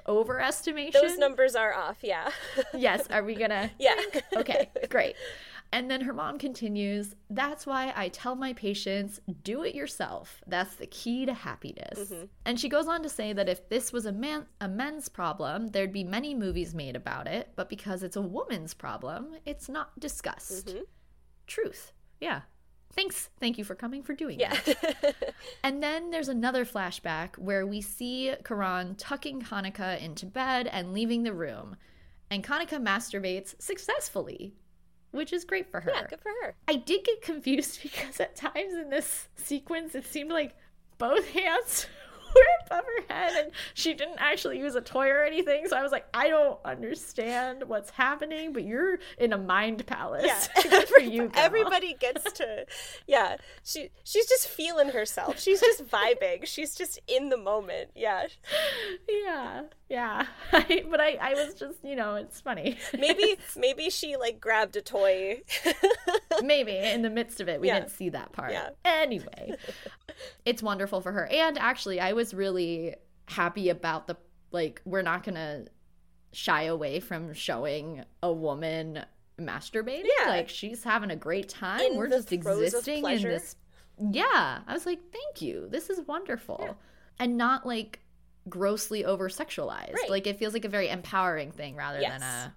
overestimation. 0.06 0.92
Those 0.92 1.18
numbers 1.18 1.54
are 1.54 1.74
off, 1.74 1.98
yeah. 2.02 2.30
yes, 2.74 3.06
are 3.10 3.22
we 3.22 3.34
gonna? 3.34 3.70
Yeah. 3.78 3.96
okay, 4.36 4.70
great. 4.88 5.16
And 5.72 5.90
then 5.90 6.02
her 6.02 6.12
mom 6.12 6.38
continues, 6.38 7.16
That's 7.30 7.66
why 7.66 7.92
I 7.96 8.08
tell 8.08 8.36
my 8.36 8.52
patients, 8.52 9.20
do 9.42 9.64
it 9.64 9.74
yourself. 9.74 10.40
That's 10.46 10.76
the 10.76 10.86
key 10.86 11.26
to 11.26 11.34
happiness. 11.34 11.98
Mm-hmm. 11.98 12.24
And 12.44 12.60
she 12.60 12.68
goes 12.68 12.86
on 12.86 13.02
to 13.02 13.08
say 13.08 13.32
that 13.32 13.48
if 13.48 13.68
this 13.68 13.92
was 13.92 14.06
a 14.06 14.12
man 14.12 14.46
a 14.60 14.68
men's 14.68 15.08
problem, 15.08 15.68
there'd 15.68 15.92
be 15.92 16.04
many 16.04 16.34
movies 16.34 16.74
made 16.74 16.94
about 16.94 17.26
it, 17.26 17.50
but 17.56 17.68
because 17.68 18.02
it's 18.02 18.16
a 18.16 18.22
woman's 18.22 18.74
problem, 18.74 19.34
it's 19.44 19.68
not 19.68 19.98
discussed. 19.98 20.68
Mm-hmm. 20.68 20.82
Truth. 21.46 21.92
Yeah 22.20 22.42
thanks. 22.94 23.30
Thank 23.40 23.58
you 23.58 23.64
for 23.64 23.74
coming 23.74 24.02
for 24.02 24.14
doing 24.14 24.40
yeah. 24.40 24.54
that. 24.64 25.34
And 25.62 25.82
then 25.82 26.10
there's 26.10 26.28
another 26.28 26.64
flashback 26.64 27.36
where 27.38 27.66
we 27.66 27.80
see 27.80 28.34
karan 28.44 28.94
tucking 28.96 29.42
kanika 29.42 30.00
into 30.00 30.26
bed 30.26 30.66
and 30.66 30.92
leaving 30.92 31.22
the 31.22 31.32
room. 31.32 31.76
And 32.30 32.44
kanika 32.44 32.82
masturbates 32.82 33.60
successfully 33.60 34.54
which 35.14 35.32
is 35.32 35.44
great 35.44 35.70
for 35.70 35.80
her. 35.80 35.92
yeah 35.94 36.06
good 36.08 36.20
for 36.20 36.32
her. 36.42 36.54
I 36.66 36.74
did 36.74 37.04
get 37.04 37.22
confused 37.22 37.80
because 37.82 38.20
at 38.20 38.34
times 38.36 38.74
in 38.74 38.90
this 38.90 39.28
sequence 39.36 39.94
it 39.94 40.04
seemed 40.04 40.30
like 40.30 40.54
both 40.98 41.28
hands 41.30 41.86
above 42.66 42.84
her 42.84 43.14
head 43.14 43.32
and 43.44 43.52
she 43.74 43.94
didn't 43.94 44.18
actually 44.18 44.58
use 44.58 44.74
a 44.74 44.80
toy 44.80 45.08
or 45.08 45.24
anything. 45.24 45.66
So 45.68 45.76
I 45.76 45.82
was 45.82 45.92
like, 45.92 46.06
I 46.14 46.28
don't 46.28 46.58
understand 46.64 47.64
what's 47.66 47.90
happening, 47.90 48.52
but 48.52 48.64
you're 48.64 48.98
in 49.18 49.32
a 49.32 49.38
mind 49.38 49.86
palace. 49.86 50.24
Yeah. 50.26 50.62
Good 50.70 50.88
for 50.88 51.00
you. 51.00 51.28
Girl. 51.28 51.30
Everybody 51.34 51.94
gets 51.94 52.32
to 52.34 52.66
yeah. 53.06 53.36
She 53.62 53.90
she's 54.04 54.26
just 54.26 54.48
feeling 54.48 54.90
herself. 54.90 55.40
She's 55.40 55.60
just 55.60 55.86
vibing. 55.86 56.46
She's 56.46 56.74
just 56.74 57.00
in 57.06 57.28
the 57.28 57.36
moment. 57.36 57.90
Yeah. 57.94 58.26
Yeah. 59.08 59.62
Yeah. 59.88 60.26
I, 60.52 60.84
but 60.90 61.00
I, 61.00 61.18
I 61.20 61.34
was 61.34 61.54
just, 61.54 61.78
you 61.84 61.96
know, 61.96 62.16
it's 62.16 62.40
funny. 62.40 62.78
Maybe 62.98 63.36
maybe 63.56 63.90
she 63.90 64.16
like 64.16 64.40
grabbed 64.40 64.76
a 64.76 64.82
toy. 64.82 65.42
maybe 66.42 66.76
in 66.76 67.02
the 67.02 67.10
midst 67.10 67.40
of 67.40 67.48
it. 67.48 67.60
We 67.60 67.68
yeah. 67.68 67.80
didn't 67.80 67.90
see 67.90 68.08
that 68.10 68.32
part. 68.32 68.52
Yeah. 68.52 68.70
Anyway. 68.84 69.54
It's 70.44 70.62
wonderful 70.62 71.00
for 71.00 71.12
her. 71.12 71.26
And 71.26 71.58
actually 71.58 72.00
I 72.00 72.12
was 72.12 72.34
really 72.34 72.94
happy 73.26 73.68
about 73.68 74.06
the 74.06 74.16
like 74.52 74.80
we're 74.84 75.02
not 75.02 75.24
gonna 75.24 75.64
shy 76.32 76.64
away 76.64 77.00
from 77.00 77.32
showing 77.32 78.04
a 78.22 78.32
woman 78.32 79.04
masturbating. 79.40 80.06
Yeah. 80.20 80.30
Like 80.30 80.48
she's 80.48 80.84
having 80.84 81.10
a 81.10 81.16
great 81.16 81.48
time. 81.48 81.80
In 81.80 81.96
we're 81.96 82.08
just 82.08 82.32
existing 82.32 83.04
in 83.04 83.22
this 83.22 83.56
Yeah. 83.98 84.60
I 84.66 84.72
was 84.72 84.86
like, 84.86 85.00
thank 85.12 85.42
you. 85.42 85.68
This 85.70 85.90
is 85.90 86.06
wonderful. 86.06 86.60
Yeah. 86.62 86.72
And 87.18 87.36
not 87.36 87.66
like 87.66 88.00
grossly 88.48 89.04
over 89.04 89.28
sexualized. 89.28 89.94
Right. 89.94 90.10
Like 90.10 90.26
it 90.26 90.38
feels 90.38 90.52
like 90.52 90.64
a 90.64 90.68
very 90.68 90.88
empowering 90.88 91.52
thing 91.52 91.76
rather 91.76 92.00
yes. 92.00 92.20
than 92.20 92.22
a 92.22 92.54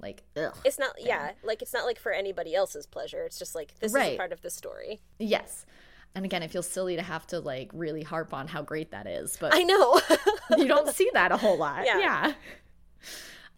like 0.00 0.22
ugh. 0.36 0.56
It's 0.64 0.78
not 0.78 0.96
thing. 0.96 1.06
yeah, 1.06 1.32
like 1.42 1.62
it's 1.62 1.72
not 1.72 1.84
like 1.84 1.98
for 1.98 2.12
anybody 2.12 2.54
else's 2.54 2.86
pleasure. 2.86 3.24
It's 3.24 3.38
just 3.38 3.54
like 3.54 3.74
this 3.80 3.92
right. 3.92 4.12
is 4.12 4.16
part 4.16 4.32
of 4.32 4.42
the 4.42 4.50
story. 4.50 5.00
Yes. 5.18 5.66
And 6.14 6.24
again, 6.24 6.42
it 6.42 6.50
feels 6.50 6.68
silly 6.68 6.96
to 6.96 7.02
have 7.02 7.26
to 7.28 7.40
like 7.40 7.70
really 7.72 8.02
harp 8.02 8.34
on 8.34 8.48
how 8.48 8.62
great 8.62 8.90
that 8.90 9.06
is, 9.06 9.36
but 9.38 9.54
I 9.54 9.62
know. 9.62 10.00
you 10.56 10.66
don't 10.66 10.94
see 10.94 11.10
that 11.14 11.32
a 11.32 11.36
whole 11.36 11.58
lot. 11.58 11.84
Yeah. 11.86 11.98
yeah. 11.98 12.32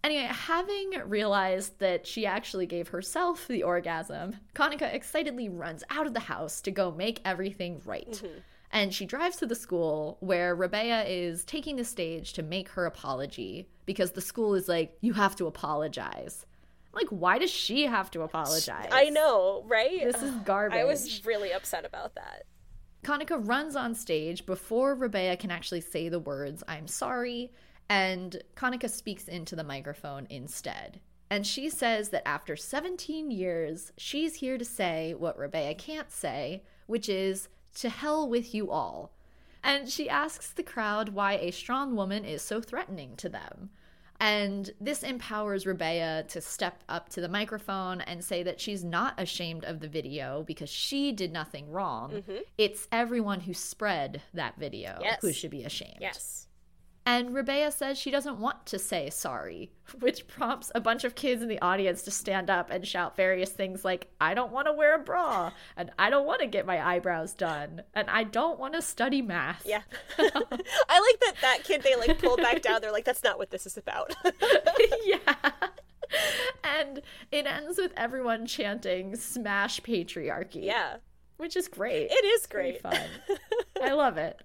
Anyway, 0.02 0.28
having 0.30 0.92
realized 1.06 1.78
that 1.78 2.06
she 2.06 2.24
actually 2.24 2.66
gave 2.66 2.88
herself 2.88 3.46
the 3.48 3.62
orgasm, 3.62 4.36
Kanika 4.54 4.92
excitedly 4.92 5.48
runs 5.48 5.84
out 5.90 6.06
of 6.06 6.14
the 6.14 6.20
house 6.20 6.62
to 6.62 6.70
go 6.70 6.90
make 6.90 7.20
everything 7.24 7.82
right. 7.84 8.10
Mm-hmm. 8.12 8.38
And 8.72 8.94
she 8.94 9.04
drives 9.04 9.36
to 9.38 9.46
the 9.46 9.54
school 9.54 10.16
where 10.20 10.56
Rabea 10.56 11.04
is 11.06 11.44
taking 11.44 11.76
the 11.76 11.84
stage 11.84 12.32
to 12.34 12.42
make 12.42 12.68
her 12.70 12.86
apology 12.86 13.68
because 13.84 14.12
the 14.12 14.20
school 14.20 14.54
is 14.54 14.68
like, 14.68 14.96
you 15.00 15.12
have 15.14 15.36
to 15.36 15.46
apologize. 15.46 16.46
Like, 16.92 17.08
why 17.08 17.38
does 17.38 17.50
she 17.50 17.86
have 17.86 18.10
to 18.12 18.22
apologize? 18.22 18.88
I 18.90 19.10
know, 19.10 19.64
right? 19.66 20.02
This 20.02 20.22
is 20.22 20.34
garbage. 20.44 20.78
I 20.78 20.84
was 20.84 21.24
really 21.24 21.52
upset 21.52 21.84
about 21.84 22.14
that. 22.14 22.44
Kanika 23.02 23.40
runs 23.46 23.76
on 23.76 23.94
stage 23.94 24.44
before 24.44 24.96
Rabea 24.96 25.38
can 25.38 25.50
actually 25.50 25.80
say 25.80 26.08
the 26.08 26.18
words, 26.18 26.62
I'm 26.68 26.86
sorry, 26.86 27.50
and 27.88 28.42
Kanika 28.56 28.90
speaks 28.90 29.26
into 29.26 29.56
the 29.56 29.64
microphone 29.64 30.26
instead. 30.28 31.00
And 31.30 31.46
she 31.46 31.70
says 31.70 32.10
that 32.10 32.26
after 32.26 32.56
17 32.56 33.30
years, 33.30 33.92
she's 33.96 34.36
here 34.36 34.58
to 34.58 34.64
say 34.64 35.14
what 35.14 35.38
Rabea 35.38 35.78
can't 35.78 36.10
say, 36.10 36.64
which 36.86 37.08
is, 37.08 37.48
to 37.76 37.88
hell 37.88 38.28
with 38.28 38.52
you 38.52 38.70
all. 38.70 39.12
And 39.62 39.88
she 39.88 40.08
asks 40.08 40.52
the 40.52 40.62
crowd 40.62 41.10
why 41.10 41.34
a 41.34 41.52
strong 41.52 41.94
woman 41.94 42.24
is 42.24 42.42
so 42.42 42.60
threatening 42.60 43.16
to 43.16 43.28
them. 43.28 43.70
And 44.20 44.70
this 44.80 45.02
empowers 45.02 45.64
Rabea 45.64 46.28
to 46.28 46.40
step 46.42 46.84
up 46.90 47.08
to 47.10 47.22
the 47.22 47.28
microphone 47.28 48.02
and 48.02 48.22
say 48.22 48.42
that 48.42 48.60
she's 48.60 48.84
not 48.84 49.18
ashamed 49.18 49.64
of 49.64 49.80
the 49.80 49.88
video 49.88 50.44
because 50.46 50.68
she 50.68 51.10
did 51.10 51.32
nothing 51.32 51.70
wrong. 51.70 52.10
Mm-hmm. 52.12 52.36
It's 52.58 52.86
everyone 52.92 53.40
who 53.40 53.54
spread 53.54 54.20
that 54.34 54.58
video 54.58 54.98
yes. 55.00 55.20
who 55.22 55.32
should 55.32 55.50
be 55.50 55.64
ashamed. 55.64 55.98
Yes. 56.00 56.48
And 57.06 57.30
Rabea 57.30 57.72
says 57.72 57.98
she 57.98 58.10
doesn't 58.10 58.38
want 58.38 58.66
to 58.66 58.78
say 58.78 59.08
sorry, 59.10 59.72
which 60.00 60.28
prompts 60.28 60.70
a 60.74 60.80
bunch 60.80 61.04
of 61.04 61.14
kids 61.14 61.42
in 61.42 61.48
the 61.48 61.60
audience 61.60 62.02
to 62.02 62.10
stand 62.10 62.50
up 62.50 62.70
and 62.70 62.86
shout 62.86 63.16
various 63.16 63.50
things 63.50 63.84
like, 63.84 64.08
I 64.20 64.34
don't 64.34 64.52
want 64.52 64.66
to 64.66 64.72
wear 64.72 64.94
a 64.94 64.98
bra, 64.98 65.52
and 65.76 65.90
I 65.98 66.10
don't 66.10 66.26
want 66.26 66.40
to 66.40 66.46
get 66.46 66.66
my 66.66 66.84
eyebrows 66.86 67.32
done, 67.32 67.82
and 67.94 68.08
I 68.10 68.24
don't 68.24 68.58
want 68.58 68.74
to 68.74 68.82
study 68.82 69.22
math. 69.22 69.64
Yeah. 69.66 69.82
I 70.18 70.24
like 70.28 71.20
that 71.20 71.34
that 71.40 71.64
kid, 71.64 71.82
they 71.82 71.96
like 71.96 72.18
pulled 72.18 72.42
back 72.42 72.62
down. 72.62 72.80
They're 72.80 72.92
like, 72.92 73.04
that's 73.04 73.24
not 73.24 73.38
what 73.38 73.50
this 73.50 73.66
is 73.66 73.76
about. 73.76 74.14
yeah. 75.04 75.50
And 76.64 77.02
it 77.30 77.46
ends 77.46 77.78
with 77.78 77.92
everyone 77.96 78.46
chanting, 78.46 79.16
smash 79.16 79.80
patriarchy. 79.80 80.64
Yeah. 80.64 80.96
Which 81.36 81.56
is 81.56 81.68
great. 81.68 82.08
It 82.10 82.24
is 82.24 82.46
great. 82.46 82.82
fun. 82.82 82.98
I 83.82 83.92
love 83.92 84.18
it. 84.18 84.38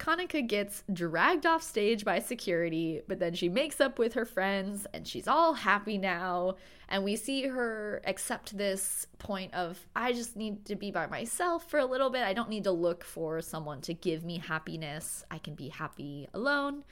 Kanika 0.00 0.46
gets 0.46 0.82
dragged 0.92 1.44
off 1.44 1.62
stage 1.62 2.04
by 2.04 2.18
security, 2.18 3.02
but 3.06 3.20
then 3.20 3.34
she 3.34 3.48
makes 3.48 3.80
up 3.80 3.98
with 3.98 4.14
her 4.14 4.24
friends 4.24 4.86
and 4.94 5.06
she's 5.06 5.28
all 5.28 5.52
happy 5.52 5.98
now. 5.98 6.56
And 6.88 7.04
we 7.04 7.14
see 7.14 7.46
her 7.46 8.00
accept 8.04 8.56
this 8.56 9.06
point 9.18 9.54
of, 9.54 9.78
I 9.94 10.12
just 10.12 10.36
need 10.36 10.64
to 10.64 10.74
be 10.74 10.90
by 10.90 11.06
myself 11.06 11.70
for 11.70 11.78
a 11.78 11.84
little 11.84 12.10
bit. 12.10 12.22
I 12.22 12.32
don't 12.32 12.48
need 12.48 12.64
to 12.64 12.72
look 12.72 13.04
for 13.04 13.42
someone 13.42 13.82
to 13.82 13.94
give 13.94 14.24
me 14.24 14.38
happiness. 14.38 15.22
I 15.30 15.38
can 15.38 15.54
be 15.54 15.68
happy 15.68 16.28
alone. 16.32 16.84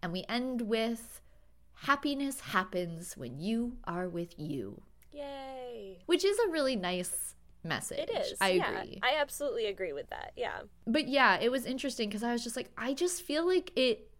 And 0.00 0.12
we 0.12 0.24
end 0.28 0.62
with, 0.62 1.20
Happiness 1.86 2.38
happens 2.38 3.16
when 3.16 3.40
you 3.40 3.72
are 3.82 4.08
with 4.08 4.38
you. 4.38 4.82
Yay. 5.10 5.98
Which 6.06 6.24
is 6.24 6.38
a 6.38 6.48
really 6.48 6.76
nice 6.76 7.34
message. 7.64 7.98
It 7.98 8.10
is. 8.10 8.34
I 8.40 8.50
yeah, 8.50 8.80
agree. 8.80 9.00
I 9.02 9.16
absolutely 9.20 9.66
agree 9.66 9.92
with 9.92 10.10
that. 10.10 10.32
Yeah. 10.36 10.60
But 10.86 11.08
yeah, 11.08 11.38
it 11.40 11.50
was 11.50 11.64
interesting 11.64 12.08
because 12.08 12.22
I 12.22 12.32
was 12.32 12.42
just 12.42 12.56
like, 12.56 12.70
I 12.76 12.94
just 12.94 13.22
feel 13.22 13.46
like 13.46 13.72
it 13.76 14.10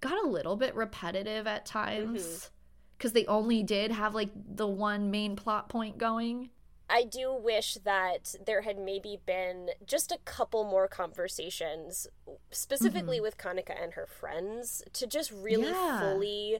got 0.00 0.22
a 0.24 0.26
little 0.26 0.56
bit 0.56 0.74
repetitive 0.74 1.46
at 1.46 1.66
times 1.66 2.50
because 2.96 3.10
mm-hmm. 3.10 3.14
they 3.14 3.26
only 3.26 3.62
did 3.62 3.90
have 3.92 4.14
like 4.14 4.30
the 4.34 4.66
one 4.66 5.10
main 5.10 5.36
plot 5.36 5.68
point 5.68 5.98
going. 5.98 6.50
I 6.92 7.04
do 7.04 7.32
wish 7.32 7.74
that 7.84 8.34
there 8.44 8.62
had 8.62 8.76
maybe 8.76 9.20
been 9.24 9.70
just 9.86 10.10
a 10.10 10.18
couple 10.24 10.64
more 10.64 10.88
conversations, 10.88 12.08
specifically 12.50 13.18
mm-hmm. 13.18 13.22
with 13.22 13.38
Kanika 13.38 13.80
and 13.80 13.94
her 13.94 14.06
friends, 14.06 14.82
to 14.94 15.06
just 15.06 15.30
really 15.30 15.68
yeah. 15.68 16.00
fully 16.00 16.58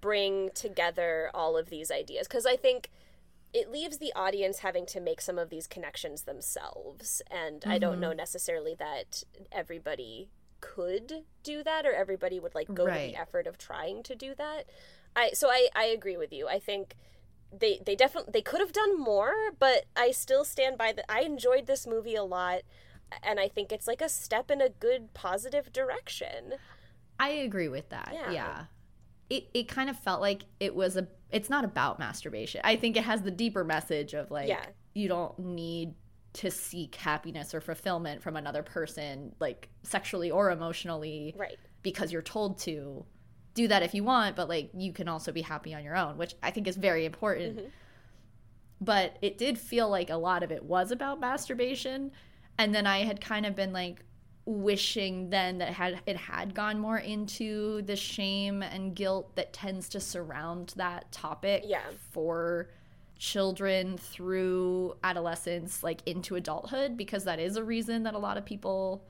bring 0.00 0.48
together 0.54 1.30
all 1.34 1.58
of 1.58 1.68
these 1.68 1.90
ideas. 1.90 2.26
Because 2.26 2.46
I 2.46 2.56
think 2.56 2.90
it 3.52 3.70
leaves 3.70 3.98
the 3.98 4.12
audience 4.14 4.60
having 4.60 4.86
to 4.86 5.00
make 5.00 5.20
some 5.20 5.38
of 5.38 5.50
these 5.50 5.66
connections 5.66 6.22
themselves 6.22 7.22
and 7.30 7.60
mm-hmm. 7.60 7.70
i 7.70 7.78
don't 7.78 8.00
know 8.00 8.08
mm-hmm. 8.08 8.18
necessarily 8.18 8.74
that 8.74 9.22
everybody 9.52 10.30
could 10.60 11.24
do 11.42 11.62
that 11.62 11.86
or 11.86 11.92
everybody 11.92 12.38
would 12.38 12.54
like 12.54 12.72
go 12.72 12.84
right. 12.84 13.06
to 13.06 13.12
the 13.12 13.20
effort 13.20 13.46
of 13.46 13.56
trying 13.56 14.02
to 14.02 14.14
do 14.14 14.34
that 14.36 14.64
i 15.16 15.30
so 15.32 15.48
i 15.48 15.68
i 15.74 15.84
agree 15.84 16.16
with 16.16 16.32
you 16.32 16.48
i 16.48 16.58
think 16.58 16.94
they 17.52 17.80
they 17.84 17.96
definitely 17.96 18.30
they 18.32 18.42
could 18.42 18.60
have 18.60 18.72
done 18.72 18.98
more 18.98 19.32
but 19.58 19.86
i 19.96 20.10
still 20.10 20.44
stand 20.44 20.76
by 20.76 20.92
that 20.92 21.10
i 21.10 21.22
enjoyed 21.22 21.66
this 21.66 21.86
movie 21.86 22.14
a 22.14 22.22
lot 22.22 22.60
and 23.22 23.40
i 23.40 23.48
think 23.48 23.72
it's 23.72 23.86
like 23.86 24.00
a 24.00 24.08
step 24.08 24.50
in 24.50 24.60
a 24.60 24.68
good 24.68 25.12
positive 25.14 25.72
direction 25.72 26.54
i 27.18 27.30
agree 27.30 27.68
with 27.68 27.88
that 27.88 28.10
yeah, 28.12 28.30
yeah. 28.30 28.64
it 29.30 29.48
it 29.54 29.66
kind 29.66 29.88
of 29.88 29.98
felt 29.98 30.20
like 30.20 30.44
it 30.60 30.74
was 30.74 30.96
a 30.96 31.08
it's 31.32 31.50
not 31.50 31.64
about 31.64 31.98
masturbation. 31.98 32.60
I 32.64 32.76
think 32.76 32.96
it 32.96 33.04
has 33.04 33.22
the 33.22 33.30
deeper 33.30 33.64
message 33.64 34.14
of 34.14 34.30
like 34.30 34.48
yeah. 34.48 34.64
you 34.94 35.08
don't 35.08 35.38
need 35.38 35.94
to 36.32 36.50
seek 36.50 36.94
happiness 36.94 37.54
or 37.54 37.60
fulfillment 37.60 38.22
from 38.22 38.36
another 38.36 38.62
person 38.62 39.34
like 39.40 39.68
sexually 39.82 40.30
or 40.30 40.50
emotionally 40.50 41.34
right 41.36 41.58
because 41.82 42.12
you're 42.12 42.22
told 42.22 42.58
to 42.58 43.04
do 43.54 43.66
that 43.66 43.82
if 43.82 43.94
you 43.94 44.04
want 44.04 44.36
but 44.36 44.48
like 44.48 44.70
you 44.72 44.92
can 44.92 45.08
also 45.08 45.32
be 45.32 45.42
happy 45.42 45.74
on 45.74 45.82
your 45.82 45.96
own 45.96 46.16
which 46.16 46.34
i 46.42 46.50
think 46.50 46.68
is 46.68 46.76
very 46.76 47.04
important 47.04 47.56
mm-hmm. 47.56 47.68
but 48.80 49.16
it 49.22 49.38
did 49.38 49.58
feel 49.58 49.88
like 49.88 50.08
a 50.08 50.16
lot 50.16 50.44
of 50.44 50.52
it 50.52 50.62
was 50.62 50.92
about 50.92 51.18
masturbation 51.18 52.12
and 52.58 52.72
then 52.72 52.86
i 52.86 53.00
had 53.00 53.20
kind 53.20 53.44
of 53.44 53.56
been 53.56 53.72
like 53.72 54.04
wishing 54.46 55.30
then 55.30 55.58
that 55.58 55.72
had 55.72 56.00
it 56.06 56.16
had 56.16 56.54
gone 56.54 56.78
more 56.78 56.98
into 56.98 57.82
the 57.82 57.96
shame 57.96 58.62
and 58.62 58.94
guilt 58.94 59.34
that 59.36 59.52
tends 59.52 59.88
to 59.88 60.00
surround 60.00 60.72
that 60.76 61.10
topic 61.12 61.62
yeah. 61.66 61.80
for 62.10 62.68
children 63.18 63.98
through 63.98 64.94
adolescence 65.04 65.82
like 65.82 66.00
into 66.06 66.36
adulthood 66.36 66.96
because 66.96 67.24
that 67.24 67.38
is 67.38 67.56
a 67.56 67.62
reason 67.62 68.02
that 68.02 68.14
a 68.14 68.18
lot 68.18 68.38
of 68.38 68.44
people 68.44 69.04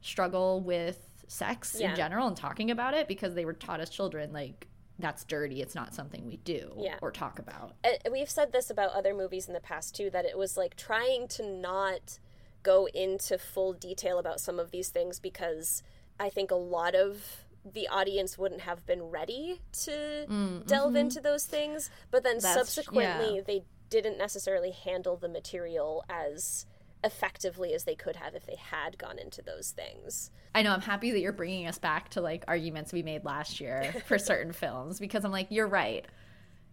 struggle 0.00 0.60
with 0.60 0.98
sex 1.28 1.76
yeah. 1.78 1.90
in 1.90 1.96
general 1.96 2.26
and 2.26 2.36
talking 2.36 2.70
about 2.70 2.94
it 2.94 3.06
because 3.06 3.34
they 3.34 3.44
were 3.44 3.52
taught 3.52 3.80
as 3.80 3.90
children 3.90 4.32
like 4.32 4.66
that's 4.98 5.24
dirty 5.24 5.60
it's 5.60 5.74
not 5.74 5.94
something 5.94 6.26
we 6.26 6.36
do 6.38 6.72
yeah. 6.78 6.96
or 7.02 7.10
talk 7.10 7.38
about 7.38 7.72
we've 8.10 8.30
said 8.30 8.50
this 8.52 8.70
about 8.70 8.90
other 8.92 9.12
movies 9.12 9.46
in 9.46 9.52
the 9.52 9.60
past 9.60 9.94
too 9.94 10.08
that 10.08 10.24
it 10.24 10.38
was 10.38 10.56
like 10.56 10.74
trying 10.76 11.28
to 11.28 11.46
not 11.46 12.18
go 12.64 12.88
into 12.92 13.38
full 13.38 13.72
detail 13.72 14.18
about 14.18 14.40
some 14.40 14.58
of 14.58 14.72
these 14.72 14.88
things 14.88 15.20
because 15.20 15.84
I 16.18 16.30
think 16.30 16.50
a 16.50 16.56
lot 16.56 16.96
of 16.96 17.44
the 17.64 17.86
audience 17.88 18.36
wouldn't 18.36 18.62
have 18.62 18.84
been 18.84 19.02
ready 19.02 19.60
to 19.84 20.26
mm, 20.28 20.66
delve 20.66 20.88
mm-hmm. 20.88 20.96
into 20.96 21.20
those 21.20 21.44
things. 21.44 21.90
But 22.10 22.24
then 22.24 22.38
That's, 22.40 22.54
subsequently, 22.54 23.36
yeah. 23.36 23.42
they 23.46 23.64
didn't 23.90 24.18
necessarily 24.18 24.72
handle 24.72 25.16
the 25.16 25.28
material 25.28 26.04
as 26.10 26.66
effectively 27.04 27.74
as 27.74 27.84
they 27.84 27.94
could 27.94 28.16
have 28.16 28.34
if 28.34 28.46
they 28.46 28.56
had 28.56 28.98
gone 28.98 29.18
into 29.18 29.42
those 29.42 29.70
things. 29.70 30.30
I 30.54 30.62
know 30.62 30.72
I'm 30.72 30.80
happy 30.80 31.10
that 31.10 31.20
you're 31.20 31.32
bringing 31.32 31.66
us 31.66 31.78
back 31.78 32.10
to 32.10 32.20
like 32.20 32.44
arguments 32.48 32.92
we 32.92 33.02
made 33.02 33.24
last 33.24 33.60
year 33.60 33.94
for 34.06 34.18
certain 34.18 34.52
films 34.52 34.98
because 34.98 35.24
I'm 35.24 35.32
like 35.32 35.48
you're 35.50 35.68
right. 35.68 36.06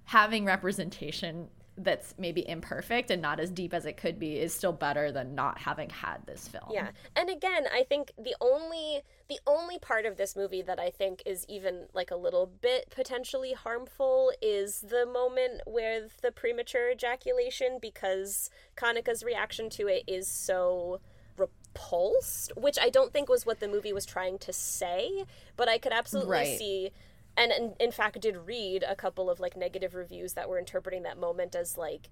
Having 0.05 0.45
representation 0.45 1.49
that's 1.83 2.13
maybe 2.17 2.47
imperfect 2.47 3.11
and 3.11 3.21
not 3.21 3.39
as 3.39 3.49
deep 3.49 3.73
as 3.73 3.85
it 3.85 3.97
could 3.97 4.19
be 4.19 4.37
is 4.37 4.53
still 4.53 4.73
better 4.73 5.11
than 5.11 5.35
not 5.35 5.57
having 5.59 5.89
had 5.89 6.25
this 6.25 6.47
film. 6.47 6.69
Yeah. 6.71 6.89
And 7.15 7.29
again, 7.29 7.65
I 7.73 7.83
think 7.83 8.11
the 8.17 8.35
only 8.41 9.01
the 9.27 9.39
only 9.47 9.79
part 9.79 10.05
of 10.05 10.17
this 10.17 10.35
movie 10.35 10.61
that 10.61 10.79
I 10.79 10.89
think 10.89 11.23
is 11.25 11.45
even 11.47 11.85
like 11.93 12.11
a 12.11 12.15
little 12.15 12.45
bit 12.45 12.89
potentially 12.89 13.53
harmful 13.53 14.33
is 14.41 14.81
the 14.81 15.05
moment 15.05 15.61
with 15.65 16.19
the 16.21 16.31
premature 16.31 16.91
ejaculation 16.91 17.79
because 17.81 18.49
Kanika's 18.75 19.23
reaction 19.23 19.69
to 19.71 19.87
it 19.87 20.03
is 20.07 20.27
so 20.27 20.99
repulsed, 21.37 22.51
which 22.57 22.77
I 22.81 22.89
don't 22.89 23.13
think 23.13 23.29
was 23.29 23.45
what 23.45 23.59
the 23.59 23.67
movie 23.67 23.93
was 23.93 24.05
trying 24.05 24.37
to 24.39 24.53
say, 24.53 25.25
but 25.55 25.69
I 25.69 25.77
could 25.77 25.93
absolutely 25.93 26.31
right. 26.31 26.57
see 26.57 26.91
and, 27.37 27.51
and 27.51 27.73
in 27.79 27.91
fact 27.91 28.19
did 28.21 28.37
read 28.45 28.83
a 28.87 28.95
couple 28.95 29.29
of 29.29 29.39
like 29.39 29.55
negative 29.55 29.95
reviews 29.95 30.33
that 30.33 30.49
were 30.49 30.59
interpreting 30.59 31.03
that 31.03 31.17
moment 31.17 31.55
as 31.55 31.77
like 31.77 32.09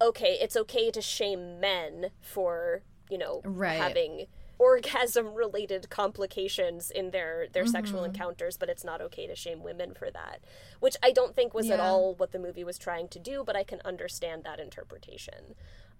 okay 0.00 0.38
it's 0.40 0.56
okay 0.56 0.90
to 0.90 1.00
shame 1.00 1.60
men 1.60 2.10
for 2.20 2.82
you 3.10 3.18
know 3.18 3.40
right. 3.44 3.80
having 3.80 4.26
orgasm 4.58 5.34
related 5.34 5.88
complications 5.88 6.90
in 6.90 7.10
their 7.10 7.46
their 7.52 7.62
mm-hmm. 7.62 7.72
sexual 7.72 8.04
encounters 8.04 8.56
but 8.56 8.68
it's 8.68 8.84
not 8.84 9.00
okay 9.00 9.26
to 9.26 9.34
shame 9.34 9.62
women 9.62 9.94
for 9.94 10.10
that 10.10 10.40
which 10.80 10.96
i 11.02 11.12
don't 11.12 11.36
think 11.36 11.54
was 11.54 11.66
yeah. 11.66 11.74
at 11.74 11.80
all 11.80 12.14
what 12.16 12.32
the 12.32 12.38
movie 12.38 12.64
was 12.64 12.76
trying 12.76 13.08
to 13.08 13.18
do 13.18 13.44
but 13.44 13.56
i 13.56 13.62
can 13.62 13.80
understand 13.84 14.42
that 14.44 14.58
interpretation 14.58 15.54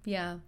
yeah 0.05 0.39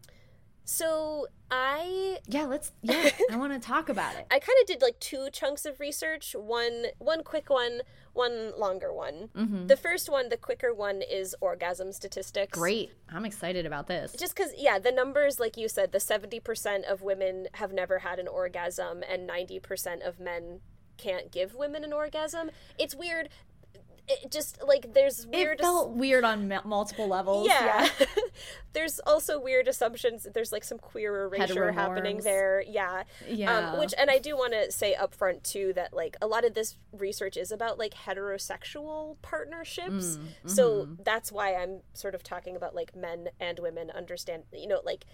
so 0.64 1.26
I 1.50 2.18
yeah, 2.26 2.44
let's 2.44 2.72
yeah, 2.82 3.10
I 3.30 3.36
want 3.36 3.52
to 3.52 3.58
talk 3.58 3.88
about 3.88 4.14
it. 4.14 4.26
I 4.30 4.38
kind 4.38 4.56
of 4.60 4.66
did 4.66 4.82
like 4.82 4.98
two 5.00 5.28
chunks 5.32 5.66
of 5.66 5.80
research, 5.80 6.36
one 6.38 6.86
one 6.98 7.22
quick 7.24 7.50
one, 7.50 7.80
one 8.12 8.58
longer 8.58 8.92
one. 8.92 9.30
Mm-hmm. 9.36 9.66
The 9.66 9.76
first 9.76 10.08
one, 10.08 10.28
the 10.28 10.36
quicker 10.36 10.72
one 10.72 11.02
is 11.02 11.34
orgasm 11.40 11.92
statistics. 11.92 12.56
Great. 12.56 12.92
I'm 13.08 13.24
excited 13.24 13.66
about 13.66 13.88
this. 13.88 14.12
Just 14.12 14.36
cuz 14.36 14.52
yeah, 14.56 14.78
the 14.78 14.92
numbers 14.92 15.40
like 15.40 15.56
you 15.56 15.68
said, 15.68 15.92
the 15.92 15.98
70% 15.98 16.84
of 16.84 17.02
women 17.02 17.48
have 17.54 17.72
never 17.72 18.00
had 18.00 18.18
an 18.18 18.28
orgasm 18.28 19.02
and 19.08 19.28
90% 19.28 20.06
of 20.06 20.20
men 20.20 20.60
can't 20.96 21.32
give 21.32 21.54
women 21.54 21.82
an 21.82 21.92
orgasm. 21.92 22.50
It's 22.78 22.94
weird 22.94 23.28
it 24.10 24.30
just 24.30 24.62
like 24.66 24.92
there's 24.92 25.26
weird 25.26 25.60
it 25.60 25.62
felt 25.62 25.90
weird 25.92 26.24
on 26.24 26.50
m- 26.50 26.62
multiple 26.64 27.06
levels. 27.06 27.46
yeah, 27.46 27.88
there's 28.72 28.98
also 29.00 29.40
weird 29.40 29.68
assumptions 29.68 30.26
there's 30.34 30.52
like 30.52 30.64
some 30.64 30.78
queer 30.78 31.24
erasure 31.24 31.72
happening 31.72 32.18
there 32.18 32.62
yeah. 32.66 33.04
Yeah. 33.28 33.72
um, 33.72 33.78
which 33.78 33.94
and 33.98 34.10
i 34.10 34.18
do 34.18 34.36
want 34.36 34.52
to 34.52 34.70
say 34.72 34.94
up 34.94 35.14
front 35.14 35.44
too 35.44 35.72
that 35.74 35.92
like 35.92 36.16
a 36.20 36.26
lot 36.26 36.44
of 36.44 36.54
this 36.54 36.76
research 36.92 37.36
is 37.36 37.50
about 37.52 37.78
like 37.78 37.94
heterosexual 37.94 39.16
partnerships. 39.22 40.18
So 40.46 40.88
that's 41.04 41.30
why 41.32 41.54
i'm 41.54 41.80
sort 41.94 42.14
of 42.14 42.22
talking 42.22 42.56
about 42.56 42.74
like 42.74 42.94
men 42.96 43.28
and 43.38 43.58
women 43.58 43.90
understand 43.90 44.44
you 44.52 44.68
know 44.68 44.80
like 44.84 45.04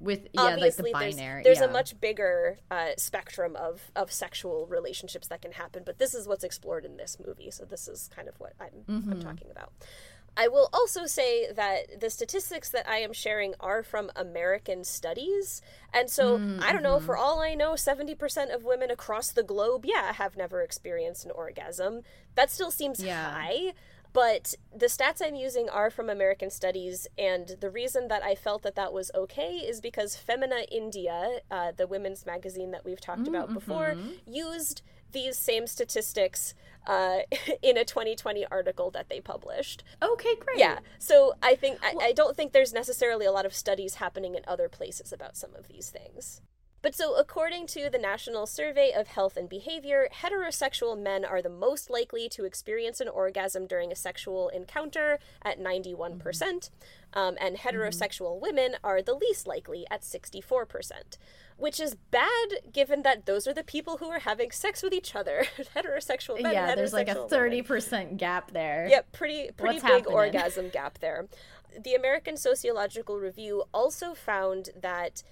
with 0.00 0.26
yeah, 0.32 0.42
like 0.42 0.50
the 0.50 0.56
obviously 0.56 0.92
binary. 0.92 1.42
there's, 1.42 1.44
there's 1.44 1.58
yeah. 1.60 1.64
a 1.70 1.72
much 1.72 2.00
bigger 2.00 2.58
uh, 2.70 2.88
spectrum 2.98 3.56
of, 3.56 3.90
of 3.96 4.12
sexual 4.12 4.66
relationships 4.66 5.28
that 5.28 5.40
can 5.42 5.52
happen 5.52 5.82
but 5.84 5.98
this 5.98 6.14
is 6.14 6.26
what's 6.28 6.44
explored 6.44 6.84
in 6.84 6.96
this 6.96 7.16
movie 7.24 7.50
so 7.50 7.64
this 7.64 7.88
is 7.88 8.08
kind 8.14 8.28
of 8.28 8.34
what 8.38 8.52
i'm, 8.60 8.66
Mm-hmm. 8.88 9.12
I'm 9.12 9.22
talking 9.22 9.50
about 9.50 9.72
i 10.36 10.48
will 10.48 10.68
also 10.72 11.06
say 11.06 11.50
that 11.52 12.00
the 12.00 12.10
statistics 12.10 12.68
that 12.70 12.86
i 12.88 12.98
am 12.98 13.12
sharing 13.12 13.54
are 13.60 13.82
from 13.82 14.10
american 14.16 14.84
studies 14.84 15.62
and 15.94 16.10
so 16.10 16.38
Mm, 16.38 16.62
i 16.62 16.72
don't 16.72 16.82
know 16.82 16.96
mm-hmm. 16.96 17.06
for 17.06 17.16
all 17.16 17.40
i 17.40 17.54
know 17.54 17.72
70% 17.72 18.54
of 18.54 18.64
women 18.64 18.90
across 18.90 19.30
the 19.32 19.42
globe 19.42 19.84
yeah 19.86 20.12
have 20.12 20.36
never 20.36 20.60
experienced 20.62 21.24
an 21.24 21.30
orgasm 21.30 22.02
that 22.34 22.50
still 22.50 22.70
seems 22.70 23.02
Yeah. 23.02 23.30
high 23.30 23.72
but 24.16 24.54
the 24.74 24.86
stats 24.86 25.20
I'm 25.22 25.34
using 25.34 25.68
are 25.68 25.90
from 25.90 26.08
American 26.08 26.48
Studies, 26.48 27.06
and 27.18 27.54
the 27.60 27.68
reason 27.68 28.08
that 28.08 28.22
I 28.22 28.34
felt 28.34 28.62
that 28.62 28.74
that 28.74 28.90
was 28.90 29.10
okay 29.14 29.56
is 29.56 29.82
because 29.82 30.16
Femina 30.16 30.64
India, 30.72 31.40
uh, 31.50 31.72
the 31.76 31.86
women's 31.86 32.24
magazine 32.24 32.70
that 32.70 32.82
we've 32.82 33.00
talked 33.00 33.28
about 33.28 33.52
before, 33.52 33.94
used 34.26 34.80
these 35.12 35.38
same 35.38 35.66
statistics 35.66 36.54
uh, 36.86 37.18
in 37.62 37.76
a 37.76 37.84
2020 37.84 38.46
article 38.46 38.90
that 38.90 39.10
they 39.10 39.20
published. 39.20 39.84
Okay, 40.02 40.34
great. 40.36 40.60
Yeah, 40.60 40.78
so 40.98 41.34
I 41.42 41.54
think 41.54 41.78
I, 41.82 42.06
I 42.06 42.12
don't 42.12 42.34
think 42.34 42.52
there's 42.54 42.72
necessarily 42.72 43.26
a 43.26 43.32
lot 43.32 43.44
of 43.44 43.54
studies 43.54 43.96
happening 43.96 44.34
in 44.34 44.40
other 44.48 44.70
places 44.70 45.12
about 45.12 45.36
some 45.36 45.54
of 45.54 45.68
these 45.68 45.90
things. 45.90 46.40
But 46.86 46.94
so, 46.94 47.16
according 47.16 47.66
to 47.66 47.90
the 47.90 47.98
National 47.98 48.46
Survey 48.46 48.92
of 48.92 49.08
Health 49.08 49.36
and 49.36 49.48
Behavior, 49.48 50.06
heterosexual 50.22 50.96
men 50.96 51.24
are 51.24 51.42
the 51.42 51.48
most 51.48 51.90
likely 51.90 52.28
to 52.28 52.44
experience 52.44 53.00
an 53.00 53.08
orgasm 53.08 53.66
during 53.66 53.90
a 53.90 53.96
sexual 53.96 54.50
encounter 54.50 55.18
at 55.42 55.58
91%, 55.58 56.20
percent 56.20 56.70
um, 57.12 57.36
and 57.40 57.56
heterosexual 57.56 58.40
women 58.40 58.76
are 58.84 59.02
the 59.02 59.14
least 59.14 59.48
likely 59.48 59.84
at 59.90 60.02
64%, 60.02 61.18
which 61.56 61.80
is 61.80 61.96
bad 62.12 62.50
given 62.72 63.02
that 63.02 63.26
those 63.26 63.48
are 63.48 63.52
the 63.52 63.64
people 63.64 63.96
who 63.96 64.06
are 64.06 64.20
having 64.20 64.52
sex 64.52 64.80
with 64.80 64.92
each 64.92 65.16
other. 65.16 65.44
heterosexual 65.74 66.40
men. 66.40 66.52
yeah, 66.52 66.68
and 66.68 66.78
there's 66.78 66.92
like 66.92 67.08
a 67.08 67.26
thirty 67.26 67.62
percent 67.62 68.16
gap 68.16 68.52
there. 68.52 68.86
Yep, 68.88 69.10
pretty 69.10 69.50
pretty 69.56 69.78
What's 69.78 69.82
big 69.82 70.04
happening? 70.04 70.14
orgasm 70.14 70.68
gap 70.68 70.98
there. 70.98 71.26
The 71.82 71.96
American 71.96 72.36
Sociological 72.36 73.18
Review 73.18 73.64
also 73.74 74.14
found 74.14 74.70
that 74.80 75.24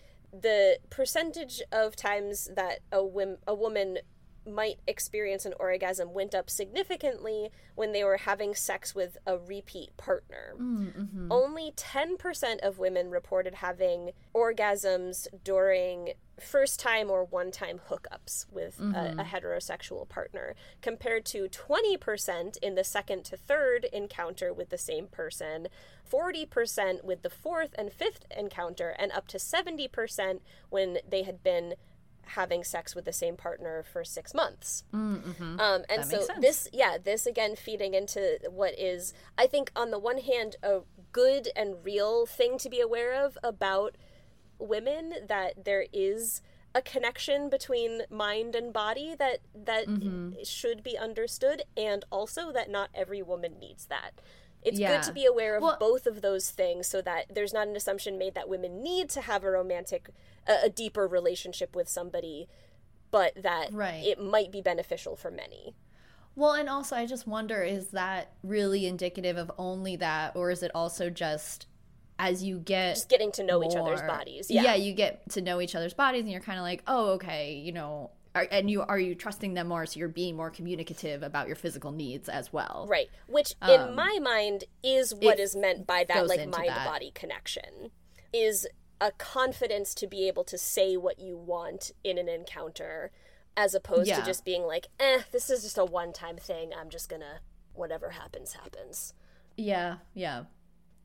the 0.42 0.78
percentage 0.90 1.62
of 1.70 1.94
times 1.96 2.48
that 2.54 2.80
a 2.90 3.04
wom- 3.04 3.38
a 3.46 3.54
woman 3.54 3.98
might 4.46 4.78
experience 4.86 5.44
an 5.46 5.54
orgasm 5.58 6.12
went 6.12 6.34
up 6.34 6.50
significantly 6.50 7.50
when 7.74 7.92
they 7.92 8.04
were 8.04 8.18
having 8.18 8.54
sex 8.54 8.94
with 8.94 9.16
a 9.26 9.38
repeat 9.38 9.96
partner. 9.96 10.54
Mm-hmm. 10.58 11.30
Only 11.30 11.72
10% 11.72 12.60
of 12.60 12.78
women 12.78 13.10
reported 13.10 13.56
having 13.56 14.12
orgasms 14.34 15.26
during 15.42 16.12
first 16.40 16.80
time 16.80 17.10
or 17.10 17.24
one 17.24 17.50
time 17.50 17.80
hookups 17.88 18.46
with 18.50 18.80
a, 18.80 19.14
a 19.18 19.24
heterosexual 19.24 20.08
partner, 20.08 20.54
compared 20.82 21.24
to 21.26 21.48
20% 21.48 22.56
in 22.58 22.74
the 22.74 22.84
second 22.84 23.24
to 23.24 23.36
third 23.36 23.86
encounter 23.92 24.52
with 24.52 24.70
the 24.70 24.78
same 24.78 25.06
person, 25.06 25.68
40% 26.10 27.04
with 27.04 27.22
the 27.22 27.30
fourth 27.30 27.74
and 27.76 27.92
fifth 27.92 28.26
encounter, 28.36 28.94
and 28.98 29.12
up 29.12 29.28
to 29.28 29.38
70% 29.38 30.40
when 30.70 30.98
they 31.08 31.22
had 31.22 31.42
been 31.42 31.74
having 32.28 32.64
sex 32.64 32.94
with 32.94 33.04
the 33.04 33.12
same 33.12 33.36
partner 33.36 33.82
for 33.82 34.04
six 34.04 34.34
months. 34.34 34.84
Mm-hmm. 34.92 35.60
Um, 35.60 35.84
and 35.88 36.02
That 36.04 36.24
so 36.24 36.26
this, 36.40 36.68
yeah, 36.72 36.96
this 37.02 37.26
again 37.26 37.56
feeding 37.56 37.94
into 37.94 38.38
what 38.50 38.78
is, 38.78 39.12
I 39.38 39.46
think, 39.46 39.70
on 39.76 39.90
the 39.90 39.98
one 39.98 40.18
hand, 40.18 40.56
a 40.62 40.80
good 41.12 41.48
and 41.54 41.76
real 41.84 42.26
thing 42.26 42.58
to 42.58 42.68
be 42.68 42.80
aware 42.80 43.14
of 43.14 43.38
about 43.42 43.96
women 44.58 45.14
that 45.28 45.64
there 45.64 45.86
is 45.92 46.42
a 46.74 46.82
connection 46.82 47.48
between 47.48 48.02
mind 48.10 48.56
and 48.56 48.72
body 48.72 49.14
that 49.16 49.38
that 49.54 49.86
Mm-hmm. 49.86 50.42
should 50.42 50.82
be 50.82 50.98
understood, 50.98 51.62
and 51.76 52.04
also 52.10 52.50
that 52.52 52.68
not 52.68 52.90
every 52.94 53.22
woman 53.22 53.58
needs 53.60 53.86
that. 53.86 54.12
It's 54.64 54.78
Yeah. 54.78 54.96
good 54.96 55.02
to 55.04 55.12
be 55.12 55.26
aware 55.26 55.56
of 55.56 55.62
Well- 55.62 55.76
both 55.78 56.06
of 56.06 56.22
those 56.22 56.50
things 56.50 56.86
so 56.88 57.00
that 57.02 57.26
there's 57.34 57.52
not 57.52 57.68
an 57.68 57.76
assumption 57.76 58.16
made 58.18 58.34
that 58.34 58.48
women 58.48 58.82
need 58.82 59.10
to 59.10 59.20
have 59.20 59.44
a 59.44 59.50
romantic, 59.50 60.08
a, 60.46 60.64
a 60.64 60.68
deeper 60.70 61.06
relationship 61.06 61.76
with 61.76 61.88
somebody, 61.88 62.48
but 63.10 63.34
that 63.42 63.72
Right. 63.72 64.04
it 64.04 64.18
might 64.18 64.50
be 64.50 64.60
beneficial 64.62 65.16
for 65.16 65.30
many. 65.30 65.74
Well, 66.34 66.52
and 66.54 66.68
also 66.68 66.96
I 66.96 67.06
just 67.06 67.26
wonder 67.28 67.62
is 67.62 67.88
that 67.90 68.32
really 68.42 68.86
indicative 68.86 69.36
of 69.36 69.52
only 69.58 69.94
that 69.96 70.34
or 70.34 70.50
is 70.50 70.62
it 70.64 70.72
also 70.74 71.10
just 71.10 71.66
as 72.18 72.42
you 72.42 72.58
get 72.58 72.94
Just 72.94 73.08
getting 73.08 73.30
to 73.32 73.42
know 73.42 73.62
each 73.62 73.76
other's 73.76 74.00
bodies. 74.02 74.50
Yeah. 74.50 74.62
Yeah. 74.62 74.74
you 74.76 74.92
get 74.94 75.28
to 75.30 75.40
know 75.40 75.60
each 75.60 75.74
other's 75.74 75.94
bodies 75.94 76.22
and 76.22 76.30
you're 76.30 76.40
kind 76.40 76.58
of 76.58 76.62
like, 76.64 76.82
"Oh, 76.86 77.10
okay, 77.12 77.52
you 77.54 77.72
know, 77.72 78.10
are, 78.34 78.46
and 78.50 78.70
you 78.70 78.82
are 78.82 78.98
you 78.98 79.14
trusting 79.14 79.54
them 79.54 79.68
more 79.68 79.86
so 79.86 79.98
you're 79.98 80.08
being 80.08 80.36
more 80.36 80.50
communicative 80.50 81.22
about 81.22 81.46
your 81.46 81.56
physical 81.56 81.92
needs 81.92 82.28
as 82.28 82.52
well." 82.52 82.86
Right. 82.88 83.08
Which 83.28 83.54
in 83.62 83.80
Um, 83.80 83.94
my 83.94 84.18
mind 84.20 84.64
is 84.82 85.14
what 85.14 85.38
is 85.38 85.54
meant 85.54 85.86
by 85.86 86.04
that 86.04 86.26
like 86.26 86.48
mind 86.48 86.68
that. 86.68 86.86
body 86.86 87.10
connection. 87.14 87.90
Is 88.32 88.66
a 89.00 89.12
confidence 89.12 89.94
to 89.94 90.06
be 90.06 90.26
able 90.28 90.44
to 90.44 90.56
say 90.58 90.96
what 90.96 91.18
you 91.18 91.36
want 91.36 91.92
in 92.02 92.16
an 92.18 92.28
encounter 92.28 93.10
as 93.56 93.74
opposed 93.74 94.08
Yeah. 94.08 94.18
to 94.20 94.24
just 94.26 94.44
being 94.44 94.64
like, 94.64 94.88
"Eh, 94.98 95.22
this 95.30 95.50
is 95.50 95.62
just 95.62 95.78
a 95.78 95.84
one-time 95.84 96.36
thing. 96.38 96.72
I'm 96.74 96.90
just 96.90 97.08
going 97.08 97.22
to 97.22 97.40
whatever 97.74 98.10
happens 98.10 98.54
happens." 98.54 99.14
Yeah, 99.56 99.98
yeah. 100.14 100.44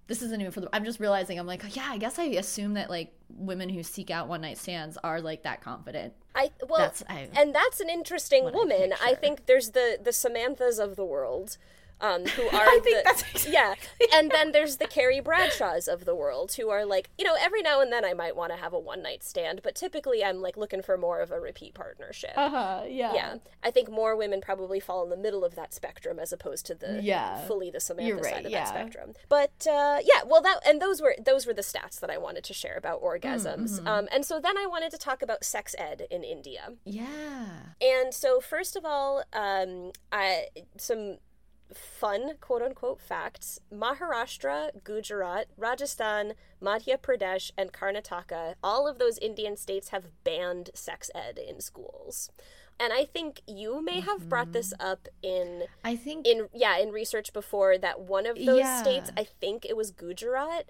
This 0.07 0.23
isn't 0.23 0.41
even 0.41 0.51
for 0.51 0.61
the. 0.61 0.69
I'm 0.73 0.86
just 0.86 0.99
realizing. 0.99 1.38
I'm 1.38 1.45
like, 1.45 1.75
yeah. 1.75 1.86
I 1.88 1.99
guess 1.99 2.17
I 2.17 2.23
assume 2.23 2.73
that 2.73 2.89
like 2.89 3.13
women 3.30 3.69
who 3.69 3.84
seek 3.84 4.09
out 4.09 4.27
one 4.27 4.41
night 4.41 4.57
stands 4.57 4.97
are 5.03 5.21
like 5.21 5.43
that 5.43 5.61
confident. 5.61 6.13
I 6.41 6.51
well, 6.69 6.79
That's- 6.79 7.03
I- 7.09 7.27
and 7.39 7.53
that's 7.53 7.79
an 7.79 7.89
interesting 7.89 8.43
what 8.45 8.53
I 8.53 8.57
woman. 8.57 8.93
I, 9.03 9.13
think 9.15 9.45
there's 9.45 9.69
the 9.71 9.87
the 10.07 10.11
Samanthas 10.11 10.77
of 10.79 10.95
the 10.95 11.05
world, 11.15 11.57
um, 12.01 12.25
who 12.25 12.43
are 12.47 12.61
I 12.61 12.79
think 12.83 12.97
the, 12.97 13.01
that's 13.03 13.21
exactly 13.31 13.53
yeah, 13.53 13.73
and 14.13 14.31
then 14.31 14.51
there's 14.51 14.77
the 14.77 14.87
Carrie 14.87 15.19
Bradshaws 15.19 15.87
of 15.87 16.05
the 16.05 16.15
world 16.15 16.53
who 16.53 16.69
are 16.69 16.85
like, 16.85 17.09
you 17.17 17.25
know, 17.25 17.35
every 17.39 17.61
now 17.61 17.81
and 17.81 17.91
then 17.91 18.05
I 18.05 18.13
might 18.13 18.35
want 18.35 18.51
to 18.51 18.57
have 18.57 18.73
a 18.73 18.79
one 18.79 19.01
night 19.01 19.23
stand, 19.23 19.61
but 19.63 19.75
typically 19.75 20.23
I'm 20.23 20.41
like 20.41 20.57
looking 20.57 20.81
for 20.81 20.97
more 20.97 21.21
of 21.21 21.31
a 21.31 21.39
repeat 21.39 21.73
partnership. 21.73 22.33
Uh 22.35 22.49
huh. 22.49 22.83
Yeah. 22.87 23.13
yeah, 23.13 23.35
I 23.63 23.71
think 23.71 23.89
more 23.89 24.15
women 24.15 24.41
probably 24.41 24.79
fall 24.79 25.03
in 25.03 25.09
the 25.09 25.17
middle 25.17 25.43
of 25.43 25.55
that 25.55 25.73
spectrum 25.73 26.19
as 26.19 26.31
opposed 26.31 26.65
to 26.67 26.75
the 26.75 27.01
Yeah. 27.01 27.45
fully 27.45 27.69
the 27.69 27.79
Samantha 27.79 28.15
right, 28.15 28.33
side 28.33 28.45
of 28.45 28.51
yeah. 28.51 28.63
that 28.65 28.69
spectrum. 28.69 29.13
But 29.27 29.67
uh, 29.69 29.99
yeah, 30.03 30.21
well, 30.25 30.41
that 30.41 30.59
and 30.65 30.81
those 30.81 31.01
were 31.01 31.15
those 31.23 31.45
were 31.45 31.53
the 31.53 31.61
stats 31.61 31.99
that 31.99 32.09
I 32.09 32.17
wanted 32.17 32.43
to 32.45 32.53
share 32.53 32.75
about 32.77 33.01
orgasms. 33.01 33.79
Mm-hmm. 33.79 33.87
Um, 33.87 34.07
and 34.11 34.25
so 34.25 34.39
then 34.39 34.57
I 34.57 34.65
wanted 34.65 34.91
to 34.91 34.97
talk 34.97 35.21
about 35.21 35.43
sex 35.43 35.75
ed 35.77 36.07
in 36.09 36.23
India. 36.23 36.73
Yeah. 36.85 37.45
And 37.81 38.13
so, 38.13 38.39
first 38.39 38.75
of 38.75 38.85
all, 38.85 39.23
um, 39.33 39.91
I, 40.11 40.47
some 40.77 41.17
fun 41.74 42.34
quote 42.41 42.61
unquote 42.61 43.01
facts 43.01 43.59
Maharashtra, 43.74 44.84
Gujarat, 44.84 45.47
Rajasthan, 45.57 46.34
Madhya 46.61 46.97
Pradesh, 46.97 47.51
and 47.57 47.72
Karnataka, 47.72 48.55
all 48.63 48.88
of 48.88 48.99
those 48.99 49.17
Indian 49.20 49.55
states 49.55 49.89
have 49.89 50.11
banned 50.24 50.72
sex 50.74 51.09
ed 51.13 51.38
in 51.38 51.59
schools. 51.61 52.32
And 52.80 52.93
I 52.93 53.03
think 53.03 53.41
you 53.45 53.82
may 53.82 53.99
have 53.99 54.30
brought 54.30 54.53
this 54.53 54.74
mm-hmm. 54.74 54.88
up 54.88 55.07
in 55.22 55.63
I 55.84 55.95
think. 55.95 56.26
in 56.26 56.47
yeah 56.53 56.78
in 56.78 56.91
research 56.91 57.34
before 57.34 57.78
that 57.78 57.99
one 57.99 58.26
of 58.26 58.38
those 58.38 58.59
Yeah. 58.59 58.82
states 58.82 59.11
I 59.17 59.26
think 59.26 59.65
it 59.65 59.76
was 59.76 59.91
Gujarat 59.91 60.70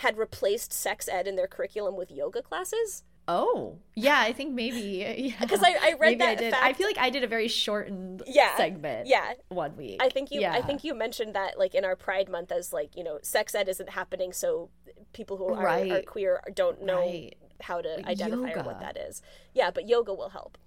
had 0.00 0.18
replaced 0.18 0.72
sex 0.72 1.08
ed 1.08 1.26
in 1.26 1.36
their 1.36 1.46
curriculum 1.46 1.96
with 1.96 2.10
yoga 2.10 2.42
classes. 2.42 3.04
Oh. 3.28 3.78
Yeah. 3.94 4.18
I 4.20 4.32
think 4.32 4.54
maybe. 4.54 5.04
Uh, 5.04 5.12
yeah. 5.16 5.46
'Cause 5.46 5.62
I- 5.62 5.78
I 5.80 5.92
read 5.98 6.18
maybe 6.18 6.22
I 6.24 6.34
that 6.34 6.38
did. 6.38 6.54
I 6.54 6.72
feel 6.72 6.86
like 6.86 6.98
I 6.98 7.10
did 7.10 7.24
a 7.24 7.26
very 7.26 7.48
shortened 7.48 8.22
Yeah. 8.26 8.56
segment. 8.56 9.06
Yeah, 9.08 9.32
One 9.48 9.76
week. 9.76 9.98
I 10.00 10.08
think 10.08 10.30
you 10.30 10.40
Yeah. 10.40 10.52
I 10.52 10.62
think 10.62 10.84
you 10.84 10.94
mentioned 10.94 11.34
that 11.34 11.58
like 11.58 11.74
in 11.74 11.84
our 11.84 11.96
Pride 11.96 12.28
month 12.28 12.52
as 12.52 12.72
like, 12.72 12.94
you 12.96 13.02
know, 13.04 13.18
sex 13.22 13.54
ed 13.54 13.68
isn't 13.68 13.90
happening 13.90 14.32
so 14.32 14.70
people 15.12 15.36
who 15.38 15.46
are, 15.54 15.66
are 15.66 16.02
queer 16.02 16.42
don't 16.54 16.82
know 16.82 17.00
Right. 17.00 17.34
how 17.62 17.80
to 17.80 18.06
identify 18.06 18.52
or 18.52 18.62
what 18.64 18.80
that 18.80 18.96
is. 18.96 19.22
Yeah, 19.54 19.70
but 19.70 19.88
yoga 19.88 20.12
will 20.14 20.30
help. 20.30 20.58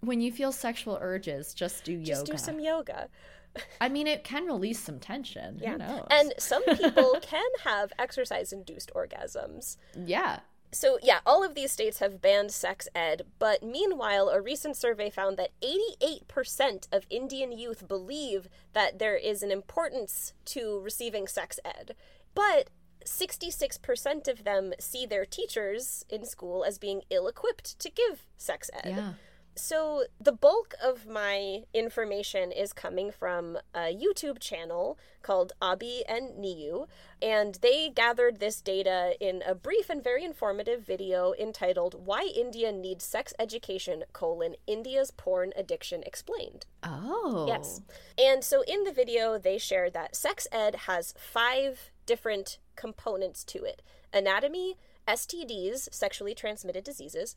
When 0.00 0.20
you 0.20 0.30
feel 0.30 0.52
sexual 0.52 0.98
urges, 1.00 1.54
just 1.54 1.84
do 1.84 1.92
yoga. 1.92 2.04
Just 2.04 2.26
do 2.26 2.36
some 2.36 2.60
yoga. 2.60 3.08
I 3.80 3.88
mean, 3.88 4.06
it 4.06 4.22
can 4.22 4.44
release 4.44 4.78
some 4.78 5.00
tension. 5.00 5.58
Yeah. 5.62 6.02
And 6.10 6.34
some 6.38 6.62
people 6.64 7.18
can 7.22 7.48
have 7.64 7.92
exercise 7.98 8.52
induced 8.52 8.92
orgasms. 8.94 9.76
yeah. 9.96 10.40
So, 10.72 10.98
yeah, 11.02 11.20
all 11.24 11.44
of 11.44 11.54
these 11.54 11.72
states 11.72 12.00
have 12.00 12.20
banned 12.20 12.52
sex 12.52 12.88
ed, 12.94 13.22
but 13.38 13.62
meanwhile, 13.62 14.28
a 14.28 14.40
recent 14.40 14.76
survey 14.76 15.10
found 15.10 15.36
that 15.36 15.52
88% 15.62 16.88
of 16.92 17.06
Indian 17.08 17.52
youth 17.52 17.88
believe 17.88 18.48
that 18.72 18.98
there 18.98 19.16
is 19.16 19.42
an 19.42 19.50
importance 19.50 20.34
to 20.46 20.80
receiving 20.80 21.28
sex 21.28 21.58
ed. 21.64 21.94
But 22.34 22.70
66% 23.04 24.28
of 24.28 24.44
them 24.44 24.74
see 24.78 25.06
their 25.06 25.24
teachers 25.24 26.04
in 26.10 26.24
school 26.24 26.64
as 26.64 26.78
being 26.78 27.02
ill 27.10 27.28
equipped 27.28 27.78
to 27.78 27.90
give 27.90 28.26
sex 28.36 28.70
ed. 28.74 28.94
Yeah. 28.96 29.12
So, 29.58 30.04
the 30.20 30.32
bulk 30.32 30.74
of 30.84 31.06
my 31.06 31.62
information 31.72 32.52
is 32.52 32.74
coming 32.74 33.10
from 33.10 33.56
a 33.74 33.94
YouTube 33.94 34.38
channel 34.38 34.98
called 35.22 35.54
Abhi 35.62 36.02
and 36.06 36.32
Niyu, 36.32 36.88
and 37.22 37.58
they 37.62 37.88
gathered 37.88 38.38
this 38.38 38.60
data 38.60 39.14
in 39.18 39.42
a 39.46 39.54
brief 39.54 39.88
and 39.88 40.04
very 40.04 40.24
informative 40.24 40.84
video 40.84 41.32
entitled 41.40 42.06
Why 42.06 42.30
India 42.36 42.70
Needs 42.70 43.06
Sex 43.06 43.32
Education, 43.38 44.04
colon, 44.12 44.56
India's 44.66 45.10
Porn 45.10 45.54
Addiction 45.56 46.02
Explained. 46.02 46.66
Oh. 46.82 47.46
Yes. 47.48 47.80
And 48.18 48.44
so 48.44 48.62
in 48.68 48.84
the 48.84 48.92
video, 48.92 49.38
they 49.38 49.56
shared 49.56 49.94
that 49.94 50.14
sex 50.14 50.46
ed 50.52 50.74
has 50.86 51.14
five 51.16 51.90
different 52.04 52.58
components 52.76 53.42
to 53.44 53.64
it 53.64 53.80
anatomy, 54.12 54.76
STDs, 55.08 55.88
sexually 55.92 56.34
transmitted 56.34 56.84
diseases, 56.84 57.36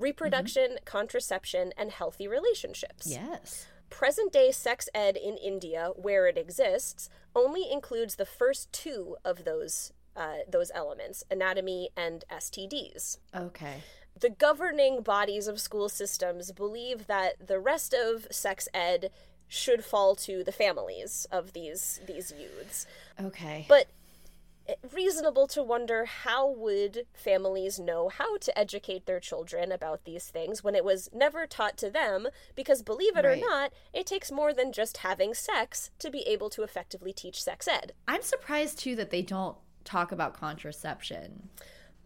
reproduction, 0.00 0.78
contraception, 0.84 1.72
and 1.76 1.90
healthy 1.90 2.26
relationships. 2.26 3.06
Yes. 3.06 3.66
Present 3.90 4.32
day 4.32 4.50
sex 4.50 4.88
ed 4.94 5.16
in 5.16 5.36
India, 5.36 5.90
where 5.96 6.26
it 6.26 6.38
exists, 6.38 7.08
only 7.34 7.70
includes 7.70 8.16
the 8.16 8.26
first 8.26 8.72
two 8.72 9.16
of 9.24 9.44
those 9.44 9.92
uh, 10.16 10.38
those 10.48 10.70
elements, 10.74 11.22
anatomy 11.30 11.88
and 11.96 12.24
STDs. 12.30 13.18
Okay. 13.34 13.82
The 14.18 14.30
governing 14.30 15.02
bodies 15.02 15.46
of 15.46 15.60
school 15.60 15.88
systems 15.88 16.52
believe 16.52 17.06
that 17.06 17.46
the 17.46 17.58
rest 17.60 17.94
of 17.94 18.26
sex 18.30 18.68
ed 18.74 19.10
should 19.48 19.84
fall 19.84 20.14
to 20.14 20.44
the 20.44 20.52
families 20.52 21.26
of 21.30 21.52
these 21.52 22.00
these 22.06 22.32
youths. 22.38 22.86
Okay. 23.20 23.66
But 23.68 23.86
reasonable 24.92 25.46
to 25.48 25.62
wonder 25.62 26.04
how 26.04 26.48
would 26.48 27.06
families 27.14 27.78
know 27.78 28.08
how 28.08 28.36
to 28.38 28.56
educate 28.58 29.06
their 29.06 29.20
children 29.20 29.70
about 29.72 30.04
these 30.04 30.26
things 30.28 30.62
when 30.64 30.74
it 30.74 30.84
was 30.84 31.08
never 31.12 31.46
taught 31.46 31.76
to 31.78 31.90
them 31.90 32.28
because 32.54 32.82
believe 32.82 33.16
it 33.16 33.24
Right. 33.24 33.38
or 33.38 33.40
not 33.40 33.72
it 33.92 34.06
takes 34.06 34.30
more 34.32 34.52
than 34.52 34.72
just 34.72 34.98
having 34.98 35.34
sex 35.34 35.90
to 35.98 36.10
be 36.10 36.20
able 36.22 36.50
to 36.50 36.62
effectively 36.62 37.12
teach 37.12 37.42
sex 37.42 37.66
ed 37.68 37.92
I'm 38.08 38.22
surprised 38.22 38.78
too 38.78 38.96
that 38.96 39.10
they 39.10 39.22
don't 39.22 39.56
talk 39.84 40.12
about 40.12 40.34
contraception. 40.34 41.48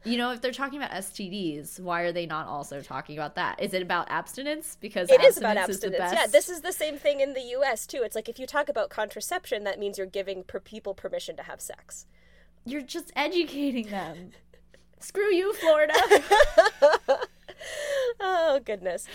You 0.07 0.19
know, 0.19 0.33
if 0.33 0.43
they're 0.43 0.53
talking 0.53 0.79
about 0.79 0.91
STDs, 0.91 1.81
why 1.81 2.03
are 2.03 2.13
they 2.13 2.27
not 2.27 2.47
also 2.47 2.83
talking 2.83 3.17
about 3.17 3.37
that? 3.37 3.59
Is 3.63 3.73
it 3.73 3.81
about 3.81 4.11
abstinence? 4.11 4.77
Because 4.79 5.11
It 5.11 5.23
is 5.25 5.39
about 5.39 5.57
abstinence 5.57 5.85
abstinence. 5.85 5.97
the 5.97 5.99
best. 5.99 6.15
yeah, 6.15 6.27
this 6.27 6.51
is 6.51 6.61
the 6.61 6.73
same 6.73 6.99
thing 6.99 7.21
in 7.21 7.33
the 7.33 7.41
US 7.57 7.87
too. 7.87 8.03
It's 8.03 8.15
like 8.15 8.29
if 8.29 8.39
you 8.39 8.47
talk 8.47 8.69
about 8.69 8.91
contraception, 8.91 9.65
that 9.65 9.79
means 9.79 9.97
you're 9.97 10.07
giving 10.07 10.45
per 10.45 10.61
people 10.61 10.93
permission 10.95 11.37
to 11.37 11.43
have 11.45 11.59
sex. 11.61 12.05
You're 12.65 12.83
just 12.83 13.13
educating 13.15 13.89
them. 13.89 14.31
Screw 15.01 15.33
you, 15.33 15.53
Florida. 15.53 15.95
Oh, 18.21 18.61
goodness. 18.65 19.07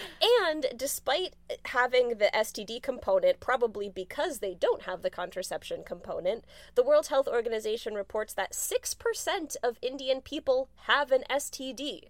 And 0.44 0.66
despite 0.76 1.34
having 1.66 2.18
the 2.18 2.30
STD 2.34 2.82
component, 2.82 3.40
probably 3.40 3.90
because 3.90 4.40
they 4.40 4.56
don't 4.56 4.84
have 4.84 5.02
the 5.02 5.10
contraception 5.10 5.84
component, 5.86 6.46
the 6.76 6.84
World 6.84 7.08
Health 7.08 7.28
Organization 7.28 7.94
reports 7.94 8.34
that 8.34 8.54
6% 8.54 9.56
of 9.64 9.78
Indian 9.82 10.22
people 10.22 10.70
have 10.88 11.12
an 11.12 11.24
STD. 11.30 12.10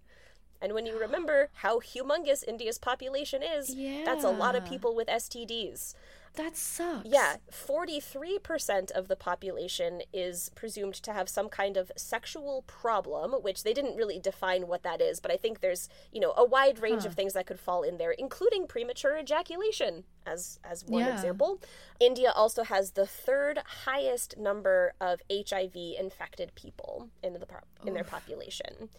And 0.61 0.73
when 0.73 0.85
you 0.85 0.99
remember 0.99 1.49
how 1.55 1.79
humongous 1.79 2.43
India's 2.45 2.77
population 2.77 3.41
is, 3.43 3.75
that's 4.05 4.23
a 4.25 4.29
lot 4.29 4.55
of 4.55 4.65
people 4.65 4.95
with 4.95 5.07
STDs. 5.07 5.93
That 6.35 6.55
sucks. 6.55 7.07
Yeah, 7.07 7.37
43% 7.51 8.91
of 8.91 9.07
the 9.07 9.15
population 9.15 10.01
is 10.13 10.49
presumed 10.55 10.95
to 10.95 11.13
have 11.13 11.27
some 11.29 11.49
kind 11.49 11.77
of 11.77 11.91
sexual 11.95 12.63
problem, 12.67 13.31
which 13.41 13.63
they 13.63 13.73
didn't 13.73 13.95
really 13.95 14.19
define 14.19 14.67
what 14.67 14.83
that 14.83 15.01
is, 15.01 15.19
but 15.19 15.31
I 15.31 15.37
think 15.37 15.59
there's, 15.61 15.89
you 16.11 16.19
know, 16.19 16.33
a 16.37 16.45
wide 16.45 16.79
range 16.79 17.05
of 17.05 17.13
things 17.15 17.33
that 17.33 17.45
could 17.47 17.59
fall 17.59 17.83
in 17.83 17.97
there, 17.97 18.11
including 18.11 18.67
premature 18.67 19.17
ejaculation 19.17 20.03
as 20.25 20.59
as 20.63 20.85
one 20.85 21.05
Yeah. 21.05 21.13
example. 21.13 21.59
India 21.99 22.31
also 22.35 22.63
has 22.63 22.91
the 22.91 23.05
third 23.07 23.59
highest 23.85 24.37
number 24.37 24.93
of 25.01 25.21
HIV 25.29 25.95
infected 25.99 26.53
people 26.55 27.09
in 27.23 27.33
the 27.33 27.45
pro- 27.45 27.59
in 27.85 27.93
their 27.93 28.03
population 28.03 28.89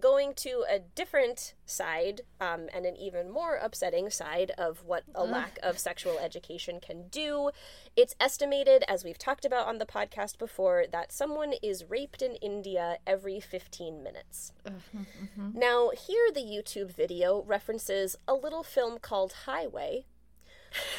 going 0.00 0.34
to 0.34 0.64
a 0.68 0.80
different 0.80 1.54
side 1.66 2.22
um, 2.40 2.68
and 2.74 2.84
an 2.84 2.96
even 2.96 3.30
more 3.30 3.56
upsetting 3.56 4.10
side 4.10 4.50
of 4.58 4.84
what 4.84 5.04
a 5.14 5.24
lack 5.24 5.58
of 5.62 5.78
sexual 5.78 6.18
education 6.18 6.80
can 6.80 7.08
do. 7.08 7.50
It's 7.96 8.14
estimated 8.20 8.84
as 8.88 9.04
we've 9.04 9.18
talked 9.18 9.44
about 9.44 9.66
on 9.66 9.78
the 9.78 9.86
podcast 9.86 10.38
before 10.38 10.84
that 10.90 11.12
someone 11.12 11.54
is 11.62 11.84
raped 11.88 12.22
in 12.22 12.34
india 12.36 12.98
every 13.06 13.40
15 13.40 14.02
minutes. 14.02 14.52
Now 15.54 15.90
here 15.90 16.30
the 16.32 16.40
youtube 16.40 16.90
video 16.94 17.42
references 17.46 18.16
a 18.26 18.34
little 18.34 18.62
film 18.62 18.98
called 18.98 19.32
highway 19.46 20.06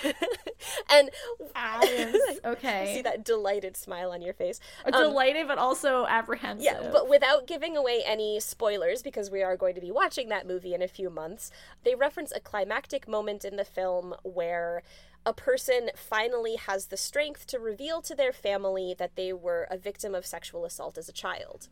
and. 0.89 1.09
I 1.55 2.13
Okay. 2.45 2.91
see 2.95 3.01
that 3.01 3.23
delighted 3.23 3.75
smile 3.77 4.11
on 4.11 4.21
your 4.21 4.33
face 4.33 4.59
Um, 4.85 4.91
Delighted, 4.91 5.47
but 5.47 5.57
also 5.57 6.05
apprehensive. 6.05 6.63
yeah, 6.65 6.89
but 6.91 7.09
without 7.09 7.47
giving 7.47 7.75
away 7.77 8.03
any 8.05 8.39
spoilers, 8.39 9.01
because 9.01 9.31
we 9.31 9.41
are 9.41 9.55
going 9.57 9.75
to 9.75 9.81
be 9.81 9.91
watching 9.91 10.29
that 10.29 10.47
movie 10.47 10.73
in 10.73 10.81
a 10.81 10.87
few 10.87 11.09
months, 11.09 11.51
they 11.83 11.95
reference 11.95 12.31
a 12.35 12.39
climactic 12.39 13.07
moment 13.07 13.43
in 13.45 13.55
the 13.55 13.65
film 13.65 14.13
where 14.23 14.83
a 15.25 15.33
person 15.33 15.89
finally 15.95 16.55
has 16.55 16.87
the 16.87 16.97
strength 16.97 17.47
to 17.47 17.57
reveal 17.59 18.01
to 18.03 18.13
their 18.15 18.31
family 18.33 18.93
that 18.97 19.15
they 19.15 19.33
were 19.33 19.67
a 19.71 19.77
victim 19.77 20.13
of 20.13 20.25
sexual 20.25 20.65
assault 20.65 20.97
as 20.97 21.09
a 21.09 21.13
child. 21.13 21.69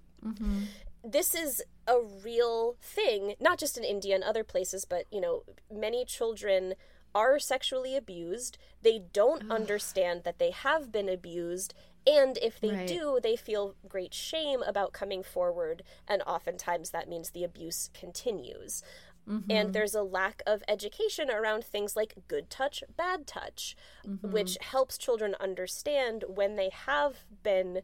This 1.04 1.36
is 1.36 1.62
a 1.86 1.98
real 2.24 2.78
thing, 2.82 3.36
not 3.40 3.60
just 3.60 3.78
in 3.78 3.84
India 3.84 4.16
and 4.16 4.24
other 4.24 4.44
places, 4.44 4.86
but, 4.86 5.04
you 5.12 5.20
know, 5.22 5.44
many 5.72 6.06
children 6.06 6.74
are 7.16 7.40
sexually 7.40 7.96
abused. 7.96 8.58
They 8.82 9.00
don't 9.00 9.50
understand 9.52 10.24
that 10.24 10.40
they 10.40 10.52
have 10.52 10.92
been 10.92 11.10
abused. 11.10 11.74
And 12.06 12.38
if 12.42 12.60
they 12.60 12.72
Right. 12.72 12.88
do, 12.88 13.20
they 13.22 13.36
feel 13.36 13.76
great 13.88 14.14
shame 14.14 14.62
about 14.64 14.94
coming 14.94 15.24
forward. 15.24 15.84
And 16.08 16.22
oftentimes 16.24 16.90
that 16.92 17.08
means 17.08 17.30
the 17.30 17.44
abuse 17.44 17.90
continues. 17.94 18.84
And 19.26 19.44
mm-hmm. 19.48 19.72
there's 19.72 19.96
a 19.96 20.04
lack 20.04 20.44
of 20.46 20.64
education 20.68 21.32
around 21.32 21.64
things 21.64 21.96
like 21.96 22.16
good 22.28 22.50
touch, 22.50 22.84
bad 22.98 23.26
touch, 23.26 23.76
mm-hmm. 24.06 24.32
which 24.32 24.58
helps 24.60 24.98
children 24.98 25.34
understand 25.40 26.26
when 26.28 26.58
they 26.58 26.70
have 26.70 27.24
been 27.42 27.84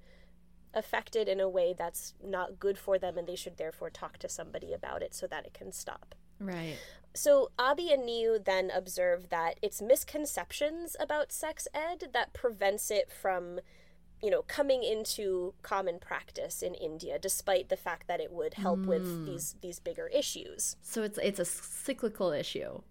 affected 0.73 1.27
in 1.29 1.39
a 1.39 1.49
way 1.49 1.73
that's 1.77 2.13
not 2.23 2.59
good 2.59 2.77
for 2.77 2.99
them 2.99 3.17
and 3.17 3.25
they 3.27 3.35
should 3.35 3.57
therefore 3.57 3.89
talk 3.89 4.17
to 4.17 4.29
somebody 4.29 4.73
about 4.73 5.01
it 5.01 5.15
so 5.15 5.27
that 5.27 5.45
it 5.45 5.53
can 5.53 5.71
stop. 5.71 6.13
right. 6.39 6.77
So 7.13 7.51
Abhi 7.57 7.93
and 7.93 8.03
Niyu 8.03 8.43
then 8.43 8.71
observe 8.71 9.29
that 9.29 9.59
it's 9.61 9.81
misconceptions 9.81 10.95
about 10.99 11.31
sex 11.31 11.67
ed 11.73 12.09
that 12.13 12.33
prevents 12.33 12.91
it 12.91 13.11
from, 13.11 13.59
you 14.21 14.29
know, 14.29 14.43
coming 14.43 14.83
into 14.83 15.53
common 15.61 15.99
practice 15.99 16.61
in 16.61 16.75
India, 16.75 17.17
despite 17.19 17.69
the 17.69 17.77
fact 17.77 18.07
that 18.07 18.19
it 18.19 18.31
would 18.31 18.55
help 18.55 18.85
with 18.85 19.03
hmm. 19.03 19.25
these 19.25 19.55
these 19.61 19.79
bigger 19.79 20.07
issues. 20.07 20.75
So 20.81 21.03
it's 21.03 21.17
it's 21.17 21.39
a 21.39 21.45
cyclical 21.45 22.31
issue. 22.31 22.81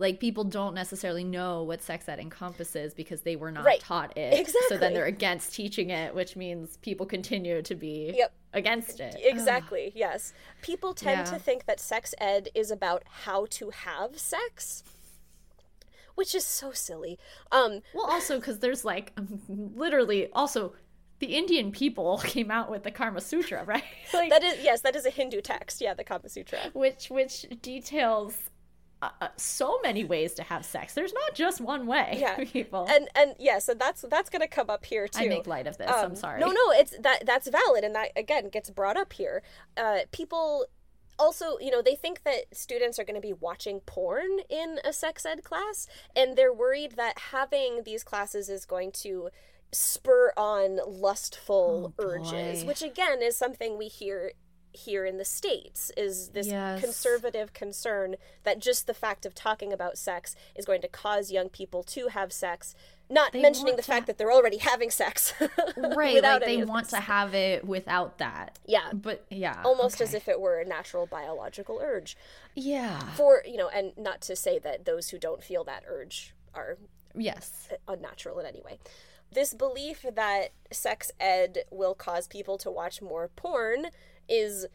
Like 0.00 0.20
people 0.20 0.44
don't 0.44 0.74
necessarily 0.74 1.24
know 1.24 1.64
what 1.64 1.82
sex 1.82 2.08
ed 2.08 2.20
encompasses 2.20 2.94
because 2.94 3.22
they 3.22 3.34
were 3.34 3.50
not 3.50 3.64
Right. 3.64 3.80
taught 3.80 4.16
it. 4.16 4.32
Exactly. 4.38 4.68
So 4.68 4.78
then 4.78 4.94
they're 4.94 5.06
against 5.06 5.52
teaching 5.54 5.90
it, 5.90 6.14
which 6.14 6.36
means 6.36 6.76
people 6.78 7.04
continue 7.04 7.62
to 7.62 7.74
be 7.74 8.12
Yep. 8.16 8.32
against 8.52 9.00
it. 9.00 9.16
Exactly. 9.18 9.90
Yes. 9.96 10.32
People 10.62 10.94
tend 10.94 11.26
Yeah. 11.26 11.32
to 11.34 11.38
think 11.40 11.64
that 11.66 11.80
sex 11.80 12.14
ed 12.18 12.48
is 12.54 12.70
about 12.70 13.02
how 13.24 13.46
to 13.50 13.70
have 13.70 14.20
sex, 14.20 14.84
which 16.14 16.32
is 16.34 16.44
so 16.44 16.70
silly. 16.72 17.18
Um 17.50 17.82
Well, 17.92 18.06
also 18.08 18.38
because 18.38 18.60
there's 18.60 18.84
like 18.84 19.12
literally 19.48 20.30
also 20.32 20.74
the 21.18 21.34
Indian 21.36 21.72
people 21.72 22.18
came 22.24 22.52
out 22.52 22.70
with 22.70 22.84
the 22.84 22.92
Karma 22.92 23.20
Sutra, 23.20 23.64
right? 23.66 23.82
like 24.14 24.30
that 24.30 24.44
is 24.44 24.62
yes, 24.62 24.80
that 24.82 24.94
is 24.94 25.06
a 25.06 25.10
Hindu 25.10 25.40
text. 25.40 25.80
Yeah, 25.80 25.94
the 25.94 26.04
Kama 26.04 26.28
Sutra. 26.28 26.58
which 26.72 27.10
which 27.10 27.46
details 27.62 28.50
uh, 29.00 29.10
uh, 29.20 29.28
so 29.36 29.78
many 29.82 30.04
ways 30.04 30.34
to 30.34 30.42
have 30.42 30.64
sex. 30.64 30.94
There's 30.94 31.12
not 31.12 31.34
just 31.34 31.60
one 31.60 31.86
way. 31.86 32.16
Yeah. 32.20 32.44
people. 32.52 32.86
And 32.88 33.08
and 33.14 33.34
yeah, 33.38 33.58
so 33.58 33.74
that's 33.74 34.02
that's 34.10 34.28
going 34.30 34.42
to 34.42 34.48
come 34.48 34.68
up 34.70 34.84
here 34.84 35.06
too. 35.08 35.24
I 35.24 35.28
make 35.28 35.46
light 35.46 35.66
of 35.66 35.78
this. 35.78 35.90
I'm 35.90 36.06
Um, 36.12 36.16
sorry. 36.16 36.40
No, 36.40 36.48
no, 36.48 36.70
it's 36.72 36.96
that 36.98 37.24
that's 37.26 37.48
valid, 37.48 37.84
and 37.84 37.94
that 37.94 38.10
again 38.16 38.48
gets 38.48 38.70
brought 38.70 38.96
up 38.96 39.12
here. 39.12 39.42
Uh, 39.76 40.00
people 40.12 40.66
also, 41.20 41.58
you 41.60 41.70
know, 41.70 41.82
they 41.82 41.96
think 41.96 42.22
that 42.24 42.44
students 42.56 42.98
are 42.98 43.04
going 43.04 43.16
to 43.16 43.20
be 43.20 43.32
watching 43.32 43.80
porn 43.80 44.38
in 44.48 44.78
a 44.84 44.92
sex 44.92 45.26
ed 45.26 45.42
class, 45.42 45.86
and 46.14 46.36
they're 46.36 46.52
worried 46.52 46.92
that 46.96 47.18
having 47.32 47.82
these 47.84 48.04
classes 48.04 48.48
is 48.48 48.64
going 48.64 48.92
to 48.92 49.28
spur 49.72 50.32
on 50.36 50.78
lustful 50.86 51.92
Oh, 51.98 52.02
urges, 52.04 52.62
boy. 52.62 52.68
which 52.68 52.82
again 52.82 53.20
is 53.22 53.36
something 53.36 53.76
we 53.76 53.88
hear 53.88 54.32
here 54.72 55.04
in 55.04 55.18
the 55.18 55.24
states 55.24 55.90
is 55.96 56.30
this 56.30 56.46
Yes. 56.46 56.80
conservative 56.80 57.52
concern 57.52 58.16
that 58.44 58.58
just 58.58 58.86
the 58.86 58.94
fact 58.94 59.26
of 59.26 59.34
talking 59.34 59.72
about 59.72 59.98
sex 59.98 60.36
is 60.54 60.64
going 60.64 60.80
to 60.82 60.88
cause 60.88 61.30
young 61.30 61.48
people 61.48 61.82
to 61.84 62.08
have 62.08 62.32
sex 62.32 62.74
not 63.10 63.32
They 63.32 63.40
mentioning 63.40 63.76
the 63.76 63.82
fact 63.82 64.02
ha- 64.02 64.06
that 64.08 64.18
they're 64.18 64.32
already 64.32 64.58
having 64.58 64.90
sex 64.90 65.32
right 65.76 66.22
like 66.22 66.44
they 66.44 66.62
want 66.64 66.90
to 66.90 67.00
have 67.00 67.34
it 67.34 67.64
without 67.64 68.18
that. 68.18 68.58
Yeah. 68.66 68.92
But 68.92 69.24
yeah 69.30 69.62
almost 69.64 70.00
as 70.00 70.12
if 70.14 70.28
it 70.28 70.40
were 70.40 70.60
a 70.60 70.64
natural 70.64 71.06
biological 71.06 71.80
urge. 71.82 72.16
Yeah. 72.54 72.98
For 73.14 73.42
you 73.46 73.56
know 73.56 73.68
and 73.68 73.92
not 73.96 74.20
to 74.22 74.36
say 74.36 74.58
that 74.58 74.84
those 74.84 75.08
who 75.08 75.18
don't 75.18 75.42
feel 75.42 75.64
that 75.64 75.84
urge 75.86 76.34
are 76.54 76.76
yes. 77.14 77.68
unnatural 77.86 78.38
in 78.40 78.46
any 78.46 78.60
way. 78.60 78.78
This 79.32 79.52
belief 79.52 80.04
that 80.14 80.52
sex 80.70 81.10
ed 81.20 81.58
will 81.70 81.94
cause 81.94 82.26
people 82.26 82.56
to 82.58 82.70
watch 82.70 83.02
more 83.02 83.28
porn 83.28 83.86
is 84.28 84.66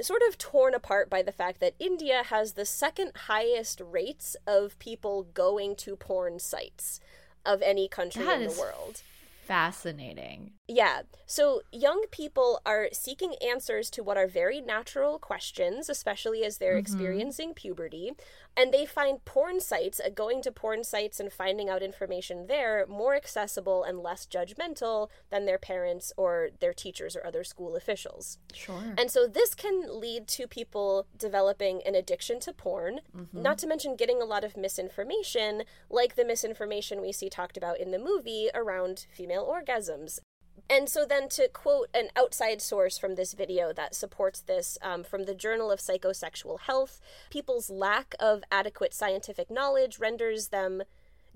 sort 0.00 0.22
of 0.28 0.38
torn 0.38 0.74
apart 0.74 1.10
by 1.10 1.22
the 1.22 1.32
fact 1.32 1.60
that 1.60 1.74
India 1.78 2.22
has 2.26 2.52
the 2.52 2.64
second 2.64 3.12
highest 3.26 3.80
rates 3.84 4.36
of 4.46 4.78
people 4.78 5.24
going 5.34 5.74
to 5.76 5.96
porn 5.96 6.38
sites 6.38 7.00
of 7.44 7.60
any 7.62 7.88
country 7.88 8.24
That 8.24 8.40
in 8.40 8.48
the 8.48 8.60
world. 8.60 9.02
fascinating 9.46 10.52
Yeah. 10.70 11.02
So 11.26 11.62
young 11.72 12.04
people 12.12 12.60
are 12.64 12.88
seeking 12.92 13.34
answers 13.44 13.90
to 13.90 14.04
what 14.04 14.16
are 14.16 14.28
very 14.28 14.60
natural 14.60 15.18
questions, 15.18 15.88
especially 15.88 16.44
as 16.44 16.58
they're 16.58 16.78
experiencing 16.78 17.54
puberty. 17.54 18.12
And 18.56 18.72
they 18.72 18.86
find 18.86 19.24
porn 19.24 19.60
sites, 19.60 20.00
uh, 20.00 20.10
going 20.10 20.42
to 20.42 20.52
porn 20.52 20.84
sites 20.84 21.18
and 21.18 21.32
finding 21.32 21.68
out 21.68 21.82
information 21.82 22.46
there, 22.46 22.86
more 22.88 23.16
accessible 23.16 23.82
and 23.82 23.98
less 23.98 24.26
judgmental 24.26 25.08
than 25.30 25.44
their 25.44 25.58
parents 25.58 26.12
or 26.16 26.50
their 26.60 26.72
teachers 26.72 27.16
or 27.16 27.26
other 27.26 27.42
school 27.42 27.74
officials. 27.74 28.38
sure 28.52 28.94
And 28.96 29.10
so 29.10 29.26
this 29.26 29.56
can 29.56 30.00
lead 30.00 30.28
to 30.28 30.46
people 30.46 31.06
developing 31.18 31.82
an 31.84 31.96
addiction 31.96 32.38
to 32.40 32.52
porn, 32.52 33.00
not 33.32 33.58
to 33.58 33.66
mention 33.66 33.96
getting 33.96 34.22
a 34.22 34.24
lot 34.24 34.44
of 34.44 34.56
misinformation, 34.56 35.64
like 35.88 36.14
the 36.14 36.24
misinformation 36.24 37.00
we 37.00 37.12
see 37.12 37.28
talked 37.28 37.56
about 37.56 37.80
in 37.80 37.90
the 37.90 37.98
movie 37.98 38.50
around 38.54 39.06
female 39.12 39.46
orgasms. 39.46 40.20
And 40.68 40.88
so, 40.88 41.04
then 41.04 41.28
to 41.30 41.48
quote 41.48 41.88
an 41.92 42.10
outside 42.14 42.62
source 42.62 42.96
from 42.96 43.16
this 43.16 43.32
video 43.32 43.72
that 43.72 43.94
supports 43.94 44.40
this 44.40 44.78
um, 44.82 45.02
from 45.02 45.24
the 45.24 45.34
Journal 45.34 45.70
of 45.72 45.80
Psychosexual 45.80 46.60
Health, 46.60 47.00
people's 47.28 47.70
lack 47.70 48.14
of 48.20 48.44
adequate 48.52 48.94
scientific 48.94 49.50
knowledge 49.50 49.98
renders 49.98 50.48
them 50.48 50.84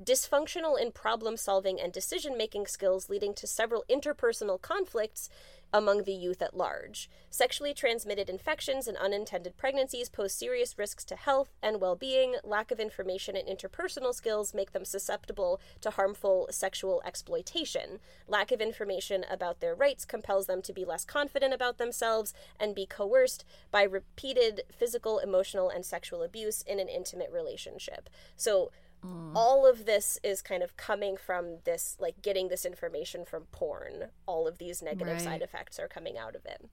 dysfunctional 0.03 0.81
in 0.81 0.93
problem 0.93 1.37
solving 1.37 1.81
and 1.81 1.93
decision 1.93 2.37
making 2.37 2.67
skills, 2.67 3.09
leading 3.09 3.35
to 3.35 3.47
several 3.47 3.85
interpersonal 3.91 4.61
conflicts 4.61 5.29
among 5.73 6.05
the 6.05 6.13
youth 6.13 6.43
at 6.43 6.57
large. 6.57 7.09
Sexually 7.31 7.75
transmitted 7.75 8.29
infections 8.29 8.87
and 8.87 8.97
unintended 8.97 9.57
pregnancies 9.57 10.09
pose 10.09 10.33
serious 10.33 10.79
risks 10.79 11.05
to 11.05 11.17
health 11.17 11.51
and 11.63 11.81
well 11.81 11.97
being. 11.97 12.37
Lack 12.45 12.71
of 12.71 12.81
information 12.81 13.37
and 13.37 13.49
interpersonal 13.49 14.15
skills 14.15 14.55
make 14.55 14.73
them 14.73 14.85
susceptible 14.85 15.61
to 15.81 15.91
harmful 15.91 16.49
sexual 16.51 17.03
exploitation. 17.05 17.99
Lack 18.29 18.53
of 18.53 18.61
information 18.61 19.25
about 19.31 19.61
their 19.61 19.75
rights 19.75 20.05
compels 20.05 20.47
them 20.47 20.63
to 20.63 20.73
be 20.73 20.85
less 20.85 21.05
confident 21.05 21.53
about 21.53 21.79
themselves 21.79 22.33
and 22.59 22.75
be 22.75 22.87
coerced 22.87 23.45
by 23.71 23.83
repeated 23.83 24.63
physical, 24.71 25.19
emotional, 25.19 25.69
and 25.69 25.85
sexual 25.85 26.23
abuse 26.23 26.63
in 26.63 26.79
an 26.79 26.89
intimate 26.89 27.31
relationship. 27.33 28.09
So, 28.37 28.71
all 29.35 29.67
of 29.67 29.85
this 29.85 30.19
is 30.23 30.41
kind 30.43 30.63
of 30.63 30.77
coming 30.77 31.17
from 31.17 31.59
this 31.65 31.97
like 31.99 32.23
getting 32.23 32.49
this 32.49 32.65
information 32.65 33.25
from 33.25 33.45
porn 33.53 34.11
all 34.27 34.47
of 34.47 34.59
these 34.59 34.83
negative 34.83 35.15
Right. 35.15 35.21
side 35.21 35.43
effects 35.43 35.79
are 35.79 35.89
coming 35.89 36.17
out 36.17 36.35
of 36.35 36.45
it 36.47 36.65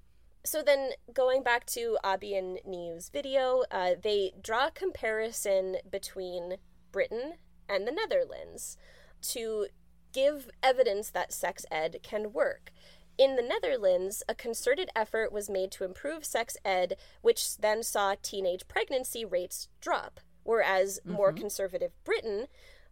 so 0.43 0.63
then 0.63 0.91
going 1.13 1.43
back 1.43 1.65
to 1.67 1.97
Abhi 2.03 2.37
and 2.37 2.59
Niyu's 2.67 3.09
video 3.09 3.63
uh, 3.71 3.91
they 4.01 4.31
draw 4.41 4.67
a 4.67 4.71
comparison 4.71 5.77
between 5.89 6.57
britain 6.91 7.33
and 7.69 7.87
the 7.87 7.91
netherlands 7.91 8.77
to 9.21 9.67
give 10.13 10.49
evidence 10.61 11.09
that 11.09 11.31
sex 11.33 11.65
ed 11.71 11.97
can 12.03 12.33
work 12.33 12.71
in 13.17 13.35
the 13.35 13.43
Netherlands, 13.43 14.23
a 14.27 14.33
concerted 14.33 14.89
effort 14.95 15.31
was 15.31 15.47
made 15.49 15.69
to 15.73 15.83
improve 15.83 16.25
sex 16.25 16.57
ed, 16.65 16.95
which 17.21 17.57
then 17.57 17.83
saw 17.83 18.15
teenage 18.19 18.67
pregnancy 18.67 19.23
rates 19.25 19.67
drop. 19.79 20.19
Whereas 20.43 20.99
more 21.05 21.31
conservative 21.31 21.91
Britain, 22.03 22.47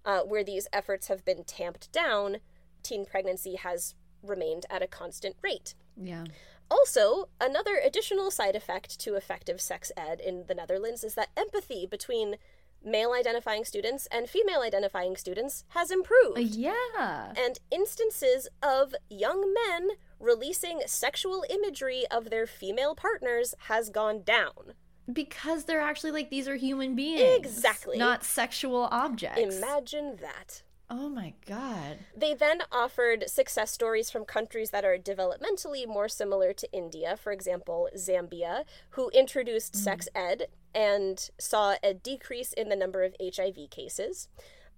uh, 0.05 0.21
where 0.21 0.43
these 0.43 0.67
efforts 0.71 1.07
have 1.07 1.25
been 1.25 1.43
tamped 1.43 1.91
down, 1.91 2.37
teen 2.83 3.05
pregnancy 3.05 3.55
has 3.55 3.95
remained 4.23 4.65
at 4.69 4.81
a 4.81 4.87
constant 4.87 5.35
rate. 5.41 5.75
yeah 5.95 6.25
Also, 6.71 7.29
another 7.41 7.79
additional 7.83 8.29
side 8.29 8.55
effect 8.55 8.99
to 8.99 9.15
effective 9.15 9.59
sex 9.59 9.91
ed 9.97 10.19
in 10.21 10.45
the 10.47 10.53
Netherlands 10.53 11.03
is 11.03 11.15
that 11.15 11.29
empathy 11.35 11.87
between 11.87 12.35
male 12.83 13.11
identifying 13.11 13.65
students 13.65 14.07
and 14.11 14.29
female 14.29 14.61
identifying 14.61 15.15
students 15.17 15.65
has 15.69 15.91
improved 15.91 16.37
Uh, 16.37 16.41
yeah 16.41 17.33
and 17.35 17.59
instances 17.71 18.47
of 18.63 18.93
young 19.09 19.53
men 19.53 19.89
releasing 20.19 20.81
sexual 20.85 21.43
imagery 21.49 22.05
of 22.11 22.29
their 22.29 22.47
female 22.47 22.95
partners 22.95 23.53
has 23.67 23.89
gone 23.89 24.21
down. 24.23 24.73
Because 25.13 25.65
they're 25.65 25.81
actually 25.81 26.11
like 26.11 26.29
these 26.29 26.47
are 26.47 26.55
human 26.55 26.95
beings. 26.95 27.35
Exactly. 27.37 27.97
not 27.97 28.23
sexual 28.23 28.87
objects. 28.91 29.57
Imagine 29.57 30.17
that. 30.21 30.63
oh 30.89 31.09
my 31.09 31.33
god. 31.45 31.99
They 32.15 32.33
then 32.33 32.61
offered 32.71 33.29
success 33.29 33.71
stories 33.71 34.09
from 34.09 34.25
countries 34.25 34.71
that 34.71 34.85
are 34.85 34.97
developmentally 34.97 35.87
more 35.87 36.09
similar 36.09 36.53
to 36.53 36.71
India, 36.71 37.15
for 37.15 37.31
example, 37.31 37.89
Zambia, 37.95 38.63
who 38.91 39.09
introduced 39.09 39.73
mm. 39.73 39.77
sex 39.77 40.07
ed 40.15 40.47
and 40.73 41.29
saw 41.39 41.75
a 41.83 41.93
decrease 41.93 42.53
in 42.53 42.69
the 42.69 42.75
number 42.75 43.03
of 43.03 43.15
HIV 43.21 43.69
cases, 43.69 44.29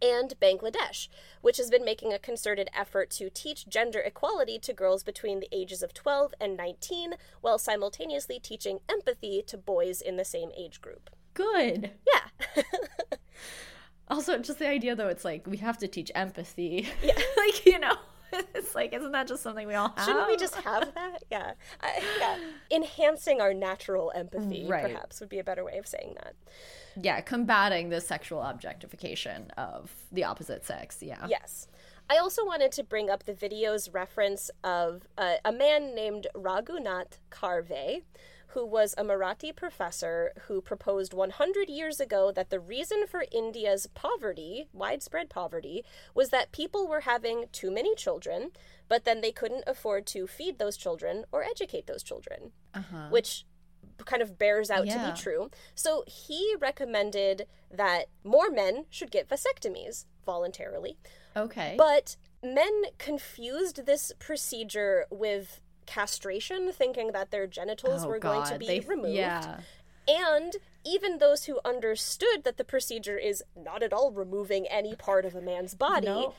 and 0.02 0.34
Bangladesh, 0.42 1.08
which 1.42 1.58
has 1.58 1.70
been 1.70 1.86
making 1.86 2.14
a 2.14 2.20
concerted 2.20 2.70
effort 2.78 3.10
to 3.12 3.30
teach 3.30 3.68
gender 3.68 4.00
equality 4.00 4.58
to 4.60 4.74
girls 4.74 5.04
between 5.04 5.40
the 5.40 5.50
ages 5.52 5.84
of 5.84 5.94
12 5.94 6.34
and 6.40 6.58
19 6.58 7.14
while 7.42 7.58
simultaneously 7.58 8.40
teaching 8.40 8.80
empathy 8.90 9.44
to 9.48 9.58
boys 9.58 10.02
in 10.02 10.18
the 10.18 10.26
same 10.26 10.50
age 10.58 10.82
group. 10.82 11.10
good 11.34 11.92
Yeah. 12.08 12.64
also 14.10 14.38
just 14.40 14.60
the 14.60 14.68
idea 14.68 14.96
though 14.96 15.08
it's 15.08 15.24
like 15.24 15.48
we 15.48 15.58
have 15.58 15.78
to 15.78 15.88
teach 15.88 16.12
empathy 16.14 16.88
Yeah. 17.02 17.14
like 17.38 17.66
you 17.66 17.80
know 17.80 17.96
it's 18.56 18.76
like 18.76 18.94
isn't 18.94 19.12
that 19.12 19.28
just 19.28 19.44
something 19.44 19.68
we 19.68 19.76
all 19.76 19.94
have 19.96 20.06
Shouldn't 20.06 20.28
we 20.28 20.38
just 20.38 20.56
have 20.56 20.94
that? 20.96 21.24
Yeah. 21.32 21.54
I, 21.82 22.02
yeah. 22.20 22.38
Enhancing 22.72 23.42
our 23.42 23.54
natural 23.54 24.12
empathy, 24.16 24.66
Right. 24.68 24.84
perhaps, 24.84 25.20
would 25.20 25.30
be 25.30 25.40
a 25.40 25.44
better 25.44 25.64
way 25.64 25.78
of 25.78 25.88
saying 25.88 26.16
that. 26.24 26.34
yeah 27.02 27.22
combating 27.22 27.90
the 27.90 28.02
sexual 28.02 28.42
objectification 28.42 29.52
of 29.58 29.94
the 30.12 30.24
opposite 30.24 30.66
sex 30.66 30.98
yeah 31.02 31.26
Yes. 31.30 31.68
I 32.10 32.18
also 32.18 32.46
wanted 32.46 32.74
to 32.74 32.84
bring 32.84 33.10
up 33.10 33.24
the 33.24 33.34
video's 33.34 33.90
reference 33.90 34.52
of 34.66 35.08
uh, 35.18 35.36
a 35.46 35.52
man 35.54 35.96
named 35.96 36.28
Raghunath 36.36 37.20
Karve, 37.32 38.02
who 38.54 38.66
was 38.66 38.94
a 38.98 39.04
Marathi 39.04 39.56
professor 39.56 40.32
who 40.48 40.62
proposed 40.62 41.14
100 41.14 41.70
years 41.70 42.00
ago 42.00 42.32
that 42.32 42.50
the 42.50 42.60
reason 42.60 43.06
for 43.08 43.26
India's 43.32 43.88
poverty, 43.94 44.68
widespread 44.74 45.30
poverty, 45.30 45.84
was 46.14 46.30
that 46.30 46.52
people 46.52 46.88
were 46.88 47.02
having 47.02 47.46
too 47.52 47.72
many 47.72 47.96
children, 47.96 48.52
but 48.88 49.06
then 49.06 49.22
they 49.22 49.32
couldn't 49.32 49.64
afford 49.68 50.06
to 50.08 50.28
feed 50.28 50.60
those 50.60 50.76
children 50.78 51.24
or 51.32 51.44
educate 51.44 51.88
those 51.88 52.04
children. 52.04 52.52
uh-huh 52.74 53.08
which 53.10 53.46
kind 54.06 54.22
of 54.22 54.38
bears 54.40 54.72
out 54.72 54.88
Yeah. 54.88 54.98
to 55.06 55.12
be 55.12 55.18
true. 55.20 55.52
So 55.76 56.04
he 56.08 56.56
recommended 56.60 57.48
that 57.70 58.06
more 58.24 58.50
men 58.50 58.86
should 58.90 59.12
get 59.12 59.30
vasectomies 59.30 60.06
voluntarily, 60.26 60.98
okay 61.36 61.76
but 61.78 62.16
men 62.44 62.84
confused 62.98 63.86
this 63.86 64.12
procedure 64.18 65.06
with 65.12 65.62
castration, 65.98 66.72
thinking 66.82 67.08
that 67.18 67.32
their 67.32 67.48
genitals 67.60 68.04
Oh, 68.04 68.08
were 68.10 68.20
going 68.20 68.46
to 68.54 68.58
be 68.58 68.68
they- 68.68 68.80
removed. 68.96 69.16
yeah 69.16 69.60
And 70.26 70.52
even 70.96 71.12
those 71.20 71.42
who 71.48 71.60
understood 71.74 72.44
that 72.46 72.58
the 72.58 72.64
procedure 72.74 73.18
is 73.32 73.44
not 73.56 73.84
at 73.84 73.94
all 73.98 74.12
removing 74.12 74.64
any 74.68 74.94
part 75.08 75.24
of 75.26 75.34
a 75.36 75.42
man's 75.52 75.76
body 75.76 76.08
No. 76.08 76.34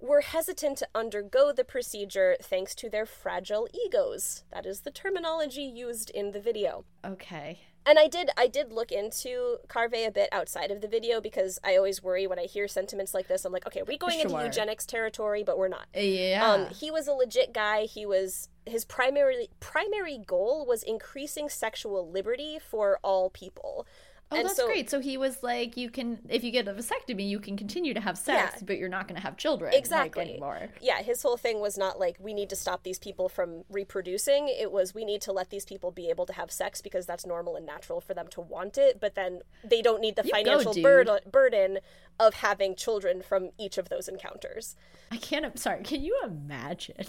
were 0.00 0.22
hesitant 0.34 0.76
to 0.78 0.88
undergo 1.02 1.52
the 1.52 1.64
procedure 1.74 2.36
thanks 2.52 2.74
to 2.80 2.86
their 2.90 3.06
fragile 3.06 3.66
egos. 3.84 4.44
That 4.54 4.66
is 4.66 4.80
the 4.80 4.90
terminology 5.02 5.62
used 5.86 6.10
in 6.10 6.26
the 6.32 6.40
video. 6.50 6.84
okay 7.14 7.50
And 7.86 7.98
I 7.98 8.08
did 8.08 8.30
I 8.36 8.46
did 8.46 8.72
look 8.72 8.90
into 8.90 9.58
Karve 9.68 10.06
a 10.06 10.10
bit 10.10 10.28
outside 10.32 10.70
of 10.70 10.80
the 10.80 10.88
video 10.88 11.20
because 11.20 11.58
I 11.62 11.76
always 11.76 12.02
worry 12.02 12.26
when 12.26 12.38
I 12.38 12.44
hear 12.44 12.66
sentiments 12.66 13.12
like 13.12 13.28
this. 13.28 13.44
I'm 13.44 13.52
like, 13.52 13.66
okay, 13.66 13.80
are 13.80 13.84
we 13.84 13.98
going 13.98 14.20
into 14.20 14.34
eugenics 14.42 14.86
territory? 14.86 15.42
But 15.42 15.58
we're 15.58 15.68
not. 15.68 15.86
yeah 15.94 16.44
Um, 16.44 16.66
he 16.68 16.90
was 16.90 17.06
a 17.06 17.12
legit 17.12 17.52
guy. 17.52 17.82
He 17.84 18.06
was 18.06 18.48
his 18.64 18.84
primary 18.84 19.48
primary 19.60 20.18
goal 20.18 20.64
was 20.66 20.82
increasing 20.82 21.48
sexual 21.48 22.10
liberty 22.10 22.58
for 22.58 22.98
all 23.02 23.28
people. 23.28 23.86
Oh, 24.34 24.38
and 24.40 24.46
that's 24.48 24.56
so, 24.56 24.66
great. 24.66 24.90
So 24.90 25.00
he 25.00 25.16
was 25.16 25.42
like, 25.42 25.76
you 25.76 25.90
can, 25.90 26.18
if 26.28 26.44
you 26.44 26.50
get 26.50 26.68
a 26.68 26.72
vasectomy, 26.72 27.26
you 27.28 27.38
can 27.40 27.56
continue 27.56 27.94
to 27.94 28.00
have 28.00 28.18
sex, 28.18 28.54
Yeah. 28.58 28.62
but 28.66 28.78
you're 28.78 28.88
not 28.88 29.08
going 29.08 29.16
to 29.16 29.22
have 29.22 29.36
children 29.36 29.70
like, 29.72 29.78
Exactly. 29.78 30.22
anymore. 30.22 30.68
Yeah, 30.80 31.02
his 31.02 31.22
whole 31.22 31.36
thing 31.36 31.60
was 31.60 31.78
not 31.78 31.98
like 31.98 32.16
we 32.20 32.34
need 32.34 32.50
to 32.50 32.56
stop 32.56 32.82
these 32.82 32.98
people 32.98 33.28
from 33.28 33.64
reproducing. 33.70 34.48
It 34.48 34.72
was 34.72 34.94
we 34.94 35.04
need 35.04 35.20
to 35.22 35.32
let 35.32 35.50
these 35.50 35.64
people 35.64 35.90
be 35.90 36.08
able 36.10 36.26
to 36.26 36.32
have 36.32 36.50
sex 36.50 36.80
because 36.80 37.06
that's 37.06 37.24
normal 37.26 37.56
and 37.56 37.64
natural 37.66 38.00
for 38.00 38.14
them 38.14 38.26
to 38.28 38.40
want 38.40 38.76
it, 38.78 39.00
but 39.00 39.14
then 39.14 39.40
they 39.64 39.82
don't 39.82 40.00
need 40.00 40.16
the 40.16 40.24
You 40.24 40.30
financial 40.32 40.72
dude. 40.72 40.82
burden 40.82 41.18
burden 41.30 41.78
of 42.20 42.34
having 42.34 42.76
children 42.76 43.22
from 43.22 43.50
each 43.58 43.78
of 43.78 43.88
those 43.88 44.08
encounters. 44.08 44.76
I 45.10 45.16
can't, 45.16 45.44
I'm 45.44 45.56
sorry, 45.56 45.82
can 45.82 46.02
you 46.02 46.18
imagine 46.24 47.04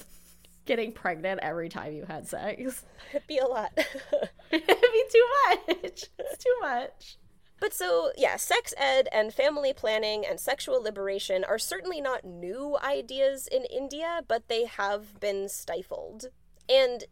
getting 0.65 0.91
pregnant 0.91 1.39
every 1.41 1.69
time 1.69 1.93
you 1.93 2.05
had 2.05 2.27
sex? 2.27 2.83
It'd 3.11 3.27
be 3.27 3.37
a 3.37 3.45
lot. 3.45 3.71
It'd 4.51 4.67
be 4.67 5.03
too 5.11 5.27
much. 5.49 6.05
It's 6.19 6.43
too 6.43 6.55
much. 6.61 7.17
But 7.59 7.73
so, 7.73 8.11
yeah, 8.17 8.35
sex 8.35 8.73
ed 8.77 9.07
and 9.11 9.33
family 9.33 9.73
planning 9.73 10.25
and 10.25 10.39
sexual 10.39 10.81
liberation 10.83 11.43
are 11.43 11.57
certainly 11.57 12.01
not 12.01 12.25
new 12.25 12.77
ideas 12.83 13.47
in 13.47 13.63
India, 13.65 14.21
but 14.27 14.47
they 14.49 14.65
have 14.65 15.19
been 15.19 15.47
stifled. 15.47 16.25
And 16.67 17.05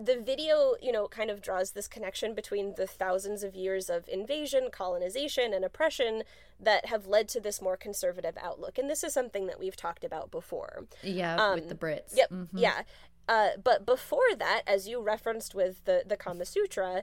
the 0.00 0.20
video, 0.20 0.74
you 0.80 0.92
know, 0.92 1.08
kind 1.08 1.30
of 1.30 1.42
draws 1.42 1.72
this 1.72 1.88
connection 1.88 2.34
between 2.34 2.74
the 2.76 2.86
thousands 2.86 3.42
of 3.42 3.54
years 3.54 3.90
of 3.90 4.08
invasion, 4.08 4.68
colonization, 4.70 5.52
and 5.52 5.64
oppression 5.64 6.22
that 6.60 6.86
have 6.86 7.06
led 7.06 7.28
to 7.28 7.40
this 7.40 7.60
more 7.60 7.76
conservative 7.76 8.36
outlook. 8.40 8.78
And 8.78 8.88
this 8.88 9.02
is 9.02 9.12
something 9.12 9.46
that 9.46 9.58
we've 9.58 9.76
talked 9.76 10.04
about 10.04 10.30
before. 10.30 10.84
Yeah, 11.02 11.54
with 11.54 11.68
the 11.68 11.74
Brits. 11.74 12.16
Yep. 12.16 12.30
Mhm. 12.30 12.48
Yeah. 12.54 12.82
Uh, 13.28 13.50
but 13.62 13.84
before 13.84 14.34
that, 14.38 14.62
as 14.66 14.88
you 14.88 15.00
referenced 15.00 15.54
with 15.54 15.84
the, 15.84 16.02
the 16.06 16.16
Kama 16.16 16.46
Sutra, 16.46 17.02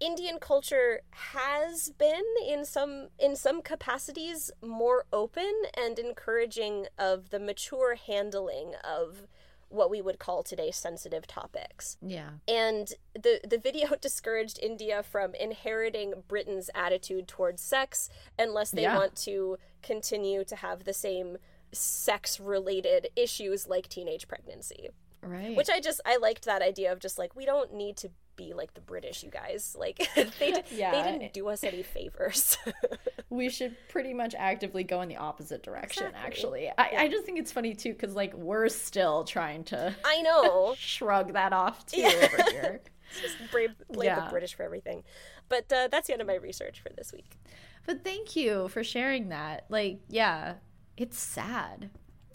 Indian 0.00 0.38
culture 0.38 1.00
has 1.10 1.90
been 1.96 2.24
in 2.46 2.64
some 2.64 3.08
in 3.18 3.36
some 3.36 3.62
capacities 3.62 4.50
more 4.60 5.06
open 5.12 5.52
and 5.74 5.98
encouraging 5.98 6.86
of 6.98 7.30
the 7.30 7.38
mature 7.38 7.94
handling 7.94 8.74
of 8.82 9.26
what 9.74 9.90
we 9.90 10.00
would 10.00 10.18
call 10.18 10.42
today 10.42 10.70
sensitive 10.70 11.26
topics. 11.26 11.96
Yeah. 12.00 12.30
And 12.48 12.92
the 13.14 13.40
the 13.48 13.58
video 13.58 13.94
discouraged 14.00 14.58
India 14.62 15.02
from 15.02 15.34
inheriting 15.34 16.14
Britain's 16.28 16.70
attitude 16.74 17.28
towards 17.28 17.60
sex 17.62 18.08
unless 18.38 18.70
they 18.70 18.82
Yeah. 18.82 18.96
want 18.96 19.16
to 19.24 19.58
continue 19.82 20.44
to 20.44 20.56
have 20.56 20.84
the 20.84 20.92
same 20.94 21.38
sex 21.72 22.38
related 22.38 23.08
issues 23.16 23.66
like 23.66 23.88
teenage 23.88 24.28
pregnancy. 24.28 24.90
Right. 25.22 25.56
Which 25.56 25.70
I 25.70 25.80
just 25.80 26.00
I 26.04 26.16
liked 26.18 26.44
that 26.44 26.62
idea 26.62 26.92
of 26.92 27.00
just 27.00 27.18
like 27.18 27.34
we 27.34 27.44
don't 27.44 27.72
need 27.72 27.96
to 27.98 28.10
be 28.36 28.52
like 28.54 28.74
the 28.74 28.80
British, 28.80 29.22
you 29.22 29.30
guys. 29.30 29.76
Like 29.84 30.08
they 30.38 30.52
did, 30.52 30.64
Yeah. 30.70 30.90
they 30.90 31.10
didn't 31.18 31.32
do 31.32 31.48
us 31.48 31.62
any 31.64 31.82
favors. 31.82 32.56
we 33.30 33.48
should 33.50 33.76
pretty 33.88 34.14
much 34.14 34.34
actively 34.38 34.84
go 34.84 35.00
in 35.02 35.08
the 35.08 35.16
opposite 35.16 35.62
direction, 35.62 36.06
Exactly. 36.06 36.26
actually. 36.26 36.70
I, 36.78 37.04
I 37.04 37.08
just 37.08 37.24
think 37.24 37.38
it's 37.38 37.52
funny, 37.52 37.74
too, 37.74 37.92
because, 37.92 38.14
like, 38.14 38.32
we're 38.34 38.68
still 38.68 39.24
trying 39.24 39.64
to 39.64 39.94
I 40.04 40.22
know. 40.22 40.74
shrug 40.78 41.32
that 41.34 41.52
off, 41.52 41.84
too, 41.86 42.00
Yeah. 42.00 42.28
over 42.32 42.50
here. 42.50 42.80
Just 43.20 43.36
brave, 43.50 43.70
blame 43.90 44.06
Yeah. 44.06 44.24
the 44.24 44.30
British 44.30 44.54
for 44.54 44.62
everything. 44.62 45.04
But 45.48 45.70
uh, 45.72 45.88
that's 45.90 46.06
the 46.06 46.14
end 46.14 46.22
of 46.22 46.28
my 46.28 46.34
research 46.36 46.80
for 46.80 46.88
this 46.96 47.12
week. 47.12 47.36
But 47.86 48.02
thank 48.02 48.34
you 48.34 48.68
for 48.68 48.82
sharing 48.82 49.28
that. 49.28 49.66
Like, 49.68 49.98
yeah, 50.08 50.54
it's 50.96 51.18
sad. 51.18 51.90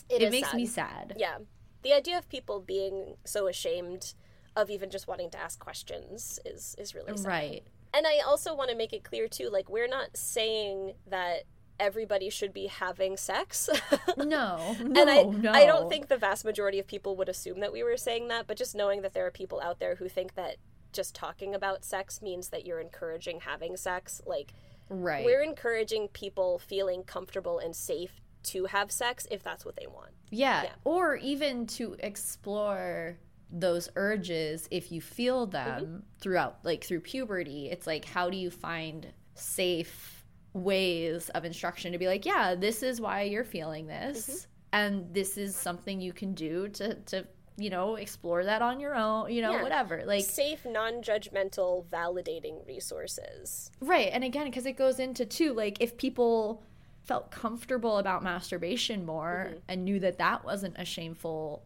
It, 0.09 0.29
makes 0.31 0.49
sad. 0.51 0.55
me 0.57 0.65
sad. 0.65 1.13
Yeah. 1.17 1.37
The 1.81 1.93
idea 1.93 2.17
of 2.17 2.29
people 2.29 2.59
being 2.59 3.15
so 3.25 3.47
ashamed 3.47 4.13
of 4.55 4.69
even 4.69 4.89
just 4.89 5.07
wanting 5.07 5.29
to 5.31 5.39
ask 5.39 5.59
questions 5.59 6.39
is 6.45 6.75
is 6.77 6.95
really 6.95 7.15
sad. 7.17 7.27
Right. 7.27 7.63
And 7.93 8.05
I 8.05 8.19
also 8.25 8.53
want 8.55 8.69
to 8.69 8.75
make 8.75 8.93
it 8.93 9.03
clear 9.03 9.27
too 9.27 9.49
like 9.51 9.69
we're 9.69 9.87
not 9.87 10.15
saying 10.15 10.93
that 11.07 11.43
everybody 11.79 12.29
should 12.29 12.53
be 12.53 12.67
having 12.67 13.15
sex. 13.15 13.69
No, 14.17 14.25
no, 14.25 14.75
and 15.01 15.09
I 15.09 15.23
no. 15.23 15.51
I 15.51 15.65
don't 15.65 15.89
think 15.89 16.07
the 16.07 16.17
vast 16.17 16.43
majority 16.43 16.77
of 16.79 16.87
people 16.87 17.15
would 17.15 17.29
assume 17.29 17.61
that 17.61 17.71
we 17.71 17.83
were 17.83 17.95
saying 17.97 18.27
that, 18.27 18.47
but 18.47 18.57
just 18.57 18.75
knowing 18.75 19.01
that 19.01 19.13
there 19.13 19.25
are 19.25 19.31
people 19.31 19.61
out 19.61 19.79
there 19.79 19.95
who 19.95 20.09
think 20.09 20.35
that 20.35 20.57
just 20.91 21.15
talking 21.15 21.55
about 21.55 21.85
sex 21.85 22.21
means 22.21 22.49
that 22.49 22.65
you're 22.65 22.79
encouraging 22.81 23.41
having 23.41 23.77
sex, 23.77 24.21
like 24.25 24.53
Right. 24.89 25.23
we're 25.23 25.43
encouraging 25.43 26.07
people 26.07 26.57
feeling 26.57 27.03
comfortable 27.03 27.59
and 27.59 27.75
safe 27.75 28.19
to 28.41 28.65
have 28.65 28.91
sex 28.91 29.27
if 29.29 29.43
that's 29.43 29.63
what 29.63 29.75
they 29.75 29.85
want. 29.85 30.09
Yeah. 30.31 30.63
Yeah. 30.63 30.69
Or 30.83 31.15
even 31.15 31.67
to 31.67 31.95
explore 31.99 33.17
those 33.51 33.89
urges 33.95 34.67
if 34.71 34.91
you 34.91 35.01
feel 35.01 35.45
them 35.47 35.81
Mm-hmm. 35.83 35.97
throughout 36.19 36.59
like 36.63 36.83
through 36.83 37.01
puberty. 37.01 37.69
It's 37.71 37.87
like 37.87 38.05
how 38.05 38.29
do 38.29 38.37
you 38.37 38.49
find 38.51 39.07
safe 39.35 40.25
ways 40.53 41.29
of 41.29 41.45
instruction 41.45 41.91
to 41.93 41.97
be 41.97 42.07
like, 42.07 42.25
yeah, 42.25 42.55
this 42.55 42.83
is 42.83 42.99
why 43.01 43.23
you're 43.23 43.43
feeling 43.43 43.87
this 43.87 44.27
Mm-hmm. 44.29 44.45
and 44.73 45.13
this 45.13 45.37
is 45.37 45.55
something 45.55 45.99
you 46.01 46.13
can 46.13 46.33
do 46.33 46.67
to 46.69 46.95
to 46.95 47.25
you 47.57 47.69
know, 47.69 47.95
explore 47.95 48.45
that 48.45 48.61
on 48.61 48.79
your 48.79 48.95
own, 48.95 49.29
you 49.29 49.41
know, 49.41 49.51
Yeah. 49.51 49.63
whatever. 49.63 50.03
Like 50.05 50.23
safe, 50.23 50.65
non-judgmental, 50.65 51.85
validating 51.87 52.65
resources. 52.65 53.69
Right. 53.81 54.09
And 54.13 54.23
again, 54.23 54.45
because 54.45 54.65
it 54.65 54.77
goes 54.77 54.97
into 54.97 55.25
too, 55.25 55.51
like 55.53 55.81
if 55.81 55.97
people 55.97 56.63
felt 57.03 57.31
comfortable 57.31 57.97
about 57.97 58.23
masturbation 58.23 59.05
more 59.05 59.47
Mm-hmm. 59.49 59.57
and 59.67 59.83
knew 59.83 59.99
that 59.99 60.19
that 60.19 60.45
wasn't 60.45 60.75
a 60.77 60.85
shameful 60.85 61.63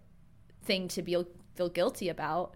thing 0.63 0.88
to 0.88 1.03
be, 1.03 1.15
feel 1.55 1.69
guilty 1.69 2.09
about, 2.09 2.55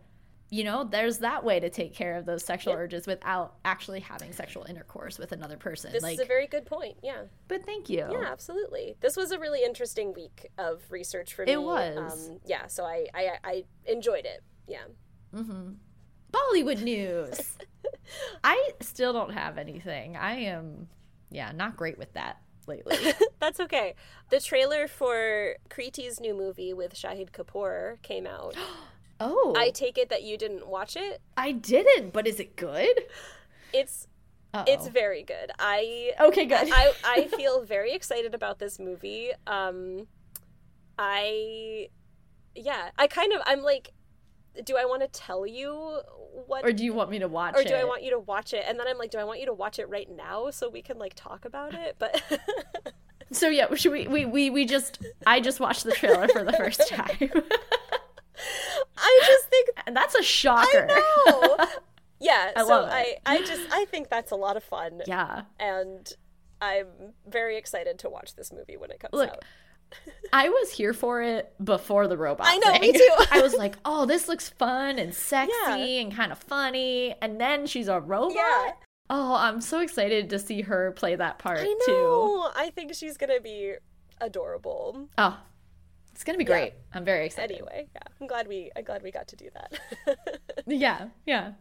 you 0.50 0.64
know, 0.64 0.84
there's 0.84 1.20
that 1.20 1.44
way 1.44 1.60
to 1.60 1.70
take 1.70 1.94
care 1.94 2.16
of 2.16 2.26
those 2.26 2.44
sexual 2.44 2.74
Yep. 2.74 2.80
urges 2.82 3.08
without 3.08 3.56
actually 3.66 4.00
having 4.00 4.32
sexual 4.32 4.64
intercourse 4.64 5.20
with 5.20 5.32
another 5.32 5.58
person. 5.58 5.92
This 5.92 6.04
like, 6.04 6.14
is 6.16 6.20
a 6.22 6.26
very 6.26 6.48
good 6.48 6.66
point. 6.66 6.98
Yeah. 7.04 7.24
but 7.48 7.66
thank 7.66 7.90
you. 7.90 8.08
Yeah, 8.10 8.24
absolutely. 8.32 8.96
This 9.02 9.18
was 9.18 9.32
a 9.32 9.40
really 9.40 9.64
interesting 9.64 10.14
week 10.14 10.48
of 10.58 10.82
research 10.90 11.34
for 11.34 11.46
me. 11.46 11.52
It 11.52 11.62
was. 11.62 12.30
Um, 12.30 12.40
yeah, 12.46 12.68
so 12.68 12.86
I, 12.86 13.06
I 13.14 13.32
I 13.44 13.64
enjoyed 13.86 14.26
it. 14.26 14.42
Yeah. 14.68 14.86
mhm 15.34 15.76
Bollywood 16.32 16.82
news. 16.82 17.58
I 18.44 18.72
still 18.82 19.14
don't 19.14 19.32
have 19.34 19.58
anything. 19.58 20.16
I 20.18 20.34
am, 20.42 20.88
yeah, 21.30 21.52
not 21.54 21.78
great 21.78 21.98
with 21.98 22.14
that 22.14 22.42
lately. 22.68 22.98
That's 23.40 23.60
okay. 23.60 23.96
The 24.30 24.40
trailer 24.40 24.88
for 24.88 25.56
Kriti's 25.70 26.20
new 26.20 26.34
movie 26.34 26.74
with 26.74 26.94
Shahid 26.94 27.32
Kapoor 27.32 28.02
came 28.02 28.28
out. 28.28 28.56
oh, 29.20 29.54
I 29.58 29.70
take 29.70 29.98
it 29.98 30.10
that 30.10 30.24
you 30.24 30.38
didn't 30.38 30.68
watch 30.68 30.96
it. 30.96 31.22
I 31.36 31.52
didn't, 31.52 32.14
but 32.14 32.28
is 32.28 32.40
it 32.40 32.56
good? 32.56 33.06
It's 33.74 34.08
Uh-oh. 34.54 34.66
it's 34.68 34.88
very 34.88 35.24
good. 35.24 35.52
I 35.60 36.14
okay, 36.20 36.46
good. 36.46 36.70
I 36.72 36.94
I 37.04 37.28
feel 37.38 37.64
very 37.64 37.94
excited 37.94 38.34
about 38.34 38.60
this 38.60 38.80
movie. 38.80 39.32
Um 39.46 40.08
I 40.98 41.90
yeah, 42.56 42.90
I 42.98 43.08
kind 43.08 43.34
of 43.34 43.42
I'm 43.46 43.62
like 43.62 43.92
do 44.64 44.78
I 44.78 44.86
want 44.86 45.02
to 45.02 45.08
tell 45.08 45.46
you 45.46 46.02
what 46.46 46.64
or 46.66 46.72
do 46.72 46.84
you 46.84 46.94
want 46.94 47.10
me 47.10 47.20
to 47.20 47.28
watch 47.28 47.56
or 47.56 47.62
it? 47.62 47.68
do 47.68 47.74
I 47.76 47.84
want 47.84 48.04
you 48.04 48.12
to 48.12 48.20
watch 48.20 48.54
it? 48.54 48.64
And 48.68 48.80
then 48.80 48.88
I'm 48.88 48.98
like, 48.98 49.12
do 49.12 49.18
I 49.18 49.24
want 49.24 49.40
you 49.40 49.46
to 49.48 49.54
watch 49.54 49.80
it 49.80 49.90
right 49.90 50.08
now 50.10 50.50
so 50.52 50.70
we 50.70 50.82
can 50.82 50.98
like 50.98 51.14
talk 51.16 51.46
about 51.46 51.74
it? 51.74 51.96
But 52.00 52.22
So 53.32 53.50
yeah, 53.50 53.74
should 53.76 53.92
we, 53.92 54.08
we 54.08 54.26
we 54.26 54.50
we 54.50 54.66
just 54.66 55.04
I 55.26 55.40
just 55.42 55.60
watched 55.60 55.84
the 55.84 55.92
trailer 55.92 56.28
for 56.30 56.44
the 56.44 56.54
first 56.54 56.88
time. 56.88 57.32
I 58.98 59.22
just 59.26 59.46
think 59.50 59.70
and 59.86 59.96
that's 59.96 60.16
a 60.16 60.24
shocker. 60.24 60.88
no. 61.28 61.58
Yeah, 62.20 62.52
I 62.56 62.62
so 62.62 62.68
love 62.68 62.90
I 62.90 63.02
it. 63.02 63.20
I 63.26 63.40
just 63.40 63.62
I 63.72 63.86
think 63.86 64.10
that's 64.10 64.32
a 64.32 64.36
lot 64.36 64.58
of 64.58 64.64
fun. 64.64 65.02
yeah. 65.06 65.44
And 65.60 66.12
I'm 66.62 66.88
very 67.28 67.58
excited 67.58 68.00
to 68.00 68.10
watch 68.10 68.36
this 68.36 68.52
movie 68.52 68.78
when 68.78 68.90
it 68.92 69.00
comes 69.00 69.14
Look, 69.14 69.30
out. 69.30 69.46
I 70.34 70.50
was 70.50 70.72
here 70.72 70.94
for 70.94 71.22
it 71.22 71.54
before 71.64 72.08
the 72.08 72.18
robot. 72.18 72.48
I 72.50 72.58
know, 72.58 72.72
thing. 72.74 72.82
me 72.82 72.92
too. 72.94 73.10
I 73.32 73.42
was 73.42 73.54
like, 73.54 73.76
"Oh, 73.86 74.06
this 74.06 74.28
looks 74.28 74.50
fun 74.50 75.00
and 75.00 75.14
sexy 75.14 75.54
Yeah. 75.66 75.76
and 76.02 76.14
kind 76.14 76.32
of 76.32 76.38
funny." 76.40 77.16
And 77.22 77.40
then 77.40 77.66
she's 77.66 77.88
a 77.88 78.00
robot. 78.00 78.36
Yeah. 78.36 78.72
Oh, 79.10 79.36
I'm 79.36 79.62
so 79.62 79.80
excited 79.80 80.30
to 80.32 80.40
see 80.40 80.62
her 80.64 80.92
play 80.92 81.16
that 81.16 81.40
part 81.40 81.60
I 81.62 81.80
too. 81.86 82.46
I 82.56 82.72
think 82.76 82.94
she's 82.94 83.16
gonna 83.18 83.40
be 83.40 83.76
adorable. 84.20 85.08
Oh, 85.18 85.40
it's 86.12 86.26
gonna 86.26 86.38
be 86.38 86.44
Yeah. 86.44 86.48
great. 86.50 86.74
I'm 86.94 87.06
very 87.06 87.26
excited. 87.26 87.54
Anyway, 87.56 87.88
yeah, 87.96 88.02
I'm 88.20 88.28
glad 88.28 88.48
we 88.50 88.70
I'm 88.76 88.84
glad 88.84 89.04
we 89.04 89.12
got 89.12 89.30
to 89.30 89.36
do 89.38 89.50
that. 89.54 90.20
Yeah, 90.68 91.08
yeah. 91.26 91.54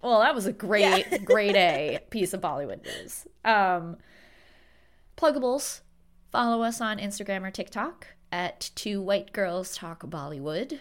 Well, 0.00 0.20
that 0.20 0.32
was 0.36 0.46
a 0.46 0.52
great, 0.52 1.24
great 1.24 1.56
A 1.56 1.98
piece 2.10 2.32
of 2.32 2.40
Bollywood 2.40 2.84
news. 2.84 3.26
Um, 3.44 3.96
pluggables. 5.16 5.80
Follow 6.30 6.62
us 6.62 6.80
on 6.80 6.98
Instagram 6.98 7.44
or 7.46 7.50
TikTok 7.50 8.06
at 8.30 8.70
Two 8.74 9.00
White 9.00 9.32
Girls 9.32 9.74
Talk 9.76 10.02
Bollywood. 10.04 10.78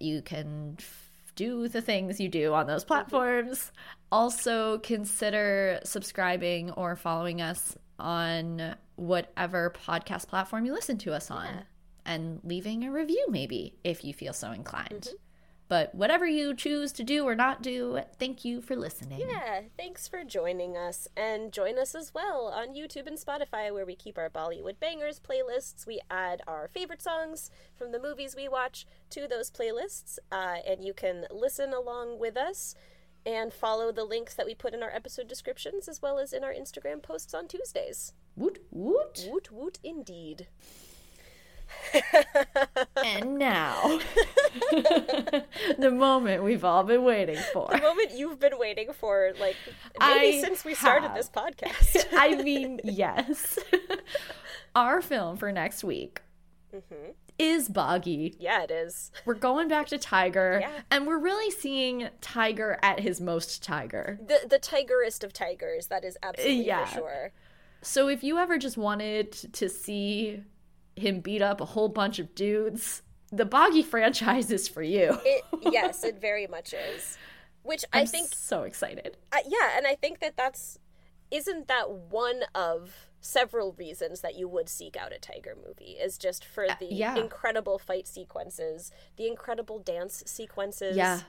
You 0.00 0.22
can 0.22 0.76
f- 0.78 1.10
do 1.34 1.66
the 1.68 1.80
things 1.82 2.20
you 2.20 2.28
do 2.28 2.54
on 2.54 2.66
those 2.66 2.84
platforms. 2.84 3.72
Also, 4.12 4.78
consider 4.78 5.80
subscribing 5.84 6.70
or 6.72 6.94
following 6.94 7.40
us 7.42 7.76
on 7.98 8.76
whatever 8.96 9.74
podcast 9.84 10.28
platform 10.28 10.64
you 10.66 10.72
listen 10.72 10.98
to 10.98 11.12
us 11.12 11.30
on 11.30 11.46
Yeah. 11.46 11.62
and 12.06 12.40
leaving 12.44 12.84
a 12.84 12.92
review, 12.92 13.26
maybe, 13.28 13.74
if 13.82 14.04
you 14.04 14.14
feel 14.14 14.32
so 14.32 14.52
inclined. 14.52 14.88
Mm-hmm. 15.08 15.16
But 15.66 15.94
whatever 15.94 16.26
you 16.26 16.54
choose 16.54 16.92
to 16.92 17.04
do 17.04 17.24
or 17.24 17.34
not 17.34 17.62
do, 17.62 18.00
thank 18.18 18.44
you 18.44 18.60
for 18.60 18.76
listening. 18.76 19.20
Yeah, 19.20 19.62
thanks 19.78 20.06
for 20.06 20.22
joining 20.22 20.76
us. 20.76 21.08
And 21.16 21.52
join 21.52 21.78
us 21.78 21.94
as 21.94 22.12
well 22.12 22.52
on 22.54 22.74
YouTube 22.74 23.06
and 23.06 23.18
Spotify, 23.18 23.72
where 23.72 23.86
we 23.86 23.96
keep 23.96 24.18
our 24.18 24.28
Bollywood 24.28 24.78
bangers 24.78 25.20
playlists. 25.20 25.86
We 25.86 26.00
add 26.10 26.42
our 26.46 26.68
favorite 26.68 27.00
songs 27.00 27.50
from 27.74 27.92
the 27.92 28.00
movies 28.00 28.36
we 28.36 28.46
watch 28.46 28.86
to 29.10 29.26
those 29.26 29.50
playlists, 29.50 30.18
uh, 30.30 30.56
and 30.66 30.84
you 30.84 30.92
can 30.92 31.26
listen 31.30 31.72
along 31.72 32.18
with 32.18 32.36
us 32.36 32.74
and 33.26 33.52
follow 33.52 33.90
the 33.90 34.04
links 34.04 34.34
that 34.34 34.46
we 34.46 34.54
put 34.54 34.74
in 34.74 34.82
our 34.82 34.90
episode 34.90 35.28
descriptions 35.28 35.88
as 35.88 36.02
well 36.02 36.18
as 36.18 36.32
in 36.32 36.44
our 36.44 36.52
Instagram 36.52 37.02
posts 37.02 37.32
on 37.32 37.48
Tuesdays. 37.48 38.12
Woot 38.36 38.58
woot. 38.70 39.26
Woot 39.30 39.50
woot 39.50 39.78
indeed. 39.82 40.46
And 43.04 43.38
now, 43.38 44.00
the 44.70 45.90
moment 45.92 46.42
we've 46.42 46.64
all 46.64 46.82
been 46.84 47.04
waiting 47.04 47.38
for. 47.52 47.68
The 47.70 47.78
moment 47.78 48.12
you've 48.14 48.40
been 48.40 48.58
waiting 48.58 48.92
for, 48.92 49.32
like, 49.38 49.56
maybe 50.00 50.38
I 50.38 50.40
since 50.40 50.64
we 50.64 50.74
started 50.74 51.12
this 51.14 51.28
podcast. 51.28 52.06
I 52.12 52.34
mean, 52.42 52.80
yes. 52.84 53.58
Our 54.74 55.00
film 55.02 55.36
for 55.36 55.52
next 55.52 55.84
week 55.84 56.22
mm-hmm. 56.74 57.10
is 57.38 57.68
Baaghi. 57.68 58.34
yeah, 58.38 58.62
it 58.62 58.70
is. 58.70 59.12
We're 59.24 59.34
going 59.34 59.68
back 59.68 59.86
to 59.88 59.98
Tiger, 59.98 60.58
Yeah. 60.62 60.70
and 60.90 61.06
we're 61.06 61.18
really 61.18 61.50
seeing 61.50 62.08
Tiger 62.20 62.78
at 62.82 63.00
his 63.00 63.20
most 63.20 63.62
Tiger. 63.62 64.18
The, 64.26 64.48
the 64.48 64.58
tigerest 64.58 65.22
of 65.22 65.32
tigers, 65.32 65.86
that 65.88 66.04
is 66.04 66.16
absolutely 66.22 66.66
Yeah. 66.66 66.86
for 66.86 66.94
sure. 66.94 67.32
So 67.82 68.08
if 68.08 68.24
you 68.24 68.38
ever 68.38 68.56
just 68.58 68.76
wanted 68.78 69.30
to 69.32 69.68
see 69.68 70.42
him 70.96 71.20
beat 71.20 71.42
up 71.42 71.60
a 71.60 71.64
whole 71.64 71.88
bunch 71.88 72.18
of 72.18 72.34
dudes, 72.34 73.02
the 73.32 73.44
Baaghi 73.46 73.84
franchise 73.92 74.50
is 74.50 74.68
for 74.68 74.82
you. 74.82 75.18
It, 75.24 75.44
yes, 75.72 76.04
it 76.04 76.20
very 76.20 76.46
much 76.46 76.72
is. 76.72 77.18
Which 77.62 77.84
I 77.92 78.00
I'm 78.00 78.06
think 78.06 78.28
so 78.32 78.62
excited. 78.64 79.16
uh, 79.32 79.38
yeah, 79.48 79.76
and 79.76 79.86
I 79.86 79.94
think 79.94 80.20
that 80.20 80.36
that's 80.36 80.78
isn't 81.30 81.66
that 81.68 81.90
one 81.90 82.42
of 82.54 83.08
several 83.20 83.72
reasons 83.72 84.20
that 84.20 84.34
you 84.36 84.46
would 84.46 84.68
seek 84.68 84.96
out 84.98 85.10
a 85.12 85.18
tiger 85.18 85.56
movie 85.66 85.92
is 85.92 86.18
just 86.18 86.44
for 86.44 86.66
the 86.78 86.86
Uh, 86.86 86.90
yeah. 86.90 87.16
incredible 87.16 87.78
fight 87.78 88.06
sequences, 88.06 88.92
the 89.16 89.26
incredible 89.26 89.78
dance 89.78 90.22
sequences. 90.26 90.94
Yeah. 90.96 91.20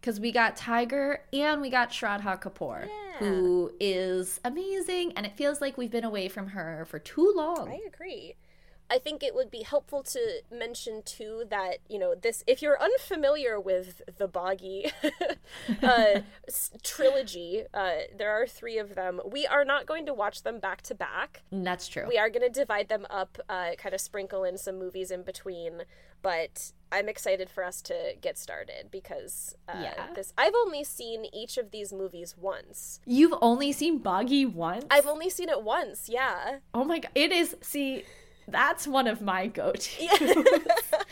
Because 0.00 0.18
we 0.20 0.30
got 0.30 0.56
Tiger 0.56 1.22
and 1.32 1.60
we 1.60 1.70
got 1.70 1.90
Shraddha 1.90 2.40
Kapoor, 2.40 2.86
who 3.18 3.72
is 3.80 4.40
amazing. 4.44 5.12
And 5.16 5.24
it 5.24 5.36
feels 5.36 5.60
like 5.60 5.76
we've 5.78 5.90
been 5.90 6.04
away 6.04 6.28
from 6.28 6.48
her 6.48 6.84
for 6.84 6.98
too 6.98 7.32
long. 7.34 7.68
I 7.68 7.80
agree. 7.86 8.34
I 8.88 8.98
think 8.98 9.22
it 9.22 9.34
would 9.34 9.50
be 9.50 9.62
helpful 9.62 10.02
to 10.04 10.40
mention 10.50 11.02
too 11.04 11.44
that 11.50 11.78
you 11.88 11.98
know 11.98 12.14
this 12.14 12.44
if 12.46 12.62
you're 12.62 12.80
unfamiliar 12.80 13.58
with 13.58 14.02
the 14.18 14.28
Baaghi 14.28 14.92
uh, 15.82 16.20
trilogy, 16.82 17.64
uh, 17.74 17.92
there 18.16 18.30
are 18.30 18.46
three 18.46 18.78
of 18.78 18.94
them. 18.94 19.20
We 19.24 19.46
are 19.46 19.64
not 19.64 19.86
going 19.86 20.06
to 20.06 20.14
watch 20.14 20.42
them 20.42 20.58
back 20.60 20.82
to 20.82 20.94
back. 20.94 21.42
That's 21.50 21.88
true. 21.88 22.04
We 22.08 22.18
are 22.18 22.30
going 22.30 22.42
to 22.42 22.60
divide 22.60 22.88
them 22.88 23.06
up, 23.10 23.38
uh, 23.48 23.70
kind 23.78 23.94
of 23.94 24.00
sprinkle 24.00 24.44
in 24.44 24.56
some 24.58 24.78
movies 24.78 25.10
in 25.10 25.22
between. 25.22 25.82
But 26.22 26.72
I'm 26.90 27.08
excited 27.08 27.50
for 27.50 27.62
us 27.64 27.82
to 27.82 28.14
get 28.20 28.38
started 28.38 28.90
because 28.90 29.54
uh, 29.68 29.78
Yeah. 29.82 30.06
this 30.14 30.32
I've 30.38 30.54
only 30.54 30.82
seen 30.84 31.26
each 31.32 31.58
of 31.58 31.70
these 31.70 31.92
movies 31.92 32.34
once. 32.36 33.00
You've 33.04 33.34
only 33.42 33.72
seen 33.72 34.00
Baaghi 34.00 34.50
once? 34.52 34.86
I've 34.90 35.06
only 35.06 35.30
seen 35.30 35.48
it 35.48 35.62
once. 35.62 36.08
Yeah. 36.08 36.58
oh 36.74 36.84
my 36.84 36.98
god. 37.00 37.10
It 37.14 37.32
is, 37.32 37.56
see, 37.60 38.04
that's 38.48 38.86
one 38.86 39.06
of 39.06 39.20
my 39.20 39.46
go 39.48 39.72
tos. 39.72 40.34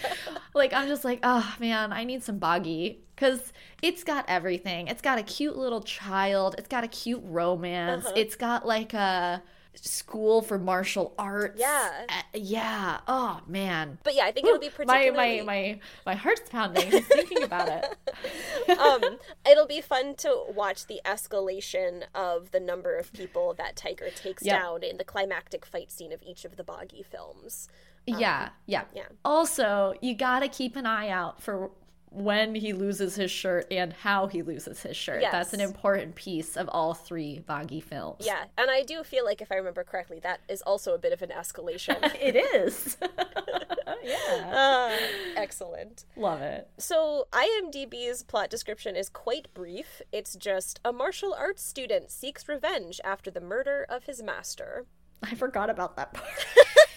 like, 0.54 0.72
I'm 0.72 0.88
just 0.88 1.04
like, 1.04 1.20
oh 1.22 1.54
man, 1.58 1.92
I 1.92 2.04
need 2.04 2.22
some 2.22 2.38
Baaghi. 2.40 2.98
Because 3.14 3.52
it's 3.80 4.02
got 4.02 4.24
everything. 4.28 4.88
It's 4.88 5.02
got 5.02 5.18
a 5.18 5.22
cute 5.22 5.56
little 5.56 5.82
child, 5.82 6.56
it's 6.58 6.68
got 6.68 6.82
a 6.84 6.88
cute 6.88 7.22
romance, 7.24 8.06
Uh-huh. 8.06 8.14
it's 8.16 8.34
got 8.34 8.66
like 8.66 8.92
a 8.92 9.42
school 9.76 10.42
for 10.42 10.58
martial 10.58 11.14
arts. 11.18 11.58
Yeah. 11.60 11.90
Uh, 12.08 12.22
yeah. 12.34 13.00
Oh 13.08 13.40
man. 13.46 13.98
But 14.04 14.14
yeah, 14.14 14.24
I 14.24 14.32
think 14.32 14.46
it'll 14.46 14.58
be 14.60 14.68
my 14.68 14.72
particularly 14.84 15.40
my 15.40 15.44
my 15.44 15.80
my 16.06 16.14
heart's 16.14 16.48
pounding 16.48 16.90
just 16.90 17.06
thinking 17.08 17.42
about 17.42 17.68
it. 17.68 18.78
um, 18.78 19.18
it'll 19.48 19.66
be 19.66 19.80
fun 19.80 20.14
to 20.16 20.44
watch 20.54 20.86
the 20.86 21.00
escalation 21.04 22.02
of 22.14 22.50
the 22.50 22.60
number 22.60 22.96
of 22.96 23.12
people 23.12 23.54
that 23.58 23.76
Tiger 23.76 24.10
takes 24.14 24.42
Yeah. 24.44 24.58
down 24.58 24.82
in 24.82 24.96
the 24.96 25.04
climactic 25.04 25.64
fight 25.66 25.90
scene 25.90 26.12
of 26.12 26.22
each 26.22 26.44
of 26.44 26.56
the 26.56 26.64
Baaghi 26.64 27.04
films. 27.04 27.68
yeah, 28.06 28.50
yeah, 28.66 28.80
Um, 28.80 28.86
yeah. 28.94 29.02
Also, 29.24 29.94
you 30.02 30.14
gotta 30.14 30.48
keep 30.48 30.76
an 30.76 30.86
eye 30.86 31.08
out 31.08 31.42
for 31.42 31.70
when 32.14 32.54
he 32.54 32.72
loses 32.72 33.16
his 33.16 33.30
shirt 33.30 33.66
and 33.70 33.92
how 33.92 34.26
he 34.26 34.42
loses 34.42 34.82
his 34.82 34.96
shirt. 34.96 35.22
That's 35.32 35.52
an 35.52 35.60
important 35.60 36.14
piece 36.14 36.56
of 36.56 36.68
all 36.68 36.94
three 36.94 37.42
Baaghi 37.48 37.82
films. 37.82 38.24
Yeah, 38.24 38.44
and 38.56 38.70
I 38.70 38.82
do 38.82 39.02
feel 39.02 39.24
like 39.24 39.42
if 39.42 39.50
I 39.50 39.56
remember 39.56 39.82
correctly, 39.82 40.20
that 40.20 40.40
is 40.48 40.62
also 40.62 40.94
a 40.94 40.98
bit 40.98 41.12
of 41.12 41.22
an 41.22 41.30
escalation. 41.30 41.96
it 42.20 42.36
is. 42.36 42.96
yeah, 44.02 44.50
uh, 44.52 44.96
excellent. 45.36 46.04
love 46.16 46.40
it. 46.40 46.68
So, 46.78 47.26
IMDb's 47.32 48.22
plot 48.22 48.48
description 48.48 48.94
is 48.94 49.08
quite 49.08 49.52
brief. 49.52 50.00
It's 50.12 50.36
just 50.36 50.80
a 50.84 50.92
martial 50.92 51.34
arts 51.34 51.64
student 51.64 52.10
seeks 52.10 52.48
revenge 52.48 53.00
after 53.04 53.30
the 53.30 53.40
murder 53.40 53.84
of 53.88 54.04
his 54.04 54.22
master. 54.22 54.86
I 55.22 55.34
forgot 55.34 55.70
about 55.70 55.96
that 55.96 56.12
part. 56.12 56.46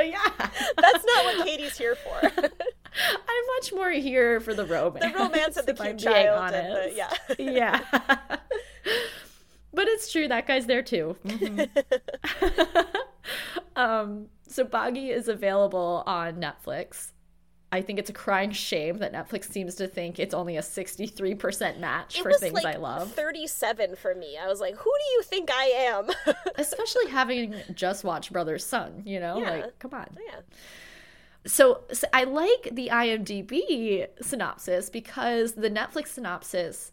but 0.00 0.08
yeah, 0.08 0.48
That's 0.76 1.04
not 1.04 1.24
what 1.24 1.46
Katie's 1.46 1.76
here 1.76 1.94
for. 1.94 2.20
I'm 2.42 3.46
much 3.58 3.72
more 3.72 3.90
here 3.90 4.40
for 4.40 4.54
the 4.54 4.64
romance. 4.64 5.04
the 5.12 5.18
romance 5.18 5.56
of 5.58 5.66
the 5.66 5.74
cute 5.82 5.98
child 5.98 6.54
the 6.54 6.92
yeah. 6.96 7.12
yeah. 7.38 7.84
but 9.74 9.86
it's 9.88 10.10
true 10.10 10.26
that 10.28 10.46
guy's 10.46 10.66
there 10.66 10.82
too. 10.82 11.16
Mhm. 11.24 11.68
um, 13.76 14.26
so 14.48 14.64
Baaghi 14.64 15.10
is 15.14 15.28
available 15.28 16.02
on 16.06 16.36
Netflix. 16.36 17.12
I 17.72 17.82
think 17.82 17.98
it's 18.00 18.10
a 18.10 18.12
crying 18.12 18.50
shame 18.50 18.98
that 18.98 19.12
Netflix 19.12 19.44
seems 19.52 19.76
to 19.76 19.86
think 19.86 20.18
it's 20.18 20.34
only 20.34 20.56
a 20.56 20.60
63% 20.60 21.78
match 21.78 22.18
It 22.18 22.22
for 22.22 22.32
things 22.32 22.54
like 22.64 22.74
I 22.74 22.78
love. 22.78 23.12
37 23.12 23.94
for 23.96 24.14
me. 24.14 24.36
I 24.36 24.48
was 24.48 24.60
like, 24.60 24.74
who 24.74 24.90
do 24.90 25.12
you 25.12 25.22
think 25.22 25.50
I 25.52 25.64
am? 25.66 26.08
Especially 26.56 27.08
having 27.08 27.54
just 27.74 28.02
watched 28.02 28.32
Brother's 28.32 28.64
Son, 28.64 29.02
you 29.06 29.20
know? 29.20 29.38
Yeah. 29.38 29.50
Like, 29.50 29.78
come 29.78 29.94
on. 29.94 30.08
yeah. 30.26 30.40
So, 31.46 31.82
so 31.92 32.06
I 32.12 32.24
like 32.24 32.68
the 32.72 32.88
IMDb 32.92 34.06
synopsis 34.20 34.90
because 34.90 35.52
the 35.52 35.70
Netflix 35.70 36.08
synopsis 36.08 36.92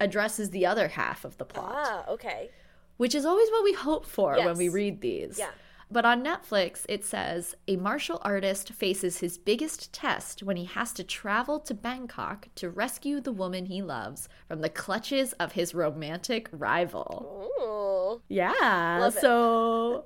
addresses 0.00 0.50
the 0.50 0.66
other 0.66 0.88
half 0.88 1.24
of 1.24 1.38
the 1.38 1.44
plot. 1.44 1.72
Ah, 1.74 2.04
okay. 2.08 2.50
which 2.98 3.14
is 3.14 3.24
always 3.24 3.48
what 3.50 3.64
we 3.64 3.72
hope 3.72 4.04
for 4.06 4.36
when 4.36 4.56
we 4.58 4.68
read 4.68 5.00
these. 5.00 5.38
Yeah. 5.38 5.50
But 5.92 6.04
on 6.04 6.24
Netflix, 6.24 6.86
it 6.88 7.04
says 7.04 7.56
a 7.66 7.76
martial 7.76 8.20
artist 8.22 8.72
faces 8.72 9.18
his 9.18 9.38
biggest 9.38 9.92
test 9.92 10.42
when 10.42 10.56
he 10.56 10.66
has 10.66 10.92
to 10.94 11.04
travel 11.04 11.58
to 11.60 11.74
Bangkok 11.74 12.48
to 12.56 12.70
rescue 12.70 13.20
the 13.20 13.32
woman 13.32 13.66
he 13.66 13.82
loves 13.82 14.28
from 14.46 14.60
the 14.60 14.68
clutches 14.68 15.32
of 15.34 15.52
his 15.52 15.74
romantic 15.74 16.48
rival. 16.52 17.50
Ooh. 17.60 18.22
Yeah. 18.28 18.98
Love 19.00 19.14
so 19.14 20.04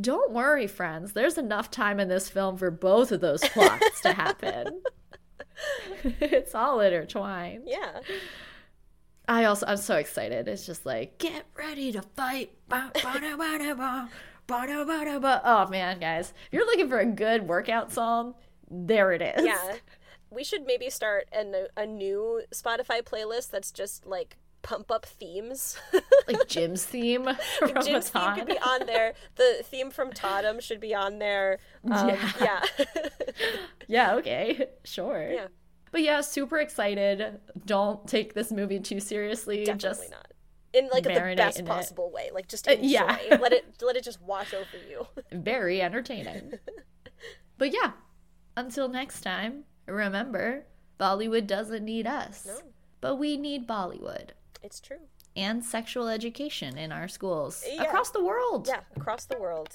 don't 0.00 0.32
worry, 0.32 0.66
friends. 0.66 1.12
There's 1.12 1.38
enough 1.38 1.70
time 1.70 2.00
in 2.00 2.08
this 2.08 2.28
film 2.28 2.56
for 2.56 2.70
both 2.70 3.12
of 3.12 3.20
those 3.20 3.42
plots 3.42 4.00
to 4.00 4.12
happen. 4.12 4.82
it's 6.04 6.54
all 6.56 6.80
intertwined. 6.80 7.64
Yeah. 7.66 8.00
I 9.28 9.44
also 9.44 9.66
I'm 9.66 9.76
so 9.76 9.96
excited. 9.96 10.48
It's 10.48 10.66
just 10.66 10.84
like 10.84 11.18
get 11.18 11.46
ready 11.54 11.92
to 11.92 12.02
fight. 12.02 12.50
Ba- 12.68 12.90
ba-da- 12.94 13.36
ba-da- 13.36 14.08
ba- 14.50 14.66
ba-da- 14.66 14.84
ba-da- 14.84 15.18
ba. 15.18 15.40
Oh 15.44 15.68
man, 15.68 15.98
guys, 16.00 16.32
if 16.46 16.52
you're 16.52 16.66
looking 16.66 16.88
for 16.88 16.98
a 16.98 17.06
good 17.06 17.48
workout 17.48 17.92
song, 17.92 18.34
there 18.70 19.12
it 19.12 19.22
is. 19.22 19.44
Yeah. 19.44 19.76
We 20.30 20.44
should 20.44 20.64
maybe 20.66 20.90
start 20.90 21.28
an, 21.32 21.54
a 21.76 21.86
new 21.86 22.42
Spotify 22.54 23.02
playlist 23.02 23.50
that's 23.50 23.72
just 23.72 24.06
like 24.06 24.36
pump 24.62 24.90
up 24.90 25.04
themes. 25.06 25.78
like 26.28 26.46
Jim's 26.46 26.84
theme 26.84 27.28
from 27.58 27.82
Jim's 27.82 28.10
theme 28.10 28.34
could 28.34 28.46
be 28.46 28.58
on 28.58 28.86
there. 28.86 29.14
The 29.36 29.60
theme 29.64 29.90
from 29.90 30.12
Totem 30.12 30.60
should 30.60 30.80
be 30.80 30.94
on 30.94 31.18
there. 31.18 31.58
Um, 31.90 32.10
Yeah. 32.10 32.30
yeah. 32.40 32.62
yeah. 33.88 34.14
Okay. 34.16 34.66
Sure. 34.84 35.30
Yeah. 35.32 35.46
But 35.92 36.02
yeah, 36.02 36.20
super 36.20 36.58
excited. 36.58 37.40
Don't 37.66 38.06
take 38.06 38.34
this 38.34 38.52
movie 38.52 38.78
too 38.78 39.00
seriously. 39.00 39.64
Definitely 39.64 39.78
just 39.80 40.10
not. 40.12 40.29
In 40.72 40.88
like 40.92 41.02
the 41.02 41.10
best 41.36 41.58
in 41.58 41.66
it. 41.66 41.68
possible 41.68 42.10
way. 42.12 42.30
Like 42.32 42.48
just 42.48 42.68
Uh, 42.68 42.72
enjoy. 42.72 42.86
yeah. 42.88 43.18
let 43.40 43.52
it 43.52 43.64
let 43.82 43.96
it 43.96 44.04
just 44.04 44.20
wash 44.22 44.54
over 44.54 44.78
you. 44.88 45.06
very 45.32 45.82
entertaining. 45.82 46.52
but 47.58 47.72
yeah, 47.72 47.92
until 48.56 48.88
next 48.88 49.22
time, 49.22 49.64
remember 49.86 50.64
Bollywood 50.98 51.46
doesn't 51.46 51.84
need 51.84 52.06
us, 52.06 52.44
No. 52.46 52.58
but 53.00 53.16
we 53.16 53.36
need 53.36 53.66
Bollywood. 53.66 54.30
It's 54.62 54.80
true. 54.80 54.98
and 55.36 55.64
sexual 55.64 56.08
education 56.08 56.76
in 56.76 56.92
our 56.92 57.08
schools 57.08 57.64
Yeah. 57.66 57.84
across 57.84 58.10
the 58.10 58.22
world. 58.22 58.66
Yeah, 58.68 58.80
across 58.96 59.24
the 59.26 59.38
world. 59.38 59.68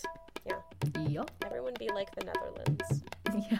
Yeah. 0.45 0.59
Yup. 1.07 1.31
Everyone 1.45 1.73
be 1.79 1.89
like 1.89 2.13
the 2.15 2.25
Netherlands. 2.25 3.03
Yeah. 3.49 3.59